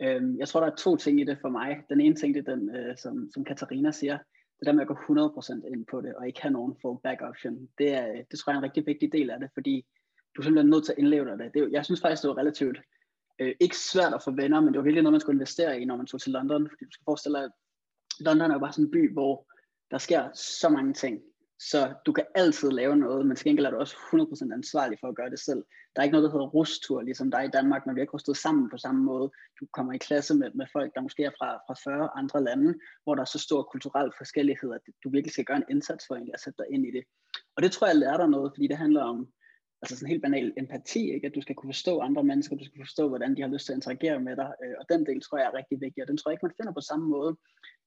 Øhm, 0.03 0.39
jeg 0.39 0.49
tror, 0.49 0.61
der 0.61 0.71
er 0.71 0.77
to 0.77 0.97
ting 0.97 1.21
i 1.21 1.25
det 1.25 1.39
for 1.41 1.49
mig. 1.49 1.83
Den 1.89 2.01
ene 2.01 2.15
ting, 2.15 2.35
det 2.35 2.49
er 2.49 2.55
den, 2.55 2.77
øh, 2.77 2.97
som, 2.97 3.31
som 3.35 3.45
Katarina 3.45 3.91
siger, 3.91 4.19
det 4.59 4.67
der 4.67 4.73
med 4.73 4.83
at 4.83 4.89
gå 4.89 4.95
100% 4.95 5.73
ind 5.73 5.87
på 5.91 6.01
det, 6.01 6.15
og 6.15 6.27
ikke 6.27 6.43
have 6.43 6.53
nogen 6.53 6.77
fallback 6.83 7.23
option, 7.23 7.69
det, 7.79 7.95
er, 7.95 8.07
det 8.31 8.39
tror 8.39 8.53
jeg 8.53 8.57
er 8.57 8.61
en 8.61 8.65
rigtig 8.65 8.87
vigtig 8.87 9.13
del 9.13 9.31
af 9.31 9.41
det, 9.41 9.51
fordi 9.55 9.87
du 10.37 10.41
er 10.41 10.45
simpelthen 10.45 10.71
nødt 10.71 10.85
til 10.85 10.93
at 10.93 10.99
indleve 10.99 11.25
dig 11.25 11.39
det. 11.39 11.55
det 11.55 11.73
jeg 11.73 11.85
synes 11.85 12.01
faktisk, 12.01 12.23
det 12.23 12.29
var 12.29 12.39
relativt 12.39 12.79
øh, 13.41 13.55
ikke 13.61 13.77
svært 13.77 14.15
at 14.15 14.23
få 14.23 14.31
venner, 14.31 14.61
men 14.61 14.69
det 14.69 14.79
var 14.79 14.85
virkelig 14.85 15.03
noget, 15.03 15.13
man 15.13 15.21
skulle 15.21 15.37
investere 15.37 15.81
i, 15.81 15.85
når 15.85 15.97
man 15.97 16.07
tog 16.07 16.21
til 16.21 16.33
London. 16.33 16.69
Fordi 16.71 16.85
du 16.85 16.93
skal 16.93 17.05
forestille 17.05 17.39
dig, 17.39 17.45
at 17.45 17.53
London 18.21 18.51
er 18.51 18.55
jo 18.55 18.61
bare 18.61 18.73
sådan 18.73 18.85
en 18.85 18.91
by, 18.91 19.13
hvor 19.13 19.47
der 19.91 19.99
sker 19.99 20.29
så 20.35 20.69
mange 20.69 20.95
ting. 20.95 21.21
Så 21.71 21.95
du 22.07 22.13
kan 22.13 22.25
altid 22.35 22.71
lave 22.71 22.97
noget, 22.97 23.27
men 23.27 23.37
til 23.37 23.45
gengæld 23.45 23.67
er 23.67 23.71
du 23.71 23.77
også 23.77 23.97
100% 23.97 24.55
ansvarlig 24.55 24.99
for 25.01 25.09
at 25.09 25.17
gøre 25.17 25.31
det 25.31 25.41
selv. 25.41 25.63
Der 25.93 26.03
er 26.03 26.05
ikke 26.05 26.13
noget, 26.13 26.25
der 26.25 26.33
hedder 26.37 26.55
rustur, 26.59 27.03
ligesom 27.03 27.31
der 27.31 27.39
er 27.39 27.43
i 27.43 27.55
Danmark, 27.59 27.87
Man 27.87 27.95
vi 27.97 28.01
ikke 28.01 28.13
rustet 28.13 28.37
sammen 28.37 28.71
på 28.71 28.79
samme 28.79 29.05
måde. 29.05 29.31
Du 29.61 29.67
kommer 29.73 29.93
i 29.93 29.99
klasse 29.99 30.35
med, 30.35 30.51
med 30.55 30.67
folk, 30.73 30.95
der 30.95 31.01
måske 31.01 31.25
er 31.25 31.31
fra, 31.39 31.51
fra 31.67 31.75
40 31.91 32.09
andre 32.17 32.45
lande, 32.45 32.75
hvor 33.05 33.15
der 33.15 33.23
er 33.23 33.33
så 33.35 33.39
stor 33.39 33.63
kulturel 33.63 34.11
forskellighed, 34.19 34.73
at 34.73 34.81
du 35.05 35.11
virkelig 35.11 35.33
skal 35.33 35.45
gøre 35.45 35.57
en 35.57 35.71
indsats 35.71 36.05
for 36.07 36.15
egentlig 36.15 36.35
at 36.35 36.41
sætte 36.41 36.59
dig 36.63 36.75
ind 36.75 36.87
i 36.87 36.91
det. 36.97 37.05
Og 37.57 37.63
det 37.63 37.73
tror 37.73 37.87
jeg 37.87 37.97
lærer 37.97 38.17
dig 38.17 38.29
noget, 38.29 38.53
fordi 38.55 38.67
det 38.67 38.77
handler 38.77 39.03
om 39.03 39.29
altså 39.83 39.97
sådan 39.97 40.09
helt 40.09 40.23
banal 40.23 40.53
empati, 40.57 41.13
ikke? 41.15 41.27
at 41.27 41.35
du 41.35 41.41
skal 41.41 41.55
kunne 41.55 41.73
forstå 41.75 42.01
andre 42.01 42.25
mennesker, 42.25 42.57
du 42.57 42.65
skal 42.65 42.83
forstå, 42.87 43.09
hvordan 43.09 43.37
de 43.37 43.43
har 43.43 43.49
lyst 43.49 43.67
til 43.67 43.73
at 43.73 43.77
interagere 43.77 44.21
med 44.21 44.37
dig, 44.37 44.53
øh, 44.65 44.75
og 44.81 44.85
den 44.89 45.07
del 45.07 45.21
tror 45.21 45.39
jeg 45.39 45.47
er 45.47 45.59
rigtig 45.59 45.81
vigtig, 45.81 46.03
og 46.03 46.09
den 46.09 46.17
tror 46.17 46.31
jeg 46.31 46.35
ikke, 46.35 46.47
man 46.47 46.59
finder 46.59 46.73
på 46.73 46.81
samme 46.81 47.07
måde, 47.09 47.37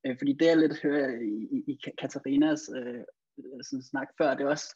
øh, 0.06 0.18
fordi 0.18 0.34
det 0.34 0.46
jeg 0.46 0.58
lidt 0.58 0.82
hører 0.82 1.10
i, 1.22 1.34
i, 1.56 1.58
i 1.72 1.80
Katarinas 2.02 2.62
øh, 2.78 3.04
øh, 3.40 3.60
sådan 3.68 3.84
snak 3.92 4.10
før, 4.18 4.36
det 4.36 4.44
er 4.44 4.50
også 4.50 4.70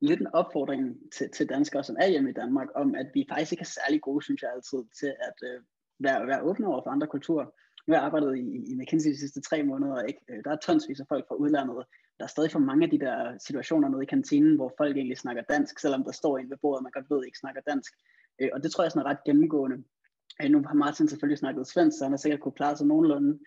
lidt 0.00 0.20
en 0.20 0.34
opfordring 0.40 0.82
til, 1.14 1.30
til 1.30 1.48
danskere, 1.48 1.84
som 1.84 1.96
er 2.00 2.08
hjemme 2.08 2.30
i 2.30 2.38
Danmark, 2.42 2.68
om 2.74 2.94
at 2.94 3.08
vi 3.14 3.26
faktisk 3.28 3.52
ikke 3.52 3.62
er 3.68 3.76
særlig 3.80 4.00
gode, 4.00 4.24
synes 4.24 4.42
jeg 4.42 4.50
altid, 4.54 4.82
til 5.00 5.12
at 5.28 5.38
øh, 5.48 5.60
være, 6.00 6.26
være 6.26 6.42
åbne 6.42 6.66
over 6.66 6.82
for 6.82 6.90
andre 6.90 7.06
kulturer. 7.06 7.46
Nu 7.86 7.92
har 7.92 8.00
jeg 8.00 8.04
arbejdet 8.04 8.38
i, 8.38 8.72
i 8.72 8.74
McKinsey 8.74 9.10
de 9.10 9.18
sidste 9.18 9.40
tre 9.40 9.62
måneder, 9.62 10.02
ikke? 10.02 10.20
Øh, 10.30 10.44
der 10.44 10.50
er 10.50 10.56
tonsvis 10.56 11.00
af 11.00 11.06
folk 11.08 11.24
fra 11.28 11.34
udlandet, 11.34 11.84
der 12.18 12.24
er 12.24 12.28
stadig 12.28 12.50
for 12.52 12.58
mange 12.58 12.84
af 12.84 12.90
de 12.90 12.98
der 12.98 13.38
situationer 13.38 13.88
nede 13.88 14.02
i 14.02 14.06
kantinen, 14.06 14.56
hvor 14.56 14.72
folk 14.76 14.96
egentlig 14.96 15.18
snakker 15.18 15.42
dansk, 15.42 15.78
selvom 15.78 16.04
der 16.04 16.12
står 16.12 16.38
en 16.38 16.50
ved 16.50 16.56
bordet, 16.62 16.82
man 16.82 16.92
godt 16.92 17.10
ved 17.10 17.24
ikke 17.24 17.38
snakker 17.38 17.60
dansk. 17.66 17.92
Øh, 18.40 18.50
og 18.52 18.62
det 18.62 18.70
tror 18.70 18.84
jeg 18.84 18.92
er 18.96 19.04
ret 19.04 19.24
gennemgående. 19.24 19.76
Øh, 20.42 20.50
nu 20.50 20.62
har 20.66 20.74
Martin 20.74 21.08
selvfølgelig 21.08 21.38
snakket 21.38 21.66
svensk, 21.66 21.98
så 21.98 22.04
han 22.04 22.12
har 22.12 22.16
sikkert 22.16 22.40
kunne 22.40 22.52
klare 22.60 22.76
sig 22.76 22.86
nogenlunde, 22.86 23.38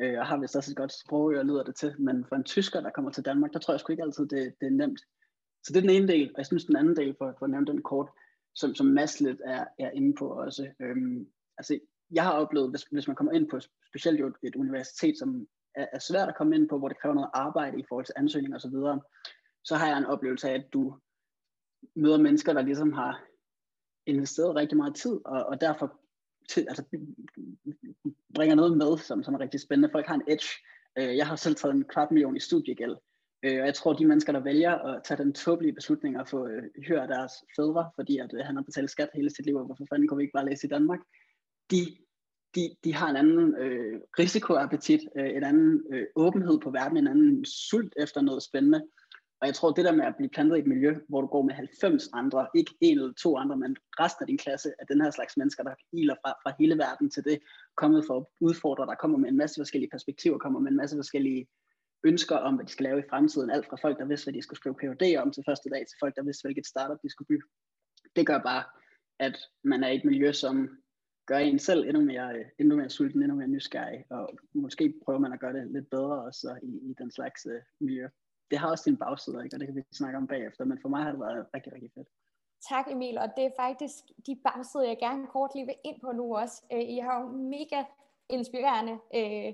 øh, 0.00 0.18
og 0.18 0.26
har 0.26 0.40
vist 0.40 0.56
også 0.56 0.70
et 0.70 0.76
godt 0.76 0.92
sprog, 0.92 1.24
og 1.24 1.46
lyder 1.46 1.62
det 1.62 1.76
til. 1.76 1.94
Men 1.98 2.24
for 2.28 2.36
en 2.36 2.44
tysker, 2.44 2.80
der 2.80 2.90
kommer 2.90 3.10
til 3.10 3.24
Danmark, 3.24 3.52
der 3.52 3.58
tror 3.58 3.74
jeg 3.74 3.80
sgu 3.80 3.92
ikke 3.92 4.02
altid, 4.02 4.26
det, 4.26 4.54
det 4.60 4.66
er 4.66 4.76
nemt. 4.82 5.00
Så 5.64 5.72
det 5.72 5.76
er 5.76 5.86
den 5.88 5.96
ene 5.96 6.08
del, 6.08 6.28
og 6.34 6.38
jeg 6.38 6.46
synes 6.46 6.64
den 6.64 6.76
anden 6.76 6.96
del, 6.96 7.14
for, 7.18 7.34
for 7.38 7.44
at 7.46 7.50
nævne 7.50 7.66
den 7.66 7.82
kort, 7.82 8.08
som, 8.54 8.74
som 8.74 8.86
Mads 8.86 9.20
lidt 9.20 9.40
er, 9.44 9.64
er 9.78 9.90
inde 9.90 10.14
på 10.14 10.26
også. 10.28 10.68
Øhm, 10.80 11.26
altså, 11.58 11.78
jeg 12.12 12.24
har 12.24 12.32
oplevet, 12.32 12.70
hvis, 12.70 12.82
hvis 12.82 13.06
man 13.06 13.16
kommer 13.16 13.32
ind 13.32 13.48
på 13.48 13.60
specielt 13.88 14.20
jo 14.20 14.26
et, 14.26 14.34
et 14.42 14.56
universitet, 14.56 15.18
som 15.18 15.46
er, 15.74 15.86
er 15.92 15.98
svært 15.98 16.28
at 16.28 16.36
komme 16.36 16.56
ind 16.56 16.68
på, 16.68 16.78
hvor 16.78 16.88
det 16.88 17.00
kræver 17.00 17.14
noget 17.14 17.30
arbejde 17.34 17.78
i 17.80 17.84
forhold 17.88 18.06
til 18.06 18.14
ansøgning 18.16 18.54
osv., 18.54 18.70
så, 18.70 19.00
så 19.64 19.76
har 19.76 19.88
jeg 19.88 19.98
en 19.98 20.04
oplevelse 20.04 20.48
af, 20.50 20.54
at 20.54 20.66
du 20.72 20.98
møder 21.96 22.18
mennesker, 22.18 22.52
der 22.52 22.62
ligesom 22.62 22.92
har 22.92 23.24
investeret 24.06 24.56
rigtig 24.56 24.76
meget 24.76 24.94
tid, 24.94 25.20
og, 25.24 25.44
og 25.46 25.60
derfor 25.60 26.00
til, 26.48 26.66
altså, 26.68 26.84
bringer 28.34 28.54
noget 28.54 28.76
med, 28.76 28.98
som, 28.98 29.22
som 29.22 29.34
er 29.34 29.40
rigtig 29.40 29.60
spændende. 29.60 29.92
Folk 29.92 30.06
har 30.06 30.14
en 30.14 30.22
edge. 30.28 30.48
Øh, 30.98 31.16
jeg 31.16 31.26
har 31.26 31.36
selv 31.36 31.54
taget 31.54 31.74
en 31.74 31.84
kvart 31.84 32.10
million 32.10 32.36
i 32.36 32.40
studiegæld, 32.40 32.96
øh, 33.42 33.60
og 33.60 33.66
jeg 33.66 33.74
tror, 33.74 33.92
de 33.92 34.06
mennesker, 34.06 34.32
der 34.32 34.40
vælger 34.40 34.72
at 34.78 35.02
tage 35.04 35.22
den 35.24 35.32
tåbelige 35.32 35.74
beslutning 35.74 36.16
at 36.16 36.28
få 36.28 36.46
øh, 36.46 36.62
høre 36.88 37.06
deres 37.06 37.32
fædre, 37.56 37.90
fordi 37.94 38.18
at, 38.18 38.30
han 38.44 38.56
har 38.56 38.62
betalt 38.62 38.90
skat 38.90 39.10
hele 39.14 39.30
sit 39.30 39.46
liv, 39.46 39.56
og 39.56 39.66
hvorfor 39.66 39.86
fanden 39.90 40.08
kunne 40.08 40.16
vi 40.16 40.22
ikke 40.22 40.32
bare 40.32 40.46
læse 40.46 40.66
i 40.66 40.70
Danmark, 40.70 41.00
de 41.70 41.96
de, 42.54 42.76
de 42.84 42.94
har 42.94 43.10
en 43.10 43.16
anden 43.16 43.56
øh, 43.56 44.00
risikoappetit, 44.18 45.00
øh, 45.16 45.30
en 45.36 45.44
anden 45.44 45.82
øh, 45.92 46.06
åbenhed 46.16 46.58
på 46.60 46.70
verden, 46.70 46.96
en 46.96 47.06
anden 47.06 47.44
sult 47.44 47.94
efter 47.96 48.20
noget 48.20 48.42
spændende. 48.42 48.82
Og 49.40 49.46
jeg 49.46 49.54
tror, 49.54 49.72
det 49.72 49.84
der 49.84 49.92
med 49.92 50.04
at 50.04 50.16
blive 50.16 50.28
plantet 50.28 50.56
i 50.56 50.60
et 50.60 50.66
miljø, 50.66 50.94
hvor 51.08 51.20
du 51.20 51.26
går 51.26 51.42
med 51.42 51.54
90 51.54 52.08
andre, 52.12 52.46
ikke 52.54 52.74
en 52.80 52.98
eller 52.98 53.12
to 53.12 53.36
andre, 53.36 53.56
men 53.56 53.76
resten 54.00 54.22
af 54.22 54.26
din 54.26 54.38
klasse 54.38 54.68
af 54.78 54.86
den 54.86 55.00
her 55.00 55.10
slags 55.10 55.36
mennesker, 55.36 55.62
der 55.62 55.74
iler 55.92 56.14
fra, 56.22 56.30
fra 56.42 56.52
hele 56.60 56.78
verden 56.78 57.10
til 57.10 57.24
det, 57.24 57.38
kommet 57.76 58.04
for 58.06 58.16
at 58.20 58.26
udfordre, 58.40 58.86
der 58.86 58.94
kommer 58.94 59.18
med 59.18 59.28
en 59.28 59.36
masse 59.36 59.60
forskellige 59.60 59.90
perspektiver, 59.90 60.38
kommer 60.38 60.60
med 60.60 60.70
en 60.70 60.76
masse 60.76 60.96
forskellige 60.96 61.46
ønsker 62.04 62.36
om, 62.36 62.54
hvad 62.54 62.66
de 62.66 62.72
skal 62.72 62.84
lave 62.84 62.98
i 62.98 63.08
fremtiden. 63.10 63.50
Alt 63.50 63.66
fra 63.66 63.76
folk, 63.82 63.98
der 63.98 64.04
vidste, 64.04 64.24
hvad 64.24 64.34
de 64.34 64.42
skulle 64.42 64.58
skrive 64.58 64.74
PhD 64.80 65.16
om 65.16 65.32
til 65.32 65.42
første 65.48 65.68
dag, 65.70 65.82
til 65.86 65.96
folk, 66.00 66.16
der 66.16 66.22
vidste, 66.22 66.46
hvilket 66.46 66.66
startup 66.66 66.98
de 67.02 67.10
skulle 67.10 67.26
bygge. 67.26 67.46
Det 68.16 68.26
gør 68.26 68.38
bare, 68.38 68.64
at 69.18 69.36
man 69.64 69.84
er 69.84 69.88
i 69.88 69.96
et 69.96 70.04
miljø, 70.04 70.32
som 70.32 70.68
gør 71.26 71.38
en 71.38 71.58
selv 71.58 71.88
endnu 71.88 72.04
mere, 72.04 72.38
øh, 72.38 72.44
endnu 72.58 72.76
mere 72.76 72.90
sulten, 72.90 73.22
endnu 73.22 73.36
mere 73.36 73.48
nysgerrig, 73.48 74.04
og 74.10 74.30
måske 74.54 74.94
prøver 75.04 75.18
man 75.18 75.32
at 75.32 75.40
gøre 75.40 75.52
det 75.52 75.70
lidt 75.70 75.90
bedre 75.90 76.22
også 76.22 76.58
i, 76.62 76.90
i 76.90 76.94
den 76.98 77.10
slags 77.10 77.46
uh, 77.46 77.52
miljø. 77.80 78.08
Det 78.50 78.58
har 78.58 78.70
også 78.70 78.84
sin 78.84 78.96
bagside, 78.96 79.44
ikke? 79.44 79.56
og 79.56 79.60
det 79.60 79.68
kan 79.68 79.76
vi 79.76 79.82
snakke 79.92 80.16
om 80.18 80.26
bagefter, 80.26 80.64
men 80.64 80.78
for 80.82 80.88
mig 80.88 81.02
har 81.02 81.10
det 81.10 81.20
været 81.20 81.46
rigtig, 81.54 81.72
rigtig 81.72 81.90
fedt. 81.94 82.08
Tak 82.68 82.86
Emil, 82.90 83.18
og 83.18 83.28
det 83.36 83.44
er 83.44 83.50
faktisk 83.56 84.04
de 84.26 84.36
bagsider, 84.44 84.84
jeg 84.84 84.98
gerne 84.98 85.26
kort 85.26 85.50
lige 85.54 85.66
vil 85.66 85.74
ind 85.84 86.00
på 86.00 86.12
nu 86.12 86.36
også. 86.36 86.62
Øh, 86.72 86.80
I 86.80 86.98
har 86.98 87.20
jo 87.20 87.26
mega 87.28 87.84
inspirerende, 88.28 88.98
øh, 89.14 89.52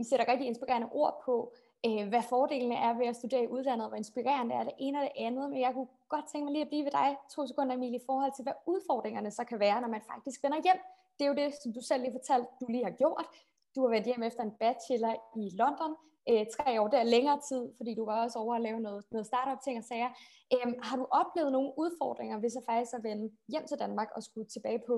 I 0.00 0.04
sætter 0.04 0.28
rigtig 0.28 0.46
inspirerende 0.46 0.88
ord 0.92 1.22
på, 1.24 1.54
øh, 1.86 2.08
hvad 2.08 2.22
fordelene 2.28 2.74
er 2.74 2.98
ved 2.98 3.06
at 3.06 3.16
studere 3.16 3.44
i 3.44 3.48
udlandet, 3.48 3.88
hvor 3.88 3.96
inspirerende 3.96 4.54
er 4.54 4.64
det 4.64 4.72
ene 4.78 4.98
og 4.98 5.04
det 5.04 5.24
andet, 5.26 5.50
men 5.50 5.60
jeg 5.60 5.72
kunne 5.74 5.88
godt 6.16 6.26
tænke 6.28 6.44
mig 6.44 6.52
lige 6.52 6.66
at 6.66 6.72
blive 6.72 6.84
ved 6.88 6.94
dig 7.00 7.08
to 7.34 7.40
sekunder, 7.46 7.74
Emil, 7.74 7.94
i 7.94 8.06
forhold 8.08 8.32
til, 8.34 8.42
hvad 8.46 8.56
udfordringerne 8.72 9.30
så 9.38 9.42
kan 9.50 9.58
være, 9.66 9.80
når 9.80 9.88
man 9.96 10.02
faktisk 10.12 10.38
vender 10.44 10.60
hjem. 10.66 10.80
Det 11.16 11.22
er 11.24 11.30
jo 11.32 11.38
det, 11.42 11.48
som 11.62 11.72
du 11.76 11.80
selv 11.80 12.02
lige 12.02 12.16
fortalte, 12.18 12.48
du 12.60 12.66
lige 12.74 12.84
har 12.88 12.96
gjort. 13.02 13.26
Du 13.74 13.78
har 13.82 13.90
været 13.94 14.08
hjem 14.10 14.22
efter 14.22 14.42
en 14.42 14.54
bachelor 14.62 15.14
i 15.42 15.44
London, 15.60 15.92
øh, 16.30 16.44
tre 16.56 16.80
år, 16.80 16.88
der 16.88 16.98
er 16.98 17.12
længere 17.16 17.40
tid, 17.48 17.62
fordi 17.76 17.94
du 17.94 18.04
var 18.04 18.16
også 18.24 18.38
over 18.38 18.54
at 18.54 18.62
lave 18.68 18.80
noget, 18.80 19.04
noget 19.10 19.26
startup-ting 19.26 19.78
og 19.78 19.84
sager. 19.84 20.10
Øh, 20.54 20.68
har 20.82 20.96
du 20.96 21.06
oplevet 21.20 21.52
nogle 21.52 21.72
udfordringer 21.82 22.36
ved 22.40 22.50
så 22.50 22.62
faktisk 22.70 22.94
at 22.98 23.04
vende 23.08 23.26
hjem 23.52 23.66
til 23.66 23.78
Danmark 23.78 24.08
og 24.16 24.22
skulle 24.22 24.48
tilbage 24.48 24.82
på, 24.86 24.94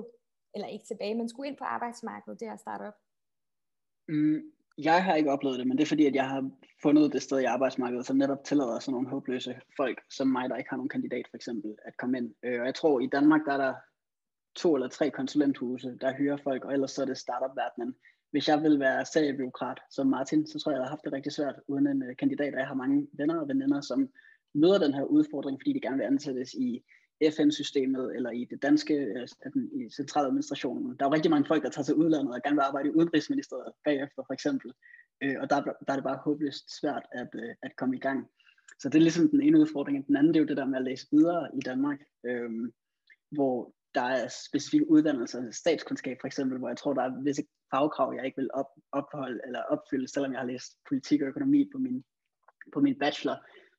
eller 0.55 0.67
ikke 0.67 0.85
tilbage, 0.85 1.15
men 1.15 1.29
skulle 1.29 1.47
ind 1.49 1.57
på 1.57 1.63
arbejdsmarkedet 1.63 2.39
der 2.39 2.57
startup? 2.57 2.95
Mm, 4.07 4.41
jeg 4.77 5.03
har 5.03 5.15
ikke 5.15 5.31
oplevet 5.31 5.59
det, 5.59 5.67
men 5.67 5.77
det 5.77 5.83
er 5.83 5.87
fordi, 5.87 6.05
at 6.05 6.15
jeg 6.15 6.29
har 6.29 6.49
fundet 6.81 7.13
det 7.13 7.21
sted 7.21 7.39
i 7.39 7.43
arbejdsmarkedet, 7.43 8.05
som 8.05 8.17
netop 8.17 8.43
tillader 8.43 8.79
sådan 8.79 8.93
nogle 8.93 9.09
håbløse 9.09 9.55
folk, 9.77 10.01
som 10.09 10.27
mig, 10.27 10.49
der 10.49 10.55
ikke 10.55 10.69
har 10.69 10.77
nogen 10.77 10.89
kandidat 10.89 11.27
for 11.29 11.37
eksempel, 11.37 11.75
at 11.85 11.97
komme 11.97 12.17
ind. 12.17 12.33
Øh, 12.43 12.59
og 12.59 12.65
jeg 12.65 12.75
tror, 12.75 12.99
i 12.99 13.07
Danmark, 13.07 13.41
der 13.45 13.53
er 13.53 13.57
der 13.57 13.73
to 14.55 14.75
eller 14.75 14.87
tre 14.87 15.09
konsulenthuse, 15.09 15.97
der 16.01 16.13
hyrer 16.13 16.37
folk, 16.37 16.65
og 16.65 16.73
ellers 16.73 16.91
så 16.91 17.01
er 17.01 17.05
det 17.05 17.17
startup-verdenen. 17.17 17.95
Hvis 18.31 18.47
jeg 18.47 18.63
vil 18.63 18.79
være 18.79 19.05
seriebiokrat 19.05 19.79
som 19.91 20.07
Martin, 20.07 20.47
så 20.47 20.59
tror 20.59 20.71
jeg, 20.71 20.77
jeg 20.77 20.85
har 20.85 20.89
haft 20.89 21.05
det 21.05 21.13
rigtig 21.13 21.31
svært 21.31 21.55
uden 21.67 21.87
en 21.87 22.03
øh, 22.03 22.15
kandidat, 22.15 22.53
og 22.53 22.59
jeg 22.59 22.67
har 22.67 22.75
mange 22.75 23.07
venner 23.13 23.39
og 23.39 23.47
veninder, 23.47 23.81
som 23.81 24.09
møder 24.53 24.79
den 24.79 24.93
her 24.93 25.03
udfordring, 25.03 25.59
fordi 25.59 25.73
de 25.73 25.81
gerne 25.81 25.97
vil 25.97 26.05
ansættes 26.05 26.53
i 26.53 26.83
FN-systemet 27.23 28.15
eller 28.15 28.31
i 28.31 28.45
det 28.45 28.61
danske 28.61 28.93
øh, 28.93 29.27
i 29.73 29.89
centraladministrationen. 29.89 30.95
Der 30.97 31.05
er 31.05 31.09
jo 31.09 31.13
rigtig 31.13 31.31
mange 31.31 31.47
folk, 31.47 31.63
der 31.63 31.69
tager 31.69 31.85
til 31.85 31.95
udlandet 31.95 32.35
og 32.35 32.41
gerne 32.43 32.55
vil 32.55 32.61
arbejde 32.61 32.89
i 32.89 32.91
udenrigsministeriet 32.91 33.73
bagefter 33.85 34.23
for 34.27 34.33
eksempel. 34.33 34.71
Øh, 35.23 35.35
og 35.41 35.49
der, 35.49 35.61
der 35.61 35.91
er 35.91 35.95
det 35.95 36.03
bare 36.03 36.23
håbløst 36.25 36.79
svært 36.79 37.05
at, 37.11 37.29
øh, 37.35 37.55
at 37.63 37.75
komme 37.75 37.95
i 37.95 37.99
gang. 37.99 38.27
Så 38.79 38.89
det 38.89 38.95
er 38.95 39.01
ligesom 39.01 39.29
den 39.29 39.41
ene 39.41 39.59
udfordring. 39.59 40.07
Den 40.07 40.15
anden 40.15 40.33
det 40.33 40.39
er 40.39 40.43
jo 40.43 40.47
det 40.47 40.57
der 40.57 40.65
med 40.65 40.77
at 40.77 40.83
læse 40.83 41.07
videre 41.11 41.49
i 41.53 41.59
Danmark, 41.59 41.99
øh, 42.25 42.49
hvor 43.31 43.73
der 43.95 44.01
er 44.01 44.27
specifikke 44.27 44.89
uddannelser, 44.89 45.51
statskundskab 45.51 46.17
for 46.21 46.27
eksempel, 46.27 46.57
hvor 46.59 46.67
jeg 46.67 46.77
tror, 46.77 46.93
der 46.93 47.03
er 47.03 47.21
visse 47.23 47.43
fagkrav, 47.71 48.13
jeg 48.15 48.25
ikke 48.25 48.41
vil 48.41 48.49
op, 48.53 48.69
opholde 48.91 49.39
eller 49.45 49.61
opfylde, 49.61 50.07
selvom 50.07 50.31
jeg 50.31 50.39
har 50.39 50.47
læst 50.47 50.77
politik 50.89 51.21
og 51.21 51.27
økonomi 51.27 51.69
på 51.71 51.77
min, 51.77 52.03
på 52.73 52.79
min 52.79 52.99
bachelor. 52.99 53.35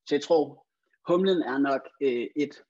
Så 0.06 0.14
jeg 0.14 0.22
tror, 0.22 0.66
humlen 1.08 1.42
er 1.42 1.58
nok 1.58 1.80
øh, 2.00 2.26
et 2.36 2.62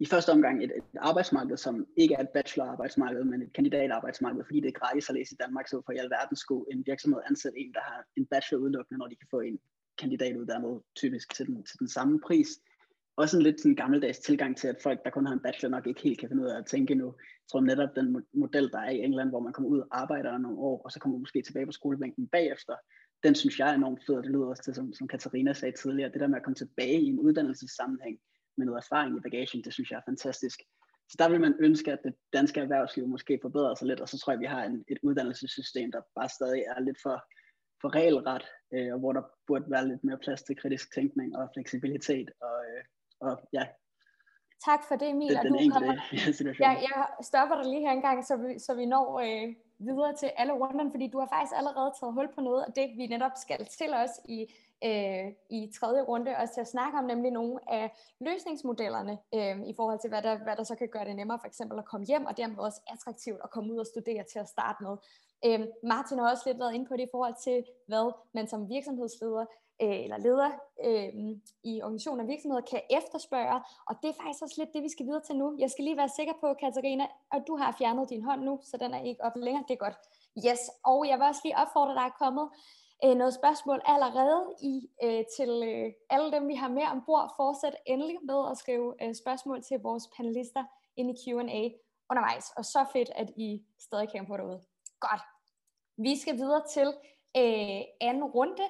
i 0.00 0.06
første 0.06 0.30
omgang 0.30 0.64
et, 0.64 0.72
et 0.76 0.84
arbejdsmarked, 0.98 1.56
som 1.56 1.86
ikke 1.96 2.14
er 2.14 2.22
et 2.22 2.28
bachelorarbejdsmarked, 2.28 3.24
men 3.24 3.42
et 3.42 3.52
kandidatarbejdsmarked, 3.52 4.44
fordi 4.44 4.60
det 4.60 4.68
er 4.68 4.80
gratis 4.80 5.08
at 5.08 5.14
læse 5.14 5.32
i 5.34 5.40
Danmark, 5.44 5.68
så 5.68 5.82
for 5.86 5.92
i 5.92 5.96
alverden 5.96 6.36
skulle 6.36 6.64
en 6.72 6.82
virksomhed 6.86 7.20
ansætte 7.30 7.58
en, 7.58 7.72
der 7.74 7.80
har 7.80 8.04
en 8.16 8.26
bachelor 8.26 8.60
udelukkende, 8.62 8.98
når 8.98 9.06
de 9.06 9.16
kan 9.16 9.28
få 9.30 9.40
en 9.40 9.58
kandidatuddannet 9.98 10.82
typisk 10.96 11.34
til 11.34 11.46
den, 11.46 11.64
til 11.64 11.78
den 11.78 11.88
samme 11.88 12.20
pris. 12.20 12.48
Også 13.16 13.36
en 13.36 13.42
lidt 13.42 13.60
sådan 13.60 13.74
gammeldags 13.74 14.18
tilgang 14.18 14.56
til, 14.56 14.68
at 14.68 14.82
folk, 14.82 15.04
der 15.04 15.10
kun 15.10 15.26
har 15.26 15.34
en 15.34 15.40
bachelor, 15.46 15.70
nok 15.70 15.86
ikke 15.86 16.02
helt 16.02 16.20
kan 16.20 16.28
finde 16.28 16.42
ud 16.42 16.48
af 16.48 16.58
at 16.58 16.66
tænke 16.66 16.94
nu. 16.94 17.06
Jeg 17.06 17.48
tror 17.52 17.60
netop 17.60 17.96
den 17.96 18.24
model, 18.34 18.70
der 18.72 18.78
er 18.78 18.90
i 18.90 18.98
England, 18.98 19.28
hvor 19.28 19.40
man 19.40 19.52
kommer 19.52 19.70
ud 19.70 19.80
og 19.80 19.86
arbejder 19.90 20.38
nogle 20.38 20.58
år, 20.58 20.82
og 20.84 20.92
så 20.92 20.98
kommer 21.00 21.18
måske 21.18 21.42
tilbage 21.42 21.66
på 21.66 21.72
skolebænken 21.72 22.28
bagefter, 22.28 22.74
den 23.22 23.34
synes 23.34 23.58
jeg 23.58 23.70
er 23.70 23.74
enormt 23.74 24.02
fed, 24.06 24.14
og 24.14 24.22
det 24.22 24.32
lyder 24.32 24.46
også 24.46 24.62
til, 24.62 24.74
som, 24.74 24.92
som 24.92 25.08
Katarina 25.08 25.52
sagde 25.52 25.76
tidligere, 25.76 26.12
det 26.12 26.20
der 26.20 26.26
med 26.26 26.36
at 26.36 26.44
komme 26.44 26.54
tilbage 26.54 27.00
i 27.00 27.06
en 27.06 27.18
uddannelsessammenhæng, 27.18 28.18
med 28.60 28.66
noget 28.66 28.82
erfaring 28.84 29.12
i 29.16 29.24
bagagen, 29.26 29.64
det 29.64 29.72
synes 29.74 29.90
jeg 29.90 29.98
er 29.98 30.10
fantastisk. 30.10 30.58
Så 31.10 31.16
der 31.18 31.28
vil 31.28 31.40
man 31.40 31.54
ønske, 31.60 31.92
at 31.92 32.02
det 32.04 32.14
danske 32.32 32.60
erhvervsliv 32.60 33.04
måske 33.14 33.38
forbedrer 33.42 33.74
sig 33.74 33.86
lidt, 33.86 34.00
og 34.00 34.08
så 34.08 34.16
tror 34.18 34.32
jeg, 34.32 34.38
at 34.38 34.44
vi 34.44 34.52
har 34.54 34.62
en, 34.64 34.84
et 34.92 34.98
uddannelsessystem, 35.02 35.92
der 35.92 36.00
bare 36.18 36.28
stadig 36.28 36.62
er 36.72 36.80
lidt 36.80 36.98
for, 37.02 37.16
for 37.80 37.88
regelret, 37.98 38.44
øh, 38.74 38.92
og 38.94 38.98
hvor 38.98 39.12
der 39.12 39.22
burde 39.46 39.70
være 39.74 39.88
lidt 39.88 40.04
mere 40.04 40.18
plads 40.24 40.42
til 40.42 40.56
kritisk 40.56 40.94
tænkning 40.94 41.36
og 41.36 41.48
fleksibilitet. 41.54 42.28
Og, 42.40 42.56
øh, 42.70 42.82
og 43.20 43.48
ja, 43.52 43.64
Tak 44.64 44.80
for 44.88 44.96
det, 44.96 45.08
Emil. 45.10 45.28
Det, 45.28 45.42
den 45.42 45.52
du 45.52 45.72
kommer... 45.72 45.94
ja, 46.66 46.70
jeg 46.88 47.06
stopper 47.22 47.56
dig 47.62 47.66
lige 47.72 47.80
her 47.86 47.92
en 47.92 48.02
gang, 48.08 48.26
så 48.26 48.36
vi, 48.36 48.58
så 48.58 48.74
vi 48.74 48.86
når 48.86 49.06
øh, 49.26 49.54
videre 49.78 50.14
til 50.16 50.30
alle 50.36 50.52
runderne, 50.52 50.90
fordi 50.90 51.06
du 51.12 51.18
har 51.18 51.28
faktisk 51.34 51.54
allerede 51.60 51.90
taget 52.00 52.14
hul 52.14 52.28
på 52.34 52.40
noget 52.40 52.64
af 52.66 52.72
det, 52.72 52.86
vi 52.96 53.06
netop 53.06 53.36
skal 53.44 53.66
til 53.78 53.90
os 54.02 54.14
i 54.28 54.38
øh, 54.84 55.32
i 55.50 55.72
tredje 55.80 56.02
runde 56.02 56.36
også 56.36 56.54
til 56.54 56.60
at 56.60 56.68
snakke 56.68 56.98
om 56.98 57.04
nemlig 57.04 57.30
nogle 57.30 57.72
af 57.72 57.90
løsningsmodellerne 58.20 59.18
øh, 59.34 59.60
i 59.66 59.74
forhold 59.76 59.98
til, 60.00 60.08
hvad 60.10 60.22
der, 60.22 60.38
hvad 60.44 60.56
der 60.56 60.64
så 60.64 60.74
kan 60.74 60.88
gøre 60.88 61.04
det 61.04 61.16
nemmere 61.16 61.38
for 61.40 61.46
eksempel 61.46 61.78
at 61.78 61.84
komme 61.84 62.06
hjem, 62.06 62.24
og 62.26 62.36
dermed 62.36 62.58
også 62.58 62.80
attraktivt 62.86 63.40
at 63.44 63.50
komme 63.50 63.72
ud 63.72 63.78
og 63.78 63.86
studere 63.86 64.24
til 64.32 64.38
at 64.38 64.48
starte 64.48 64.82
med. 64.82 64.96
Øh, 65.46 65.66
Martin 65.82 66.18
har 66.18 66.30
også 66.30 66.42
lidt 66.46 66.58
været 66.58 66.74
inde 66.74 66.86
på 66.86 66.96
det 66.96 67.02
i 67.02 67.10
forhold 67.10 67.34
til, 67.44 67.64
hvad 67.86 68.12
man 68.34 68.48
som 68.48 68.68
virksomhedsleder 68.68 69.44
øh, 69.82 70.00
eller 70.04 70.18
leder 70.18 70.50
øh, 70.86 71.12
i 71.64 71.82
organisationer 71.82 72.22
og 72.22 72.28
virksomheder 72.28 72.62
kan 72.72 72.80
efterspørge, 72.90 73.60
og 73.88 73.94
det 74.02 74.08
er 74.10 74.22
faktisk 74.22 74.42
også 74.42 74.56
lidt 74.58 74.74
det, 74.74 74.82
vi 74.82 74.88
skal 74.88 75.06
videre 75.06 75.22
til 75.26 75.36
nu. 75.36 75.56
Jeg 75.58 75.70
skal 75.70 75.84
lige 75.84 75.96
være 75.96 76.16
sikker 76.18 76.32
på, 76.40 76.54
Katarina, 76.60 77.06
at 77.32 77.42
du 77.46 77.56
har 77.56 77.76
fjernet 77.78 78.10
din 78.10 78.24
hånd 78.24 78.42
nu, 78.42 78.60
så 78.62 78.76
den 78.76 78.94
er 78.94 79.02
ikke 79.02 79.24
op 79.24 79.36
længere. 79.36 79.64
Det 79.68 79.74
er 79.74 79.84
godt. 79.86 79.96
Yes, 80.46 80.62
og 80.84 81.08
jeg 81.08 81.18
vil 81.18 81.26
også 81.26 81.40
lige 81.44 81.58
opfordre 81.62 81.94
dig 81.94 82.06
at 82.12 82.18
komme 82.22 82.42
øh, 83.04 83.14
noget 83.14 83.34
spørgsmål 83.34 83.80
allerede 83.84 84.54
i 84.62 84.90
øh, 85.02 85.24
til 85.36 85.50
øh, 85.50 85.92
alle 86.10 86.32
dem, 86.32 86.48
vi 86.48 86.54
har 86.54 86.68
med 86.68 86.82
ombord. 86.82 87.34
Fortsæt 87.36 87.76
endelig 87.86 88.18
med 88.22 88.50
at 88.50 88.58
skrive 88.58 88.94
øh, 89.02 89.14
spørgsmål 89.14 89.62
til 89.62 89.80
vores 89.80 90.10
panelister 90.16 90.64
ind 90.96 91.10
i 91.10 91.14
Q&A 91.22 91.62
undervejs. 92.10 92.52
Og 92.56 92.64
så 92.64 92.84
fedt, 92.92 93.10
at 93.14 93.30
I 93.36 93.62
stadig 93.78 94.08
kan 94.12 94.26
på 94.26 94.36
derude. 94.36 94.60
Godt. 95.00 95.22
Vi 95.96 96.18
skal 96.18 96.36
videre 96.36 96.62
til 96.72 96.88
øh, 97.36 97.80
anden 98.00 98.24
runde, 98.24 98.66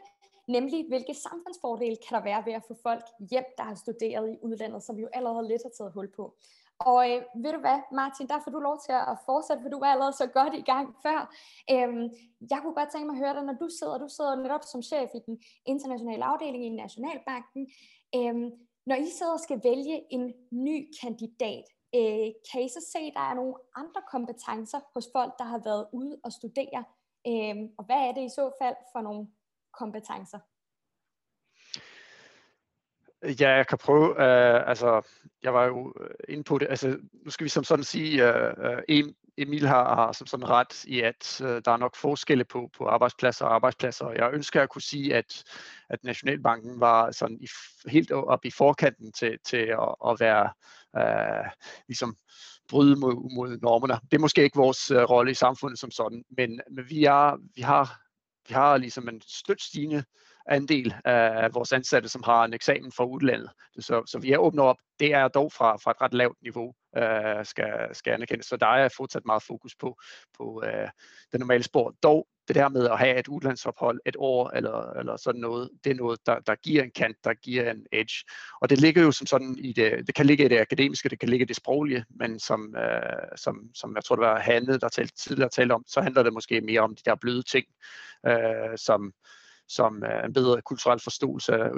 nemlig 0.49 0.89
hvilke 0.89 1.15
samfundsfordele 1.15 1.97
kan 2.09 2.17
der 2.17 2.23
være 2.25 2.47
ved 2.47 2.53
at 2.53 2.65
få 2.69 2.75
folk 2.83 3.05
hjem, 3.31 3.45
der 3.59 3.65
har 3.65 3.75
studeret 3.75 4.33
i 4.33 4.39
udlandet, 4.43 4.83
som 4.83 4.97
vi 4.97 5.03
jo 5.03 5.09
allerede 5.13 5.49
lidt 5.49 5.63
har 5.63 5.71
taget 5.79 5.93
hul 5.93 6.13
på. 6.13 6.35
Og 6.81 7.11
øh, 7.11 7.23
ved 7.45 7.53
du 7.53 7.61
hvad, 7.61 7.79
Martin, 7.93 8.29
der 8.29 8.39
får 8.45 8.51
du 8.51 8.59
lov 8.59 8.79
til 8.87 8.93
at 8.93 9.17
fortsætte, 9.29 9.63
for 9.63 9.71
du 9.71 9.79
var 9.79 9.87
allerede 9.87 10.13
så 10.13 10.27
godt 10.27 10.55
i 10.55 10.65
gang 10.73 10.87
før. 11.03 11.21
Øhm, 11.71 12.05
jeg 12.51 12.59
kunne 12.63 12.75
godt 12.75 12.91
tænke 12.91 13.07
mig 13.07 13.17
at 13.17 13.23
høre 13.25 13.35
dig, 13.35 13.45
når 13.45 13.57
du 13.63 13.69
sidder, 13.79 13.99
du 13.99 14.09
sidder 14.09 14.35
netop 14.35 14.65
som 14.65 14.83
chef 14.83 15.11
i 15.15 15.21
den 15.27 15.37
internationale 15.67 16.25
afdeling 16.25 16.65
i 16.67 16.69
Nationalbanken. 16.69 17.63
Øhm, 18.17 18.51
når 18.87 18.97
I 18.97 19.07
sidder 19.19 19.33
og 19.33 19.41
skal 19.41 19.61
vælge 19.65 19.97
en 20.13 20.35
ny 20.51 20.77
kandidat, 21.03 21.65
øh, 21.95 22.29
kan 22.49 22.63
I 22.67 22.69
så 22.69 22.83
se, 22.93 22.99
at 22.99 23.13
der 23.15 23.25
er 23.31 23.35
nogle 23.35 23.55
andre 23.77 24.03
kompetencer 24.11 24.81
hos 24.95 25.09
folk, 25.17 25.33
der 25.39 25.45
har 25.45 25.61
været 25.65 25.87
ude 25.93 26.21
og 26.25 26.33
studere? 26.33 26.85
Øhm, 27.31 27.65
og 27.79 27.85
hvad 27.85 28.01
er 28.09 28.13
det 28.13 28.25
i 28.25 28.29
så 28.29 28.51
fald 28.63 28.77
for 28.93 29.01
nogle 29.01 29.29
kompetencer? 29.81 30.39
Ja, 33.23 33.51
jeg 33.51 33.67
kan 33.67 33.79
prøve. 33.79 34.11
Uh, 34.11 34.69
altså, 34.69 35.03
jeg 35.43 35.55
var 35.55 35.65
jo 35.65 35.95
øh, 36.01 36.11
inde 36.29 36.45
på 36.45 36.59
det. 36.59 36.67
Altså, 36.71 36.99
nu 37.25 37.31
skal 37.31 37.45
vi 37.45 37.49
som 37.49 37.65
sådan 37.65 37.85
sige, 37.85 38.29
uh, 38.29 39.13
Emil 39.39 39.67
har, 39.67 39.95
har 39.95 40.13
som 40.13 40.27
sådan 40.27 40.49
ret 40.49 40.85
i, 40.85 41.01
at 41.01 41.41
uh, 41.41 41.49
der 41.49 41.71
er 41.71 41.77
nok 41.77 41.97
forskelle 41.97 42.45
på, 42.45 42.71
på 42.79 42.87
arbejdspladser 42.87 43.45
og 43.45 43.55
arbejdspladser. 43.55 44.11
Jeg 44.11 44.31
ønsker 44.33 44.63
at 44.63 44.69
kunne 44.69 44.83
sige, 44.83 45.15
at, 45.15 45.45
at 45.89 46.05
Nationalbanken 46.05 46.81
var 46.81 47.11
sådan 47.11 47.39
i, 47.41 47.49
helt 47.87 48.13
op 48.13 48.45
i 48.45 48.51
forkanten 48.51 49.13
til, 49.13 49.39
til 49.45 49.57
at, 49.57 49.95
at 50.07 50.21
være 50.21 50.51
uh, 50.99 51.51
ligesom 51.89 52.17
bryde 52.69 52.97
mod, 52.97 53.35
mod 53.35 53.59
normerne. 53.63 53.95
Det 54.11 54.17
er 54.17 54.21
måske 54.21 54.43
ikke 54.43 54.57
vores 54.57 54.91
uh, 54.91 54.97
rolle 54.97 55.31
i 55.31 55.35
samfundet 55.35 55.79
som 55.79 55.91
sådan, 55.91 56.25
men, 56.37 56.61
men 56.71 56.91
vi, 56.91 57.05
er, 57.05 57.37
vi 57.55 57.63
har 57.63 58.01
vi 58.49 58.55
har 58.55 58.77
ligesom 58.77 59.09
en 59.09 59.21
stødt 59.27 59.63
stigende 59.63 60.05
andel 60.51 60.95
af 61.05 61.55
vores 61.55 61.73
ansatte, 61.73 62.09
som 62.09 62.23
har 62.25 62.45
en 62.45 62.55
eksamen 62.55 62.93
fra 62.93 63.05
udlandet. 63.05 63.51
Så, 63.79 64.03
så 64.07 64.19
vi 64.19 64.33
er 64.33 64.39
åbne 64.39 64.63
op. 64.63 64.77
Det 65.01 65.15
er 65.15 65.29
dog 65.29 65.53
fra, 65.53 65.77
fra 65.77 65.91
et 65.91 66.01
ret 66.01 66.15
lavt 66.15 66.37
niveau, 66.43 66.75
øh, 66.97 67.45
skal, 67.45 67.89
skal 67.93 68.13
anerkendes. 68.13 68.47
Så 68.47 68.57
der 68.57 68.67
er 68.67 68.89
fortsat 68.97 69.23
meget 69.27 69.43
fokus 69.43 69.75
på, 69.81 69.97
på 70.39 70.63
øh, 70.67 70.89
det 71.33 71.41
normale 71.41 71.63
spor. 71.63 71.95
Dog 72.03 72.27
det 72.51 72.57
der 72.57 72.69
med 72.69 72.89
at 72.89 72.99
have 72.99 73.19
et 73.19 73.29
udlandsophold 73.29 74.01
et 74.07 74.17
år 74.19 74.51
eller, 74.51 74.93
eller 74.93 75.17
sådan 75.17 75.41
noget, 75.41 75.71
det 75.85 75.91
er 75.91 75.95
noget, 75.95 76.27
der, 76.27 76.41
der 76.41 76.55
giver 76.55 76.83
en 76.83 76.91
kant, 76.91 77.17
der 77.25 77.35
giver 77.35 77.71
en 77.71 77.87
edge. 77.93 78.25
Og 78.61 78.71
det 78.71 78.81
ligger 78.81 79.03
jo 79.03 79.13
som 79.13 79.27
sådan 79.27 79.57
i 79.59 79.73
det, 79.73 80.07
det 80.07 80.15
kan 80.15 80.27
ligge 80.27 80.45
i 80.45 80.49
det 80.49 80.59
akademiske, 80.59 81.09
det 81.09 81.21
kan 81.21 81.29
ligge 81.29 81.45
i 81.45 81.47
det 81.47 81.57
sproglige, 81.57 82.05
men 82.11 82.39
som, 82.39 82.77
øh, 82.77 83.37
som, 83.37 83.71
som 83.75 83.95
jeg 83.95 84.05
tror, 84.05 84.17
det 84.17 84.23
var 84.23 84.39
Hanne, 84.39 84.79
der 84.79 84.89
talte, 84.89 85.15
tidligere 85.15 85.51
talte 85.51 85.73
om, 85.73 85.85
så 85.87 86.01
handler 86.01 86.23
det 86.23 86.33
måske 86.33 86.61
mere 86.61 86.81
om 86.81 86.95
de 86.95 87.03
der 87.05 87.15
bløde 87.15 87.43
ting, 87.43 87.67
øh, 88.27 88.77
som, 88.77 89.13
som 89.71 90.03
er 90.07 90.23
en 90.23 90.33
bedre 90.33 90.63
kulturel 90.63 91.01
forståelse 91.01 91.53
af 91.55 91.71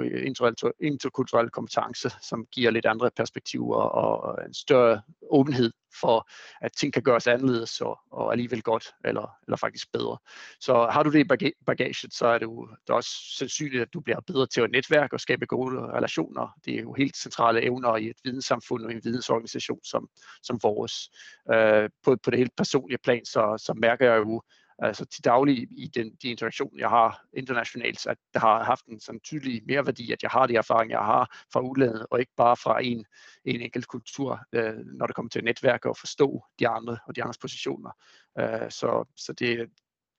interkulturel 0.79 1.49
kompetence, 1.49 2.09
som 2.21 2.45
giver 2.51 2.71
lidt 2.71 2.85
andre 2.85 3.11
perspektiver 3.15 3.75
og 3.75 4.45
en 4.45 4.53
større 4.53 5.01
åbenhed 5.29 5.71
for, 6.01 6.29
at 6.61 6.71
ting 6.73 6.93
kan 6.93 7.03
gøres 7.03 7.27
anderledes 7.27 7.81
og, 7.81 7.99
og 8.11 8.31
alligevel 8.31 8.61
godt, 8.61 8.85
eller, 9.05 9.37
eller 9.47 9.57
faktisk 9.57 9.91
bedre. 9.91 10.17
Så 10.59 10.87
har 10.91 11.03
du 11.03 11.11
det 11.11 11.19
i 11.19 11.53
bagaget, 11.65 12.13
så 12.13 12.27
er 12.27 12.37
det 12.37 12.45
jo 12.45 12.67
det 12.67 12.89
er 12.89 12.93
også 12.93 13.11
sandsynligt, 13.37 13.81
at 13.81 13.93
du 13.93 13.99
bliver 13.99 14.19
bedre 14.27 14.47
til 14.47 14.61
at 14.61 14.71
netværke 14.71 15.15
og 15.15 15.19
skabe 15.19 15.45
gode 15.45 15.79
relationer. 15.79 16.47
Det 16.65 16.75
er 16.75 16.81
jo 16.81 16.93
helt 16.93 17.17
centrale 17.17 17.61
evner 17.63 17.95
i 17.95 18.09
et 18.09 18.17
videnssamfund 18.23 18.83
og 18.83 18.91
en 18.91 19.01
vidensorganisation 19.03 19.79
som, 19.83 20.07
som 20.43 20.59
vores. 20.63 21.09
Øh, 21.53 21.89
på, 22.03 22.17
på 22.23 22.31
det 22.31 22.39
helt 22.39 22.55
personlige 22.57 22.99
plan, 23.03 23.25
så, 23.25 23.63
så 23.65 23.73
mærker 23.73 24.11
jeg 24.11 24.17
jo, 24.17 24.41
altså 24.83 25.05
til 25.05 25.23
daglig 25.23 25.67
i 25.71 25.87
den, 25.87 26.15
de 26.21 26.29
interaktioner, 26.29 26.79
jeg 26.79 26.89
har 26.89 27.25
internationalt, 27.33 28.07
at 28.07 28.17
det 28.33 28.41
har 28.41 28.63
haft 28.63 28.85
en 28.85 28.99
sådan 28.99 29.19
tydelig 29.19 29.61
mere 29.65 29.85
værdi, 29.85 30.11
at 30.11 30.23
jeg 30.23 30.31
har 30.31 30.47
de 30.47 30.55
erfaringer, 30.55 30.97
jeg 30.97 31.05
har 31.05 31.43
fra 31.53 31.59
udlandet, 31.59 32.05
og 32.11 32.19
ikke 32.19 32.31
bare 32.37 32.57
fra 32.57 32.83
en, 32.83 33.05
en 33.45 33.61
enkelt 33.61 33.87
kultur, 33.87 34.39
øh, 34.51 34.85
når 34.85 35.07
det 35.07 35.15
kommer 35.15 35.29
til 35.29 35.43
netværk 35.43 35.85
og 35.85 35.97
forstå 35.97 36.43
de 36.59 36.67
andre 36.67 36.97
og 37.07 37.15
de 37.15 37.21
andres 37.21 37.37
positioner. 37.37 37.91
Øh, 38.39 38.71
så 38.71 39.05
så 39.15 39.33
det, 39.33 39.71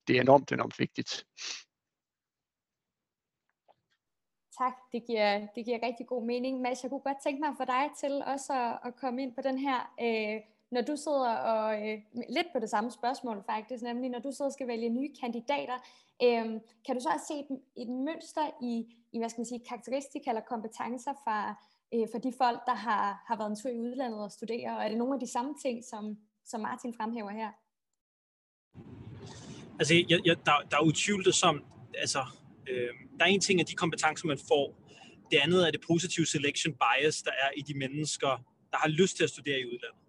det 0.09 0.17
er 0.17 0.21
enormt, 0.21 0.53
enormt 0.53 0.79
vigtigt. 0.79 1.27
Tak, 4.59 4.75
det 4.93 5.07
giver, 5.07 5.49
det 5.55 5.65
giver 5.65 5.79
rigtig 5.83 6.07
god 6.07 6.27
mening. 6.27 6.61
Mads, 6.61 6.83
jeg 6.83 6.91
kunne 6.91 7.01
godt 7.01 7.23
tænke 7.23 7.41
mig 7.41 7.55
for 7.57 7.65
dig 7.65 7.91
til 8.01 8.23
også 8.27 8.53
at, 8.53 8.79
at 8.85 8.97
komme 8.97 9.23
ind 9.23 9.35
på 9.35 9.43
den 9.43 9.59
her 9.59 9.79
øh, 10.01 10.54
når 10.75 10.81
du 10.91 10.97
sidder 10.97 11.35
og, 11.53 11.69
øh, 11.83 11.99
lidt 12.37 12.49
på 12.53 12.59
det 12.59 12.71
samme 12.71 12.91
spørgsmål 12.91 13.43
faktisk, 13.53 13.83
nemlig 13.83 14.11
når 14.11 14.19
du 14.19 14.31
sidder 14.33 14.51
og 14.51 14.53
skal 14.53 14.69
vælge 14.69 14.89
nye 14.89 15.11
kandidater, 15.21 15.79
øh, 16.27 16.47
kan 16.87 16.93
du 16.95 17.01
så 17.01 17.09
også 17.15 17.27
se 17.33 17.37
et 17.83 17.91
mønster 18.09 18.47
i, 18.71 18.75
i 19.13 19.19
hvad 19.19 19.29
skal 19.29 19.41
man 19.41 19.51
sige, 19.53 19.67
karakteristika 19.69 20.31
eller 20.31 20.51
kompetencer 20.55 21.15
fra, 21.25 21.39
øh, 21.95 22.07
for 22.13 22.19
de 22.19 22.33
folk, 22.43 22.61
der 22.67 22.75
har, 22.87 23.05
har 23.29 23.37
været 23.37 23.51
en 23.51 23.59
tur 23.61 23.71
i 23.71 23.81
udlandet 23.87 24.21
og 24.27 24.31
studere, 24.39 24.77
og 24.77 24.85
er 24.85 24.89
det 24.89 24.99
nogle 24.99 25.15
af 25.15 25.21
de 25.21 25.31
samme 25.37 25.55
ting, 25.65 25.85
som, 25.91 26.05
som 26.45 26.61
Martin 26.61 26.95
fremhæver 26.99 27.33
her? 27.41 27.51
Altså, 29.79 29.95
jeg, 30.09 30.21
jeg, 30.27 30.37
der, 30.47 30.57
der 30.71 30.77
er 30.77 30.85
utvivlet 30.91 31.35
som, 31.35 31.65
altså, 32.05 32.23
øh, 32.71 32.91
der 33.19 33.25
er 33.25 33.29
en 33.29 33.41
ting 33.41 33.61
af 33.61 33.67
de 33.67 33.75
kompetencer, 33.75 34.27
man 34.27 34.39
får. 34.49 34.67
Det 35.31 35.39
andet 35.45 35.67
er 35.67 35.71
det 35.71 35.81
positive 35.91 36.27
selection 36.27 36.75
bias, 36.83 37.23
der 37.23 37.31
er 37.45 37.51
i 37.57 37.63
de 37.63 37.75
mennesker, 37.79 38.33
der 38.73 38.79
har 38.79 38.89
lyst 38.89 39.17
til 39.17 39.25
at 39.25 39.31
studere 39.31 39.59
i 39.61 39.67
udlandet. 39.67 40.04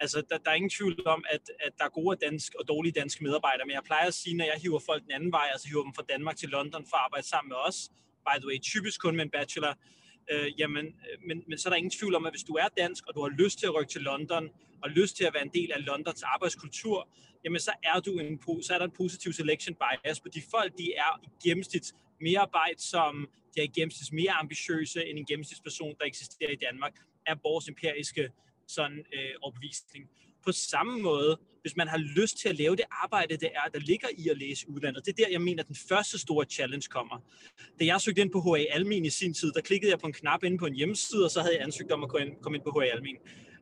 Altså, 0.00 0.22
der, 0.30 0.38
der 0.38 0.50
er 0.50 0.54
ingen 0.54 0.70
tvivl 0.70 1.06
om, 1.06 1.24
at, 1.30 1.40
at 1.60 1.72
der 1.78 1.84
er 1.84 1.88
gode 1.88 2.16
dansk 2.26 2.54
og 2.54 2.68
dårlige 2.68 2.92
danske 2.92 3.24
medarbejdere, 3.24 3.66
men 3.66 3.74
jeg 3.74 3.82
plejer 3.84 4.06
at 4.06 4.14
sige, 4.14 4.36
når 4.36 4.44
jeg 4.44 4.58
hiver 4.62 4.80
folk 4.86 5.02
den 5.02 5.12
anden 5.12 5.32
vej, 5.32 5.46
altså 5.52 5.68
hiver 5.68 5.82
dem 5.82 5.94
fra 5.94 6.04
Danmark 6.08 6.36
til 6.36 6.48
London 6.48 6.86
for 6.90 6.96
at 6.96 7.02
arbejde 7.04 7.26
sammen 7.26 7.48
med 7.48 7.56
os, 7.68 7.90
by 8.26 8.34
the 8.40 8.48
way, 8.48 8.58
typisk 8.60 9.00
kun 9.00 9.16
med 9.16 9.24
en 9.24 9.30
bachelor, 9.30 9.74
øh, 10.32 10.60
jamen, 10.60 10.86
øh, 10.86 11.16
men, 11.28 11.44
men 11.48 11.58
så 11.58 11.68
er 11.68 11.70
der 11.70 11.76
ingen 11.76 11.90
tvivl 11.90 12.14
om, 12.14 12.26
at 12.26 12.32
hvis 12.32 12.42
du 12.42 12.54
er 12.54 12.68
dansk, 12.76 13.06
og 13.06 13.14
du 13.14 13.20
har 13.20 13.28
lyst 13.28 13.58
til 13.58 13.66
at 13.66 13.74
rykke 13.74 13.92
til 13.92 14.00
London, 14.00 14.48
og 14.82 14.90
lyst 14.90 15.16
til 15.16 15.24
at 15.24 15.34
være 15.34 15.42
en 15.42 15.54
del 15.54 15.72
af 15.72 15.86
Londons 15.86 16.22
arbejdskultur, 16.22 17.08
jamen 17.44 17.60
så 17.60 17.72
er, 17.82 18.00
du 18.00 18.18
en, 18.18 18.62
så 18.62 18.74
er 18.74 18.78
der 18.78 18.84
en 18.84 18.96
positiv 18.96 19.32
selection 19.32 19.76
bias, 19.82 20.20
på 20.20 20.28
de 20.28 20.42
folk, 20.50 20.78
de 20.78 20.94
er 20.94 21.20
i 21.22 21.48
gennemsnit 21.48 21.92
mere 22.20 22.46
som 22.76 23.28
de 23.54 23.60
er 23.60 23.64
i 23.64 23.66
gennemsnit 23.66 24.12
mere 24.12 24.32
ambitiøse 24.32 25.06
end 25.06 25.18
en 25.18 25.26
gennemsnitsperson, 25.26 25.94
der 25.98 26.04
eksisterer 26.04 26.50
i 26.50 26.56
Danmark, 26.56 26.92
er 27.26 27.34
vores 27.42 27.68
empiriske 27.68 28.30
sådan 28.68 28.98
øh, 28.98 29.34
overbevisning. 29.42 30.04
På 30.44 30.52
samme 30.52 31.02
måde, 31.02 31.38
hvis 31.62 31.76
man 31.76 31.88
har 31.88 31.98
lyst 31.98 32.38
til 32.38 32.48
at 32.48 32.56
lave 32.56 32.76
det 32.76 32.84
arbejde, 32.90 33.36
det 33.36 33.50
er, 33.54 33.70
der 33.74 33.78
ligger 33.78 34.08
i 34.18 34.28
at 34.28 34.38
læse 34.38 34.70
udlandet, 34.70 35.06
det 35.06 35.12
er 35.12 35.24
der, 35.24 35.30
jeg 35.30 35.40
mener, 35.40 35.62
den 35.62 35.76
første 35.88 36.18
store 36.18 36.44
challenge 36.44 36.88
kommer. 36.90 37.18
Da 37.80 37.84
jeg 37.84 38.00
søgte 38.00 38.20
ind 38.20 38.30
på 38.30 38.40
HA 38.40 38.64
Almin 38.70 39.04
i 39.04 39.10
sin 39.10 39.34
tid, 39.34 39.52
der 39.52 39.60
klikkede 39.60 39.90
jeg 39.90 39.98
på 39.98 40.06
en 40.06 40.12
knap 40.12 40.44
inde 40.44 40.58
på 40.58 40.66
en 40.66 40.74
hjemmeside, 40.74 41.24
og 41.24 41.30
så 41.30 41.40
havde 41.40 41.54
jeg 41.54 41.62
ansøgt 41.62 41.92
om 41.92 42.04
at 42.04 42.10
komme 42.42 42.56
ind 42.56 42.64
på 42.64 42.80
HA 42.80 42.86
Almin. 42.86 43.16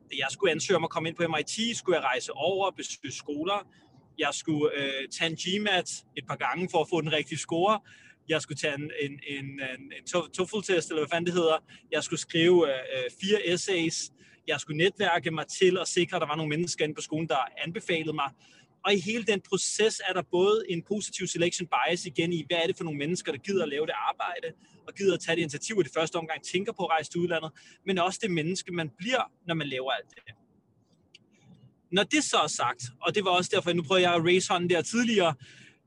Da 0.09 0.15
jeg 0.17 0.27
skulle 0.31 0.51
ansøge 0.51 0.77
om 0.77 0.83
at 0.83 0.89
komme 0.89 1.09
ind 1.09 1.15
på 1.15 1.23
MIT, 1.27 1.77
skulle 1.77 1.95
jeg 1.95 2.03
rejse 2.03 2.31
over, 2.33 2.71
besøge 2.71 3.13
skoler, 3.13 3.67
jeg 4.19 4.29
skulle 4.31 4.71
øh, 4.75 5.07
tage 5.11 5.31
en 5.31 5.37
GMAT 5.37 5.89
et 6.17 6.27
par 6.27 6.35
gange 6.35 6.69
for 6.71 6.81
at 6.81 6.89
få 6.89 7.01
den 7.01 7.11
rigtige 7.13 7.37
score, 7.37 7.79
jeg 8.29 8.41
skulle 8.41 8.57
tage 8.57 8.75
en, 8.75 8.91
en, 9.01 9.11
en, 9.27 9.45
en, 9.45 9.91
en 9.97 10.03
TOEFL-test, 10.33 10.89
eller 10.89 11.01
hvad 11.01 11.09
fanden 11.09 11.25
det 11.25 11.33
hedder, 11.33 11.57
jeg 11.91 12.03
skulle 12.03 12.19
skrive 12.19 12.67
øh, 12.67 12.79
øh 12.93 13.11
fire 13.21 13.47
essays, 13.47 14.11
jeg 14.47 14.59
skulle 14.59 14.77
netværke 14.77 15.31
mig 15.31 15.47
til 15.47 15.77
at 15.77 15.87
sikre, 15.87 16.15
at 16.15 16.21
der 16.21 16.27
var 16.27 16.35
nogle 16.35 16.49
mennesker 16.49 16.83
inde 16.83 16.95
på 16.95 17.01
skolen, 17.01 17.27
der 17.27 17.37
anbefalede 17.65 18.13
mig. 18.13 18.29
Og 18.85 18.93
i 18.93 18.99
hele 18.99 19.23
den 19.23 19.41
proces 19.49 20.01
er 20.09 20.13
der 20.13 20.21
både 20.31 20.63
en 20.69 20.83
positiv 20.87 21.27
selection 21.27 21.67
bias 21.67 22.05
igen 22.05 22.33
i, 22.33 22.43
hvad 22.47 22.57
er 22.57 22.67
det 22.67 22.77
for 22.77 22.83
nogle 22.83 22.99
mennesker, 22.99 23.31
der 23.31 23.39
gider 23.39 23.63
at 23.63 23.69
lave 23.69 23.85
det 23.85 23.93
arbejde, 24.09 24.47
og 24.87 24.93
gider 24.93 25.13
at 25.13 25.19
tage 25.19 25.35
det 25.35 25.41
initiativ 25.41 25.77
og 25.77 25.83
det 25.83 25.93
første 25.93 26.15
omgang, 26.15 26.43
tænker 26.43 26.71
på 26.71 26.83
at 26.83 26.89
rejse 26.89 27.11
til 27.11 27.21
udlandet, 27.21 27.51
men 27.85 27.97
også 27.97 28.19
det 28.21 28.31
menneske, 28.31 28.71
man 28.71 28.89
bliver, 28.97 29.31
når 29.47 29.55
man 29.55 29.67
laver 29.67 29.91
alt 29.91 30.09
det. 30.09 30.33
Når 31.91 32.03
det 32.03 32.23
så 32.23 32.37
er 32.37 32.47
sagt, 32.47 32.83
og 33.01 33.15
det 33.15 33.25
var 33.25 33.31
også 33.31 33.51
derfor, 33.53 33.73
nu 33.73 33.83
prøver 33.83 34.01
jeg 34.01 34.13
at 34.13 34.23
raise 34.23 34.49
hånden 34.49 34.69
der 34.69 34.81
tidligere, 34.81 35.33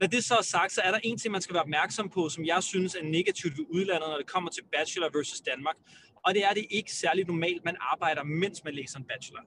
når 0.01 0.07
det 0.07 0.25
så 0.25 0.35
er 0.37 0.43
sagt, 0.43 0.73
så 0.73 0.81
er 0.81 0.91
der 0.91 1.01
en 1.03 1.19
ting, 1.19 1.33
man 1.33 1.43
skal 1.43 1.55
være 1.55 1.63
opmærksom 1.63 2.09
på, 2.09 2.29
som 2.29 2.45
jeg 2.45 2.63
synes 2.63 2.95
er 2.95 3.03
negativt 3.03 3.59
ved 3.59 3.65
udlandet, 3.69 4.09
når 4.09 4.17
det 4.17 4.27
kommer 4.27 4.51
til 4.51 4.63
bachelor 4.73 5.09
versus 5.15 5.41
Danmark. 5.41 5.77
Og 6.25 6.35
det 6.35 6.45
er 6.45 6.53
det 6.53 6.67
ikke 6.71 6.93
særlig 6.93 7.27
normalt, 7.27 7.65
man 7.65 7.77
arbejder, 7.81 8.25
mens 8.25 8.65
man 8.65 8.75
læser 8.75 8.99
en 8.99 9.05
bachelor. 9.05 9.45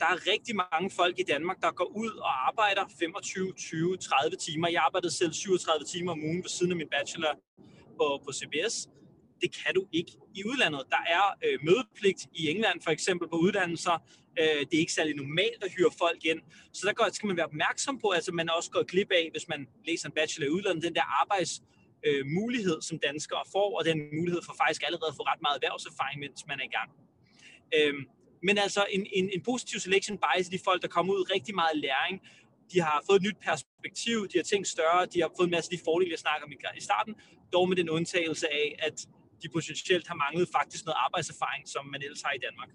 Der 0.00 0.06
er 0.06 0.26
rigtig 0.32 0.54
mange 0.56 0.90
folk 0.90 1.18
i 1.18 1.22
Danmark, 1.22 1.60
der 1.62 1.70
går 1.70 1.84
ud 1.84 2.10
og 2.10 2.46
arbejder 2.48 2.84
25, 2.98 3.52
20, 3.52 3.96
30 3.96 4.36
timer. 4.36 4.68
Jeg 4.68 4.82
arbejdede 4.82 5.12
selv 5.12 5.32
37 5.32 5.84
timer 5.84 6.12
om 6.12 6.22
ugen 6.24 6.42
ved 6.42 6.48
siden 6.48 6.72
af 6.72 6.76
min 6.76 6.88
bachelor 6.88 7.34
på, 7.98 8.06
på 8.24 8.30
CBS. 8.32 8.88
Det 9.42 9.50
kan 9.60 9.74
du 9.74 9.86
ikke 9.92 10.12
i 10.34 10.44
udlandet. 10.44 10.82
Der 10.90 11.02
er 11.16 11.24
øh, 11.44 11.58
mødepligt 11.62 12.20
i 12.34 12.50
England 12.50 12.82
for 12.84 12.90
eksempel 12.90 13.28
på 13.28 13.36
uddannelser. 13.36 13.96
Øh, 14.40 14.60
det 14.66 14.74
er 14.74 14.84
ikke 14.86 14.92
særlig 14.92 15.16
normalt 15.16 15.64
at 15.64 15.72
hyre 15.76 15.90
folk 15.98 16.24
ind. 16.24 16.40
Så 16.72 16.94
der 16.98 17.12
skal 17.12 17.26
man 17.26 17.36
være 17.36 17.46
opmærksom 17.46 17.98
på, 17.98 18.08
at 18.08 18.16
altså, 18.16 18.32
man 18.32 18.50
også 18.50 18.70
går 18.70 18.82
glip 18.82 19.10
af, 19.10 19.28
hvis 19.32 19.48
man 19.48 19.66
læser 19.86 20.08
en 20.08 20.14
bachelor 20.14 20.46
i 20.46 20.50
udlandet, 20.50 20.84
den 20.84 20.94
der 20.94 21.20
arbejds 21.20 21.62
øh, 22.06 22.26
mulighed, 22.26 22.78
som 22.88 22.98
danskere 22.98 23.44
får, 23.52 23.78
og 23.78 23.84
den 23.84 23.98
mulighed 24.18 24.42
for 24.46 24.54
faktisk 24.62 24.82
allerede 24.86 25.10
at 25.12 25.16
få 25.20 25.22
ret 25.22 25.42
meget 25.46 25.56
erhvervserfaring, 25.58 26.20
mens 26.20 26.46
man 26.50 26.60
er 26.60 26.66
i 26.70 26.74
gang. 26.78 26.90
Øhm, 27.76 28.02
men 28.42 28.58
altså 28.58 28.82
en, 28.90 29.06
en, 29.12 29.30
en 29.34 29.42
positiv 29.42 29.80
selection 29.80 30.18
bias 30.24 30.48
de 30.48 30.58
folk, 30.64 30.82
der 30.82 30.88
kommer 30.88 31.14
ud 31.14 31.30
rigtig 31.34 31.54
meget 31.54 31.76
læring, 31.86 32.16
de 32.72 32.80
har 32.80 33.02
fået 33.06 33.16
et 33.16 33.22
nyt 33.22 33.38
perspektiv, 33.48 34.28
de 34.28 34.38
har 34.38 34.46
tænkt 34.52 34.68
større, 34.68 35.06
de 35.06 35.20
har 35.20 35.30
fået 35.36 35.46
en 35.46 35.54
masse 35.56 35.68
af 35.72 35.78
de 35.78 35.84
fordele, 35.84 36.10
jeg 36.10 36.18
snakker 36.18 36.44
om 36.46 36.52
i 36.76 36.80
starten, 36.80 37.14
dog 37.52 37.68
med 37.68 37.76
den 37.76 37.90
undtagelse 37.90 38.46
af, 38.52 38.76
at 38.78 39.06
de 39.42 39.48
potentielt 39.48 40.06
har 40.08 40.14
manglet 40.14 40.48
faktisk 40.58 40.84
noget 40.84 40.98
arbejdserfaring, 41.06 41.68
som 41.68 41.86
man 41.86 42.02
ellers 42.02 42.22
har 42.22 42.32
i 42.32 42.42
Danmark. 42.46 42.70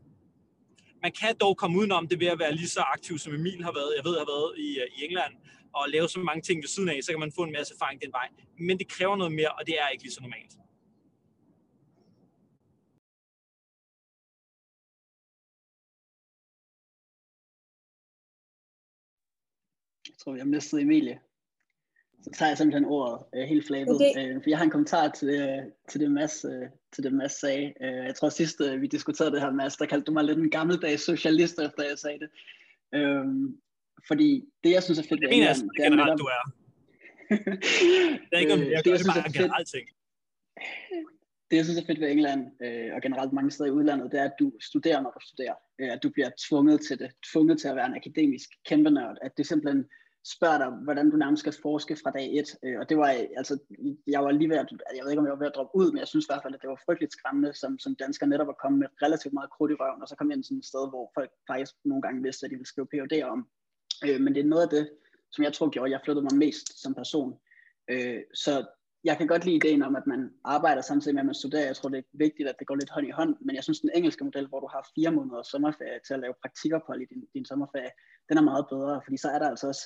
Man 1.01 1.11
kan 1.11 1.35
dog 1.43 1.57
komme 1.57 1.77
udenom 1.79 2.07
det 2.07 2.19
ved 2.19 2.27
at 2.27 2.39
være 2.39 2.55
lige 2.55 2.67
så 2.67 2.81
aktiv, 2.95 3.17
som 3.17 3.33
Emil 3.33 3.63
har 3.63 3.73
været, 3.79 3.91
jeg 3.97 4.05
ved, 4.07 4.17
har 4.17 4.29
været 4.35 4.51
i, 4.67 4.69
øh, 4.81 4.87
i 4.97 5.05
England, 5.05 5.33
og 5.75 5.89
lave 5.89 6.07
så 6.09 6.19
mange 6.19 6.41
ting 6.41 6.57
ved 6.63 6.67
siden 6.67 6.89
af, 6.89 6.99
så 7.03 7.11
kan 7.11 7.19
man 7.19 7.31
få 7.37 7.43
en 7.43 7.51
masse 7.51 7.73
erfaring 7.73 8.01
den 8.01 8.11
vej. 8.11 8.27
Men 8.67 8.79
det 8.79 8.87
kræver 8.87 9.15
noget 9.15 9.33
mere, 9.33 9.51
og 9.51 9.67
det 9.67 9.75
er 9.81 9.87
ikke 9.89 10.03
lige 10.03 10.13
så 10.13 10.21
normalt. 10.21 10.53
Jeg 20.07 20.15
tror, 20.19 20.33
vi 20.33 20.39
har 20.39 20.45
mistet 20.45 20.81
Emilie. 20.81 21.19
Så 22.23 22.31
tager 22.31 22.49
jeg 22.49 22.57
simpelthen 22.57 22.85
ordet 22.85 23.25
øh, 23.35 23.43
helt 23.43 23.67
flabet. 23.67 23.95
Okay. 23.95 24.13
Øh, 24.17 24.35
for 24.43 24.49
jeg 24.49 24.57
har 24.57 24.65
en 24.65 24.71
kommentar 24.71 25.09
til 25.09 25.27
det, 25.27 25.73
til 25.89 25.99
det 25.99 26.11
Mads, 26.11 26.45
øh, 26.45 26.67
til 26.93 27.03
det 27.03 27.13
Mads 27.13 27.39
sagde. 27.39 27.73
Øh, 27.81 28.05
jeg 28.05 28.15
tror 28.15 28.29
sidst 28.29 28.61
øh, 28.61 28.81
vi 28.81 28.87
diskuterede 28.87 29.31
det 29.31 29.41
her, 29.41 29.51
Mads, 29.51 29.77
der 29.77 29.85
kaldte 29.85 30.05
du 30.05 30.11
mig 30.11 30.23
lidt 30.23 30.39
en 30.39 30.49
gammeldags 30.49 31.05
socialist, 31.05 31.59
efter 31.59 31.83
jeg 31.83 31.99
sagde 31.99 32.19
det. 32.19 32.29
Øh, 32.95 33.25
fordi 34.07 34.45
det, 34.63 34.71
jeg 34.71 34.83
synes 34.83 34.99
er 34.99 35.03
fedt 35.03 35.21
ved 35.21 35.29
England... 35.31 35.69
Det 35.77 35.85
er 35.85 35.89
generelt, 35.89 36.19
du 36.19 36.25
er. 36.37 36.43
det 38.29 38.33
er 38.33 38.37
ikke 38.37 38.53
om, 38.53 38.59
jeg, 38.59 38.81
det, 38.85 38.91
jeg 38.91 38.99
synes, 38.99 39.17
er 39.17 39.31
generelt 39.41 39.69
ting. 39.75 39.85
Det, 41.51 41.57
jeg 41.57 41.65
synes 41.65 41.79
er 41.79 41.85
fedt 41.85 42.01
ved 42.01 42.11
England, 42.11 42.41
øh, 42.65 42.95
og 42.95 43.01
generelt 43.01 43.33
mange 43.33 43.51
steder 43.51 43.69
i 43.69 43.73
udlandet, 43.73 44.11
det 44.11 44.19
er, 44.19 44.23
at 44.23 44.35
du 44.39 44.51
studerer, 44.61 45.01
når 45.01 45.11
du 45.11 45.19
studerer. 45.27 45.55
Øh, 45.79 45.91
at 45.93 46.03
du 46.03 46.09
bliver 46.09 46.29
tvunget 46.47 46.81
til 46.87 46.99
det. 46.99 47.11
Tvunget 47.31 47.59
til 47.59 47.67
at 47.67 47.75
være 47.75 47.85
en 47.85 47.95
akademisk 47.95 48.49
kæmpe 48.65 48.89
nørd. 48.89 49.17
At 49.21 49.31
det 49.37 49.47
simpelthen 49.47 49.85
spørger 50.33 50.57
dig, 50.57 50.69
hvordan 50.85 51.09
du 51.11 51.17
nærmest 51.17 51.39
skal 51.39 51.55
forske 51.61 51.97
fra 52.03 52.11
dag 52.11 52.27
et. 52.39 52.49
Øh, 52.63 52.79
og 52.79 52.89
det 52.89 52.97
var, 52.97 53.09
altså, 53.39 53.59
jeg 54.07 54.23
var 54.23 54.31
lige 54.31 54.49
ved 54.49 54.57
at, 54.57 54.69
jeg 54.95 55.03
ved 55.03 55.11
ikke, 55.11 55.19
om 55.19 55.25
jeg 55.25 55.35
var 55.37 55.43
ved 55.43 55.51
at 55.51 55.55
droppe 55.55 55.75
ud, 55.79 55.91
men 55.91 55.99
jeg 55.99 56.07
synes 56.07 56.25
i 56.25 56.29
hvert 56.31 56.43
fald, 56.43 56.55
at 56.55 56.61
det 56.61 56.69
var 56.69 56.83
frygteligt 56.85 57.13
skræmmende, 57.13 57.53
som, 57.53 57.79
som 57.79 57.95
dansker 57.95 58.25
netop 58.25 58.47
var 58.47 58.61
kommet 58.63 58.79
med 58.79 58.87
relativt 59.05 59.33
meget 59.33 59.49
krudt 59.55 59.71
i 59.71 59.79
røven, 59.81 60.01
og 60.01 60.07
så 60.07 60.15
kom 60.15 60.29
jeg 60.29 60.35
ind 60.35 60.43
sådan 60.43 60.57
et 60.57 60.71
sted, 60.71 60.89
hvor 60.89 61.11
folk 61.17 61.31
faktisk 61.51 61.73
nogle 61.85 62.01
gange 62.01 62.23
vidste, 62.23 62.45
at 62.45 62.49
de 62.51 62.55
ville 62.55 62.73
skrive 62.73 62.87
PhD 62.91 63.15
om. 63.23 63.47
Øh, 64.05 64.21
men 64.21 64.35
det 64.35 64.41
er 64.41 64.47
noget 64.53 64.63
af 64.63 64.69
det, 64.69 64.89
som 65.31 65.43
jeg 65.43 65.53
tror 65.53 65.69
gjorde, 65.69 65.87
at 65.87 65.91
jeg 65.91 66.01
flyttede 66.03 66.23
mig 66.23 66.35
mest 66.35 66.81
som 66.81 66.93
person. 66.95 67.39
Øh, 67.89 68.21
så 68.33 68.65
jeg 69.03 69.17
kan 69.17 69.27
godt 69.27 69.45
lide 69.45 69.55
ideen 69.55 69.81
om, 69.81 69.95
at 69.95 70.07
man 70.07 70.31
arbejder 70.43 70.81
samtidig 70.81 71.15
med, 71.15 71.21
at 71.21 71.25
man 71.25 71.35
studerer. 71.35 71.65
Jeg 71.65 71.75
tror, 71.75 71.89
det 71.89 71.97
er 71.97 72.03
vigtigt, 72.13 72.49
at 72.49 72.55
det 72.59 72.67
går 72.67 72.75
lidt 72.75 72.89
hånd 72.89 73.07
i 73.07 73.11
hånd. 73.11 73.35
Men 73.41 73.55
jeg 73.55 73.63
synes, 73.63 73.79
den 73.79 73.91
engelske 73.95 74.23
model, 74.23 74.47
hvor 74.47 74.59
du 74.59 74.67
har 74.67 74.89
fire 74.95 75.11
måneder 75.11 75.43
sommerferie 75.43 75.99
til 76.07 76.13
at 76.13 76.19
lave 76.19 76.33
praktikker 76.41 76.79
på 76.85 76.93
i 76.93 77.05
din, 77.05 77.27
din 77.33 77.45
sommerferie, 77.45 77.91
den 78.29 78.37
er 78.37 78.41
meget 78.41 78.65
bedre, 78.69 79.01
fordi 79.03 79.17
så 79.17 79.29
er 79.29 79.39
der 79.39 79.49
altså 79.49 79.67
også 79.67 79.85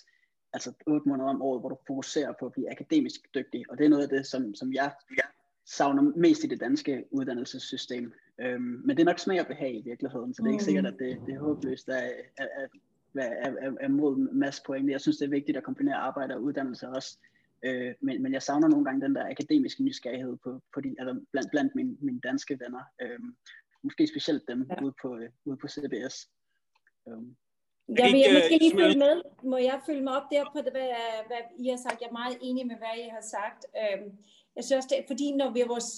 altså 0.53 0.74
otte 0.88 1.10
måneder 1.10 1.30
om 1.30 1.41
året, 1.41 1.62
hvor 1.62 1.70
du 1.70 1.78
fokuserer 1.88 2.34
på 2.39 2.45
at 2.45 2.51
blive 2.51 2.72
akademisk 2.72 3.22
dygtig. 3.36 3.66
Og 3.70 3.78
det 3.78 3.86
er 3.86 3.89
noget 3.89 4.03
af 4.03 4.10
det, 4.10 4.28
som, 4.28 4.55
som 4.55 4.74
jeg, 4.74 4.91
jeg 5.18 5.28
savner 5.66 6.03
mest 6.16 6.43
i 6.43 6.47
det 6.47 6.60
danske 6.60 7.05
uddannelsessystem. 7.12 8.14
Øhm, 8.41 8.82
men 8.86 8.89
det 8.97 8.99
er 8.99 9.05
nok 9.05 9.20
smag 9.20 9.41
og 9.41 9.47
behag 9.47 9.76
i 9.76 9.82
virkeligheden, 9.86 10.34
så 10.34 10.41
det 10.41 10.47
er 10.47 10.51
ikke 10.51 10.64
sikkert, 10.64 10.86
at 10.86 10.99
det, 10.99 11.22
det 11.26 11.34
er 11.34 11.39
håbløst 11.39 11.89
at, 11.89 12.12
at, 12.38 12.49
at 12.57 12.70
er, 13.16 13.51
er, 13.62 13.72
er 13.80 13.88
mod 13.88 14.18
masse 14.18 14.62
pointe. 14.66 14.91
Jeg 14.91 15.01
synes, 15.01 15.18
det 15.18 15.26
er 15.26 15.30
vigtigt 15.30 15.57
at 15.57 15.64
kombinere 15.64 15.95
arbejde 15.95 16.36
og 16.36 16.43
uddannelse 16.43 16.89
også. 16.89 17.18
Øh, 17.66 17.93
men, 18.01 18.24
men 18.24 18.34
jeg 18.34 18.41
savner 18.41 18.68
nogle 18.68 18.86
gange 18.86 19.01
den 19.01 19.16
der 19.16 19.30
akademiske 19.30 19.84
nysgerrighed 19.84 20.38
på, 20.43 20.62
på 20.74 20.82
de, 20.82 20.95
altså 20.99 21.20
blandt, 21.32 21.51
blandt 21.51 21.76
mine, 21.76 21.97
mine 22.01 22.20
danske 22.20 22.60
venner. 22.60 22.84
Øh, 23.01 23.20
måske 23.84 24.07
specielt 24.07 24.43
dem 24.47 24.68
ja. 24.70 24.84
ude, 24.84 24.93
på, 25.01 25.18
øh, 25.18 25.30
ude 25.45 25.57
på 25.57 25.68
CBS. 25.68 26.30
Øh. 27.07 27.22
Jeg 27.99 28.07
vil 28.12 28.20
jeg 28.26 28.34
måske 28.38 28.57
lige 28.64 28.78
følge 28.82 28.99
med. 29.05 29.16
Må 29.43 29.57
jeg 29.57 29.82
følge 29.86 30.03
mig 30.03 30.14
op 30.20 30.28
der 30.32 30.43
på 30.53 30.60
det, 30.66 30.72
hvad, 30.72 30.89
hvad 31.30 31.41
I 31.64 31.68
har 31.74 31.80
sagt? 31.86 32.01
Jeg 32.01 32.07
er 32.07 32.20
meget 32.22 32.38
enig 32.41 32.68
med, 32.68 32.78
hvad 32.84 32.95
I 33.05 33.07
har 33.18 33.26
sagt. 33.38 33.62
Øhm, 33.82 34.10
jeg 34.60 34.66
synes 34.66 34.78
også, 34.78 34.89
det 34.91 34.99
er, 34.99 35.07
fordi 35.07 35.32
når 35.32 35.49
vi, 35.51 35.64
vores 35.68 35.89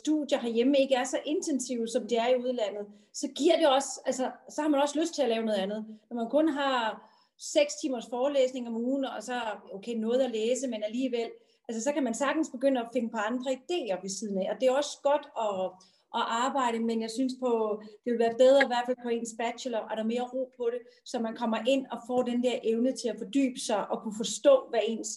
studier 0.00 0.38
herhjemme 0.38 0.78
ikke 0.78 0.94
er 0.94 1.04
så 1.04 1.18
intensive, 1.24 1.88
som 1.88 2.08
de 2.08 2.16
er 2.16 2.28
i 2.28 2.40
udlandet, 2.44 2.86
så 3.12 3.26
giver 3.28 3.56
det 3.56 3.68
også, 3.68 4.00
altså, 4.06 4.30
så 4.54 4.62
har 4.62 4.68
man 4.68 4.80
også 4.80 5.00
lyst 5.00 5.14
til 5.14 5.22
at 5.22 5.28
lave 5.28 5.44
noget 5.44 5.58
andet. 5.58 5.86
Når 6.10 6.16
man 6.16 6.30
kun 6.30 6.48
har 6.48 6.78
seks 7.38 7.72
timers 7.74 8.06
forelæsning 8.10 8.68
om 8.68 8.76
ugen, 8.76 9.04
og 9.04 9.22
så 9.22 9.36
okay, 9.72 9.94
noget 9.94 10.20
at 10.20 10.30
læse, 10.30 10.68
men 10.68 10.82
alligevel, 10.82 11.30
altså, 11.68 11.82
så 11.84 11.92
kan 11.92 12.04
man 12.04 12.14
sagtens 12.14 12.50
begynde 12.50 12.80
at 12.80 12.92
finde 12.92 13.10
på 13.10 13.16
andre 13.16 13.50
idéer 13.52 14.02
ved 14.02 14.10
siden 14.18 14.38
af. 14.42 14.46
Og 14.52 14.56
det 14.60 14.66
er 14.68 14.72
også 14.72 14.98
godt 15.02 15.26
at, 15.46 15.64
at 16.18 16.24
arbejde, 16.44 16.78
men 16.78 17.02
jeg 17.02 17.10
synes 17.10 17.34
på, 17.40 17.82
det 18.04 18.10
vil 18.12 18.24
være 18.26 18.38
bedre 18.38 18.62
i 18.62 18.70
hvert 18.72 18.86
fald 18.86 18.96
på 19.02 19.08
ens 19.08 19.34
bachelor, 19.38 19.78
at 19.78 19.96
der 19.96 20.02
er 20.02 20.12
mere 20.14 20.28
ro 20.34 20.52
på 20.56 20.64
det, 20.72 20.80
så 21.04 21.18
man 21.18 21.36
kommer 21.36 21.58
ind 21.66 21.86
og 21.92 21.98
får 22.06 22.22
den 22.22 22.42
der 22.42 22.56
evne 22.62 22.92
til 22.92 23.08
at 23.08 23.18
fordybe 23.18 23.60
sig 23.68 23.90
og 23.90 24.02
kunne 24.02 24.18
forstå, 24.22 24.54
hvad 24.70 24.80
ens, 24.88 25.08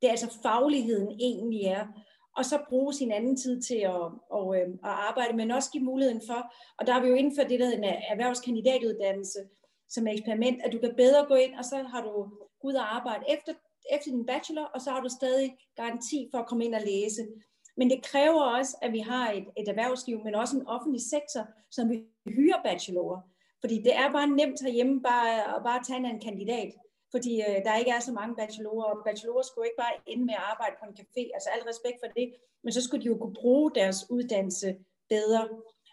det 0.00 0.06
er 0.06 0.10
altså 0.10 0.38
fagligheden 0.42 1.10
egentlig 1.20 1.62
er 1.62 1.86
og 2.36 2.44
så 2.44 2.58
bruge 2.68 2.92
sin 2.94 3.12
anden 3.12 3.36
tid 3.36 3.62
til 3.62 3.80
at, 3.94 4.00
og, 4.30 4.56
øh, 4.56 4.68
at 4.68 4.94
arbejde, 5.08 5.36
men 5.36 5.50
også 5.50 5.70
give 5.70 5.84
muligheden 5.84 6.22
for, 6.26 6.52
og 6.78 6.86
der 6.86 6.92
har 6.92 7.02
vi 7.02 7.08
jo 7.08 7.14
indført 7.14 7.50
det, 7.50 7.60
der 7.60 7.66
hedder 7.66 7.78
en 7.78 8.02
erhvervskandidatuddannelse 8.12 9.38
som 9.88 10.06
eksperiment, 10.06 10.62
at 10.64 10.72
du 10.72 10.78
kan 10.78 10.94
bedre 10.96 11.26
gå 11.28 11.34
ind, 11.34 11.54
og 11.54 11.64
så 11.64 11.76
har 11.76 12.02
du 12.02 12.30
ud 12.62 12.74
og 12.74 12.96
arbejde 12.96 13.24
efter, 13.28 13.52
efter 13.92 14.10
din 14.10 14.26
bachelor, 14.26 14.64
og 14.74 14.80
så 14.80 14.90
har 14.90 15.00
du 15.00 15.08
stadig 15.08 15.56
garanti 15.76 16.28
for 16.30 16.38
at 16.38 16.46
komme 16.46 16.64
ind 16.64 16.74
og 16.74 16.80
læse. 16.80 17.22
Men 17.76 17.90
det 17.90 18.04
kræver 18.04 18.42
også, 18.42 18.76
at 18.82 18.92
vi 18.92 18.98
har 18.98 19.32
et, 19.32 19.46
et 19.56 19.68
erhvervsliv, 19.68 20.24
men 20.24 20.34
også 20.34 20.56
en 20.56 20.66
offentlig 20.66 21.02
sektor, 21.02 21.42
som 21.70 21.90
vi 21.90 22.02
hyrer 22.26 22.62
bachelorer. 22.64 23.20
Fordi 23.60 23.76
det 23.82 23.94
er 23.96 24.12
bare 24.12 24.26
nemt 24.26 24.62
herhjemme 24.62 25.02
bare, 25.02 25.56
at 25.56 25.62
bare 25.64 25.84
tage 25.84 26.10
en 26.10 26.20
kandidat 26.20 26.72
fordi 27.16 27.34
øh, 27.48 27.58
der 27.66 27.80
ikke 27.80 27.90
er 27.90 28.00
så 28.00 28.12
mange 28.12 28.36
bachelorer, 28.40 28.84
og 28.92 29.04
bachelorer 29.06 29.42
skulle 29.42 29.66
ikke 29.68 29.82
bare 29.84 29.96
ende 30.12 30.24
med 30.24 30.34
at 30.34 30.46
arbejde 30.52 30.76
på 30.80 30.84
en 30.88 30.96
café, 31.00 31.22
altså 31.36 31.48
al 31.54 31.62
respekt 31.70 31.98
for 32.02 32.10
det, 32.18 32.26
men 32.64 32.72
så 32.72 32.80
skulle 32.82 33.02
de 33.04 33.12
jo 33.12 33.16
kunne 33.18 33.38
bruge 33.42 33.70
deres 33.80 33.98
uddannelse 34.10 34.68
bedre. 35.08 35.48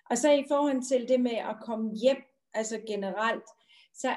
Og 0.09 0.17
så 0.17 0.31
i 0.31 0.45
forhold 0.47 0.81
til 0.91 1.01
det 1.11 1.19
med 1.19 1.37
at 1.51 1.55
komme 1.67 1.85
hjem, 2.03 2.21
altså 2.53 2.75
generelt, 2.87 3.47
så, 4.01 4.09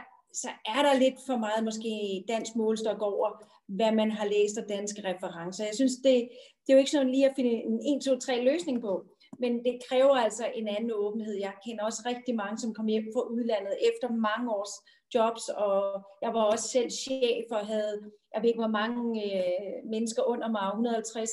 så 0.42 0.48
er 0.74 0.82
der 0.86 0.94
lidt 0.98 1.18
for 1.26 1.36
meget 1.36 1.64
måske 1.64 2.24
dansk 2.28 2.52
målstok 2.56 3.02
over, 3.02 3.28
hvad 3.68 3.92
man 3.92 4.10
har 4.10 4.26
læst 4.26 4.58
af 4.58 4.64
danske 4.68 5.00
referencer. 5.10 5.64
Jeg 5.64 5.74
synes, 5.74 5.96
det, 6.04 6.14
det 6.62 6.68
er 6.68 6.76
jo 6.76 6.78
ikke 6.78 6.90
sådan 6.90 7.10
lige 7.10 7.28
at 7.28 7.36
finde 7.36 7.50
en 7.50 7.96
1, 7.96 8.02
2, 8.02 8.18
3 8.18 8.44
løsning 8.44 8.80
på, 8.80 9.06
men 9.38 9.64
det 9.64 9.80
kræver 9.88 10.14
altså 10.14 10.44
en 10.54 10.68
anden 10.68 10.92
åbenhed. 10.94 11.34
Jeg 11.34 11.52
kender 11.66 11.84
også 11.84 12.02
rigtig 12.06 12.34
mange, 12.34 12.58
som 12.58 12.74
kom 12.74 12.86
hjem 12.86 13.06
fra 13.14 13.22
udlandet 13.22 13.74
efter 13.88 14.08
mange 14.08 14.50
års 14.56 14.74
jobs, 15.16 15.48
og 15.48 16.02
jeg 16.22 16.34
var 16.34 16.42
også 16.42 16.68
selv 16.68 16.90
chef 16.90 17.46
og 17.50 17.66
havde, 17.66 17.94
jeg 18.34 18.42
ved 18.42 18.48
ikke 18.48 18.60
hvor 18.60 18.76
mange 18.82 19.02
øh, 19.24 19.90
mennesker 19.90 20.22
under 20.22 20.48
mig, 20.48 20.66
150 20.68 21.30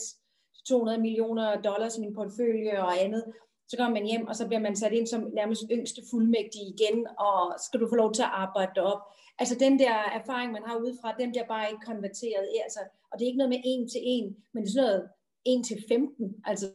200 0.68 1.02
millioner 1.02 1.62
dollars 1.62 1.98
i 1.98 2.02
min 2.02 2.14
portefølje 2.14 2.84
og 2.84 3.02
andet. 3.04 3.24
Så 3.68 3.78
kommer 3.78 4.00
man 4.00 4.10
hjem, 4.10 4.28
og 4.28 4.36
så 4.36 4.48
bliver 4.48 4.60
man 4.60 4.76
sat 4.76 4.94
ind 4.94 5.08
som 5.08 5.32
nærmest 5.34 5.64
yngste 5.72 6.02
fuldmægtig 6.12 6.62
igen, 6.74 7.08
og 7.20 7.56
skal 7.66 7.80
du 7.80 7.90
få 7.90 7.96
lov 7.96 8.14
til 8.14 8.22
at 8.22 8.34
arbejde 8.44 8.82
op. 8.82 9.02
Altså 9.40 9.56
den 9.60 9.80
der 9.80 9.94
erfaring, 10.20 10.52
man 10.52 10.64
har 10.66 10.78
udefra, 10.78 11.16
den 11.20 11.32
bliver 11.32 11.48
bare 11.48 11.70
ikke 11.72 11.86
konverteret. 11.86 12.48
Altså, 12.64 12.80
og 13.12 13.20
det 13.20 13.26
er 13.26 13.32
ikke 13.32 13.38
noget 13.44 13.56
med 13.56 13.62
en 13.66 13.90
til 13.90 14.02
en, 14.04 14.36
men 14.54 14.64
det 14.64 14.70
er 14.70 14.74
sådan 14.74 14.90
noget 14.90 15.10
1 15.46 15.66
til 15.66 15.78
15, 15.88 16.36
altså 16.46 16.66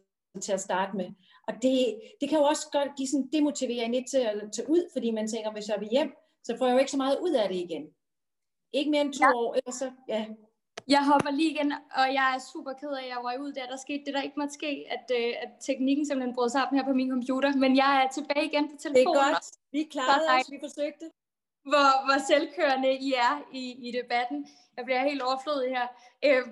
til 0.42 0.52
at 0.52 0.60
starte 0.60 0.96
med. 0.96 1.08
Og 1.48 1.54
det, 1.62 2.00
det 2.20 2.28
kan 2.28 2.38
jo 2.38 2.44
også 2.44 2.66
godt 2.72 2.96
give 2.96 3.08
sådan 3.08 3.30
demotivering 3.32 3.94
lidt 3.94 4.10
til 4.10 4.18
at 4.18 4.34
tage 4.52 4.70
ud, 4.70 4.82
fordi 4.92 5.10
man 5.10 5.28
tænker, 5.28 5.52
hvis 5.52 5.68
jeg 5.68 5.80
vil 5.80 5.88
hjem, 5.88 6.12
så 6.48 6.52
får 6.58 6.66
jeg 6.66 6.74
jo 6.74 6.82
ikke 6.82 6.94
så 6.96 7.02
meget 7.04 7.16
ud 7.26 7.34
af 7.42 7.46
det 7.48 7.58
igen. 7.66 7.84
Ikke 8.78 8.90
mere 8.90 9.04
end 9.06 9.14
to 9.20 9.26
ja. 9.26 9.32
år, 9.40 9.48
ellers 9.58 9.78
så, 9.82 9.88
ja. 10.14 10.22
Jeg 10.94 11.02
hopper 11.10 11.30
lige 11.38 11.50
igen, 11.54 11.70
og 12.00 12.06
jeg 12.18 12.26
er 12.36 12.40
super 12.52 12.72
ked 12.80 12.92
af, 13.00 13.04
at 13.04 13.10
jeg 13.14 13.20
var 13.26 13.34
ud 13.44 13.50
der. 13.56 13.66
Der 13.72 13.78
skete 13.86 14.02
det, 14.06 14.12
der 14.16 14.22
ikke 14.26 14.40
måtte 14.42 14.54
ske, 14.60 14.70
at, 14.96 15.06
øh, 15.18 15.30
at 15.44 15.50
teknikken 15.66 16.04
simpelthen 16.06 16.34
brød 16.36 16.50
op 16.62 16.72
her 16.76 16.84
på 16.90 16.94
min 17.00 17.10
computer. 17.16 17.50
Men 17.64 17.72
jeg 17.82 17.92
er 18.02 18.08
tilbage 18.18 18.44
igen 18.50 18.64
på 18.72 18.76
telefonen. 18.84 19.16
Det 19.16 19.28
er 19.28 19.34
godt. 19.34 19.46
Vi 19.76 19.82
klarede 19.94 20.26
os, 20.34 20.46
vi 20.54 20.58
forsøgte. 20.66 21.06
Hvor, 21.70 21.90
hvor 22.06 22.18
selvkørende 22.32 22.90
I 23.08 23.10
er 23.28 23.34
i, 23.60 23.64
i 23.86 23.88
debatten. 23.98 24.38
Jeg 24.76 24.84
bliver 24.86 25.02
helt 25.10 25.22
overflødig 25.28 25.68
her. 25.76 25.86
Øh, 26.28 26.42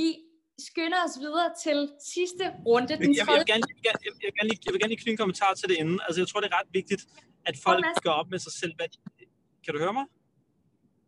vi 0.00 0.08
skynder 0.68 1.00
os 1.06 1.16
videre 1.24 1.50
til 1.64 1.78
sidste 2.14 2.44
runde. 2.70 2.94
Den 3.02 3.10
jeg, 3.10 3.26
jeg, 3.30 3.38
vil 3.38 3.46
gerne, 3.52 3.66
jeg, 3.70 3.94
jeg, 4.06 4.14
jeg, 4.22 4.28
vil 4.28 4.36
gerne 4.38 4.50
lige, 4.52 4.60
jeg 4.66 4.72
vil 4.72 4.80
gerne 4.80 4.92
lige 4.94 5.02
knytte 5.02 5.16
en 5.18 5.22
kommentar 5.24 5.52
til 5.60 5.66
det 5.70 5.76
inden. 5.82 5.98
Altså, 6.06 6.18
jeg 6.22 6.28
tror, 6.28 6.40
det 6.42 6.48
er 6.52 6.56
ret 6.60 6.72
vigtigt, 6.80 7.02
at 7.48 7.54
folk 7.66 7.84
gør 8.04 8.14
op 8.20 8.28
med 8.34 8.40
sig 8.46 8.54
selv, 8.60 8.72
hvad 8.78 8.88
de, 8.92 8.98
kan 9.64 9.74
du 9.74 9.80
høre 9.80 9.92
mig? 9.92 10.06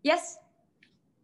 Yes. 0.06 0.24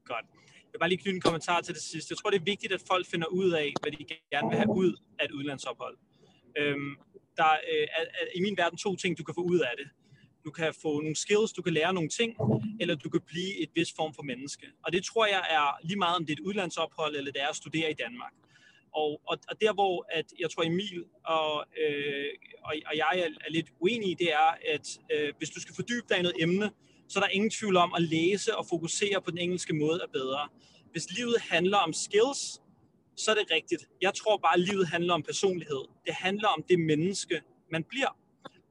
Godt. 0.04 0.26
Jeg 0.70 0.72
vil 0.72 0.78
bare 0.78 0.88
lige 0.88 0.98
knytte 0.98 1.16
en 1.16 1.20
kommentar 1.20 1.60
til 1.60 1.74
det 1.74 1.82
sidste. 1.82 2.12
Jeg 2.12 2.18
tror, 2.18 2.30
det 2.30 2.40
er 2.40 2.44
vigtigt, 2.44 2.72
at 2.72 2.82
folk 2.88 3.06
finder 3.06 3.26
ud 3.26 3.50
af, 3.50 3.72
hvad 3.82 3.92
de 3.92 4.04
gerne 4.32 4.48
vil 4.48 4.58
have 4.58 4.70
ud 4.70 4.96
af 5.18 5.24
et 5.24 5.30
udlandsophold. 5.30 5.98
Øhm, 6.58 6.96
der 7.36 7.50
øh, 7.72 7.86
er, 7.98 8.02
er 8.02 8.26
i 8.34 8.40
min 8.40 8.56
verden 8.56 8.78
to 8.78 8.96
ting, 8.96 9.18
du 9.18 9.24
kan 9.24 9.34
få 9.34 9.42
ud 9.42 9.58
af 9.58 9.74
det. 9.78 9.88
Du 10.44 10.50
kan 10.50 10.74
få 10.82 11.00
nogle 11.00 11.16
skills, 11.16 11.52
du 11.52 11.62
kan 11.62 11.72
lære 11.72 11.92
nogle 11.94 12.08
ting, 12.08 12.36
eller 12.80 12.94
du 12.94 13.08
kan 13.10 13.20
blive 13.20 13.62
et 13.62 13.70
vis 13.74 13.92
form 13.96 14.14
for 14.14 14.22
menneske. 14.22 14.66
Og 14.84 14.92
det 14.92 15.04
tror 15.04 15.26
jeg 15.26 15.42
er 15.50 15.86
lige 15.86 15.98
meget, 15.98 16.16
om 16.16 16.26
det 16.26 16.32
er 16.32 16.36
et 16.42 16.46
udlandsophold, 16.48 17.16
eller 17.16 17.32
det 17.32 17.42
er 17.42 17.48
at 17.48 17.56
studere 17.56 17.90
i 17.90 17.94
Danmark. 17.94 18.32
Og, 18.92 19.20
og, 19.24 19.38
og 19.48 19.60
der 19.60 19.72
hvor 19.72 20.06
at 20.10 20.26
jeg 20.38 20.50
tror 20.50 20.62
Emil 20.62 21.04
og, 21.24 21.64
øh, 21.82 22.30
og, 22.62 22.74
og 22.86 22.96
jeg 22.96 23.12
er, 23.14 23.28
er 23.46 23.50
lidt 23.50 23.68
uenige, 23.80 24.14
det 24.14 24.32
er, 24.32 24.50
at 24.74 24.86
øh, 25.14 25.32
hvis 25.38 25.50
du 25.50 25.60
skal 25.60 25.74
fordybe 25.74 26.06
dig 26.08 26.18
i 26.18 26.22
noget 26.22 26.42
emne, 26.42 26.70
så 27.10 27.18
er 27.18 27.22
der 27.22 27.30
ingen 27.30 27.50
tvivl 27.50 27.76
om 27.76 27.94
at 27.94 28.02
læse 28.02 28.56
og 28.56 28.66
fokusere 28.66 29.22
på 29.24 29.30
den 29.30 29.38
engelske 29.38 29.74
måde 29.74 30.00
er 30.02 30.12
bedre. 30.12 30.48
Hvis 30.92 31.10
livet 31.16 31.36
handler 31.40 31.78
om 31.78 31.92
skills, 31.92 32.62
så 33.16 33.30
er 33.30 33.34
det 33.34 33.46
rigtigt. 33.50 33.88
Jeg 34.00 34.14
tror 34.14 34.36
bare, 34.36 34.54
at 34.54 34.60
livet 34.60 34.86
handler 34.88 35.14
om 35.14 35.22
personlighed. 35.22 35.82
Det 36.06 36.14
handler 36.14 36.48
om 36.48 36.64
det 36.68 36.80
menneske, 36.80 37.42
man 37.72 37.84
bliver. 37.84 38.16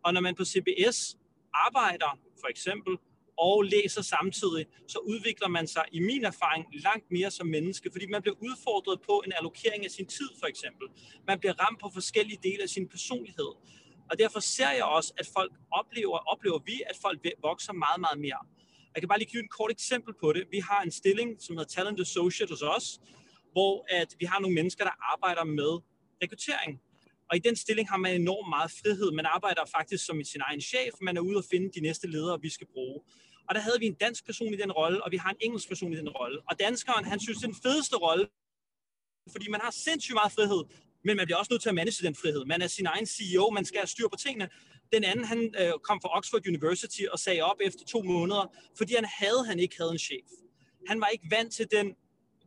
Og 0.06 0.14
når 0.14 0.22
man 0.22 0.36
på 0.36 0.46
CBS 0.46 1.18
arbejder, 1.54 2.20
for 2.42 2.48
eksempel, 2.48 2.98
og 3.38 3.64
læser 3.64 4.02
samtidig, 4.02 4.66
så 4.88 5.00
udvikler 5.00 5.48
man 5.48 5.68
sig 5.68 5.86
i 5.92 6.00
min 6.00 6.26
erfaring 6.26 6.66
langt 6.84 7.12
mere 7.12 7.32
som 7.32 7.48
menneske, 7.48 7.90
fordi 7.92 8.06
man 8.08 8.22
bliver 8.22 8.36
udfordret 8.42 9.02
på 9.02 9.24
en 9.26 9.34
allokering 9.38 9.86
af 9.86 9.92
sin 9.92 10.06
tid 10.06 10.30
for 10.40 10.48
eksempel. 10.48 10.88
Man 11.28 11.40
bliver 11.40 11.54
ramt 11.54 11.80
på 11.80 11.90
forskellige 11.94 12.40
dele 12.44 12.64
af 12.64 12.70
sin 12.70 12.88
personlighed. 12.88 13.52
Og 14.12 14.20
derfor 14.20 14.40
ser 14.40 14.72
jeg 14.72 14.84
også, 14.84 15.14
at 15.18 15.28
folk 15.28 15.54
oplever, 15.72 16.18
oplever 16.18 16.60
vi, 16.60 16.82
at 16.90 16.96
folk 17.02 17.20
vokser 17.42 17.74
meget, 17.74 18.00
meget 18.00 18.20
mere. 18.20 18.42
Jeg 18.94 19.02
kan 19.02 19.10
bare 19.10 19.20
lige 19.20 19.30
give 19.30 19.44
et 19.44 19.50
kort 19.50 19.72
eksempel 19.72 20.14
på 20.22 20.34
det. 20.34 20.48
Vi 20.52 20.60
har 20.60 20.82
en 20.82 20.92
stilling, 20.92 21.42
som 21.42 21.58
hedder 21.58 21.70
Talent 21.70 22.00
Associate 22.00 22.52
hos 22.52 22.62
os, 22.62 23.00
hvor 23.52 23.86
at 23.90 24.16
vi 24.20 24.26
har 24.26 24.40
nogle 24.40 24.56
mennesker, 24.56 24.84
der 24.84 25.14
arbejder 25.14 25.44
med 25.44 25.72
rekruttering. 26.24 26.82
Og 27.30 27.36
i 27.36 27.40
den 27.40 27.56
stilling 27.56 27.90
har 27.90 27.98
man 27.98 28.22
enormt 28.22 28.50
meget 28.50 28.72
frihed. 28.72 29.12
Man 29.12 29.26
arbejder 29.26 29.62
faktisk 29.78 30.06
som 30.06 30.24
sin 30.24 30.42
egen 30.42 30.62
chef. 30.62 30.94
Man 31.02 31.18
er 31.18 31.22
ude 31.22 31.38
og 31.38 31.44
finde 31.52 31.72
de 31.76 31.82
næste 31.82 32.08
ledere, 32.08 32.42
vi 32.42 32.50
skal 32.50 32.68
bruge. 32.74 33.02
Og 33.50 33.56
der 33.56 33.62
havde 33.62 33.80
vi 33.80 33.86
en 33.86 33.94
dansk 33.94 34.26
person 34.26 34.54
i 34.54 34.58
den 34.58 34.72
rolle, 34.72 35.04
og 35.04 35.12
vi 35.12 35.18
har 35.18 35.30
en 35.30 35.38
engelsk 35.42 35.68
person 35.68 35.94
i 35.94 35.96
den 35.96 36.10
rolle. 36.10 36.42
Og 36.50 36.60
danskeren, 36.60 37.06
han 37.06 37.20
synes, 37.20 37.38
det 37.38 37.44
er 37.48 37.52
den 37.52 37.62
fedeste 37.64 37.96
rolle, 37.96 38.28
fordi 39.32 39.50
man 39.50 39.62
har 39.62 39.72
sindssygt 39.72 40.14
meget 40.14 40.32
frihed, 40.32 40.64
men 41.06 41.18
man 41.18 41.26
bliver 41.26 41.38
også 41.38 41.54
nødt 41.54 41.62
til 41.62 41.70
at 41.70 41.76
manage 41.76 42.08
den 42.08 42.16
frihed. 42.16 42.46
Man 42.46 42.62
er 42.62 42.68
sin 42.68 42.86
egen 42.86 43.06
CEO, 43.06 43.50
man 43.50 43.66
skal 43.66 43.80
have 43.80 43.88
styr 43.88 44.08
på 44.08 44.18
tingene. 44.18 44.50
Den 44.94 45.04
anden, 45.04 45.26
han 45.26 45.54
øh, 45.60 45.72
kom 45.84 46.02
fra 46.02 46.18
Oxford 46.18 46.48
University 46.48 47.02
og 47.12 47.20
sagde 47.20 47.42
op 47.42 47.58
efter 47.62 47.86
to 47.86 48.02
måneder, 48.02 48.54
fordi 48.78 48.96
han 48.96 49.06
havde, 49.06 49.46
han 49.46 49.60
ikke 49.60 49.76
havde 49.80 49.92
en 49.92 50.00
chef. 50.00 50.30
Han 50.88 51.02
var 51.02 51.08
ikke 51.08 51.28
vant 51.32 51.54
til 51.54 51.68
den 51.72 51.96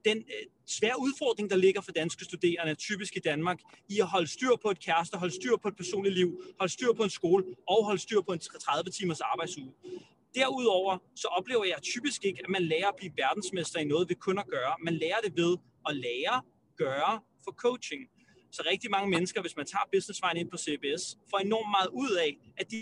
den 0.05 0.19
øh, 0.19 0.47
svære 0.67 1.01
udfordring, 1.01 1.51
der 1.51 1.57
ligger 1.57 1.81
for 1.81 1.93
danske 1.93 2.25
studerende, 2.25 2.75
typisk 2.75 3.17
i 3.17 3.21
Danmark, 3.21 3.59
i 3.89 4.01
at 4.01 4.07
holde 4.07 4.27
styr 4.27 4.57
på 4.63 4.71
et 4.71 4.81
kæreste, 4.81 5.17
holde 5.17 5.35
styr 5.35 5.57
på 5.57 5.69
et 5.69 5.77
personligt 5.77 6.15
liv, 6.15 6.43
holde 6.59 6.73
styr 6.73 6.93
på 6.93 7.03
en 7.03 7.11
skole 7.11 7.45
og 7.69 7.85
holde 7.85 8.01
styr 8.01 8.21
på 8.21 8.33
en 8.33 8.39
30 8.39 8.91
timers 8.91 9.21
arbejdsuge. 9.21 9.73
Derudover 10.35 10.99
så 11.17 11.29
oplever 11.29 11.65
jeg 11.65 11.83
typisk 11.83 12.25
ikke, 12.25 12.41
at 12.45 12.51
man 12.51 12.63
lærer 12.63 12.89
at 12.89 12.97
blive 12.97 13.13
verdensmester 13.17 13.81
i 13.81 13.85
noget 13.85 14.09
ved 14.09 14.17
kun 14.17 14.39
at 14.39 14.47
gøre. 14.47 14.75
Man 14.83 14.95
lærer 14.95 15.21
det 15.25 15.37
ved 15.37 15.57
at 15.89 15.97
lære, 15.97 16.43
gøre 16.77 17.21
for 17.45 17.53
coaching. 17.53 18.03
Så 18.53 18.63
rigtig 18.71 18.91
mange 18.91 19.11
mennesker, 19.11 19.41
hvis 19.41 19.57
man 19.57 19.67
tager 19.67 19.87
businessvejen 19.93 20.37
ind 20.37 20.51
på 20.51 20.59
CBS, 20.65 21.03
får 21.31 21.39
enormt 21.39 21.71
meget 21.77 21.91
ud 22.03 22.13
af, 22.27 22.31
at 22.57 22.71
de 22.71 22.79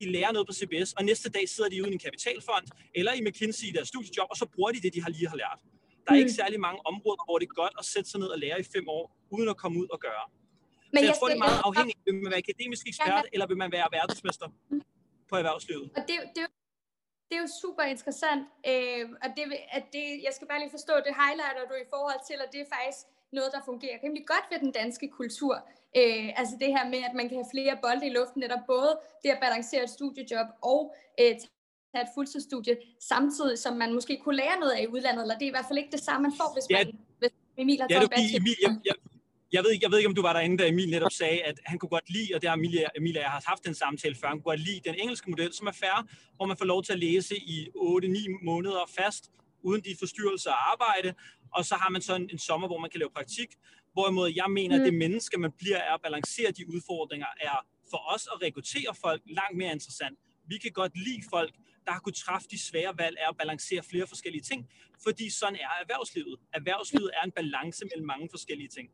de 0.00 0.06
lærer 0.16 0.32
noget 0.32 0.46
på 0.50 0.54
CBS, 0.60 0.90
og 0.98 1.02
næste 1.04 1.28
dag 1.36 1.44
sidder 1.54 1.70
de 1.70 1.82
ude 1.82 1.90
i 1.90 1.94
en 1.98 2.04
kapitalfond, 2.06 2.66
eller 2.94 3.12
i 3.18 3.20
McKinsey 3.26 3.66
i 3.70 3.72
deres 3.76 3.88
studiejob, 3.88 4.28
og 4.30 4.36
så 4.36 4.46
bruger 4.54 4.70
de 4.72 4.80
det, 4.84 4.94
de 4.94 5.02
har 5.02 5.10
lige 5.16 5.28
har 5.28 5.36
lært. 5.42 5.58
Der 6.04 6.10
er 6.12 6.16
mm. 6.16 6.24
ikke 6.24 6.34
særlig 6.42 6.60
mange 6.68 6.80
områder, 6.90 7.22
hvor 7.26 7.36
det 7.40 7.46
er 7.50 7.54
godt 7.62 7.74
at 7.80 7.84
sætte 7.92 8.08
sig 8.10 8.18
ned 8.22 8.28
og 8.34 8.38
lære 8.44 8.58
i 8.60 8.66
fem 8.74 8.86
år, 8.88 9.04
uden 9.34 9.48
at 9.48 9.56
komme 9.62 9.76
ud 9.82 9.88
og 9.94 10.00
gøre. 10.06 10.26
Men 10.92 10.98
så 10.98 11.04
jeg, 11.04 11.08
jeg 11.08 11.16
tror, 11.18 11.28
det 11.28 11.38
er 11.40 11.44
meget 11.48 11.62
afhængigt. 11.68 11.98
Vil 12.06 12.14
man 12.14 12.30
være 12.34 12.42
akademisk 12.46 12.84
ekspert, 12.92 13.26
eller 13.34 13.46
vil 13.50 13.58
man 13.64 13.70
være 13.76 13.86
verdensmester 13.98 14.48
på 15.30 15.34
erhvervslivet? 15.40 15.86
Og 15.98 16.02
det, 16.08 16.16
det, 16.36 16.42
det 17.28 17.34
er 17.38 17.42
jo 17.46 17.50
super 17.64 17.84
interessant, 17.94 18.42
øh, 18.70 19.02
og 19.22 19.28
det, 19.36 19.44
at 19.78 19.84
det, 19.96 20.06
jeg 20.26 20.32
skal 20.36 20.46
bare 20.50 20.60
lige 20.62 20.74
forstå, 20.78 20.94
det 21.06 21.12
highlighter 21.22 21.64
du 21.70 21.74
i 21.84 21.88
forhold 21.94 22.20
til, 22.28 22.36
at 22.44 22.48
det 22.54 22.60
er 22.64 22.68
faktisk 22.76 23.02
noget, 23.34 23.50
der 23.56 23.62
fungerer 23.64 23.96
rimelig 24.04 24.26
godt 24.26 24.46
ved 24.50 24.58
den 24.64 24.72
danske 24.80 25.06
kultur. 25.18 25.54
Øh, 25.98 26.28
altså 26.40 26.54
det 26.62 26.68
her 26.76 26.84
med, 26.92 27.00
at 27.08 27.14
man 27.20 27.26
kan 27.28 27.36
have 27.40 27.52
flere 27.54 27.74
bolde 27.84 28.06
i 28.06 28.12
luften, 28.18 28.40
netop 28.40 28.64
både 28.66 28.90
det 29.22 29.30
at 29.34 29.40
balancere 29.46 29.82
et 29.86 29.90
studiejob 29.90 30.48
og 30.62 30.80
øh, 31.20 31.32
tage 31.92 32.04
et 32.06 32.12
fuldtidsstudie, 32.14 32.76
samtidig 33.12 33.58
som 33.58 33.76
man 33.82 33.90
måske 33.98 34.14
kunne 34.24 34.36
lære 34.36 34.56
noget 34.60 34.72
af 34.72 34.82
i 34.82 34.86
udlandet, 34.94 35.22
eller 35.22 35.38
det 35.38 35.46
er 35.46 35.52
i 35.52 35.56
hvert 35.56 35.68
fald 35.68 35.78
ikke 35.78 35.92
det 35.92 36.04
samme, 36.08 36.22
man 36.28 36.34
får, 36.40 36.50
hvis, 36.56 36.66
ja, 36.70 36.84
man, 36.84 36.98
hvis 37.18 37.32
Emil 37.62 37.80
har 37.80 37.88
taget 37.88 38.10
ja, 38.16 38.36
Emil, 38.36 38.56
jeg, 38.62 38.70
jeg, 38.88 38.96
jeg 39.52 39.64
ved, 39.64 39.70
ikke, 39.70 39.84
jeg 39.84 39.90
ved 39.90 39.98
ikke, 39.98 40.08
om 40.08 40.14
du 40.14 40.22
var 40.22 40.32
derinde, 40.32 40.58
da 40.58 40.68
Emil 40.68 40.90
netop 40.90 41.12
sagde, 41.12 41.42
at 41.42 41.60
han 41.64 41.78
kunne 41.78 41.88
godt 41.96 42.10
lide, 42.10 42.28
og 42.34 42.40
det 42.40 42.48
har 42.48 42.56
Emilia, 42.56 42.88
Emilia 42.96 43.20
jeg 43.20 43.30
har 43.30 43.42
haft 43.46 43.64
den 43.66 43.74
samtale 43.74 44.14
før, 44.14 44.28
han 44.28 44.36
kunne 44.36 44.50
godt 44.52 44.60
lide 44.60 44.80
den 44.84 44.94
engelske 44.94 45.30
model, 45.30 45.52
som 45.52 45.66
er 45.66 45.72
færre, 45.72 46.06
hvor 46.36 46.46
man 46.46 46.56
får 46.56 46.64
lov 46.64 46.82
til 46.82 46.92
at 46.92 46.98
læse 46.98 47.36
i 47.36 47.68
8-9 47.76 48.44
måneder 48.44 48.90
fast, 48.98 49.30
uden 49.62 49.80
de 49.80 49.96
forstyrrelser 49.98 50.50
af 50.50 50.72
arbejde, 50.72 51.14
og 51.54 51.64
så 51.64 51.74
har 51.74 51.90
man 51.90 52.02
så 52.02 52.14
en, 52.14 52.30
en 52.32 52.38
sommer, 52.38 52.66
hvor 52.68 52.78
man 52.78 52.90
kan 52.90 52.98
lave 52.98 53.10
praktik, 53.10 53.48
hvorimod 53.92 54.32
jeg 54.36 54.50
mener, 54.50 54.76
mm. 54.76 54.82
at 54.82 54.86
det 54.86 54.94
menneske, 54.94 55.38
man 55.38 55.52
bliver, 55.52 55.76
er 55.76 55.94
at 55.94 56.02
balancere 56.02 56.50
de 56.50 56.68
udfordringer, 56.74 57.26
er 57.40 57.66
for 57.90 58.14
os 58.14 58.28
at 58.34 58.42
rekruttere 58.42 58.94
folk 59.00 59.22
langt 59.26 59.56
mere 59.56 59.72
interessant. 59.72 60.18
Vi 60.46 60.58
kan 60.58 60.72
godt 60.72 60.92
lide 60.96 61.22
folk, 61.30 61.54
der 61.84 61.92
har 61.92 62.00
kunnet 62.00 62.16
træffe 62.16 62.48
de 62.50 62.58
svære 62.58 62.94
valg, 62.98 63.16
er 63.20 63.28
at 63.28 63.36
balancere 63.36 63.82
flere 63.90 64.06
forskellige 64.06 64.42
ting, 64.42 64.68
fordi 65.02 65.30
sådan 65.30 65.56
er 65.56 65.68
erhvervslivet. 65.82 66.40
Erhvervslivet 66.52 67.10
er 67.18 67.22
en 67.22 67.32
balance 67.32 67.84
mellem 67.84 68.06
mange 68.06 68.28
forskellige 68.30 68.68
ting. 68.68 68.88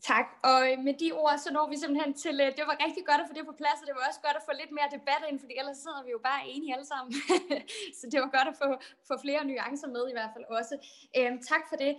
Tak, 0.00 0.26
og 0.50 0.58
øh, 0.68 0.78
med 0.86 0.94
de 1.02 1.12
ord, 1.12 1.38
så 1.44 1.48
når 1.52 1.66
vi 1.70 1.76
simpelthen 1.76 2.14
til, 2.24 2.36
øh, 2.44 2.50
det 2.58 2.64
var 2.70 2.76
rigtig 2.84 3.04
godt 3.06 3.20
at 3.20 3.28
få 3.28 3.34
det 3.38 3.46
på 3.46 3.56
plads, 3.60 3.78
og 3.80 3.86
det 3.86 3.94
var 3.96 4.04
også 4.08 4.20
godt 4.26 4.36
at 4.40 4.46
få 4.48 4.52
lidt 4.60 4.72
mere 4.76 4.88
debat 4.96 5.22
ind, 5.28 5.38
fordi 5.40 5.54
ellers 5.60 5.78
sidder 5.84 6.02
vi 6.06 6.10
jo 6.16 6.20
bare 6.28 6.40
enige 6.52 6.74
alle 6.74 6.88
sammen. 6.92 7.12
så 7.98 8.04
det 8.12 8.18
var 8.24 8.30
godt 8.36 8.48
at 8.52 8.56
få, 8.62 8.68
få 9.08 9.14
flere 9.24 9.42
nuancer 9.50 9.88
med 9.96 10.04
i 10.08 10.16
hvert 10.16 10.32
fald 10.34 10.46
også. 10.58 10.74
Øhm, 11.18 11.38
tak 11.50 11.62
for 11.70 11.76
det. 11.84 11.92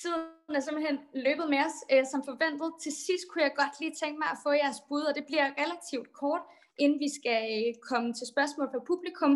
Tiden 0.00 0.56
er 0.58 0.64
simpelthen 0.66 0.96
løbet 1.26 1.46
med 1.54 1.60
os 1.68 1.78
øh, 1.92 2.04
som 2.12 2.20
forventet. 2.30 2.70
Til 2.84 2.92
sidst 3.06 3.24
kunne 3.28 3.44
jeg 3.46 3.54
godt 3.60 3.74
lige 3.80 3.94
tænke 4.02 4.18
mig 4.22 4.30
at 4.34 4.42
få 4.44 4.50
jeres 4.62 4.80
bud, 4.88 5.02
og 5.08 5.14
det 5.18 5.24
bliver 5.28 5.46
relativt 5.62 6.08
kort, 6.20 6.44
inden 6.82 6.98
vi 7.06 7.10
skal 7.18 7.40
øh, 7.56 7.74
komme 7.88 8.08
til 8.18 8.26
spørgsmål 8.34 8.68
fra 8.72 8.86
publikum 8.90 9.32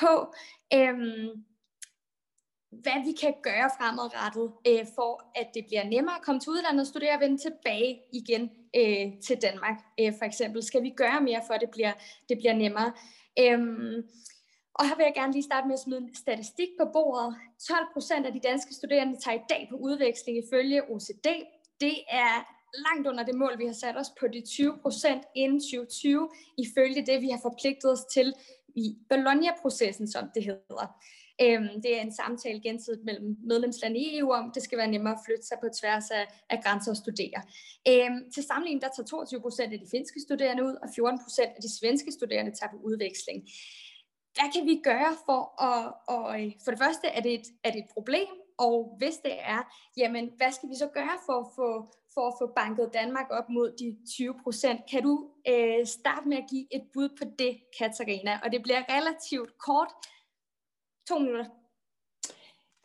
på, 0.00 0.12
øhm, 0.76 1.28
hvad 2.72 3.04
vi 3.04 3.12
kan 3.12 3.34
gøre 3.42 3.70
fremadrettet, 3.78 4.52
øh, 4.68 4.86
for 4.94 5.12
at 5.34 5.48
det 5.54 5.66
bliver 5.66 5.84
nemmere 5.84 6.16
at 6.16 6.22
komme 6.22 6.40
til 6.40 6.50
udlandet 6.50 6.80
og 6.80 6.86
studere 6.86 7.14
og 7.14 7.20
vende 7.20 7.38
tilbage 7.38 8.00
igen 8.12 8.50
øh, 8.76 9.20
til 9.26 9.36
Danmark. 9.42 9.76
Øh, 10.00 10.12
for 10.18 10.24
eksempel, 10.24 10.62
skal 10.62 10.82
vi 10.82 10.90
gøre 10.90 11.20
mere 11.20 11.42
for, 11.46 11.54
at 11.54 11.60
det 11.60 11.70
bliver, 11.70 11.92
det 12.28 12.38
bliver 12.38 12.54
nemmere? 12.54 12.92
Øhm, 13.38 14.02
og 14.74 14.88
her 14.88 14.96
vil 14.96 15.04
jeg 15.04 15.14
gerne 15.14 15.32
lige 15.32 15.50
starte 15.50 15.66
med 15.66 15.74
at 15.74 15.80
smide 15.80 16.00
en 16.00 16.14
statistik 16.14 16.68
på 16.80 16.86
bordet. 16.92 17.36
12 17.68 17.86
procent 17.92 18.26
af 18.26 18.32
de 18.32 18.40
danske 18.40 18.74
studerende 18.74 19.16
tager 19.20 19.36
i 19.38 19.46
dag 19.48 19.66
på 19.70 19.76
udveksling 19.76 20.38
ifølge 20.38 20.90
OECD. 20.90 21.28
Det 21.80 21.96
er 22.10 22.34
langt 22.86 23.08
under 23.08 23.24
det 23.24 23.34
mål, 23.34 23.58
vi 23.58 23.66
har 23.66 23.72
sat 23.72 23.96
os 23.96 24.10
på 24.20 24.28
de 24.28 24.40
20 24.40 24.78
procent 24.82 25.22
inden 25.34 25.60
2020, 25.60 26.28
ifølge 26.58 27.06
det, 27.06 27.22
vi 27.22 27.28
har 27.28 27.40
forpligtet 27.42 27.92
os 27.92 28.04
til 28.04 28.34
i 28.76 28.96
Bologna-processen, 29.08 30.08
som 30.08 30.30
det 30.34 30.44
hedder. 30.44 30.96
Øhm, 31.44 31.82
det 31.82 31.96
er 31.96 32.00
en 32.00 32.12
samtale 32.12 32.60
gensidigt 32.60 33.04
mellem 33.04 33.36
medlemslande 33.42 33.98
i 34.00 34.18
EU 34.18 34.32
om, 34.32 34.52
det 34.54 34.62
skal 34.62 34.78
være 34.78 34.90
nemmere 34.94 35.14
at 35.14 35.20
flytte 35.26 35.46
sig 35.46 35.58
på 35.60 35.68
tværs 35.80 36.10
af, 36.10 36.24
af 36.50 36.62
grænser 36.64 36.90
og 36.90 36.96
studere. 36.96 37.40
Øhm, 37.88 38.30
til 38.34 38.42
sammenligning, 38.42 38.82
der 38.82 38.88
tager 38.96 39.06
22 39.06 39.40
procent 39.40 39.72
af 39.72 39.78
de 39.78 39.86
finske 39.90 40.20
studerende 40.20 40.64
ud, 40.64 40.74
og 40.82 40.88
14 40.94 41.20
procent 41.24 41.50
af 41.56 41.62
de 41.62 41.78
svenske 41.78 42.12
studerende 42.12 42.52
tager 42.58 42.70
på 42.70 42.78
udveksling. 42.88 43.40
Hvad 44.34 44.48
kan 44.54 44.64
vi 44.66 44.80
gøre 44.84 45.12
for 45.26 45.40
at, 45.68 45.92
og, 46.14 46.26
øh, 46.40 46.52
for 46.64 46.70
det 46.70 46.80
første, 46.84 47.06
er 47.06 47.20
det, 47.20 47.34
et, 47.34 47.46
er 47.64 47.70
det 47.70 47.78
et 47.78 47.90
problem, 47.96 48.28
og 48.58 48.94
hvis 48.98 49.16
det 49.24 49.36
er, 49.56 49.60
jamen 49.96 50.30
hvad 50.36 50.52
skal 50.52 50.68
vi 50.68 50.74
så 50.74 50.88
gøre 50.98 51.16
for 51.26 51.36
at 51.44 51.48
få, 51.56 51.68
for 52.14 52.24
at 52.28 52.34
få 52.40 52.46
banket 52.56 52.90
Danmark 53.00 53.28
op 53.30 53.48
mod 53.48 53.68
de 53.80 53.96
20 54.16 54.34
procent? 54.42 54.80
Kan 54.90 55.02
du 55.02 55.14
øh, 55.48 55.86
starte 55.86 56.28
med 56.28 56.36
at 56.36 56.48
give 56.50 56.66
et 56.76 56.84
bud 56.94 57.08
på 57.18 57.24
det, 57.38 57.52
Katarina? 57.78 58.40
Og 58.44 58.52
det 58.52 58.62
bliver 58.62 58.82
relativt 58.96 59.58
kort, 59.58 59.92
To 61.10 61.18
minutter. 61.18 61.46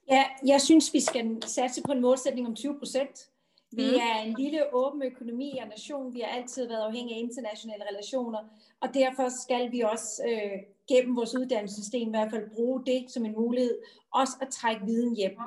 Ja, 0.09 0.23
jeg 0.45 0.61
synes, 0.61 0.93
vi 0.93 0.99
skal 0.99 1.38
satse 1.45 1.82
på 1.82 1.91
en 1.91 2.01
målsætning 2.01 2.47
om 2.47 2.55
20 2.55 2.80
procent. 2.80 3.30
Vi 3.71 3.86
mm. 3.89 3.99
er 4.07 4.21
en 4.21 4.36
lille 4.39 4.73
åben 4.73 5.03
økonomi 5.03 5.57
og 5.61 5.67
nation. 5.67 6.13
Vi 6.13 6.19
har 6.19 6.38
altid 6.38 6.67
været 6.67 6.82
afhængige 6.82 7.15
af 7.15 7.19
internationale 7.19 7.84
relationer, 7.91 8.39
og 8.82 8.93
derfor 8.93 9.30
skal 9.43 9.71
vi 9.71 9.82
også 9.82 10.23
øh, 10.30 10.59
gennem 10.88 11.15
vores 11.15 11.36
uddannelsessystem 11.36 12.07
i 12.07 12.09
hvert 12.09 12.32
fald 12.32 12.55
bruge 12.55 12.86
det 12.86 13.11
som 13.11 13.26
en 13.26 13.36
mulighed, 13.38 13.80
også 14.13 14.34
at 14.41 14.49
trække 14.49 14.86
viden 14.86 15.15
hjem. 15.15 15.38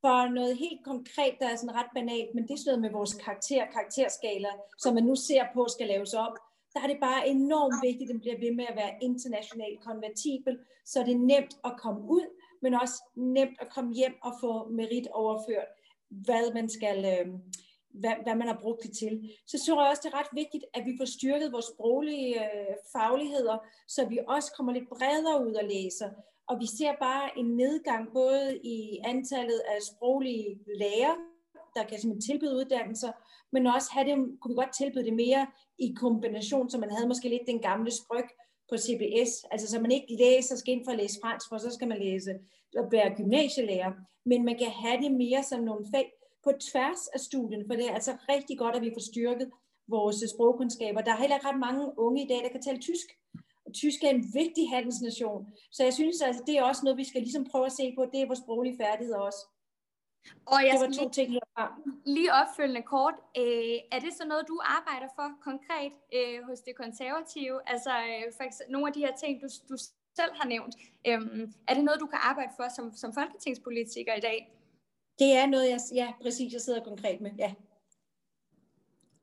For 0.00 0.28
noget 0.34 0.56
helt 0.56 0.84
konkret, 0.84 1.34
der 1.40 1.48
er 1.48 1.56
sådan 1.56 1.74
ret 1.74 1.92
banalt, 1.94 2.34
men 2.34 2.42
det 2.44 2.52
er 2.52 2.58
sådan 2.58 2.70
noget 2.70 2.82
med 2.86 2.90
vores 2.98 3.14
karakter, 3.14 3.66
karakterskala, 3.72 4.48
som 4.78 4.94
man 4.94 5.04
nu 5.04 5.14
ser 5.16 5.44
på 5.54 5.66
skal 5.68 5.86
laves 5.86 6.14
op 6.14 6.36
der 6.74 6.80
er 6.80 6.86
det 6.86 7.00
bare 7.00 7.28
enormt 7.28 7.78
vigtigt, 7.86 8.10
at 8.10 8.14
den 8.14 8.20
bliver 8.20 8.38
ved 8.44 8.52
med 8.54 8.66
at 8.68 8.76
være 8.76 8.98
internationalt 9.02 9.80
konvertibel, 9.88 10.58
så 10.86 10.98
det 11.06 11.14
er 11.14 11.26
nemt 11.34 11.54
at 11.64 11.72
komme 11.78 12.00
ud, 12.16 12.26
men 12.62 12.74
også 12.74 13.02
nemt 13.16 13.56
at 13.60 13.68
komme 13.74 13.94
hjem 13.94 14.14
og 14.22 14.32
få 14.40 14.68
merit 14.68 15.08
overført, 15.08 15.70
hvad 16.10 16.54
man 16.54 16.68
skal, 16.68 16.98
øh, 17.14 17.26
hvad, 18.00 18.14
hvad 18.24 18.34
man 18.34 18.48
har 18.48 18.58
brugt 18.62 18.82
det 18.82 18.92
til. 18.96 19.30
Så 19.46 19.56
tror 19.66 19.82
jeg 19.82 19.90
også, 19.90 20.02
det 20.04 20.12
er 20.12 20.18
ret 20.20 20.32
vigtigt, 20.42 20.64
at 20.74 20.82
vi 20.86 20.92
får 21.00 21.04
styrket 21.16 21.52
vores 21.52 21.68
sproglige 21.74 22.34
øh, 22.44 22.74
fagligheder, 22.92 23.56
så 23.88 24.06
vi 24.06 24.18
også 24.28 24.52
kommer 24.56 24.72
lidt 24.72 24.88
bredere 24.88 25.46
ud 25.46 25.54
og 25.54 25.64
læser. 25.64 26.10
Og 26.48 26.60
vi 26.60 26.66
ser 26.66 26.92
bare 27.00 27.38
en 27.38 27.56
nedgang 27.56 28.12
både 28.12 28.58
i 28.64 28.98
antallet 29.04 29.60
af 29.72 29.78
sproglige 29.82 30.58
lærer, 30.80 31.14
der 31.78 31.88
kan 31.88 32.00
simpelthen 32.00 32.26
tilbyde 32.28 32.56
uddannelser, 32.60 33.12
men 33.52 33.66
også 33.66 33.88
have 33.92 34.06
det, 34.08 34.16
kunne 34.40 34.52
vi 34.52 34.60
godt 34.62 34.74
tilbyde 34.80 35.04
det 35.04 35.16
mere 35.24 35.46
i 35.78 35.88
kombination, 36.02 36.70
så 36.70 36.78
man 36.78 36.90
havde 36.90 37.08
måske 37.08 37.28
lidt 37.28 37.46
den 37.52 37.60
gamle 37.68 37.90
spryg 38.00 38.28
på 38.70 38.76
CBS, 38.84 39.32
altså 39.52 39.66
så 39.70 39.80
man 39.80 39.92
ikke 39.96 40.16
læser, 40.22 40.56
skal 40.56 40.74
ind 40.74 40.84
for 40.84 40.92
at 40.92 40.98
læse 40.98 41.18
fransk, 41.22 41.46
for 41.48 41.58
så 41.58 41.70
skal 41.70 41.88
man 41.88 41.98
læse 41.98 42.32
og 42.80 42.92
være 42.92 43.14
gymnasielærer, 43.16 43.92
men 44.30 44.44
man 44.44 44.58
kan 44.58 44.70
have 44.70 45.02
det 45.02 45.12
mere 45.12 45.42
som 45.42 45.60
nogle 45.60 45.86
fag 45.94 46.12
på 46.44 46.50
tværs 46.70 47.02
af 47.14 47.20
studien, 47.20 47.62
for 47.66 47.74
det 47.74 47.84
er 47.88 47.94
altså 47.94 48.12
rigtig 48.28 48.58
godt, 48.58 48.76
at 48.76 48.82
vi 48.82 48.94
får 48.96 49.10
styrket 49.12 49.50
vores 49.88 50.16
sprogkundskaber. 50.34 51.00
Der 51.00 51.12
er 51.12 51.20
heller 51.22 51.36
ikke 51.36 51.48
ret 51.48 51.64
mange 51.66 51.98
unge 51.98 52.24
i 52.24 52.28
dag, 52.28 52.40
der 52.44 52.48
kan 52.48 52.62
tale 52.62 52.80
tysk. 52.88 53.08
Og 53.66 53.74
tysk 53.74 54.04
er 54.04 54.10
en 54.10 54.24
vigtig 54.40 54.70
handelsnation. 54.74 55.40
Så 55.72 55.84
jeg 55.84 55.94
synes 55.94 56.20
altså, 56.22 56.42
det 56.46 56.54
er 56.58 56.62
også 56.62 56.82
noget, 56.84 56.98
vi 57.02 57.04
skal 57.10 57.22
ligesom 57.22 57.44
prøve 57.50 57.66
at 57.66 57.72
se 57.72 57.94
på. 57.96 58.02
Det 58.12 58.20
er 58.20 58.26
vores 58.26 58.38
sproglige 58.44 58.76
færdigheder 58.82 59.18
også. 59.18 59.42
Og 60.46 60.58
jeg 60.66 60.72
det 60.72 60.80
var 60.80 61.04
to 61.04 61.10
ting 61.10 61.32
herfra. 61.32 61.64
lige 62.06 62.32
opfølgende 62.40 62.82
kort. 62.82 63.14
Øh, 63.38 63.76
er 63.94 64.00
det 64.04 64.12
så 64.18 64.24
noget, 64.26 64.44
du 64.48 64.60
arbejder 64.76 65.08
for 65.18 65.28
konkret 65.48 65.92
øh, 66.16 66.38
hos 66.48 66.60
det 66.60 66.74
konservative? 66.76 67.56
Altså 67.66 67.90
øh, 67.90 68.32
for 68.36 68.42
eksempel, 68.48 68.72
nogle 68.72 68.86
af 68.86 68.92
de 68.92 69.00
her 69.00 69.14
ting, 69.22 69.42
du, 69.42 69.48
du 69.70 69.76
selv 70.20 70.32
har 70.40 70.48
nævnt. 70.48 70.74
Øh, 71.08 71.20
er 71.68 71.74
det 71.74 71.84
noget, 71.84 72.00
du 72.00 72.06
kan 72.06 72.18
arbejde 72.22 72.52
for 72.56 72.66
som, 72.76 72.92
som 72.92 73.12
folketingspolitiker 73.12 74.14
i 74.14 74.20
dag? 74.20 74.38
Det 75.18 75.30
er 75.36 75.46
noget, 75.46 75.70
jeg, 75.70 75.80
ja, 75.94 76.12
præcis, 76.22 76.52
jeg 76.52 76.60
sidder 76.60 76.84
konkret 76.84 77.20
med. 77.20 77.30
Ja. 77.38 77.54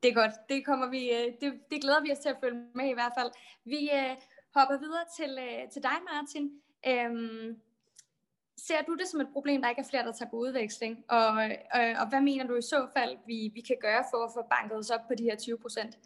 Det 0.02 0.08
er 0.10 0.14
godt. 0.14 0.34
Det 0.48 0.64
kommer 0.64 0.86
vi, 0.88 1.10
øh, 1.10 1.26
det, 1.40 1.60
det 1.70 1.80
glæder 1.80 2.02
vi 2.02 2.12
os 2.12 2.18
til 2.18 2.28
at 2.28 2.40
følge 2.40 2.60
med 2.74 2.88
i 2.90 2.92
hvert 2.92 3.12
fald. 3.18 3.30
Vi 3.64 3.90
øh, 3.98 4.16
hopper 4.54 4.78
videre 4.78 5.04
til, 5.16 5.38
øh, 5.46 5.70
til 5.72 5.82
dig, 5.82 5.98
Martin. 6.12 6.44
Øhm, 6.86 7.60
ser 8.58 8.82
du 8.86 8.94
det 8.94 9.08
som 9.08 9.20
et 9.20 9.28
problem, 9.32 9.62
der 9.62 9.68
ikke 9.68 9.80
er 9.80 9.90
flere, 9.90 10.04
der 10.04 10.12
tager 10.12 10.30
på 10.30 10.36
udveksling? 10.36 11.04
Og, 11.08 11.26
og, 11.26 11.82
og 12.00 12.08
hvad 12.08 12.20
mener 12.20 12.46
du 12.46 12.56
i 12.56 12.62
så 12.62 12.86
fald, 12.96 13.16
vi, 13.26 13.50
vi 13.54 13.60
kan 13.60 13.76
gøre 13.80 14.04
for 14.10 14.24
at 14.24 14.30
få 14.34 14.42
banket 14.50 14.78
os 14.78 14.90
op 14.90 15.00
på 15.08 15.14
de 15.14 15.24
her 15.24 15.36
20 15.36 15.58
procent? 15.58 15.98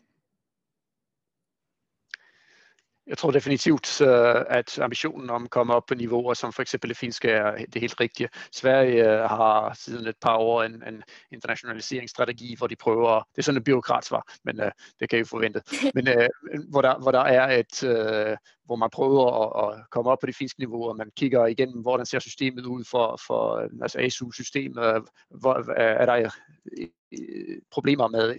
Jeg 3.11 3.19
tror 3.19 3.31
definitivt, 3.31 4.01
øh, 4.01 4.45
at 4.49 4.79
ambitionen 4.79 5.31
om 5.31 5.45
at 5.45 5.51
komme 5.51 5.75
op 5.75 5.87
på 5.87 5.95
niveauer, 5.95 6.35
som 6.35 6.53
for 6.53 6.63
eksempel 6.63 6.89
det 6.89 6.97
finske, 6.97 7.29
er 7.31 7.65
det 7.73 7.81
helt 7.81 8.01
rigtige. 8.01 8.29
Sverige 8.53 9.13
øh, 9.13 9.21
har 9.21 9.75
siden 9.75 10.07
et 10.07 10.15
par 10.21 10.37
år 10.37 10.63
en, 10.63 10.83
en 10.87 11.03
internationaliseringsstrategi, 11.33 12.55
hvor 12.59 12.67
de 12.67 12.77
prøver, 12.77 13.15
det 13.15 13.39
er 13.39 13.43
sådan 13.43 13.59
et 13.59 13.65
byråkratsvar, 13.65 14.33
men 14.45 14.61
uh, 14.61 14.67
det 15.01 15.09
kan 15.11 15.19
I 15.19 15.25
forvente, 15.25 15.63
men 15.95 16.09
uh, 16.09 16.25
hvor, 16.71 16.83
der, 16.83 16.99
hvor 16.99 17.11
der 17.11 17.21
er 17.21 17.59
et, 17.59 17.83
uh, 17.83 18.37
hvor 18.65 18.77
man 18.77 18.91
prøver 18.91 19.27
at, 19.43 19.79
at 19.79 19.85
komme 19.91 20.11
op 20.11 20.19
på 20.21 20.27
det 20.27 20.37
finske 20.37 20.61
niveau, 20.61 20.89
og 20.89 20.97
man 20.97 21.11
kigger 21.17 21.47
igennem, 21.47 21.83
hvordan 21.83 22.07
ser 22.07 22.19
systemet 22.19 22.67
ud 22.67 22.85
for, 22.85 23.21
for 23.27 23.69
altså 23.83 23.99
ASU-systemet, 23.99 25.03
hvor 25.31 25.73
er 25.77 26.07
der 26.07 26.31
problemer 27.71 28.09
med, 28.09 28.31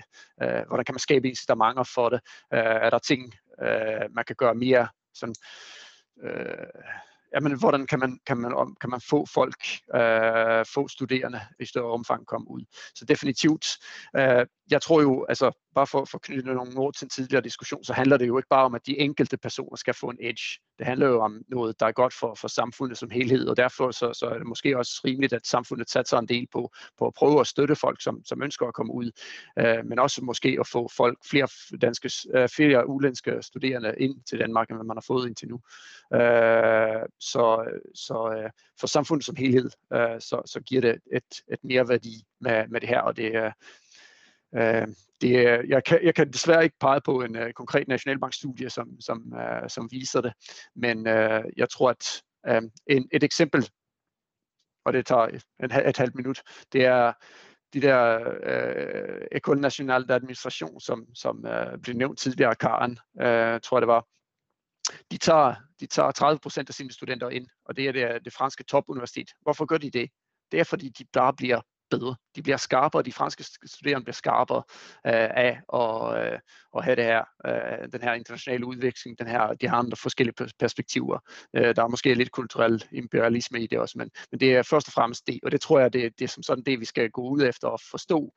uh, 0.44 0.68
hvordan 0.68 0.86
kan 0.86 0.94
man 0.94 1.00
skabe 1.00 1.28
incitamenter 1.28 1.84
for 1.84 2.10
det, 2.10 2.20
er 2.52 2.90
der 2.90 3.00
ting, 3.00 3.34
øh, 3.62 4.06
man 4.12 4.26
kan 4.28 4.36
gøre 4.36 4.56
mere 4.56 4.88
sådan, 5.14 5.36
øh, 6.24 6.68
jamen, 7.36 7.60
hvordan 7.60 7.88
kan 7.88 8.00
man, 8.00 8.20
kan 8.26 8.38
man, 8.38 8.76
kan 8.82 8.90
man 8.90 9.02
få 9.10 9.26
folk, 9.34 9.64
øh, 9.96 10.66
få 10.74 10.88
studerende 10.88 11.42
i 11.60 11.66
større 11.66 11.92
omfang 11.92 12.26
komme 12.28 12.52
ud. 12.52 12.62
Så 12.96 13.06
definitivt, 13.06 13.66
øh, 14.18 14.46
jeg 14.72 14.82
tror 14.82 15.02
jo, 15.02 15.26
altså 15.30 15.52
bare 15.76 15.88
for, 15.88 16.06
for 16.06 16.18
at 16.18 16.22
knytte 16.22 16.54
nogle 16.54 16.78
ord 16.78 16.94
til 16.94 17.06
en 17.06 17.10
tidligere 17.10 17.44
diskussion, 17.44 17.84
så 17.84 17.94
handler 17.94 18.18
det 18.18 18.28
jo 18.28 18.38
ikke 18.38 18.50
bare 18.50 18.66
om, 18.66 18.76
at 18.76 18.86
de 18.86 19.00
enkelte 19.00 19.38
personer 19.38 19.76
skal 19.76 19.94
få 19.94 20.10
en 20.10 20.18
edge. 20.22 20.60
Det 20.82 20.88
handler 20.88 21.08
jo 21.08 21.22
om 21.22 21.42
noget, 21.48 21.80
der 21.80 21.86
er 21.86 21.92
godt 21.92 22.14
for, 22.14 22.36
for 22.36 22.48
samfundet 22.48 22.98
som 22.98 23.10
helhed, 23.10 23.48
og 23.48 23.58
derfor 23.58 23.92
så, 23.92 24.14
så 24.14 24.26
er 24.26 24.38
det 24.38 24.48
måske 24.48 24.78
også 24.78 25.02
rimeligt, 25.06 25.34
at 25.34 25.48
samfundet 25.48 25.90
satser 25.90 26.18
en 26.18 26.28
del 26.28 26.48
på, 26.54 26.72
på 27.00 27.08
at 27.08 27.14
prøve 27.14 27.40
at 27.40 27.48
støtte 27.48 27.76
folk, 27.76 28.02
som, 28.02 28.26
som 28.26 28.44
ønsker 28.44 28.68
at 28.68 28.74
komme 28.74 28.94
ud, 28.94 29.12
øh, 29.60 29.86
men 29.86 30.00
også 30.00 30.22
måske 30.24 30.58
at 30.60 30.68
få 30.68 30.90
folk, 30.98 31.18
flere 31.30 31.48
danske, 31.82 32.12
øh, 32.36 32.50
flere 32.50 32.90
udenlandske 32.90 33.38
studerende 33.42 33.96
ind 33.98 34.24
til 34.30 34.40
Danmark, 34.40 34.70
end 34.70 34.78
man 34.78 34.98
har 34.98 35.06
fået 35.08 35.28
indtil 35.28 35.48
nu. 35.48 35.62
Øh, 36.14 37.02
så 37.20 37.72
så 37.96 38.36
øh, 38.38 38.50
for 38.80 38.88
samfundet 38.88 39.26
som 39.26 39.36
helhed, 39.36 39.70
øh, 39.94 40.20
så, 40.20 40.42
så 40.46 40.60
giver 40.60 40.82
det 40.82 41.00
et, 41.14 41.42
et 41.52 41.64
mere 41.64 41.90
værdi 41.90 42.26
med, 42.40 42.68
med 42.68 42.82
det 42.82 42.90
her, 42.90 43.02
og 43.02 43.18
det, 43.18 43.36
øh, 43.36 43.52
Øh, 44.56 44.88
det, 45.22 45.34
jeg, 45.70 45.84
kan, 45.84 46.04
jeg 46.04 46.16
kan 46.16 46.34
desværre 46.34 46.64
ikke 46.64 46.80
pege 46.80 47.02
på 47.02 47.22
en 47.22 47.36
uh, 47.36 47.52
konkret 47.56 47.88
nationalbankstudie, 47.88 48.70
som, 48.70 49.02
som, 49.02 49.34
uh, 49.36 49.68
som 49.68 49.88
viser 49.92 50.22
det, 50.22 50.34
men 50.76 50.98
uh, 50.98 51.44
jeg 51.58 51.70
tror, 51.70 51.90
at 51.90 52.24
uh, 52.50 52.70
en, 52.88 53.10
et 53.12 53.24
eksempel, 53.24 53.70
og 54.86 54.94
det 54.94 55.06
tager 55.06 55.28
et, 55.28 55.44
et 55.88 55.98
halvt 55.98 56.16
minut, 56.16 56.42
det 56.74 56.86
er 56.86 57.14
de 57.74 57.82
der 57.82 58.20
uh, 58.20 59.38
École 59.38 59.60
Nationale 59.60 60.06
d'Administration, 60.06 60.80
som, 60.80 61.16
som 61.16 61.46
uh, 61.46 61.82
blev 61.82 61.96
nævnt 61.96 62.20
tidligere, 62.20 62.56
Karen, 62.56 62.92
uh, 62.92 63.60
tror 63.62 63.78
jeg 63.78 63.82
det 63.82 63.88
var, 63.88 64.06
de 65.12 65.18
tager, 65.18 65.56
de 65.80 65.86
tager 65.86 66.12
30 66.12 66.40
procent 66.40 66.70
af 66.70 66.76
sine 66.76 66.92
studenter 66.92 67.30
ind, 67.30 67.48
og 67.66 67.78
det 67.78 67.88
er 67.88 67.92
det, 67.92 68.26
det 68.26 68.34
franske 68.34 68.64
topuniversitet. 68.64 69.30
Hvorfor 69.42 69.66
gør 69.66 69.78
de 69.78 69.92
det? 69.92 70.10
Det 70.52 70.60
er 70.60 70.64
fordi, 70.64 70.90
de 70.90 71.06
bare 71.14 71.34
bliver 71.34 71.62
bedre. 71.92 72.16
De 72.36 72.42
bliver 72.42 72.58
skarpere, 72.58 73.04
de 73.04 73.14
franske 73.14 73.44
studerende 73.66 74.06
bliver 74.06 74.14
skarpere 74.14 74.64
øh, 75.08 75.30
af 75.48 75.62
at, 75.74 76.34
øh, 76.34 76.40
at 76.78 76.84
have 76.84 76.96
det 76.96 77.04
her, 77.04 77.24
øh, 77.46 77.88
den 77.94 78.02
her 78.02 78.14
internationale 78.14 78.66
udveksling, 78.66 79.20
den 79.20 79.28
her, 79.28 79.54
de 79.54 79.68
har 79.68 79.78
andre 79.78 79.98
forskellige 79.98 80.36
perspektiver. 80.60 81.20
Øh, 81.56 81.76
der 81.76 81.84
er 81.84 81.88
måske 81.88 82.14
lidt 82.14 82.32
kulturel 82.32 82.86
imperialisme 82.92 83.62
i 83.62 83.68
det 83.68 83.80
også, 83.80 83.98
men, 83.98 84.10
men 84.32 84.40
det 84.40 84.56
er 84.56 84.64
først 84.64 84.88
og 84.88 84.94
fremmest 84.94 85.28
det, 85.28 85.40
og 85.44 85.52
det 85.52 85.62
tror 85.62 85.80
jeg, 85.80 85.94
det, 85.94 86.20
det 86.20 86.26
er 86.26 86.30
som 86.30 86.44
sådan 86.44 86.64
det, 86.64 86.80
vi 86.80 86.86
skal 86.86 87.10
gå 87.10 87.22
ud 87.22 87.42
efter 87.42 87.68
og 87.68 87.80
forstå, 87.92 88.34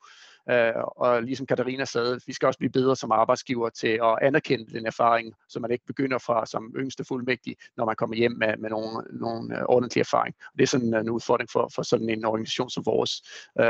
Øh, 0.49 0.73
og 0.75 1.23
ligesom 1.23 1.45
Katarina 1.45 1.85
sagde, 1.85 2.19
vi 2.25 2.33
skal 2.33 2.47
også 2.47 2.57
blive 2.59 2.71
bedre 2.71 2.95
som 2.95 3.11
arbejdsgiver 3.11 3.69
til 3.69 3.99
at 4.03 4.17
anerkende 4.21 4.73
den 4.73 4.85
erfaring, 4.85 5.35
så 5.47 5.59
man 5.59 5.71
ikke 5.71 5.85
begynder 5.85 6.17
fra 6.17 6.45
som 6.45 6.73
yngste 6.77 7.05
fuldmægtig, 7.05 7.57
når 7.77 7.85
man 7.85 7.95
kommer 7.95 8.15
hjem 8.15 8.31
med, 8.31 8.57
med 8.57 8.69
nogle, 8.69 9.19
nogle 9.19 9.59
øh, 9.59 9.65
ordentlige 9.65 10.01
erfaring. 10.01 10.35
Og 10.39 10.57
det 10.57 10.63
er 10.63 10.67
sådan 10.67 10.93
en 10.93 11.09
udfordring 11.09 11.49
for, 11.49 11.69
for 11.75 11.81
sådan 11.81 12.09
en 12.09 12.25
organisation 12.25 12.69
som 12.69 12.85
vores 12.85 13.11
øh, 13.59 13.65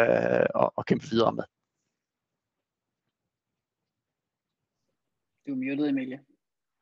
at, 0.63 0.69
at 0.77 0.85
kæmpe 0.85 1.05
videre 1.11 1.31
med. 1.31 1.43
Du 5.47 5.51
er 5.51 5.55
muted, 5.55 5.89
Emilie. 5.89 6.19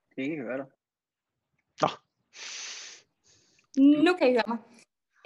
Det 0.09 0.15
kan 0.15 0.23
ikke 0.23 0.43
høre 0.43 0.57
dig. 0.57 0.65
Nå. 1.81 1.87
Nu 4.03 4.13
kan 4.17 4.29
I 4.29 4.31
høre 4.31 4.43
mig. 4.47 4.57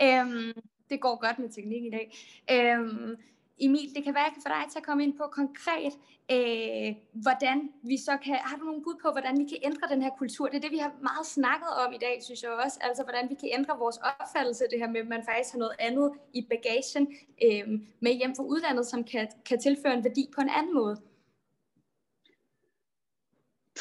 Øhm, 0.02 0.54
det 0.90 1.02
går 1.02 1.16
godt 1.26 1.40
med 1.40 1.50
teknik 1.50 1.84
i 1.84 1.90
dag. 1.90 2.14
Øhm, 2.52 3.16
Emil, 3.60 3.96
det 3.96 4.04
kan 4.04 4.14
være, 4.14 4.24
at 4.24 4.30
jeg 4.30 4.34
kan 4.34 4.42
få 4.42 4.50
dig 4.50 4.72
til 4.72 4.80
at 4.80 4.86
komme 4.86 5.04
ind 5.04 5.18
på 5.18 5.24
konkret, 5.32 5.94
øh, 6.32 6.90
hvordan 7.24 7.58
vi 7.84 7.98
så 7.98 8.18
kan, 8.24 8.36
har 8.36 8.58
du 8.58 8.64
nogle 8.64 8.84
bud 8.84 8.96
på, 9.04 9.12
hvordan 9.12 9.40
vi 9.40 9.46
kan 9.52 9.58
ændre 9.64 9.88
den 9.94 10.02
her 10.02 10.10
kultur? 10.18 10.48
Det 10.48 10.58
er 10.58 10.62
det, 10.62 10.72
vi 10.72 10.78
har 10.78 10.92
meget 11.02 11.26
snakket 11.26 11.70
om 11.86 11.94
i 11.94 11.98
dag, 11.98 12.16
synes 12.24 12.44
jeg 12.44 12.52
også, 12.52 12.78
altså 12.82 13.04
hvordan 13.04 13.30
vi 13.30 13.36
kan 13.36 13.50
ændre 13.58 13.78
vores 13.78 13.98
opfattelse, 13.98 14.64
det 14.72 14.80
her 14.80 14.90
med, 14.90 15.02
at 15.02 15.08
man 15.08 15.24
faktisk 15.30 15.52
har 15.52 15.60
noget 15.60 15.76
andet 15.80 16.12
i 16.34 16.42
bagagen 16.52 17.04
øh, 17.46 17.68
med 18.00 18.12
hjem 18.20 18.36
fra 18.36 18.44
udlandet, 18.44 18.86
som 18.88 19.04
kan, 19.04 19.28
kan 19.46 19.60
tilføre 19.60 19.94
en 19.94 20.04
værdi 20.04 20.30
på 20.36 20.42
en 20.42 20.50
anden 20.50 20.74
måde. 20.74 20.98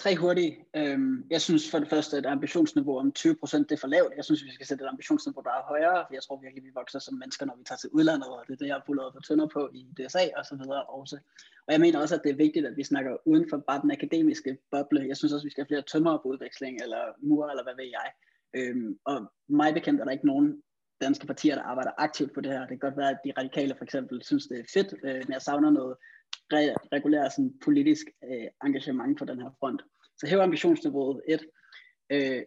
Tre 0.06 0.16
hurtige. 0.16 0.66
Øhm, 0.76 1.26
jeg 1.30 1.40
synes 1.40 1.70
for 1.70 1.78
det 1.78 1.88
første, 1.88 2.16
at 2.16 2.26
ambitionsniveau 2.26 2.98
om 2.98 3.12
20% 3.18 3.58
det 3.58 3.72
er 3.72 3.76
for 3.76 3.86
lavt. 3.86 4.12
Jeg 4.16 4.24
synes, 4.24 4.44
vi 4.44 4.50
skal 4.50 4.66
sætte 4.66 4.84
et 4.84 4.88
ambitionsniveau, 4.88 5.42
der 5.42 5.50
er 5.50 5.62
højere. 5.62 6.06
Jeg 6.12 6.22
tror 6.22 6.40
virkelig, 6.40 6.64
vi 6.64 6.70
vokser 6.74 6.98
som 6.98 7.14
mennesker, 7.14 7.46
når 7.46 7.56
vi 7.56 7.64
tager 7.64 7.78
til 7.78 7.90
udlandet, 7.92 8.28
og 8.28 8.44
det 8.46 8.52
er 8.52 8.56
det, 8.56 8.66
jeg 8.66 8.74
har 8.74 8.82
bullet 8.86 9.12
for 9.14 9.20
tønder 9.20 9.46
på 9.46 9.70
i 9.74 9.82
DSA 9.98 10.24
og 10.36 10.44
så 10.46 10.54
videre 10.56 10.82
også. 10.82 11.16
Og 11.66 11.72
jeg 11.72 11.80
mener 11.80 11.98
også, 11.98 12.14
at 12.14 12.20
det 12.24 12.30
er 12.30 12.36
vigtigt, 12.36 12.66
at 12.66 12.76
vi 12.76 12.84
snakker 12.84 13.16
uden 13.24 13.46
for 13.50 13.56
bare 13.56 13.80
den 13.82 13.90
akademiske 13.90 14.58
boble. 14.70 15.08
Jeg 15.08 15.16
synes 15.16 15.32
også, 15.32 15.44
at 15.44 15.48
vi 15.48 15.50
skal 15.50 15.62
have 15.62 15.72
flere 15.72 15.88
tømmer 15.92 16.16
på 16.22 16.28
udveksling, 16.28 16.82
eller 16.82 17.02
murer, 17.28 17.50
eller 17.50 17.64
hvad 17.66 17.76
ved 17.80 17.88
jeg. 17.98 18.08
Øhm, 18.58 18.98
og 19.04 19.32
mig 19.48 19.74
bekendt 19.74 20.00
er 20.00 20.04
der 20.04 20.12
ikke 20.12 20.26
nogen 20.26 20.62
danske 21.00 21.26
partier, 21.26 21.54
der 21.54 21.62
arbejder 21.62 21.90
aktivt 21.98 22.34
på 22.34 22.40
det 22.40 22.52
her. 22.52 22.60
Det 22.60 22.68
kan 22.68 22.86
godt 22.88 22.96
være, 22.96 23.10
at 23.10 23.20
de 23.24 23.32
radikale 23.38 23.74
for 23.78 23.84
eksempel 23.84 24.24
synes, 24.24 24.46
det 24.46 24.58
er 24.58 24.64
fedt, 24.74 24.94
øh, 25.04 25.20
men 25.26 25.32
jeg 25.32 25.42
savner 25.42 25.70
noget 25.70 25.96
re- 26.54 27.30
sådan, 27.30 27.54
politisk 27.64 28.06
øh, 28.24 28.48
engagement 28.64 29.18
på 29.18 29.24
den 29.24 29.40
her 29.40 29.50
front. 29.60 29.82
Så 30.18 30.26
hæv 30.26 30.38
ambitionsniveauet 30.38 31.22
et. 31.28 31.46
Øh, 32.10 32.42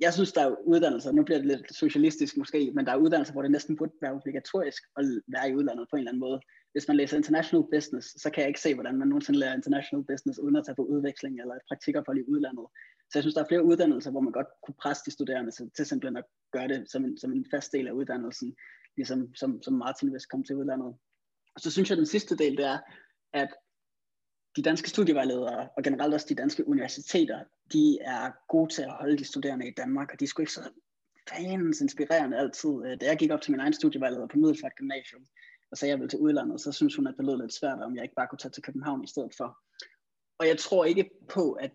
jeg 0.00 0.14
synes, 0.14 0.32
der 0.32 0.42
er 0.46 0.56
uddannelser, 0.64 1.12
nu 1.12 1.22
bliver 1.24 1.38
det 1.38 1.46
lidt 1.46 1.76
socialistisk 1.76 2.36
måske, 2.36 2.72
men 2.74 2.86
der 2.86 2.92
er 2.92 2.96
uddannelser, 2.96 3.32
hvor 3.32 3.42
det 3.42 3.50
næsten 3.50 3.76
burde 3.76 3.92
være 4.02 4.12
obligatorisk 4.12 4.82
at 4.96 5.04
være 5.26 5.50
i 5.50 5.54
udlandet 5.54 5.86
på 5.90 5.96
en 5.96 6.00
eller 6.00 6.10
anden 6.10 6.20
måde. 6.20 6.40
Hvis 6.72 6.88
man 6.88 6.96
læser 6.96 7.16
international 7.16 7.64
business, 7.74 8.22
så 8.22 8.30
kan 8.30 8.40
jeg 8.40 8.48
ikke 8.48 8.60
se, 8.60 8.74
hvordan 8.74 8.98
man 8.98 9.08
nogensinde 9.08 9.38
lærer 9.38 9.54
international 9.54 10.04
business 10.04 10.38
uden 10.38 10.56
at 10.56 10.64
tage 10.64 10.76
på 10.76 10.84
udveksling 10.84 11.40
eller 11.40 11.54
et 11.54 11.68
praktikophold 11.68 12.18
i 12.18 12.28
udlandet. 12.28 12.66
Så 13.10 13.12
jeg 13.18 13.22
synes, 13.22 13.34
der 13.34 13.42
er 13.42 13.48
flere 13.48 13.64
uddannelser, 13.64 14.10
hvor 14.10 14.20
man 14.20 14.32
godt 14.32 14.46
kunne 14.62 14.80
presse 14.82 15.02
de 15.06 15.10
studerende 15.10 15.50
til, 15.50 15.70
til 15.76 15.86
simpelthen 15.86 16.16
at 16.16 16.24
gøre 16.52 16.68
det 16.68 16.90
som 16.90 17.04
en, 17.04 17.18
som 17.18 17.32
en 17.32 17.46
fast 17.50 17.72
del 17.72 17.88
af 17.88 17.92
uddannelsen, 17.92 18.56
ligesom 18.96 19.34
som, 19.34 19.62
som 19.62 19.74
Martin 19.74 20.10
hvis 20.10 20.26
kom 20.26 20.44
til 20.44 20.56
udlandet. 20.56 20.94
Og 21.54 21.60
så 21.60 21.70
synes 21.70 21.90
jeg, 21.90 21.94
at 21.96 22.02
den 22.04 22.14
sidste 22.14 22.36
del, 22.36 22.56
det 22.56 22.64
er, 22.64 22.78
at 23.32 23.50
de 24.56 24.62
danske 24.62 24.90
studievejledere 24.90 25.68
og 25.76 25.82
generelt 25.82 26.14
også 26.14 26.26
de 26.28 26.34
danske 26.34 26.68
universiteter, 26.68 27.44
de 27.72 27.98
er 28.00 28.30
gode 28.48 28.74
til 28.74 28.82
at 28.82 28.90
holde 28.90 29.18
de 29.18 29.24
studerende 29.24 29.68
i 29.68 29.74
Danmark, 29.76 30.12
og 30.12 30.20
de 30.20 30.26
skulle 30.26 30.44
ikke 30.44 30.52
så 30.52 30.70
fanens 31.28 31.80
inspirerende 31.80 32.38
altid. 32.38 32.70
Øh, 32.86 33.00
da 33.00 33.06
jeg 33.06 33.16
gik 33.18 33.30
op 33.30 33.40
til 33.40 33.50
min 33.50 33.60
egen 33.60 33.72
studievejleder 33.72 34.26
på 34.26 34.38
Middelfart 34.38 34.76
Gymnasium, 34.76 35.22
og 35.70 35.78
sagde, 35.78 35.90
at 35.90 35.92
jeg 35.92 36.00
ville 36.00 36.10
til 36.10 36.18
udlandet, 36.18 36.60
så 36.60 36.72
synes 36.72 36.96
hun, 36.96 37.06
at 37.06 37.14
det 37.16 37.26
lød 37.26 37.40
lidt 37.40 37.54
svært, 37.54 37.82
om 37.82 37.96
jeg 37.96 38.02
ikke 38.02 38.14
bare 38.14 38.26
kunne 38.26 38.38
tage 38.38 38.52
til 38.52 38.62
København 38.62 39.04
i 39.04 39.06
stedet 39.06 39.34
for. 39.36 39.58
Og 40.38 40.46
jeg 40.46 40.58
tror 40.58 40.84
ikke 40.84 41.10
på, 41.28 41.52
at 41.52 41.70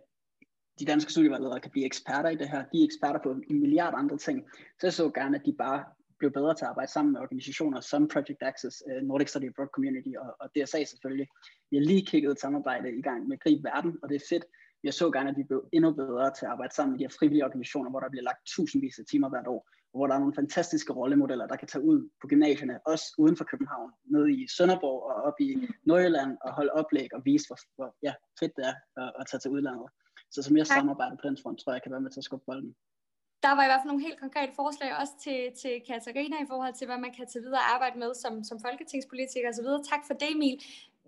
de 0.79 0.85
danske 0.85 1.11
studievejledere 1.11 1.59
kan 1.59 1.71
blive 1.71 1.85
eksperter 1.85 2.29
i 2.29 2.35
det 2.35 2.49
her. 2.49 2.65
De 2.73 2.81
er 2.81 2.85
eksperter 2.85 3.19
på 3.23 3.31
en 3.31 3.59
milliard 3.59 3.93
andre 3.97 4.17
ting. 4.17 4.49
Så 4.79 4.87
jeg 4.87 4.93
så 4.93 5.09
gerne, 5.09 5.39
at 5.39 5.45
de 5.45 5.53
bare 5.53 5.85
blev 6.19 6.31
bedre 6.31 6.53
til 6.55 6.65
at 6.65 6.69
arbejde 6.69 6.91
sammen 6.91 7.11
med 7.13 7.21
organisationer 7.21 7.79
som 7.81 8.07
Project 8.07 8.41
Access, 8.41 8.83
uh, 8.87 9.07
Nordic 9.07 9.29
Study 9.29 9.47
Abroad 9.49 9.71
Community 9.75 10.11
og, 10.23 10.29
og 10.39 10.47
DSA 10.55 10.83
selvfølgelig. 10.83 11.27
Vi 11.69 11.77
har 11.77 11.85
lige 11.85 12.05
kigget 12.05 12.31
et 12.31 12.39
samarbejde 12.39 12.97
i 12.99 13.01
gang 13.01 13.27
med 13.27 13.37
Grib 13.43 13.63
Verden, 13.63 13.93
og 14.01 14.09
det 14.09 14.15
er 14.15 14.25
fedt. 14.29 14.45
Jeg 14.83 14.93
så 14.93 15.11
gerne, 15.11 15.29
at 15.29 15.37
vi 15.37 15.43
blev 15.43 15.69
endnu 15.73 15.91
bedre 15.91 16.33
til 16.37 16.45
at 16.45 16.51
arbejde 16.51 16.73
sammen 16.73 16.91
med 16.91 16.99
de 16.99 17.03
her 17.03 17.15
frivillige 17.19 17.45
organisationer, 17.45 17.89
hvor 17.89 17.99
der 17.99 18.09
bliver 18.09 18.23
lagt 18.23 18.41
tusindvis 18.47 18.99
af 18.99 19.05
timer 19.11 19.29
hvert 19.29 19.47
år, 19.47 19.61
og 19.91 19.95
hvor 19.97 20.07
der 20.07 20.15
er 20.15 20.19
nogle 20.19 20.39
fantastiske 20.41 20.93
rollemodeller, 20.93 21.47
der 21.47 21.55
kan 21.55 21.67
tage 21.67 21.85
ud 21.91 22.09
på 22.21 22.27
gymnasierne, 22.27 22.79
også 22.85 23.05
uden 23.17 23.37
for 23.37 23.45
København, 23.51 23.91
nede 24.13 24.31
i 24.33 24.47
Sønderborg 24.57 24.99
og 25.09 25.15
op 25.27 25.37
i 25.39 25.49
Nordjylland, 25.87 26.37
og 26.45 26.53
holde 26.53 26.71
oplæg 26.71 27.09
og 27.13 27.21
vise, 27.25 27.47
hvor, 27.47 27.59
hvor 27.75 27.95
ja, 28.03 28.13
fedt 28.39 28.53
det 28.57 28.65
er 28.71 28.75
at, 29.01 29.11
at 29.19 29.27
tage 29.29 29.39
til 29.39 29.51
udlandet. 29.51 29.89
Så 30.31 30.39
som 30.43 30.57
jeg 30.57 30.67
samarbejder 30.67 31.15
på 31.15 31.27
den 31.27 31.37
front, 31.41 31.59
tror 31.59 31.71
jeg, 31.71 31.75
jeg 31.75 31.83
kan 31.83 31.91
være 31.91 32.05
med 32.05 32.11
til 32.11 32.19
at 32.19 32.23
skubbe 32.23 32.45
bolden. 32.45 32.75
Der 33.45 33.55
var 33.55 33.63
i 33.63 33.69
hvert 33.71 33.81
fald 33.81 33.91
nogle 33.93 34.07
helt 34.07 34.19
konkrete 34.19 34.53
forslag 34.55 34.97
også 35.01 35.13
til, 35.19 35.39
til 35.61 35.81
Katarina 35.87 36.35
i 36.43 36.47
forhold 36.47 36.73
til, 36.73 36.87
hvad 36.87 36.97
man 36.97 37.13
kan 37.13 37.27
tage 37.27 37.43
videre 37.43 37.59
og 37.59 37.73
arbejde 37.75 37.99
med 37.99 38.13
som, 38.13 38.43
som 38.43 38.59
folketingspolitiker 38.59 39.49
osv. 39.49 39.89
Tak 39.91 40.01
for 40.07 40.13
det, 40.13 40.31
Emil. 40.31 40.57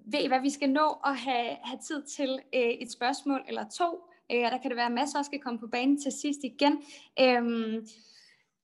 Ved 0.05 0.19
I 0.19 0.27
hvad, 0.27 0.41
vi 0.41 0.49
skal 0.49 0.69
nå 0.69 0.87
at 1.05 1.15
have, 1.17 1.57
have 1.63 1.79
tid 1.87 2.03
til 2.03 2.39
øh, 2.55 2.71
et 2.83 2.91
spørgsmål 2.91 3.41
eller 3.47 3.65
to. 3.79 3.89
Øh, 4.31 4.43
og 4.45 4.51
der 4.51 4.57
kan 4.57 4.69
det 4.69 4.77
være, 4.77 4.85
at 4.85 4.91
masser 4.91 5.21
skal 5.21 5.39
komme 5.39 5.59
på 5.59 5.67
banen 5.67 6.01
til 6.01 6.11
sidst 6.11 6.39
igen. 6.43 6.73
Øhm, 7.19 7.87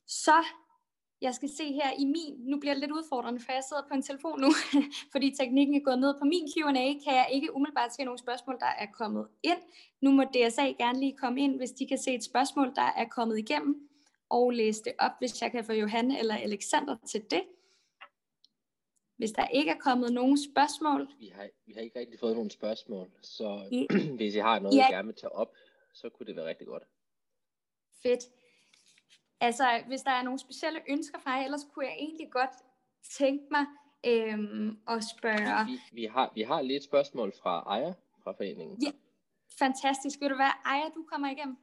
så 0.07 0.37
jeg 1.23 1.33
skal 1.35 1.49
se 1.49 1.65
her 1.79 1.91
i 1.99 2.05
min, 2.05 2.33
nu 2.39 2.59
bliver 2.59 2.73
det 2.73 2.81
lidt 2.81 2.91
udfordrende, 2.91 3.39
for 3.39 3.51
jeg 3.51 3.63
sidder 3.69 3.83
på 3.87 3.93
en 3.93 4.01
telefon 4.01 4.41
nu, 4.41 4.51
fordi 5.13 5.35
teknikken 5.39 5.75
er 5.75 5.83
gået 5.89 5.99
ned 5.99 6.13
på 6.19 6.25
min 6.25 6.47
Q&A, 6.51 6.87
kan 7.03 7.13
jeg 7.21 7.27
ikke 7.31 7.55
umiddelbart 7.55 7.93
se 7.93 8.03
nogle 8.03 8.19
spørgsmål, 8.19 8.57
der 8.59 8.73
er 8.83 8.87
kommet 8.99 9.27
ind. 9.43 9.61
Nu 10.01 10.11
må 10.11 10.23
DSA 10.23 10.65
gerne 10.83 10.99
lige 10.99 11.17
komme 11.17 11.41
ind, 11.41 11.57
hvis 11.57 11.71
de 11.71 11.87
kan 11.87 11.97
se 11.97 12.15
et 12.15 12.23
spørgsmål, 12.23 12.75
der 12.75 12.89
er 13.01 13.07
kommet 13.17 13.37
igennem, 13.39 13.89
og 14.29 14.51
læse 14.51 14.83
det 14.83 14.93
op, 14.99 15.11
hvis 15.19 15.41
jeg 15.41 15.51
kan 15.51 15.65
få 15.65 15.73
Johanne 15.73 16.19
eller 16.19 16.35
Alexander 16.35 16.95
til 17.07 17.21
det. 17.31 17.43
Hvis 19.17 19.31
der 19.31 19.47
ikke 19.47 19.71
er 19.71 19.79
kommet 19.79 20.13
nogen 20.13 20.37
spørgsmål. 20.51 21.09
Vi 21.19 21.27
har, 21.27 21.49
vi 21.65 21.73
har 21.73 21.81
ikke 21.81 21.99
rigtig 21.99 22.19
fået 22.19 22.35
nogen 22.35 22.49
spørgsmål, 22.49 23.11
så 23.21 23.67
I, 23.71 23.87
hvis 24.17 24.35
I 24.35 24.39
har 24.39 24.59
noget, 24.59 24.77
ja. 24.77 24.87
I 24.89 24.93
gerne 24.93 25.07
vil 25.07 25.15
tage 25.15 25.31
op, 25.31 25.55
så 25.93 26.09
kunne 26.09 26.27
det 26.27 26.35
være 26.35 26.45
rigtig 26.45 26.67
godt. 26.67 26.83
Fedt. 28.03 28.23
Altså, 29.47 29.63
hvis 29.87 30.01
der 30.01 30.11
er 30.11 30.23
nogle 30.23 30.39
specielle 30.39 30.79
ønsker 30.89 31.19
fra 31.19 31.31
jer, 31.31 31.43
ellers 31.43 31.67
kunne 31.73 31.85
jeg 31.85 31.95
egentlig 31.99 32.31
godt 32.31 32.55
tænke 33.19 33.45
mig 33.51 33.65
øhm, 34.05 34.77
at 34.87 35.03
spørge... 35.03 35.65
Vi, 35.65 35.79
vi, 35.93 36.05
har, 36.05 36.31
vi 36.35 36.41
har 36.41 36.61
lige 36.61 36.77
et 36.77 36.83
spørgsmål 36.83 37.33
fra 37.41 37.63
Aya 37.67 37.93
fra 38.23 38.31
foreningen. 38.31 38.81
Ja, 38.81 38.91
fantastisk. 39.59 40.21
Vil 40.21 40.29
du 40.29 40.37
være 40.37 40.55
Aya, 40.65 40.87
du 40.95 41.05
kommer 41.11 41.29
igennem? 41.31 41.57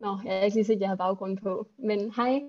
Nå, 0.00 0.18
jeg 0.24 0.32
har 0.38 0.44
ikke 0.44 0.56
lige 0.56 0.64
set, 0.64 0.74
at 0.74 0.80
jeg 0.80 0.88
har 0.88 0.96
baggrund 0.96 1.38
på. 1.38 1.68
Men 1.78 2.12
hej. 2.14 2.42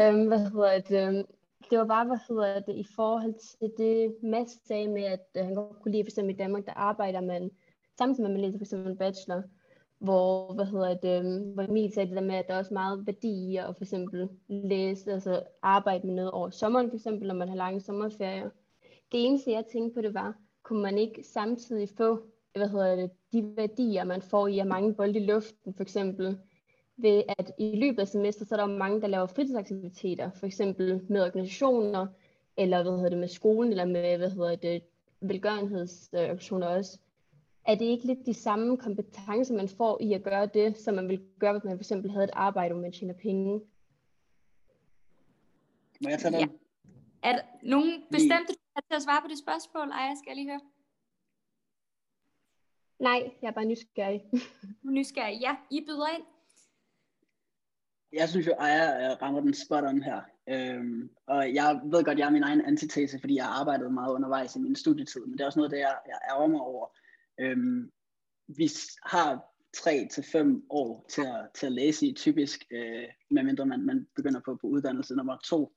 Øhm, 0.00 0.26
hvad 0.26 0.38
hedder 0.50 0.80
det? 0.80 1.08
Øhm, 1.08 1.24
det 1.70 1.78
var 1.78 1.86
bare, 1.86 2.06
hvad 2.06 2.18
hedder 2.28 2.60
det, 2.60 2.76
i 2.76 2.86
forhold 2.96 3.34
til 3.34 3.72
det, 3.78 4.16
Mads 4.22 4.66
sagde 4.66 4.88
med, 4.88 5.04
at 5.04 5.26
øh, 5.36 5.44
han 5.44 5.54
godt 5.54 5.82
kunne 5.82 5.92
lide, 5.92 6.04
for 6.04 6.08
eksempel 6.08 6.34
i 6.34 6.38
Danmark, 6.38 6.66
der 6.66 6.72
arbejder 6.72 7.20
man, 7.20 7.50
samtidig 7.98 8.22
med, 8.22 8.30
at 8.30 8.34
man 8.34 8.40
læser 8.40 8.58
for 8.58 8.64
eksempel 8.64 8.90
en 8.90 8.98
bachelor, 8.98 9.42
hvor, 10.00 10.52
hvad 10.52 10.64
hedder 10.64 10.94
det, 10.94 11.18
øhm, 11.18 11.52
hvor 11.52 11.62
Emil 11.62 11.92
sagde 11.92 12.08
det 12.08 12.16
der 12.16 12.22
med, 12.22 12.34
at 12.34 12.48
der 12.48 12.54
er 12.54 12.58
også 12.58 12.74
meget 12.74 13.06
værdi 13.06 13.52
i 13.52 13.56
at 13.56 13.76
for 13.76 13.84
eksempel 13.84 14.28
læse, 14.48 15.12
altså 15.12 15.42
arbejde 15.62 16.06
med 16.06 16.14
noget 16.14 16.30
over 16.30 16.50
sommeren 16.50 16.90
for 16.90 16.96
eksempel, 16.96 17.28
når 17.28 17.34
man 17.34 17.48
har 17.48 17.56
lange 17.56 17.80
sommerferier. 17.80 18.50
Det 19.12 19.24
eneste, 19.26 19.52
jeg 19.52 19.64
tænkte 19.72 19.94
på, 19.94 20.00
det 20.00 20.14
var, 20.14 20.34
kunne 20.62 20.82
man 20.82 20.98
ikke 20.98 21.22
samtidig 21.22 21.88
få, 21.88 22.22
hvad 22.54 22.68
hedder 22.68 22.96
det, 22.96 23.10
de 23.32 23.52
værdier, 23.56 24.04
man 24.04 24.22
får 24.22 24.46
i 24.46 24.58
at 24.58 24.66
mange 24.66 24.94
bolde 24.94 25.18
i 25.18 25.24
luften, 25.24 25.74
for 25.74 25.82
eksempel, 25.82 26.38
ved 26.96 27.22
at 27.38 27.52
i 27.58 27.76
løbet 27.76 28.00
af 28.00 28.08
semester, 28.08 28.44
så 28.44 28.54
er 28.54 28.60
der 28.60 28.66
mange, 28.66 29.00
der 29.00 29.06
laver 29.06 29.26
fritidsaktiviteter, 29.26 30.30
for 30.30 30.46
eksempel 30.46 31.00
med 31.08 31.22
organisationer, 31.22 32.06
eller 32.56 32.82
hvad 32.82 32.92
hedder 32.92 33.08
det, 33.08 33.18
med 33.18 33.28
skolen, 33.28 33.70
eller 33.70 33.84
med, 33.84 34.18
hvad 34.18 34.30
hedder 34.30 34.56
det, 34.56 34.82
velgørenhedsorganisationer 35.20 36.66
også 36.66 36.98
er 37.66 37.74
det 37.74 37.84
ikke 37.84 38.06
lidt 38.06 38.26
de 38.26 38.34
samme 38.34 38.76
kompetencer, 38.76 39.54
man 39.54 39.68
får 39.68 40.02
i 40.02 40.12
at 40.12 40.22
gøre 40.22 40.46
det, 40.46 40.76
som 40.76 40.94
man 40.94 41.08
ville 41.08 41.24
gøre, 41.38 41.52
hvis 41.52 41.64
man 41.64 41.76
for 41.76 41.82
eksempel 41.82 42.10
havde 42.10 42.24
et 42.24 42.30
arbejde, 42.32 42.74
hvor 42.74 42.82
man 42.82 42.92
tjener 42.92 43.14
penge? 43.14 43.60
Må 46.02 46.08
jeg 46.08 46.18
tage 46.18 46.32
den? 46.32 46.40
Ja. 46.40 46.46
Er 47.22 47.32
der 47.32 47.42
nogen 47.62 48.04
bestemte, 48.10 48.52
der 48.74 48.80
til 48.80 48.96
at 48.96 49.02
svare 49.02 49.22
på 49.22 49.28
det 49.28 49.38
spørgsmål? 49.38 49.88
Ej, 49.90 50.14
skal 50.14 50.30
jeg 50.30 50.36
lige 50.36 50.50
høre. 50.50 50.60
Nej, 52.98 53.32
jeg 53.42 53.48
er 53.48 53.52
bare 53.52 53.64
nysgerrig. 53.64 54.24
nysgerrig, 54.82 55.40
ja. 55.40 55.56
I 55.70 55.80
byder 55.86 56.08
ind. 56.16 56.24
Jeg 58.12 58.28
synes 58.28 58.46
jo, 58.46 58.52
at 58.52 58.68
jeg 58.68 59.18
rammer 59.22 59.40
den 59.40 59.54
spot 59.54 59.84
on 59.84 60.02
her. 60.02 60.20
Øhm, 60.48 61.10
og 61.26 61.54
jeg 61.54 61.80
ved 61.84 62.04
godt, 62.04 62.08
at 62.08 62.18
jeg 62.18 62.26
er 62.26 62.30
min 62.30 62.42
egen 62.42 62.60
antitese, 62.60 63.20
fordi 63.20 63.34
jeg 63.36 63.44
har 63.44 63.60
arbejdet 63.60 63.92
meget 63.92 64.14
undervejs 64.14 64.56
i 64.56 64.58
min 64.58 64.76
studietid, 64.76 65.20
men 65.20 65.32
det 65.32 65.40
er 65.40 65.46
også 65.46 65.58
noget, 65.58 65.72
det 65.72 65.78
jeg, 65.78 65.98
jeg 66.06 66.18
ærger 66.30 66.46
mig 66.46 66.60
over. 66.60 66.86
Øhm, 67.40 67.90
vi 68.48 68.70
har 69.04 69.50
tre 69.76 70.08
til 70.12 70.24
fem 70.32 70.64
år 70.70 71.06
til 71.10 71.22
at, 71.22 71.48
til 71.54 71.66
at 71.66 71.72
læse 71.72 72.06
i, 72.06 72.14
typisk, 72.14 72.64
øh, 72.70 73.04
medmindre 73.30 73.66
man, 73.66 73.86
man 73.86 74.06
begynder 74.16 74.40
på, 74.44 74.58
på 74.60 74.66
uddannelse 74.66 75.14
nummer 75.14 75.36
to. 75.44 75.72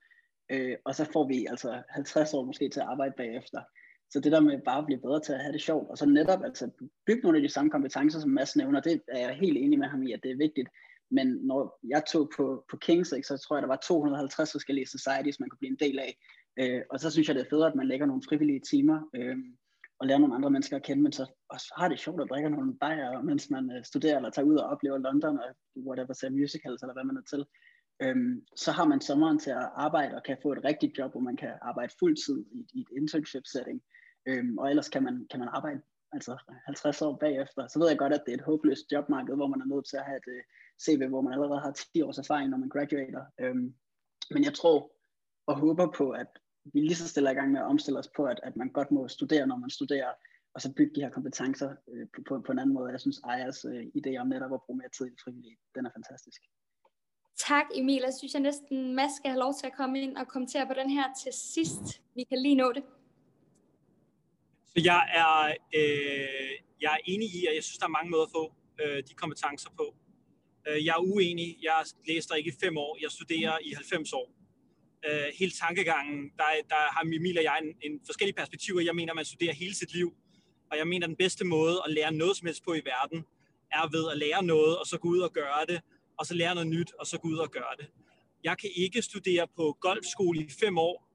Øh, 0.52 0.76
og 0.86 0.96
så 0.96 1.10
får 1.14 1.28
vi 1.28 1.46
altså 1.50 1.84
50 1.90 2.34
år 2.34 2.46
måske 2.46 2.70
til 2.70 2.80
at 2.80 2.86
arbejde 2.86 3.14
bagefter. 3.18 3.62
Så 4.10 4.20
det 4.20 4.32
der 4.32 4.40
med 4.40 4.62
bare 4.66 4.80
at 4.80 4.86
blive 4.86 5.02
bedre 5.02 5.22
til 5.22 5.34
at 5.34 5.42
have 5.42 5.54
det 5.54 5.62
sjovt, 5.62 5.90
og 5.90 5.98
så 5.98 6.06
netop 6.06 6.44
altså 6.44 6.70
bygge 7.06 7.22
nogle 7.22 7.38
af 7.38 7.42
de 7.42 7.50
samme 7.50 7.72
kompetencer, 7.72 8.20
som 8.20 8.30
Mads 8.30 8.56
nævner, 8.56 8.82
det 8.82 9.02
er 9.08 9.20
jeg 9.20 9.36
helt 9.36 9.58
enig 9.58 9.80
med 9.80 9.88
ham 9.88 10.04
i, 10.04 10.12
at 10.12 10.20
det 10.24 10.32
er 10.32 10.38
vigtigt. 10.38 10.70
Men 11.12 11.28
når 11.28 11.80
jeg 11.84 12.04
tog 12.12 12.32
på, 12.38 12.66
på 12.70 12.78
Kings, 12.78 13.12
ikke, 13.12 13.28
så 13.28 13.38
tror 13.38 13.56
jeg, 13.56 13.62
der 13.62 13.68
var 13.68 13.86
250 13.88 14.52
forskellige 14.52 14.88
societies, 14.88 15.40
man 15.40 15.50
kunne 15.50 15.58
blive 15.58 15.72
en 15.72 15.80
del 15.80 16.00
af. 16.00 16.18
Øh, 16.60 16.82
og 16.90 17.00
så 17.00 17.12
synes 17.12 17.28
jeg, 17.28 17.36
det 17.36 17.42
er 17.42 17.50
federe, 17.50 17.70
at 17.70 17.76
man 17.76 17.88
lægger 17.88 18.06
nogle 18.06 18.24
frivillige 18.30 18.60
timer. 18.60 19.10
Øh, 19.16 19.38
og 20.04 20.08
lære 20.08 20.20
nogle 20.20 20.36
andre 20.36 20.50
mennesker 20.50 20.76
at 20.78 20.84
kende, 20.84 21.04
men 21.04 21.12
så 21.12 21.26
også 21.50 21.74
har 21.78 21.88
det 21.88 22.00
sjovt 22.00 22.22
at 22.22 22.30
drikke 22.30 22.50
nogle 22.50 22.78
bajer, 22.78 23.22
mens 23.22 23.50
man 23.50 23.72
øh, 23.76 23.84
studerer 23.84 24.18
eller 24.18 24.30
tager 24.30 24.46
ud 24.46 24.56
og 24.56 24.70
oplever 24.70 24.98
London 24.98 25.40
og 25.40 25.50
whatever, 25.88 26.14
ser 26.14 26.30
musicals 26.30 26.82
eller 26.82 26.94
hvad 26.94 27.04
man 27.04 27.18
er 27.18 27.28
til. 27.34 27.46
Øhm, 28.04 28.36
så 28.56 28.72
har 28.72 28.86
man 28.86 29.02
sommeren 29.02 29.40
til 29.40 29.50
at 29.50 29.70
arbejde 29.76 30.16
og 30.16 30.24
kan 30.24 30.38
få 30.44 30.52
et 30.52 30.66
rigtigt 30.70 30.98
job, 30.98 31.12
hvor 31.12 31.26
man 31.30 31.38
kan 31.38 31.54
arbejde 31.62 31.94
fuldtid 32.00 32.46
i, 32.58 32.60
i 32.74 32.80
et 32.82 32.92
internship 33.00 33.46
setting. 33.54 33.82
Øhm, 34.30 34.58
og 34.58 34.70
ellers 34.70 34.90
kan 34.90 35.04
man, 35.04 35.28
kan 35.32 35.40
man 35.40 35.50
arbejde 35.58 35.82
altså 36.16 36.34
50 36.66 37.02
år 37.02 37.18
bagefter. 37.26 37.68
Så 37.68 37.80
ved 37.80 37.88
jeg 37.90 37.98
godt, 37.98 38.14
at 38.14 38.24
det 38.26 38.32
er 38.32 38.38
et 38.38 38.50
håbløst 38.50 38.92
jobmarked, 38.92 39.36
hvor 39.36 39.48
man 39.48 39.62
er 39.62 39.70
nødt 39.74 39.86
til 39.90 39.98
at 39.98 40.06
have 40.10 40.18
et 40.18 40.28
uh, 40.28 40.36
øh, 40.36 40.44
CV, 40.84 41.02
hvor 41.10 41.22
man 41.22 41.34
allerede 41.34 41.62
har 41.66 41.72
10 41.72 42.02
års 42.02 42.18
erfaring, 42.18 42.50
når 42.50 42.58
man 42.64 42.70
graduater. 42.76 43.24
Øhm, 43.42 43.68
men 44.34 44.44
jeg 44.48 44.54
tror 44.54 44.78
og 45.48 45.56
håber 45.60 45.88
på, 46.00 46.06
at 46.10 46.28
vi 46.66 46.80
lige 46.80 46.96
så 46.96 47.08
stille 47.08 47.32
i 47.32 47.34
gang 47.34 47.52
med 47.52 47.60
at 47.60 47.66
omstille 47.66 48.00
os 48.00 48.10
på, 48.16 48.26
at, 48.26 48.40
at 48.44 48.56
man 48.56 48.70
godt 48.70 48.92
må 48.92 49.08
studere, 49.08 49.48
når 49.48 49.58
man 49.58 49.70
studerer, 49.70 50.12
og 50.54 50.62
så 50.62 50.74
bygge 50.74 50.96
de 50.96 51.02
her 51.02 51.10
kompetencer 51.10 51.76
øh, 51.92 52.08
på, 52.16 52.22
på, 52.28 52.42
på 52.46 52.52
en 52.52 52.60
anden 52.60 52.74
måde. 52.74 52.92
Jeg 52.92 53.02
synes, 53.02 53.20
Ejas 53.20 53.66
øh, 53.66 53.84
idé 54.00 54.18
om 54.18 54.28
netop 54.28 54.54
at 54.54 54.62
bruge 54.66 54.78
mere 54.78 54.90
tid 54.98 55.08
i 55.08 55.18
frivillige, 55.24 55.58
den 55.76 55.86
er 55.86 55.92
fantastisk. 55.96 56.42
Tak 57.38 57.66
Emil. 57.76 58.02
Jeg 58.04 58.14
synes, 58.20 58.34
jeg 58.34 58.42
næsten 58.42 58.96
Mads 58.96 59.12
skal 59.18 59.30
have 59.32 59.40
lov 59.40 59.54
til 59.60 59.68
at 59.68 59.74
komme 59.74 60.02
ind 60.02 60.18
og 60.18 60.28
kommentere 60.28 60.68
på 60.68 60.74
den 60.74 60.90
her 60.90 61.06
til 61.24 61.34
sidst. 61.34 62.02
Vi 62.16 62.24
kan 62.24 62.42
lige 62.42 62.56
nå 62.56 62.72
det. 62.72 62.84
Så 64.66 64.82
jeg 64.84 65.02
er, 65.22 65.34
øh, 65.80 66.52
jeg 66.82 66.92
er 66.94 67.02
enig 67.06 67.28
i, 67.40 67.46
at 67.50 67.56
jeg 67.56 67.64
synes, 67.64 67.78
der 67.78 67.86
er 67.86 67.98
mange 67.98 68.12
måder 68.12 68.24
at 68.24 68.32
få 68.32 68.54
øh, 68.82 69.04
de 69.08 69.14
kompetencer 69.14 69.70
på. 69.70 69.96
Øh, 70.68 70.86
jeg 70.86 70.94
er 71.00 71.04
uenig. 71.12 71.58
Jeg 71.64 71.86
læste 72.08 72.38
ikke 72.38 72.50
i 72.50 72.58
fem 72.64 72.78
år. 72.78 72.98
Jeg 73.02 73.12
studerer 73.12 73.58
i 73.68 73.70
90 73.74 74.14
år 74.14 74.43
øh, 75.10 75.28
hele 75.40 75.52
tankegangen, 75.52 76.32
der, 76.38 76.46
der 76.70 76.76
har 76.76 77.02
Emil 77.02 77.38
og 77.38 77.44
jeg 77.44 77.60
en, 77.64 77.92
en 77.92 78.02
forskellige 78.06 78.36
perspektiver. 78.36 78.82
Jeg 78.82 78.96
mener, 78.96 79.14
man 79.14 79.26
studerer 79.26 79.54
hele 79.54 79.76
sit 79.76 79.94
liv, 79.94 80.14
og 80.72 80.78
jeg 80.78 80.88
mener, 80.88 81.08
den 81.08 81.16
bedste 81.16 81.46
måde 81.46 81.82
at 81.86 81.94
lære 81.94 82.12
noget 82.12 82.38
som 82.38 82.46
helst 82.46 82.64
på 82.64 82.74
i 82.74 82.82
verden, 82.86 83.26
er 83.72 83.90
ved 83.92 84.12
at 84.12 84.18
lære 84.18 84.44
noget, 84.44 84.78
og 84.78 84.88
så 84.88 84.98
gå 84.98 85.08
ud 85.08 85.20
og 85.20 85.34
gøre 85.34 85.66
det, 85.70 85.82
og 86.20 86.26
så 86.26 86.34
lære 86.34 86.56
noget 86.56 86.70
nyt, 86.70 86.94
og 87.00 87.08
så 87.08 87.18
gå 87.18 87.28
ud 87.28 87.38
og 87.38 87.52
gøre 87.52 87.76
det. 87.80 87.88
Jeg 88.44 88.58
kan 88.58 88.70
ikke 88.76 89.02
studere 89.02 89.48
på 89.56 89.78
golfskole 89.82 90.40
i 90.40 90.50
fem 90.60 90.78
år, 90.78 91.10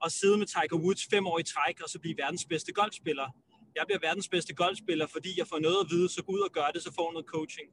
og 0.00 0.12
sidde 0.12 0.38
med 0.38 0.46
Tiger 0.46 0.76
Woods 0.76 1.06
fem 1.10 1.26
år 1.26 1.38
i 1.38 1.42
træk, 1.42 1.80
og 1.80 1.88
så 1.88 1.98
blive 1.98 2.16
verdens 2.18 2.44
bedste 2.44 2.72
golfspiller. 2.72 3.28
Jeg 3.76 3.84
bliver 3.86 3.98
verdens 3.98 4.28
bedste 4.28 4.54
golfspiller, 4.54 5.06
fordi 5.06 5.38
jeg 5.38 5.46
får 5.46 5.58
noget 5.58 5.76
at 5.84 5.86
vide, 5.90 6.08
så 6.08 6.22
gå 6.22 6.32
ud 6.32 6.40
og 6.40 6.52
gør 6.52 6.68
det, 6.74 6.82
så 6.82 6.92
får 6.94 7.12
noget 7.12 7.26
coaching. 7.26 7.68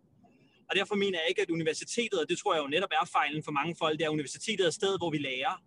Og 0.72 0.78
derfor 0.80 0.96
mener 0.96 1.18
jeg 1.20 1.30
ikke, 1.30 1.42
at 1.42 1.50
universitetet, 1.50 2.20
og 2.22 2.30
det 2.30 2.38
tror 2.38 2.54
jeg 2.54 2.62
jo 2.64 2.68
netop 2.68 2.92
er 2.92 3.06
fejlen 3.06 3.44
for 3.44 3.52
mange 3.52 3.76
folk, 3.76 4.00
det 4.00 4.06
er, 4.06 4.10
universitetet 4.10 4.64
er 4.64 4.68
et 4.68 4.74
sted, 4.74 4.98
hvor 4.98 5.12
vi 5.16 5.18
lærer. 5.18 5.64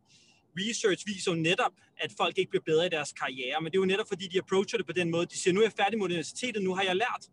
Research 0.60 1.06
viser 1.06 1.32
jo 1.32 1.38
netop, 1.50 1.74
at 1.96 2.10
folk 2.20 2.38
ikke 2.38 2.50
bliver 2.50 2.62
bedre 2.70 2.86
i 2.86 2.88
deres 2.88 3.12
karriere, 3.12 3.60
men 3.60 3.72
det 3.72 3.76
er 3.78 3.82
jo 3.84 3.92
netop, 3.94 4.08
fordi 4.08 4.26
de 4.32 4.38
approacher 4.38 4.76
det 4.78 4.86
på 4.86 4.92
den 4.92 5.10
måde. 5.10 5.26
De 5.26 5.38
siger, 5.38 5.54
nu 5.54 5.60
er 5.60 5.64
jeg 5.64 5.72
færdig 5.82 5.98
med 5.98 6.04
universitetet, 6.04 6.62
nu 6.62 6.74
har 6.74 6.82
jeg 6.82 6.96
lært. 6.96 7.24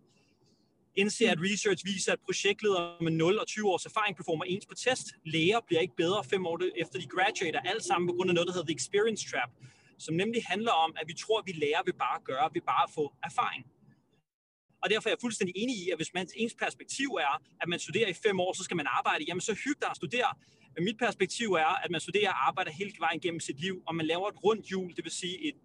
indser, 0.96 1.32
at 1.32 1.40
research 1.50 1.86
viser, 1.86 2.12
at 2.14 2.20
projektledere 2.28 2.98
med 3.02 3.12
0 3.12 3.40
og 3.40 3.48
20 3.48 3.70
års 3.72 3.86
erfaring 3.86 4.16
performer 4.18 4.46
ens 4.46 4.66
på 4.66 4.76
test. 4.76 5.08
Læger 5.26 5.60
bliver 5.68 5.82
ikke 5.82 5.96
bedre 5.96 6.24
fem 6.24 6.46
år 6.46 6.60
efter 6.84 7.00
de 7.00 7.08
graduater, 7.08 7.60
alt 7.60 7.84
sammen 7.84 8.08
på 8.10 8.14
grund 8.14 8.30
af 8.30 8.34
noget, 8.36 8.48
der 8.48 8.54
hedder 8.54 8.70
the 8.72 8.76
experience 8.76 9.24
trap, 9.32 9.52
som 10.00 10.16
nemlig 10.16 10.42
handler 10.46 10.72
om, 10.72 10.92
at 11.00 11.08
vi 11.08 11.14
tror, 11.14 11.40
at 11.40 11.46
vi 11.48 11.52
lærer 11.52 11.82
ved 11.86 11.94
bare 11.94 12.16
at 12.20 12.24
gøre, 12.24 12.50
ved 12.54 12.62
bare 12.62 12.84
at 12.88 12.92
få 12.98 13.14
erfaring. 13.24 13.64
Og 14.84 14.90
derfor 14.90 15.10
er 15.10 15.12
jeg 15.12 15.22
fuldstændig 15.22 15.54
enig 15.58 15.76
i, 15.76 15.90
at 15.90 15.98
hvis 15.98 16.14
man 16.14 16.28
ens 16.36 16.56
perspektiv 16.64 17.10
er, 17.10 17.42
at 17.62 17.68
man 17.68 17.80
studerer 17.80 18.10
i 18.10 18.14
fem 18.14 18.40
år, 18.40 18.54
så 18.54 18.64
skal 18.64 18.78
man 18.78 18.86
arbejde, 18.90 19.24
jamen 19.28 19.42
så 19.42 19.54
hyg 19.54 19.76
dig 19.82 19.90
at 19.90 19.96
studere. 19.96 20.32
Men 20.76 20.84
mit 20.84 20.98
perspektiv 20.98 21.54
er, 21.54 21.84
at 21.84 21.92
man 21.92 22.02
studerer 22.02 22.30
og 22.30 22.48
arbejder 22.48 22.72
hele 22.72 22.94
vejen 23.00 23.20
gennem 23.20 23.40
sit 23.40 23.60
liv, 23.60 23.84
og 23.88 23.96
man 23.96 24.06
laver 24.06 24.28
et 24.28 24.44
rundt 24.44 24.66
hjul, 24.66 24.96
det 24.96 25.04
vil 25.04 25.12
sige 25.12 25.48
et, 25.48 25.56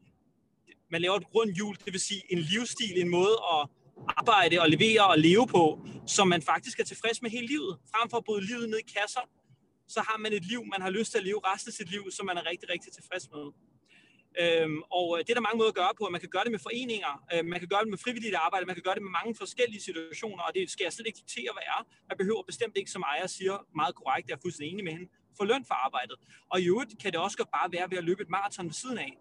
man 0.91 1.01
laver 1.03 1.17
et 1.17 1.35
rundt 1.35 1.55
hjul, 1.57 1.77
det 1.85 1.93
vil 1.93 2.01
sige 2.01 2.23
en 2.33 2.39
livsstil, 2.39 3.01
en 3.01 3.09
måde 3.09 3.37
at 3.53 3.69
arbejde 4.09 4.61
og 4.61 4.71
levere 4.71 5.07
og 5.07 5.19
leve 5.19 5.47
på, 5.47 5.87
som 6.07 6.29
man 6.29 6.43
faktisk 6.43 6.81
er 6.81 6.85
tilfreds 6.85 7.23
med 7.23 7.31
hele 7.31 7.47
livet. 7.47 7.79
Frem 7.95 8.11
for 8.11 8.17
at 8.17 8.25
bryde 8.25 8.47
livet 8.47 8.69
ned 8.69 8.79
i 8.79 8.91
kasser, 8.99 9.21
så 9.89 10.01
har 10.01 10.19
man 10.19 10.33
et 10.33 10.45
liv, 10.45 10.64
man 10.64 10.83
har 10.83 10.91
lyst 10.91 11.11
til 11.11 11.19
at 11.19 11.25
leve 11.25 11.41
resten 11.45 11.69
af 11.71 11.73
sit 11.73 11.91
liv, 11.91 12.11
som 12.11 12.27
man 12.27 12.37
er 12.37 12.47
rigtig, 12.51 12.69
rigtig 12.71 12.93
tilfreds 12.93 13.31
med. 13.31 13.45
Øhm, 14.43 14.78
og 14.99 15.07
øh, 15.14 15.18
det 15.24 15.30
er 15.30 15.39
der 15.39 15.47
mange 15.49 15.59
måder 15.61 15.72
at 15.74 15.80
gøre 15.82 15.95
på. 15.99 16.09
Man 16.16 16.20
kan 16.24 16.32
gøre 16.34 16.45
det 16.47 16.53
med 16.57 16.62
foreninger, 16.68 17.12
øh, 17.32 17.45
man 17.53 17.59
kan 17.62 17.68
gøre 17.68 17.82
det 17.84 17.91
med 17.95 17.99
frivilligt 17.99 18.34
arbejde, 18.34 18.66
man 18.66 18.76
kan 18.78 18.87
gøre 18.87 18.95
det 18.99 19.03
med 19.03 19.14
mange 19.20 19.34
forskellige 19.43 19.82
situationer, 19.89 20.43
og 20.47 20.55
det 20.55 20.70
skal 20.70 20.84
jeg 20.84 20.93
slet 20.93 21.07
ikke 21.07 21.20
diktere, 21.22 21.53
hvad 21.57 21.66
er. 21.74 21.80
Man 22.09 22.16
behøver 22.18 22.43
bestemt 22.43 22.76
ikke, 22.76 22.91
som 22.91 23.03
ejer 23.03 23.26
siger 23.26 23.57
meget 23.80 23.95
korrekt, 23.95 24.28
jeg 24.28 24.34
er 24.34 24.43
fuldstændig 24.45 24.72
enig 24.72 24.84
med 24.84 24.93
hende, 24.93 25.09
få 25.39 25.45
løn 25.45 25.64
for 25.70 25.74
arbejdet. 25.87 26.16
Og 26.53 26.61
i 26.61 26.64
øvrigt 26.72 26.93
kan 27.03 27.12
det 27.12 27.20
også 27.20 27.37
bare 27.59 27.68
være 27.76 27.87
ved 27.91 27.99
at 27.99 28.05
løbe 28.05 28.22
et 28.22 28.30
maraton 28.37 28.66
ved 28.66 28.78
siden 28.82 28.99
af. 28.99 29.12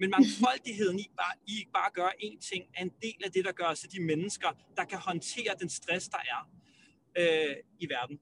Men 0.00 0.10
mangfoldigheden 0.10 0.98
i 0.98 1.06
bare, 1.16 1.34
i 1.46 1.56
bare 1.74 1.90
gøre 1.92 2.12
én 2.24 2.38
ting, 2.50 2.62
er 2.76 2.82
en 2.82 2.92
del 3.02 3.20
af 3.24 3.30
det, 3.32 3.44
der 3.44 3.52
gør 3.52 3.64
os 3.64 3.80
til 3.80 3.92
de 3.92 4.00
mennesker, 4.02 4.48
der 4.76 4.84
kan 4.84 4.98
håndtere 4.98 5.52
den 5.60 5.68
stress, 5.68 6.08
der 6.08 6.22
er 6.34 6.40
øh, 7.20 7.56
i 7.78 7.88
verden. 7.88 8.20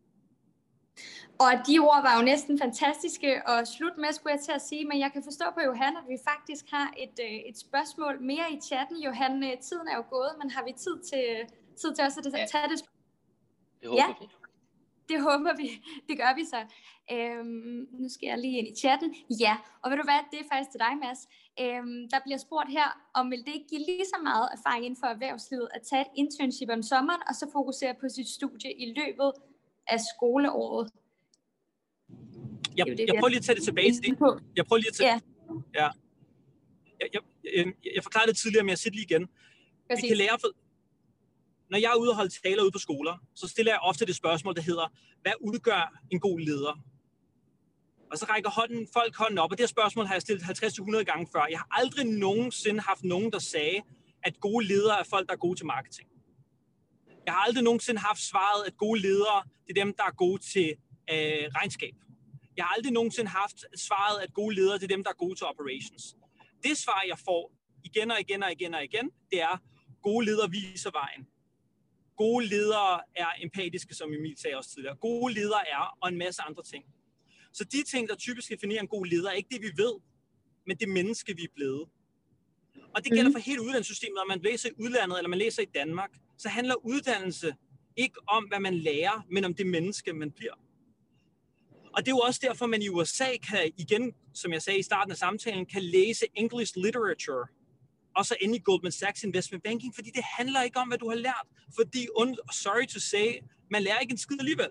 Og 1.39 1.53
de 1.67 1.79
ord 1.79 2.03
var 2.03 2.19
jo 2.19 2.25
næsten 2.25 2.59
fantastiske 2.59 3.43
og 3.47 3.67
slut 3.67 3.97
med, 3.99 4.13
skulle 4.13 4.33
jeg 4.33 4.41
til 4.41 4.53
at 4.53 4.63
sige, 4.63 4.85
men 4.85 4.99
jeg 5.01 5.11
kan 5.13 5.23
forstå 5.23 5.45
på 5.55 5.61
Johan, 5.61 5.97
at 5.97 6.07
vi 6.09 6.19
faktisk 6.31 6.65
har 6.71 6.95
et, 7.05 7.17
øh, 7.27 7.37
et 7.51 7.59
spørgsmål 7.59 8.23
mere 8.23 8.47
i 8.53 8.61
chatten. 8.61 8.97
Johan, 9.03 9.45
øh, 9.45 9.59
tiden 9.59 9.89
er 9.89 9.97
jo 9.97 10.05
gået, 10.11 10.33
men 10.41 10.51
har 10.51 10.65
vi 10.65 10.73
tid 10.73 10.97
til, 11.11 11.27
tid 11.81 11.95
til 11.95 12.05
også 12.05 12.21
at 12.21 12.49
tage 12.53 12.69
det? 12.73 12.79
Det 13.81 13.89
håber 13.89 14.03
ja. 14.03 14.15
vi. 14.21 14.27
Det 15.09 15.19
håber 15.23 15.53
vi. 15.57 15.69
Det 16.09 16.17
gør 16.23 16.35
vi 16.35 16.45
så. 16.45 16.61
Øhm, 17.13 17.89
nu 18.01 18.09
skal 18.09 18.27
jeg 18.27 18.39
lige 18.39 18.59
ind 18.59 18.69
i 18.69 18.75
chatten. 18.83 19.15
Ja, 19.45 19.57
og 19.83 19.91
ved 19.91 19.97
du 19.99 20.05
hvad, 20.11 20.21
det 20.31 20.39
er 20.41 20.49
faktisk 20.53 20.71
til 20.71 20.81
dig, 20.87 20.93
Mads. 21.05 21.21
Øhm, 21.61 22.01
der 22.13 22.21
bliver 22.25 22.39
spurgt 22.47 22.71
her, 22.79 22.89
om 23.15 23.31
vil 23.31 23.45
det 23.47 23.55
ikke 23.55 23.69
give 23.69 23.85
lige 23.91 24.07
så 24.15 24.19
meget 24.23 24.49
erfaring 24.57 24.85
inden 24.85 25.01
for 25.03 25.07
erhvervslivet 25.07 25.69
at 25.75 25.83
tage 25.91 26.03
et 26.03 26.13
internship 26.23 26.71
om 26.77 26.83
sommeren, 26.83 27.23
og 27.29 27.35
så 27.35 27.47
fokusere 27.53 27.95
på 28.01 28.07
sit 28.09 28.29
studie 28.29 28.73
i 28.85 28.87
løbet 28.99 29.33
af 29.89 30.01
skoleåret? 30.17 30.91
Jeg, 32.77 32.87
det, 32.87 32.99
jeg 32.99 33.15
prøver 33.19 33.29
lige 33.29 33.39
at 33.39 33.45
tage 33.45 33.57
det 33.57 33.65
tilbage 33.65 33.93
til 33.93 34.03
det. 34.03 34.19
Jeg 34.57 34.67
prøver 34.67 34.79
lige 34.79 34.89
at 34.89 34.95
tage... 34.95 35.09
Ja. 35.11 35.21
ja. 35.83 35.89
Jeg, 37.01 37.09
jeg, 37.15 37.21
jeg, 37.57 37.73
jeg 37.95 38.03
forklarede 38.03 38.31
det 38.31 38.39
tidligere, 38.39 38.65
men 38.65 38.71
jeg 38.71 38.79
siger 38.79 38.91
det 38.91 38.97
lige 38.97 39.07
igen. 39.11 39.29
Præcis. 39.91 40.03
Vi 40.03 40.09
kan 40.09 40.17
lære 40.17 40.39
for, 40.41 40.49
når 41.71 41.79
jeg 41.79 41.91
er 41.93 41.97
ude 41.97 42.11
og 42.11 42.17
holde 42.17 42.35
taler 42.45 42.63
ude 42.63 42.71
på 42.71 42.79
skoler, 42.79 43.17
så 43.35 43.49
stiller 43.49 43.73
jeg 43.73 43.81
ofte 43.83 44.07
det 44.07 44.17
spørgsmål, 44.17 44.55
der 44.55 44.63
hedder, 44.63 44.93
hvad 45.23 45.33
udgør 45.41 46.01
en 46.11 46.21
god 46.21 46.41
leder? 46.41 46.75
Og 48.11 48.19
så 48.19 48.27
rækker 48.29 48.51
hånden, 48.51 48.89
folk 48.93 49.17
hånden 49.17 49.39
op, 49.39 49.51
og 49.51 49.59
det 49.59 49.63
her 49.63 49.69
spørgsmål 49.69 50.07
har 50.07 50.15
jeg 50.15 50.23
stillet 50.23 50.43
50-100 50.43 51.03
gange 51.03 51.29
før. 51.33 51.47
Jeg 51.51 51.59
har 51.59 51.69
aldrig 51.71 52.07
nogensinde 52.07 52.81
haft 52.81 53.05
nogen, 53.05 53.33
der 53.33 53.39
sagde, 53.39 53.83
at 54.23 54.41
gode 54.41 54.67
ledere 54.67 55.01
er 55.01 55.05
folk, 55.05 55.29
der 55.29 55.35
er 55.35 55.39
gode 55.39 55.59
til 55.59 55.67
marketing. 55.67 56.09
Jeg 57.27 57.35
har 57.35 57.41
aldrig 57.41 57.65
nogensinde 57.65 58.01
haft 58.01 58.21
svaret, 58.21 58.67
at 58.67 58.77
gode 58.77 59.01
ledere, 59.01 59.43
det 59.67 59.79
er 59.79 59.85
dem, 59.85 59.95
der 59.95 60.05
er 60.05 60.15
gode 60.25 60.43
til 60.53 60.69
øh, 61.13 61.45
regnskab. 61.59 61.95
Jeg 62.57 62.65
har 62.65 62.75
aldrig 62.75 62.93
nogensinde 62.93 63.31
haft 63.31 63.59
svaret, 63.77 64.23
at 64.23 64.35
gode 64.35 64.55
ledere, 64.55 64.75
det 64.75 64.83
er 64.83 64.95
dem, 64.97 65.05
der 65.05 65.11
er 65.11 65.15
gode 65.15 65.35
til 65.35 65.47
operations. 65.47 66.17
Det 66.63 66.79
svar, 66.79 67.05
jeg 67.09 67.19
får 67.19 67.53
igen 67.85 68.11
og 68.11 68.21
igen 68.21 68.43
og 68.43 68.53
igen 68.53 68.75
og 68.75 68.85
igen, 68.85 69.11
det 69.31 69.41
er, 69.41 69.63
gode 70.03 70.27
ledere 70.27 70.51
viser 70.51 70.91
vejen. 70.91 71.27
Gode 72.17 72.47
ledere 72.47 73.01
er 73.17 73.31
empatiske, 73.43 73.95
som 73.95 74.13
Emil 74.13 74.37
sagde 74.37 74.57
også 74.57 74.71
tidligere. 74.71 74.97
Gode 74.97 75.35
ledere 75.35 75.69
er, 75.69 75.97
og 76.03 76.09
en 76.09 76.19
masse 76.19 76.43
andre 76.43 76.63
ting. 76.63 76.85
Så 77.53 77.65
de 77.65 77.83
ting, 77.83 78.09
der 78.09 78.15
typisk 78.15 78.49
definerer 78.51 78.81
en 78.81 78.89
god 78.89 79.07
leder, 79.07 79.31
er 79.31 79.35
ikke 79.35 79.49
det, 79.55 79.63
vi 79.63 79.73
ved, 79.77 79.95
men 80.67 80.77
det 80.77 80.89
menneske, 80.89 81.37
vi 81.37 81.43
er 81.43 81.55
blevet. 81.55 81.89
Og 82.95 83.05
det 83.05 83.13
gælder 83.13 83.31
mhm. 83.31 83.33
for 83.33 83.41
hele 83.41 83.61
uddannelsessystemet, 83.63 84.15
når 84.15 84.29
man 84.29 84.41
læser 84.41 84.69
i 84.69 84.73
udlandet, 84.79 85.19
eller 85.19 85.29
man 85.29 85.39
læser 85.39 85.63
i 85.63 85.71
Danmark, 85.75 86.11
så 86.39 86.49
handler 86.49 86.75
uddannelse 86.75 87.55
ikke 87.97 88.17
om, 88.29 88.45
hvad 88.45 88.61
man 88.61 88.75
lærer, 88.79 89.27
men 89.31 89.45
om 89.45 89.55
det 89.55 89.67
menneske, 89.67 90.13
man 90.13 90.31
bliver. 90.31 90.55
Og 91.93 92.07
det 92.07 92.09
er 92.09 92.17
jo 92.17 92.19
også 92.19 92.41
derfor, 92.43 92.67
man 92.67 92.83
i 92.83 92.89
USA 92.89 93.27
kan, 93.49 93.73
igen, 93.77 94.13
som 94.35 94.53
jeg 94.53 94.63
sagde 94.63 94.79
i 94.79 94.83
starten 94.83 95.11
af 95.11 95.17
samtalen, 95.17 95.67
kan 95.67 95.83
læse 95.83 96.27
English 96.35 96.73
literature, 96.77 97.47
og 98.17 98.27
så 98.27 98.37
ende 98.41 98.57
i 98.57 98.61
Goldman 98.65 98.93
Sachs 98.93 99.25
Investment 99.25 99.65
Banking, 99.65 99.95
fordi 99.95 100.11
det 100.11 100.25
handler 100.39 100.63
ikke 100.63 100.79
om, 100.79 100.89
hvad 100.89 100.99
du 100.99 101.09
har 101.09 101.17
lært. 101.17 101.47
Fordi, 101.75 102.07
sorry 102.53 102.87
to 102.87 103.01
say, 103.01 103.35
man 103.71 103.83
lærer 103.83 103.99
ikke 103.99 104.13
en 104.13 104.19
skid 104.19 104.37
alligevel. 104.41 104.69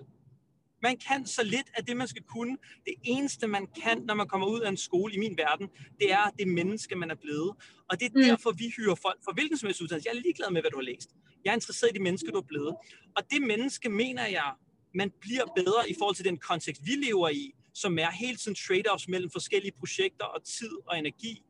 Man 0.87 0.97
kan 0.97 1.25
så 1.25 1.43
lidt 1.43 1.69
af 1.73 1.85
det, 1.85 1.97
man 1.97 2.07
skal 2.07 2.23
kunne. 2.23 2.57
Det 2.85 2.93
eneste, 3.03 3.47
man 3.47 3.67
kan, 3.83 3.97
når 4.01 4.13
man 4.13 4.27
kommer 4.27 4.47
ud 4.47 4.59
af 4.61 4.69
en 4.69 4.77
skole 4.77 5.13
i 5.13 5.17
min 5.17 5.37
verden, 5.37 5.67
det 5.99 6.11
er 6.11 6.29
det 6.39 6.47
menneske, 6.47 6.95
man 6.95 7.11
er 7.11 7.15
blevet. 7.15 7.51
Og 7.89 7.99
det 7.99 8.05
er 8.05 8.09
mm. 8.15 8.21
derfor, 8.21 8.51
vi 8.51 8.73
hyrer 8.77 8.95
folk 8.95 9.19
for 9.23 9.33
hvilken 9.33 9.57
som 9.57 9.67
helst 9.67 9.81
uddannelse. 9.81 10.09
Jeg 10.09 10.17
er 10.17 10.21
ligeglad 10.21 10.51
med, 10.51 10.61
hvad 10.61 10.71
du 10.71 10.77
har 10.77 10.83
læst. 10.83 11.09
Jeg 11.45 11.51
er 11.51 11.55
interesseret 11.55 11.91
i 11.93 11.97
de 11.97 12.03
mennesker, 12.03 12.31
du 12.31 12.37
er 12.37 12.49
blevet. 12.53 12.75
Og 13.17 13.21
det 13.31 13.41
menneske, 13.41 13.89
mener 13.89 14.27
jeg, 14.27 14.53
man 14.93 15.11
bliver 15.21 15.45
bedre 15.55 15.89
i 15.89 15.95
forhold 15.99 16.15
til 16.15 16.25
den 16.25 16.37
kontekst, 16.37 16.81
vi 16.85 16.91
lever 16.91 17.29
i, 17.29 17.53
som 17.73 17.99
er 17.99 18.11
hele 18.11 18.37
tiden 18.37 18.55
trade-offs 18.55 19.05
mellem 19.07 19.29
forskellige 19.31 19.73
projekter 19.79 20.25
og 20.25 20.43
tid 20.43 20.73
og 20.87 20.99
energi. 20.99 21.43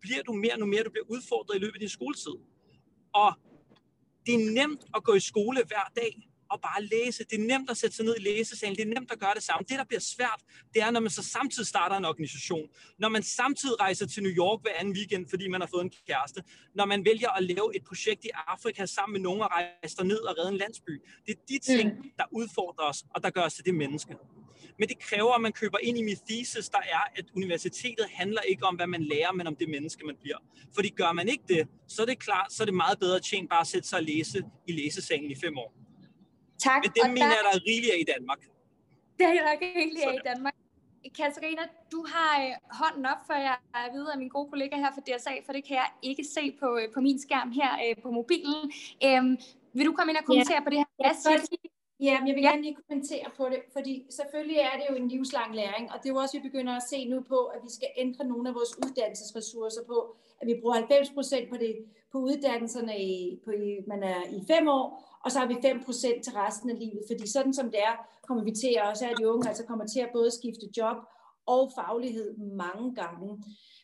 Bliver 0.00 0.22
du 0.22 0.32
mere 0.32 0.56
og 0.60 0.68
mere, 0.68 0.82
du 0.82 0.90
bliver 0.90 1.06
udfordret 1.08 1.56
i 1.56 1.58
løbet 1.58 1.74
af 1.74 1.80
din 1.80 1.88
skoletid. 1.88 2.36
Og 3.12 3.32
det 4.26 4.34
er 4.34 4.50
nemt 4.60 4.82
at 4.96 5.04
gå 5.04 5.14
i 5.14 5.20
skole 5.20 5.60
hver 5.70 5.92
dag 5.96 6.28
og 6.50 6.60
bare 6.60 6.82
læse. 6.82 7.24
Det 7.24 7.40
er 7.40 7.46
nemt 7.46 7.70
at 7.70 7.76
sætte 7.76 7.96
sig 7.96 8.04
ned 8.04 8.16
i 8.18 8.22
læsesalen. 8.22 8.76
Det 8.76 8.82
er 8.82 8.94
nemt 8.94 9.12
at 9.12 9.18
gøre 9.18 9.34
det 9.34 9.42
samme. 9.42 9.64
Det, 9.68 9.78
der 9.78 9.84
bliver 9.84 10.00
svært, 10.00 10.40
det 10.74 10.82
er, 10.82 10.90
når 10.90 11.00
man 11.00 11.10
så 11.10 11.22
samtidig 11.22 11.66
starter 11.66 11.96
en 11.96 12.04
organisation. 12.04 12.68
Når 12.98 13.08
man 13.08 13.22
samtidig 13.22 13.80
rejser 13.80 14.06
til 14.06 14.22
New 14.22 14.32
York 14.32 14.60
hver 14.62 14.72
anden 14.78 14.94
weekend, 14.94 15.26
fordi 15.30 15.48
man 15.48 15.60
har 15.60 15.68
fået 15.68 15.84
en 15.84 15.92
kæreste. 16.08 16.42
Når 16.74 16.84
man 16.84 17.04
vælger 17.04 17.30
at 17.30 17.42
lave 17.42 17.76
et 17.76 17.84
projekt 17.84 18.24
i 18.24 18.30
Afrika 18.46 18.86
sammen 18.86 19.12
med 19.12 19.20
nogen 19.20 19.40
og 19.40 19.50
rejse 19.50 20.04
ned 20.04 20.18
og 20.18 20.38
redde 20.38 20.50
en 20.50 20.56
landsby. 20.56 21.02
Det 21.26 21.32
er 21.32 21.40
de 21.48 21.58
ting, 21.58 21.92
mm. 21.96 22.10
der 22.18 22.24
udfordrer 22.32 22.84
os, 22.84 23.04
og 23.14 23.22
der 23.22 23.30
gør 23.30 23.42
os 23.42 23.54
til 23.54 23.64
det 23.64 23.74
menneske. 23.74 24.14
Men 24.78 24.88
det 24.88 24.98
kræver, 24.98 25.32
at 25.32 25.40
man 25.40 25.52
køber 25.52 25.78
ind 25.82 25.98
i 25.98 26.02
min 26.02 26.16
thesis, 26.28 26.68
der 26.68 26.78
er, 26.78 27.02
at 27.16 27.24
universitetet 27.36 28.06
handler 28.12 28.40
ikke 28.40 28.64
om, 28.66 28.76
hvad 28.76 28.86
man 28.86 29.02
lærer, 29.02 29.32
men 29.32 29.46
om 29.46 29.56
det 29.56 29.68
menneske, 29.68 30.06
man 30.06 30.16
bliver. 30.22 30.38
Fordi 30.74 30.88
gør 30.88 31.12
man 31.12 31.28
ikke 31.28 31.44
det, 31.48 31.68
så 31.88 32.02
er 32.02 32.06
det 32.06 32.18
klart, 32.18 32.52
så 32.52 32.62
er 32.62 32.64
det 32.64 32.74
meget 32.74 32.98
bedre 32.98 33.16
at 33.16 33.22
tjene 33.22 33.48
bare 33.48 33.60
at 33.60 33.66
sætte 33.66 33.88
sig 33.88 33.98
og 33.98 34.02
læse 34.02 34.42
i 34.68 34.72
læsesalen 34.72 35.30
i 35.30 35.34
fem 35.34 35.58
år. 35.58 35.72
Tak. 36.58 36.80
Men 36.82 36.92
det 36.96 37.02
og 37.04 37.10
mener 37.10 37.28
der... 37.28 37.42
der 37.48 37.54
er 37.58 37.62
rigeligt 37.70 37.92
af 37.94 37.98
i 38.04 38.08
Danmark. 38.14 38.40
Det 39.18 39.26
er 39.26 39.32
der 39.32 39.54
rigeligt 39.60 40.04
af 40.08 40.14
i 40.14 40.24
Danmark. 40.30 40.54
Katarina, 41.20 41.62
du 41.92 42.06
har 42.12 42.32
øh, 42.44 42.52
hånden 42.80 43.06
op, 43.06 43.20
for 43.26 43.34
jeg 43.34 43.56
er 43.74 43.92
videre 43.92 44.12
af 44.12 44.18
min 44.18 44.28
gode 44.28 44.48
kollega 44.50 44.76
her 44.76 44.92
for 44.94 45.00
DSA, 45.00 45.34
for 45.46 45.52
det 45.52 45.64
kan 45.64 45.76
jeg 45.76 45.88
ikke 46.02 46.24
se 46.24 46.56
på, 46.60 46.78
øh, 46.80 46.92
på 46.94 47.00
min 47.00 47.18
skærm 47.20 47.50
her 47.50 47.70
øh, 47.84 48.02
på 48.02 48.10
mobilen. 48.10 48.72
Øhm, 49.04 49.38
vil 49.72 49.86
du 49.86 49.92
komme 49.92 50.10
ind 50.12 50.18
og 50.18 50.24
kommentere 50.24 50.60
ja. 50.60 50.64
på 50.64 50.70
det 50.70 50.78
her? 50.78 50.86
Jeg 50.98 51.14
ja, 52.00 52.18
men 52.18 52.28
jeg 52.28 52.34
vil 52.36 52.42
ja. 52.42 52.50
gerne 52.50 52.62
lige 52.62 52.76
kommentere 52.88 53.28
på 53.36 53.44
det, 53.52 53.60
fordi 53.72 54.06
selvfølgelig 54.10 54.58
er 54.58 54.74
det 54.78 54.86
jo 54.90 54.94
en 55.02 55.08
livslang 55.08 55.54
læring, 55.54 55.92
og 55.92 55.96
det 55.98 56.08
er 56.08 56.14
jo 56.14 56.20
også, 56.20 56.36
vi 56.38 56.48
begynder 56.48 56.74
at 56.76 56.82
se 56.82 57.08
nu 57.08 57.20
på, 57.20 57.38
at 57.54 57.60
vi 57.64 57.70
skal 57.70 57.88
ændre 57.96 58.24
nogle 58.24 58.48
af 58.48 58.54
vores 58.54 58.72
uddannelsesressourcer 58.84 59.82
på, 59.86 60.16
at 60.40 60.46
vi 60.46 60.54
bruger 60.60 60.74
90 60.74 61.10
procent 61.10 61.50
på, 61.50 61.56
det, 61.56 61.76
på 62.12 62.18
uddannelserne, 62.18 62.94
i, 63.02 63.40
på, 63.44 63.50
i, 63.50 63.80
man 63.86 64.02
er 64.02 64.20
i 64.36 64.40
fem 64.52 64.68
år, 64.68 65.15
og 65.26 65.32
så 65.32 65.38
har 65.38 65.46
vi 65.46 65.54
5% 65.54 66.22
til 66.24 66.32
resten 66.32 66.70
af 66.70 66.78
livet, 66.78 67.02
fordi 67.10 67.30
sådan 67.30 67.54
som 67.54 67.70
det 67.70 67.80
er, 67.90 67.94
kommer 68.26 68.44
vi 68.44 68.50
til, 68.62 68.74
og 68.88 68.96
så 68.96 69.04
er 69.06 69.14
de 69.14 69.28
unge 69.32 69.48
altså 69.48 69.64
kommer 69.64 69.86
til 69.86 70.00
at 70.00 70.10
både 70.12 70.30
skifte 70.30 70.66
job 70.76 70.96
og 71.46 71.72
faglighed 71.78 72.36
mange 72.64 72.94
gange. 72.94 73.28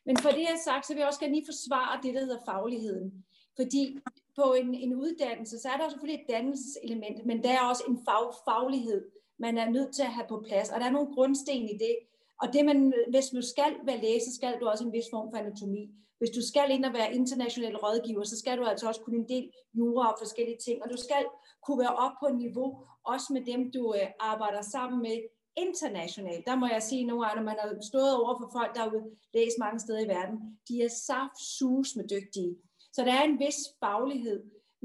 Men 0.07 0.17
for 0.17 0.31
det 0.31 0.45
jeg 0.51 0.59
sagt, 0.65 0.87
så 0.87 0.93
vil 0.93 1.01
jeg 1.01 1.09
også 1.09 1.21
gerne 1.21 1.35
lige 1.35 1.51
forsvare 1.53 2.01
det, 2.03 2.15
der 2.15 2.21
hedder 2.21 2.47
fagligheden. 2.51 3.25
Fordi 3.57 3.99
på 4.37 4.47
en, 4.61 4.75
en 4.75 4.95
uddannelse, 4.95 5.59
så 5.59 5.69
er 5.69 5.77
der 5.77 5.89
selvfølgelig 5.89 6.21
et 6.21 6.33
dannelseselement, 6.35 7.27
men 7.27 7.43
der 7.43 7.51
er 7.51 7.65
også 7.71 7.85
en 7.89 7.99
fag, 8.09 8.27
faglighed, 8.49 9.01
man 9.39 9.59
er 9.59 9.71
nødt 9.71 9.95
til 9.95 10.03
at 10.03 10.15
have 10.17 10.27
på 10.29 10.45
plads. 10.49 10.69
Og 10.71 10.81
der 10.81 10.87
er 10.87 10.97
nogle 10.97 11.15
grundsten 11.15 11.69
i 11.75 11.77
det. 11.85 11.97
Og 12.43 12.53
det 12.53 12.65
man, 12.65 12.95
hvis 13.11 13.29
du 13.37 13.43
skal 13.43 13.73
være 13.85 14.01
læge, 14.01 14.21
så 14.21 14.35
skal 14.35 14.61
du 14.61 14.67
også 14.69 14.85
en 14.85 14.93
vis 14.93 15.09
form 15.13 15.29
for 15.31 15.39
anatomi. 15.39 15.91
Hvis 16.23 16.37
du 16.39 16.43
skal 16.51 16.69
ind 16.71 16.85
og 16.85 16.93
være 16.93 17.15
international 17.15 17.77
rådgiver, 17.77 18.25
så 18.25 18.39
skal 18.39 18.59
du 18.59 18.65
altså 18.65 18.89
også 18.89 19.01
kunne 19.01 19.19
en 19.23 19.29
del 19.29 19.51
jura 19.79 20.13
og 20.13 20.17
forskellige 20.23 20.59
ting, 20.67 20.83
og 20.83 20.89
du 20.93 20.99
skal 21.07 21.25
kunne 21.65 21.79
være 21.85 21.97
op 22.05 22.13
på 22.23 22.29
niveau, 22.45 22.69
også 23.13 23.29
med 23.33 23.43
dem, 23.51 23.61
du 23.77 23.95
øh, 23.99 24.09
arbejder 24.21 24.63
sammen 24.63 25.03
med 25.03 25.17
internationalt. 25.57 26.47
Der 26.47 26.57
må 26.57 26.67
jeg 26.67 26.83
sige 26.83 27.05
nogle 27.05 27.23
gange, 27.25 27.37
når 27.37 27.45
man 27.51 27.59
har 27.61 27.71
stået 27.91 28.17
over 28.17 28.35
for 28.41 28.49
folk, 28.59 28.75
der 28.75 28.81
har 28.81 28.93
læst 29.35 29.57
mange 29.59 29.81
steder 29.81 30.01
i 30.05 30.09
verden, 30.17 30.39
de 30.69 30.83
er 30.83 30.89
saft 31.09 31.39
sus 31.59 31.97
med 31.97 32.05
dygtige. 32.15 32.57
Så 32.95 33.01
der 33.07 33.13
er 33.13 33.25
en 33.25 33.39
vis 33.39 33.59
faglighed, 33.81 34.39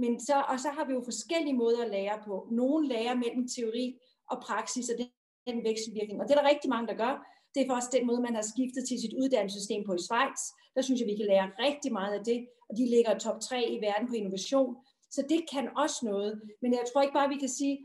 Men 0.04 0.20
så, 0.28 0.38
og 0.52 0.60
så 0.60 0.70
har 0.70 0.86
vi 0.86 0.94
jo 0.94 1.02
forskellige 1.12 1.60
måder 1.64 1.82
at 1.84 1.92
lære 1.92 2.20
på. 2.28 2.48
Nogle 2.52 2.88
lærer 2.88 3.16
mellem 3.24 3.48
teori 3.56 3.86
og 4.32 4.38
praksis, 4.48 4.90
og 4.90 4.98
det 4.98 5.06
er 5.06 5.52
den 5.52 5.64
vekselvirkning. 5.70 6.22
Og 6.22 6.28
det 6.28 6.34
er 6.36 6.42
der 6.42 6.50
rigtig 6.50 6.70
mange, 6.70 6.88
der 6.88 6.98
gør. 7.04 7.16
Det 7.54 7.60
er 7.62 7.76
også 7.80 7.91
den 7.98 8.08
måde, 8.10 8.22
man 8.28 8.36
har 8.39 8.45
skiftet 8.54 8.84
til 8.86 8.98
sit 9.04 9.16
uddannelsessystem 9.22 9.82
på 9.86 9.93
i 10.00 10.06
Schweiz. 10.08 10.41
Der 10.76 10.82
synes 10.84 11.00
jeg, 11.00 11.10
vi 11.12 11.20
kan 11.20 11.30
lære 11.32 11.56
rigtig 11.66 11.91
meget 12.00 12.14
af 12.20 12.24
det, 12.30 12.39
og 12.70 12.74
de 12.80 12.86
ligger 12.95 13.18
top 13.18 13.39
3 13.41 13.58
i 13.76 13.78
verden 13.88 14.08
på 14.08 14.16
innovation. 14.22 14.72
Så 15.16 15.22
det 15.32 15.41
kan 15.54 15.66
også 15.84 16.00
noget. 16.12 16.32
Men 16.62 16.70
jeg 16.78 16.84
tror 16.88 17.02
ikke 17.02 17.18
bare, 17.20 17.34
vi 17.36 17.43
kan 17.43 17.54
sige, 17.60 17.76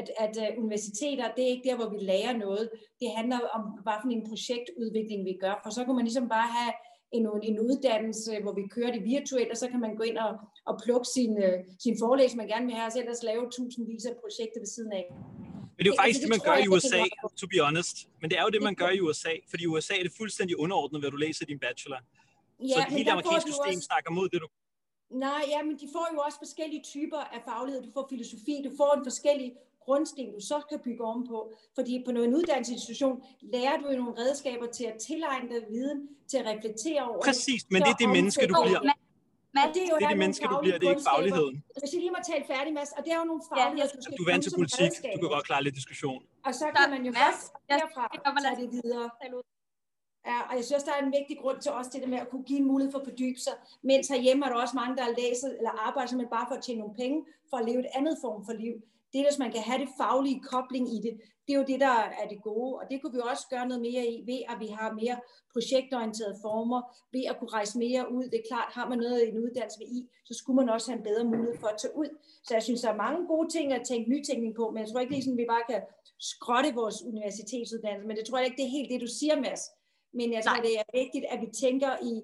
at, 0.00 0.08
at 0.24 0.34
uh, 0.42 0.64
universiteter, 0.64 1.34
det 1.36 1.42
er 1.44 1.52
ikke 1.54 1.68
der, 1.68 1.76
hvor 1.76 1.90
vi 1.94 1.98
lærer 2.10 2.34
noget. 2.44 2.64
Det 3.00 3.08
handler 3.16 3.38
om, 3.56 3.62
hvad 3.84 3.98
for 4.02 4.08
en 4.08 4.28
projektudvikling 4.30 5.20
vi 5.30 5.34
gør. 5.44 5.54
For 5.64 5.70
så 5.76 5.84
kan 5.84 5.94
man 5.94 6.04
ligesom 6.08 6.28
bare 6.36 6.48
have 6.58 6.72
en, 7.16 7.24
en 7.50 7.56
uddannelse, 7.68 8.32
hvor 8.42 8.54
vi 8.60 8.72
kører 8.74 8.92
det 8.92 9.02
virtuelt, 9.14 9.50
og 9.50 9.58
så 9.62 9.66
kan 9.68 9.80
man 9.80 9.96
gå 9.96 10.02
ind 10.10 10.18
og, 10.26 10.32
og 10.68 10.74
plukke 10.84 11.08
sin, 11.16 11.32
uh, 11.46 11.58
sin 11.84 11.96
forelæsning, 12.02 12.38
man 12.42 12.52
gerne 12.54 12.66
vil 12.66 12.78
have, 12.78 12.88
og 12.88 12.92
så 12.92 13.00
ellers 13.00 13.22
lave 13.30 13.50
tusindvis 13.54 14.04
af 14.10 14.14
projekter 14.22 14.60
ved 14.60 14.70
siden 14.76 14.92
af. 15.00 15.06
Men 15.76 15.80
det 15.84 15.90
er 15.90 15.94
jo 15.94 16.00
faktisk 16.02 16.20
det, 16.20 16.28
det 16.28 16.34
man 16.36 16.42
gør 16.48 16.56
i 16.64 16.68
USA, 16.68 17.02
to 17.40 17.46
be 17.52 17.58
honest. 17.66 17.96
Men 18.20 18.30
det 18.30 18.36
er 18.38 18.42
jo 18.42 18.50
det, 18.56 18.62
man 18.62 18.74
gør 18.74 18.90
i 18.98 19.00
USA, 19.00 19.34
fordi 19.50 19.62
i 19.62 19.66
USA 19.66 19.94
er 20.00 20.04
det 20.08 20.12
fuldstændig 20.20 20.54
underordnet, 20.64 21.00
hvad 21.02 21.10
du 21.10 21.16
læser 21.16 21.44
din 21.46 21.58
bachelor. 21.58 22.00
Ja, 22.60 22.74
så 22.74 22.80
hele 22.88 23.04
det 23.04 23.10
amerikanske 23.10 23.50
system 23.50 23.76
også... 23.76 23.88
snakker 23.90 24.10
mod 24.10 24.28
det, 24.28 24.40
du 24.40 24.48
Nej, 25.26 25.42
ja, 25.48 25.62
men 25.62 25.74
de 25.82 25.88
får 25.92 26.08
jo 26.14 26.18
også 26.18 26.38
forskellige 26.38 26.82
typer 26.82 27.18
af 27.18 27.40
faglighed. 27.44 27.82
Du 27.82 27.90
får 27.94 28.06
filosofi, 28.10 28.54
du 28.64 28.70
får 28.76 28.90
en 28.98 29.04
forskellig 29.04 29.52
grundsten, 29.84 30.32
du 30.32 30.40
så 30.40 30.60
kan 30.68 30.78
bygge 30.84 31.04
ovenpå. 31.04 31.52
Fordi 31.74 32.02
på 32.04 32.10
en 32.10 32.34
uddannelsesinstitution 32.38 33.22
lærer 33.42 33.76
du 33.80 33.86
jo 33.90 33.96
nogle 34.02 34.14
redskaber 34.22 34.66
til 34.66 34.84
at 34.84 34.96
tilegne 35.06 35.48
dig 35.48 35.62
viden, 35.70 36.08
til 36.30 36.36
at 36.38 36.46
reflektere 36.46 37.02
over 37.08 37.22
Præcis, 37.24 37.62
men 37.70 37.82
det 37.82 37.88
er 37.88 37.94
det 37.94 38.08
menneske, 38.08 38.46
du 38.46 38.54
bliver. 38.64 38.80
Men 39.56 39.64
det 39.74 39.80
er 39.86 39.90
jo 39.92 39.96
det, 40.00 40.04
er 40.04 40.12
det 40.14 40.22
menneske, 40.24 40.44
du 40.52 40.56
bliver, 40.62 40.76
det 40.78 40.86
er 40.86 40.94
ikke 40.96 41.08
fagligheden. 41.12 41.54
Hvis 41.80 41.90
jeg 41.94 42.00
lige 42.04 42.14
må 42.16 42.20
tale 42.30 42.44
færdig, 42.52 42.70
Mads, 42.78 42.92
og 42.96 43.00
det 43.04 43.10
er 43.14 43.18
jo 43.22 43.26
nogle 43.30 43.42
fagligheder, 43.50 43.88
ja, 43.92 43.96
du 43.96 44.02
skal 44.02 44.16
Du 44.18 44.22
er 44.26 44.30
vant 44.32 44.42
til 44.46 44.52
politik, 44.60 44.92
du 45.14 45.24
kan 45.24 45.32
godt 45.36 45.46
klare 45.50 45.62
lidt 45.66 45.74
diskussion. 45.80 46.20
Og 46.46 46.52
så 46.60 46.66
kan 46.76 46.90
man 46.94 47.02
jo 47.08 47.12
først 47.22 47.44
derfra 47.72 48.04
tage 48.44 48.56
det 48.62 48.68
videre. 48.76 49.06
Ja, 50.30 50.38
og 50.48 50.54
jeg 50.58 50.64
synes, 50.64 50.82
der 50.88 50.92
er 50.98 51.02
en 51.06 51.12
vigtig 51.18 51.36
grund 51.42 51.58
til 51.60 51.70
også 51.78 51.90
det 51.94 52.00
der 52.02 52.08
med 52.14 52.18
at 52.24 52.28
kunne 52.30 52.44
give 52.50 52.58
en 52.58 52.68
mulighed 52.72 52.92
for 52.92 52.98
at 52.98 53.06
fordybe 53.10 53.40
sig. 53.46 53.54
Mens 53.82 54.08
herhjemme 54.08 54.44
er 54.44 54.50
der 54.50 54.58
også 54.64 54.76
mange, 54.76 54.96
der 54.96 55.06
læser 55.20 55.48
eller 55.58 55.72
arbejder 55.86 56.08
simpelthen 56.08 56.34
bare 56.36 56.46
for 56.48 56.54
at 56.58 56.62
tjene 56.62 56.80
nogle 56.80 56.94
penge, 57.02 57.18
for 57.50 57.56
at 57.56 57.64
leve 57.68 57.80
et 57.84 57.90
andet 57.94 58.16
form 58.24 58.44
for 58.46 58.52
liv. 58.52 58.74
Det 59.12 59.20
hvis 59.26 59.38
man 59.38 59.52
kan 59.52 59.62
have 59.62 59.80
det 59.84 59.90
faglige 60.00 60.40
kobling 60.52 60.86
i 60.96 60.98
det, 61.06 61.12
det 61.46 61.52
er 61.54 61.58
jo 61.58 61.70
det, 61.72 61.80
der 61.80 61.96
er 62.20 62.26
det 62.32 62.42
gode. 62.42 62.72
Og 62.80 62.84
det 62.90 62.96
kunne 62.98 63.14
vi 63.16 63.20
også 63.32 63.46
gøre 63.50 63.66
noget 63.68 63.82
mere 63.88 64.04
i, 64.12 64.16
ved 64.30 64.40
at 64.50 64.56
vi 64.64 64.68
har 64.78 64.88
mere 65.00 65.16
projektorienterede 65.52 66.36
former, 66.46 66.80
ved 67.14 67.24
at 67.30 67.36
kunne 67.38 67.52
rejse 67.58 67.78
mere 67.78 68.12
ud. 68.16 68.24
Det 68.32 68.38
er 68.38 68.48
klart, 68.52 68.68
har 68.78 68.86
man 68.88 68.98
noget 68.98 69.18
i 69.22 69.28
en 69.28 69.42
uddannelse 69.44 69.80
ved 69.80 69.88
i, 69.98 70.00
så 70.28 70.32
skulle 70.38 70.58
man 70.60 70.68
også 70.74 70.86
have 70.90 70.98
en 70.98 71.08
bedre 71.10 71.24
mulighed 71.24 71.56
for 71.62 71.68
at 71.74 71.78
tage 71.82 71.96
ud. 72.02 72.10
Så 72.46 72.50
jeg 72.54 72.62
synes, 72.62 72.80
der 72.80 72.90
er 72.92 73.04
mange 73.06 73.26
gode 73.32 73.48
ting 73.56 73.66
at 73.72 73.86
tænke 73.90 74.10
nytænkning 74.14 74.52
på, 74.60 74.64
men 74.70 74.78
jeg 74.82 74.88
tror 74.88 75.00
ikke, 75.00 75.12
det 75.12 75.18
er 75.18 75.26
sådan, 75.26 75.38
at 75.38 75.44
vi 75.44 75.54
bare 75.54 75.66
kan 75.70 75.80
skrotte 76.32 76.70
vores 76.80 76.98
universitetsuddannelse. 77.10 78.06
Men 78.08 78.16
det 78.16 78.24
tror 78.26 78.38
jeg 78.38 78.46
ikke, 78.46 78.60
det 78.60 78.66
er 78.68 78.76
helt 78.78 78.90
det, 78.92 79.00
du 79.06 79.12
siger, 79.20 79.36
Mads. 79.44 79.62
Men 80.18 80.28
jeg 80.36 80.42
tror, 80.44 80.58
Nej. 80.58 80.66
det 80.66 80.74
er 80.80 80.86
vigtigt, 81.00 81.24
at 81.32 81.38
vi 81.44 81.48
tænker 81.64 81.92
i, 82.12 82.14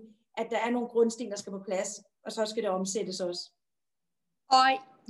at 0.41 0.47
der 0.53 0.61
er 0.67 0.71
nogle 0.71 0.89
grundsten, 0.89 1.31
der 1.31 1.39
skal 1.41 1.53
på 1.59 1.63
plads, 1.69 1.91
og 2.25 2.31
så 2.33 2.43
skal 2.51 2.63
det 2.63 2.71
omsættes 2.71 3.21
også. 3.21 3.43
Og 4.59 4.67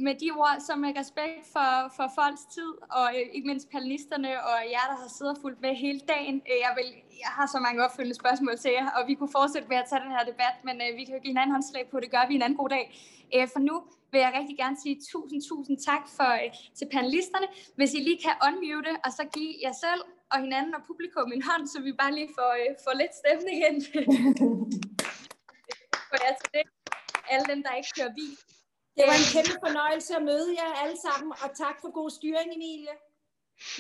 med 0.07 0.15
de 0.23 0.29
ord, 0.43 0.57
så 0.67 0.73
med 0.77 0.91
respekt 1.03 1.41
for, 1.55 1.71
for 1.97 2.07
folks 2.19 2.45
tid, 2.57 2.71
og 2.99 3.07
øh, 3.17 3.25
ikke 3.37 3.47
mindst 3.51 3.67
panelisterne 3.75 4.31
og 4.51 4.59
jer, 4.75 4.87
der 4.91 4.97
har 5.03 5.11
siddet 5.17 5.33
og 5.37 5.41
fulgt 5.43 5.61
med 5.67 5.73
hele 5.85 6.01
dagen. 6.15 6.37
Øh, 6.51 6.59
jeg, 6.67 6.73
vil, 6.79 6.89
jeg 7.25 7.33
har 7.39 7.47
så 7.55 7.59
mange 7.67 7.79
opfølgende 7.85 8.17
spørgsmål 8.23 8.57
til 8.59 8.73
jer, 8.79 8.87
og 8.97 9.03
vi 9.09 9.15
kunne 9.19 9.35
fortsætte 9.39 9.69
med 9.73 9.79
at 9.83 9.87
tage 9.91 10.03
den 10.05 10.13
her 10.17 10.25
debat, 10.33 10.57
men 10.67 10.77
øh, 10.85 10.91
vi 10.99 11.03
kan 11.05 11.15
jo 11.17 11.21
give 11.23 11.33
hinanden 11.35 11.55
håndslag 11.57 11.85
på, 11.91 11.97
det 12.05 12.11
gør 12.15 12.25
vi 12.29 12.35
en 12.35 12.45
anden 12.47 12.59
god 12.63 12.71
dag. 12.77 12.85
Øh, 13.35 13.47
for 13.53 13.61
nu 13.69 13.75
vil 14.13 14.21
jeg 14.25 14.33
rigtig 14.39 14.57
gerne 14.63 14.77
sige 14.83 14.97
tusind, 15.13 15.41
tusind 15.51 15.77
tak 15.91 16.05
for, 16.17 16.31
øh, 16.43 16.49
til 16.79 16.87
panelisterne. 16.95 17.49
Hvis 17.79 17.93
I 17.99 18.01
lige 18.09 18.21
kan 18.27 18.35
unmute, 18.49 18.93
og 19.05 19.11
så 19.19 19.23
give 19.37 19.53
jer 19.65 19.75
selv 19.87 20.03
og 20.33 20.39
hinanden 20.45 20.73
og 20.79 20.83
publikum 20.91 21.29
en 21.37 21.43
hånd, 21.49 21.65
så 21.73 21.79
vi 21.87 21.93
bare 22.03 22.13
lige 22.19 22.31
får, 22.39 22.51
øh, 22.61 22.71
får 22.85 22.95
lidt 23.03 23.15
stemning 23.21 23.59
ind. 23.69 23.79
for 26.11 26.19
jer 26.25 26.35
til 26.41 26.49
det. 26.57 26.65
Alle 27.33 27.47
dem, 27.53 27.61
der 27.63 27.73
ikke 27.81 27.93
kører 27.97 28.13
bil. 28.21 28.35
Det 28.99 29.05
var 29.11 29.17
en 29.23 29.29
kæmpe 29.35 29.55
fornøjelse 29.67 30.13
at 30.19 30.25
møde 30.31 30.49
jer 30.61 30.71
alle 30.83 30.99
sammen, 31.07 31.31
og 31.43 31.49
tak 31.63 31.77
for 31.83 31.91
god 31.99 32.11
styring, 32.19 32.49
Emilie. 32.57 32.95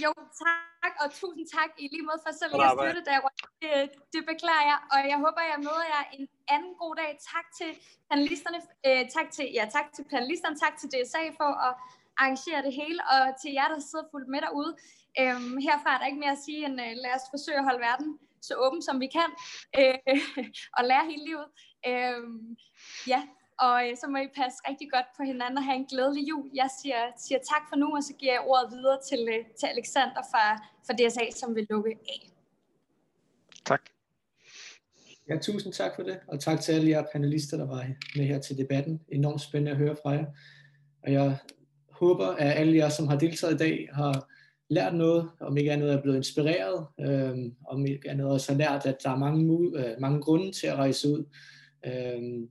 Jo, 0.04 0.10
tak, 0.44 0.92
og 1.02 1.06
tusind 1.20 1.46
tak 1.56 1.70
i 1.82 1.84
lige 1.92 2.06
måde 2.08 2.20
for 2.26 2.32
selv 2.40 2.52
at 2.66 2.70
støtte 2.78 3.02
det, 3.08 3.16
det, 3.62 3.72
det 4.14 4.22
beklager 4.30 4.64
jeg, 4.72 4.78
og 4.92 4.98
jeg 5.12 5.18
håber, 5.24 5.42
jeg 5.52 5.60
møder 5.66 5.86
jer 5.94 6.02
en 6.16 6.26
anden 6.54 6.74
god 6.82 6.94
dag. 7.00 7.10
Tak 7.34 7.46
til 7.58 7.70
panelisterne, 8.10 8.60
øh, 8.86 9.02
tak 9.16 9.28
til, 9.36 9.46
ja, 9.58 9.64
tak 9.76 9.86
til 9.94 10.04
panelisterne, 10.12 10.56
tak 10.64 10.74
til 10.80 10.88
DSA 10.94 11.22
for 11.40 11.50
at 11.66 11.72
arrangere 12.20 12.60
det 12.66 12.72
hele, 12.80 13.00
og 13.12 13.20
til 13.40 13.50
jer, 13.58 13.68
der 13.74 13.80
sidder 13.90 14.06
fuldt 14.12 14.28
med 14.34 14.40
derude. 14.46 14.72
Øhm, 15.20 15.56
herfra 15.66 15.90
er 15.94 15.98
der 15.98 16.10
ikke 16.10 16.22
mere 16.24 16.36
at 16.38 16.44
sige, 16.46 16.60
end 16.66 16.76
øh, 16.86 16.92
lad 17.04 17.12
os 17.18 17.26
forsøge 17.34 17.58
at 17.62 17.68
holde 17.68 17.82
verden 17.88 18.10
så 18.48 18.54
åben, 18.64 18.82
som 18.82 19.00
vi 19.00 19.08
kan, 19.18 19.30
øh, 19.78 20.20
og 20.76 20.82
lære 20.90 21.04
hele 21.10 21.24
livet. 21.28 21.48
Øh, 21.90 22.22
ja, 23.12 23.20
og 23.66 23.76
øh, 23.84 23.96
så 24.00 24.06
må 24.12 24.18
I 24.18 24.28
passe 24.40 24.59
rigtig 24.68 24.88
godt 24.94 25.09
på 25.16 25.22
hinanden 25.30 25.59
og 25.59 25.64
have 25.64 25.78
en 25.82 25.88
glædelig 25.92 26.28
jul. 26.30 26.50
Jeg 26.54 26.70
siger, 26.80 27.00
siger 27.24 27.38
tak 27.52 27.64
for 27.68 27.76
nu, 27.76 27.88
og 27.96 28.02
så 28.02 28.12
giver 28.20 28.32
jeg 28.32 28.44
ordet 28.52 28.68
videre 28.76 28.98
til, 29.09 29.20
øh, 29.34 29.44
til 29.61 29.66
Alexander 29.74 30.22
fra, 30.32 30.44
fra 30.86 30.94
DSA, 30.98 31.24
som 31.40 31.54
vil 31.56 31.66
lukke 31.70 31.90
af. 32.14 32.20
Tak. 33.64 33.82
Ja, 35.28 35.38
tusind 35.38 35.72
tak 35.72 35.92
for 35.96 36.02
det, 36.02 36.20
og 36.28 36.40
tak 36.40 36.61
til 36.61 36.72
alle 36.72 36.90
jer 36.90 37.04
panelister, 37.12 37.56
der 37.56 37.66
var 37.66 37.86
med 38.16 38.24
her 38.24 38.38
til 38.40 38.59
debatten. 38.59 39.00
Enormt 39.09 39.40
spændende 39.40 39.70
at 39.70 39.76
høre 39.78 39.96
fra 40.02 40.11
jer. 40.11 40.26
Og 41.02 41.12
jeg 41.12 41.36
håber, 41.90 42.26
at 42.26 42.59
alle 42.59 42.76
jer, 42.76 42.88
som 42.88 43.09
har 43.09 43.18
deltaget 43.18 43.54
i 43.54 43.56
dag, 43.56 43.88
har 43.92 44.28
lært 44.70 44.94
noget, 44.94 45.30
om 45.40 45.56
ikke 45.56 45.72
andet 45.72 45.92
er 45.92 46.02
blevet 46.02 46.16
inspireret, 46.16 46.86
øh, 47.00 47.36
om 47.68 47.86
ikke 47.86 48.11
andet 48.11 48.26
også 48.26 48.52
har 48.52 48.59
lært, 48.59 48.86
at 48.86 48.96
der 49.04 49.11
er 49.11 49.16
mange, 49.16 49.78
øh, 49.78 50.00
mange 50.00 50.22
grunde 50.22 50.52
til 50.52 50.66
at 50.66 50.76
rejse 50.76 51.09
ud. 51.09 51.24
Øh, 51.86 52.48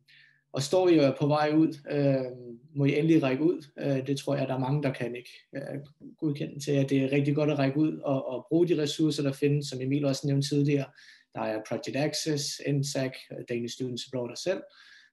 og 0.54 0.62
står 0.64 0.90
I 0.90 1.12
på 1.20 1.28
vej 1.28 1.54
ud, 1.56 1.78
øh, 1.92 2.58
må 2.76 2.86
I 2.86 2.98
endelig 3.00 3.24
række 3.24 3.44
ud. 3.44 3.66
Øh, 3.80 4.08
det 4.08 4.18
tror 4.18 4.36
jeg, 4.36 4.48
der 4.48 4.54
er 4.54 4.60
mange, 4.60 4.84
der 4.84 4.94
kan 4.94 5.16
ikke 5.16 5.30
øh, 5.56 5.80
godkende 6.18 6.60
til, 6.60 6.72
at 6.72 6.90
det 6.90 7.04
er 7.04 7.12
rigtig 7.12 7.36
godt 7.36 7.52
at 7.52 7.60
række 7.60 7.78
ud 7.78 7.98
og, 7.98 8.28
og 8.28 8.46
bruge 8.50 8.68
de 8.68 8.82
ressourcer, 8.82 9.24
der 9.24 9.32
findes, 9.32 9.68
som 9.68 9.82
Emil 9.82 10.06
også 10.06 10.28
nævnte 10.28 10.50
tidligere. 10.50 10.86
Der 11.34 11.42
er 11.42 11.62
Project 11.68 11.96
Access, 11.96 12.62
NSAC, 12.70 13.12
Danish 13.50 13.76
Students 13.76 14.08
Abroad 14.14 14.32
og 14.32 14.38
selv. 14.38 14.62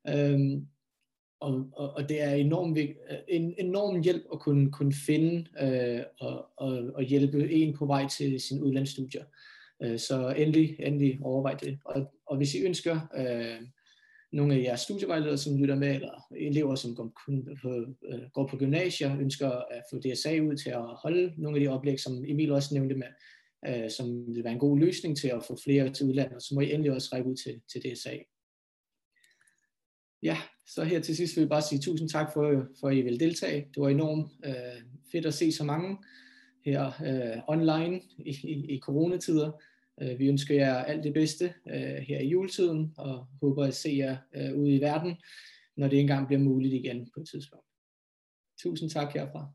Øh, 0.09 0.39
og, 1.41 1.67
og, 1.73 1.91
og 1.97 2.09
det 2.09 2.23
er 2.23 2.35
enorm, 2.35 2.77
en 3.29 3.55
enorm 3.59 4.03
hjælp 4.03 4.23
at 4.33 4.41
kunne, 4.41 4.73
kunne 4.73 4.95
finde 5.07 5.47
øh, 5.61 6.03
og, 6.21 6.47
og, 6.57 6.91
og 6.95 7.03
hjælpe 7.03 7.53
en 7.53 7.77
på 7.77 7.87
vej 7.87 8.09
til 8.09 8.41
sin 8.41 8.63
udlandsstudier. 8.63 9.25
Øh, 9.83 9.99
så 9.99 10.35
endelig, 10.37 10.77
endelig 10.79 11.19
overvej 11.23 11.55
det. 11.55 11.79
Og, 11.85 12.13
og 12.27 12.37
hvis 12.37 12.55
I 12.55 12.65
ønsker 12.65 13.01
øh, 13.17 13.69
nogle 14.35 14.55
af 14.55 14.63
jeres 14.63 14.81
studievejledere, 14.81 15.39
som 15.39 15.57
lytter 15.57 15.75
med, 15.75 15.95
eller 15.95 16.27
elever, 16.37 16.75
som 16.75 16.95
går 16.95 17.13
på, 17.63 17.71
øh, 18.13 18.31
går 18.33 18.47
på 18.47 18.57
gymnasier, 18.57 19.19
ønsker 19.19 19.51
at 19.51 19.83
få 19.91 19.99
DSA 19.99 20.41
ud 20.41 20.57
til 20.57 20.71
at 20.71 20.83
holde 20.83 21.35
nogle 21.37 21.59
af 21.59 21.61
de 21.61 21.69
oplæg, 21.69 22.01
som 22.01 22.25
Emil 22.27 22.53
også 22.53 22.75
nævnte 22.75 22.95
med, 22.95 23.07
øh, 23.69 23.91
som 23.91 24.35
vil 24.35 24.45
være 24.45 24.53
en 24.53 24.59
god 24.59 24.79
løsning 24.79 25.17
til 25.17 25.29
at 25.29 25.45
få 25.45 25.59
flere 25.65 25.93
til 25.93 26.07
udlandet, 26.07 26.43
så 26.43 26.55
må 26.55 26.61
I 26.61 26.73
endelig 26.73 26.93
også 26.93 27.09
række 27.13 27.31
ud 27.31 27.37
til, 27.37 27.61
til 27.73 27.83
DSA. 27.83 28.17
Ja, 30.23 30.39
så 30.67 30.85
her 30.85 31.01
til 31.01 31.17
sidst 31.17 31.37
vil 31.37 31.43
jeg 31.43 31.49
bare 31.49 31.63
sige 31.63 31.81
tusind 31.81 32.09
tak 32.09 32.33
for, 32.33 32.67
for 32.81 32.89
at 32.89 32.97
I 32.97 33.03
vil 33.03 33.21
deltage. 33.21 33.69
Det 33.75 33.83
var 33.83 33.89
enormt 33.89 34.33
øh, 34.45 34.83
fedt 35.13 35.27
at 35.27 35.35
se 35.35 35.53
så 35.53 35.65
mange 35.65 35.99
her 36.65 36.87
øh, 36.87 37.43
online 37.49 38.01
i, 38.19 38.31
i, 38.45 38.75
i 38.75 38.81
coronatider. 38.81 39.53
Øh, 40.03 40.19
vi 40.19 40.29
ønsker 40.29 40.55
jer 40.55 40.75
alt 40.75 41.05
det 41.05 41.15
bedste 41.15 41.55
øh, 41.71 41.97
her 42.09 42.21
i 42.21 42.29
juletiden, 42.29 42.95
og 42.97 43.27
håber 43.41 43.65
at 43.65 43.75
se 43.75 43.95
jer 43.99 44.17
øh, 44.35 44.59
ude 44.59 44.75
i 44.75 44.81
verden, 44.81 45.17
når 45.77 45.89
det 45.89 46.01
engang 46.01 46.27
bliver 46.27 46.41
muligt 46.41 46.75
igen 46.75 47.11
på 47.15 47.21
et 47.21 47.29
tidspunkt. 47.29 47.67
Tusind 48.63 48.91
tak 48.91 49.13
herfra. 49.15 49.53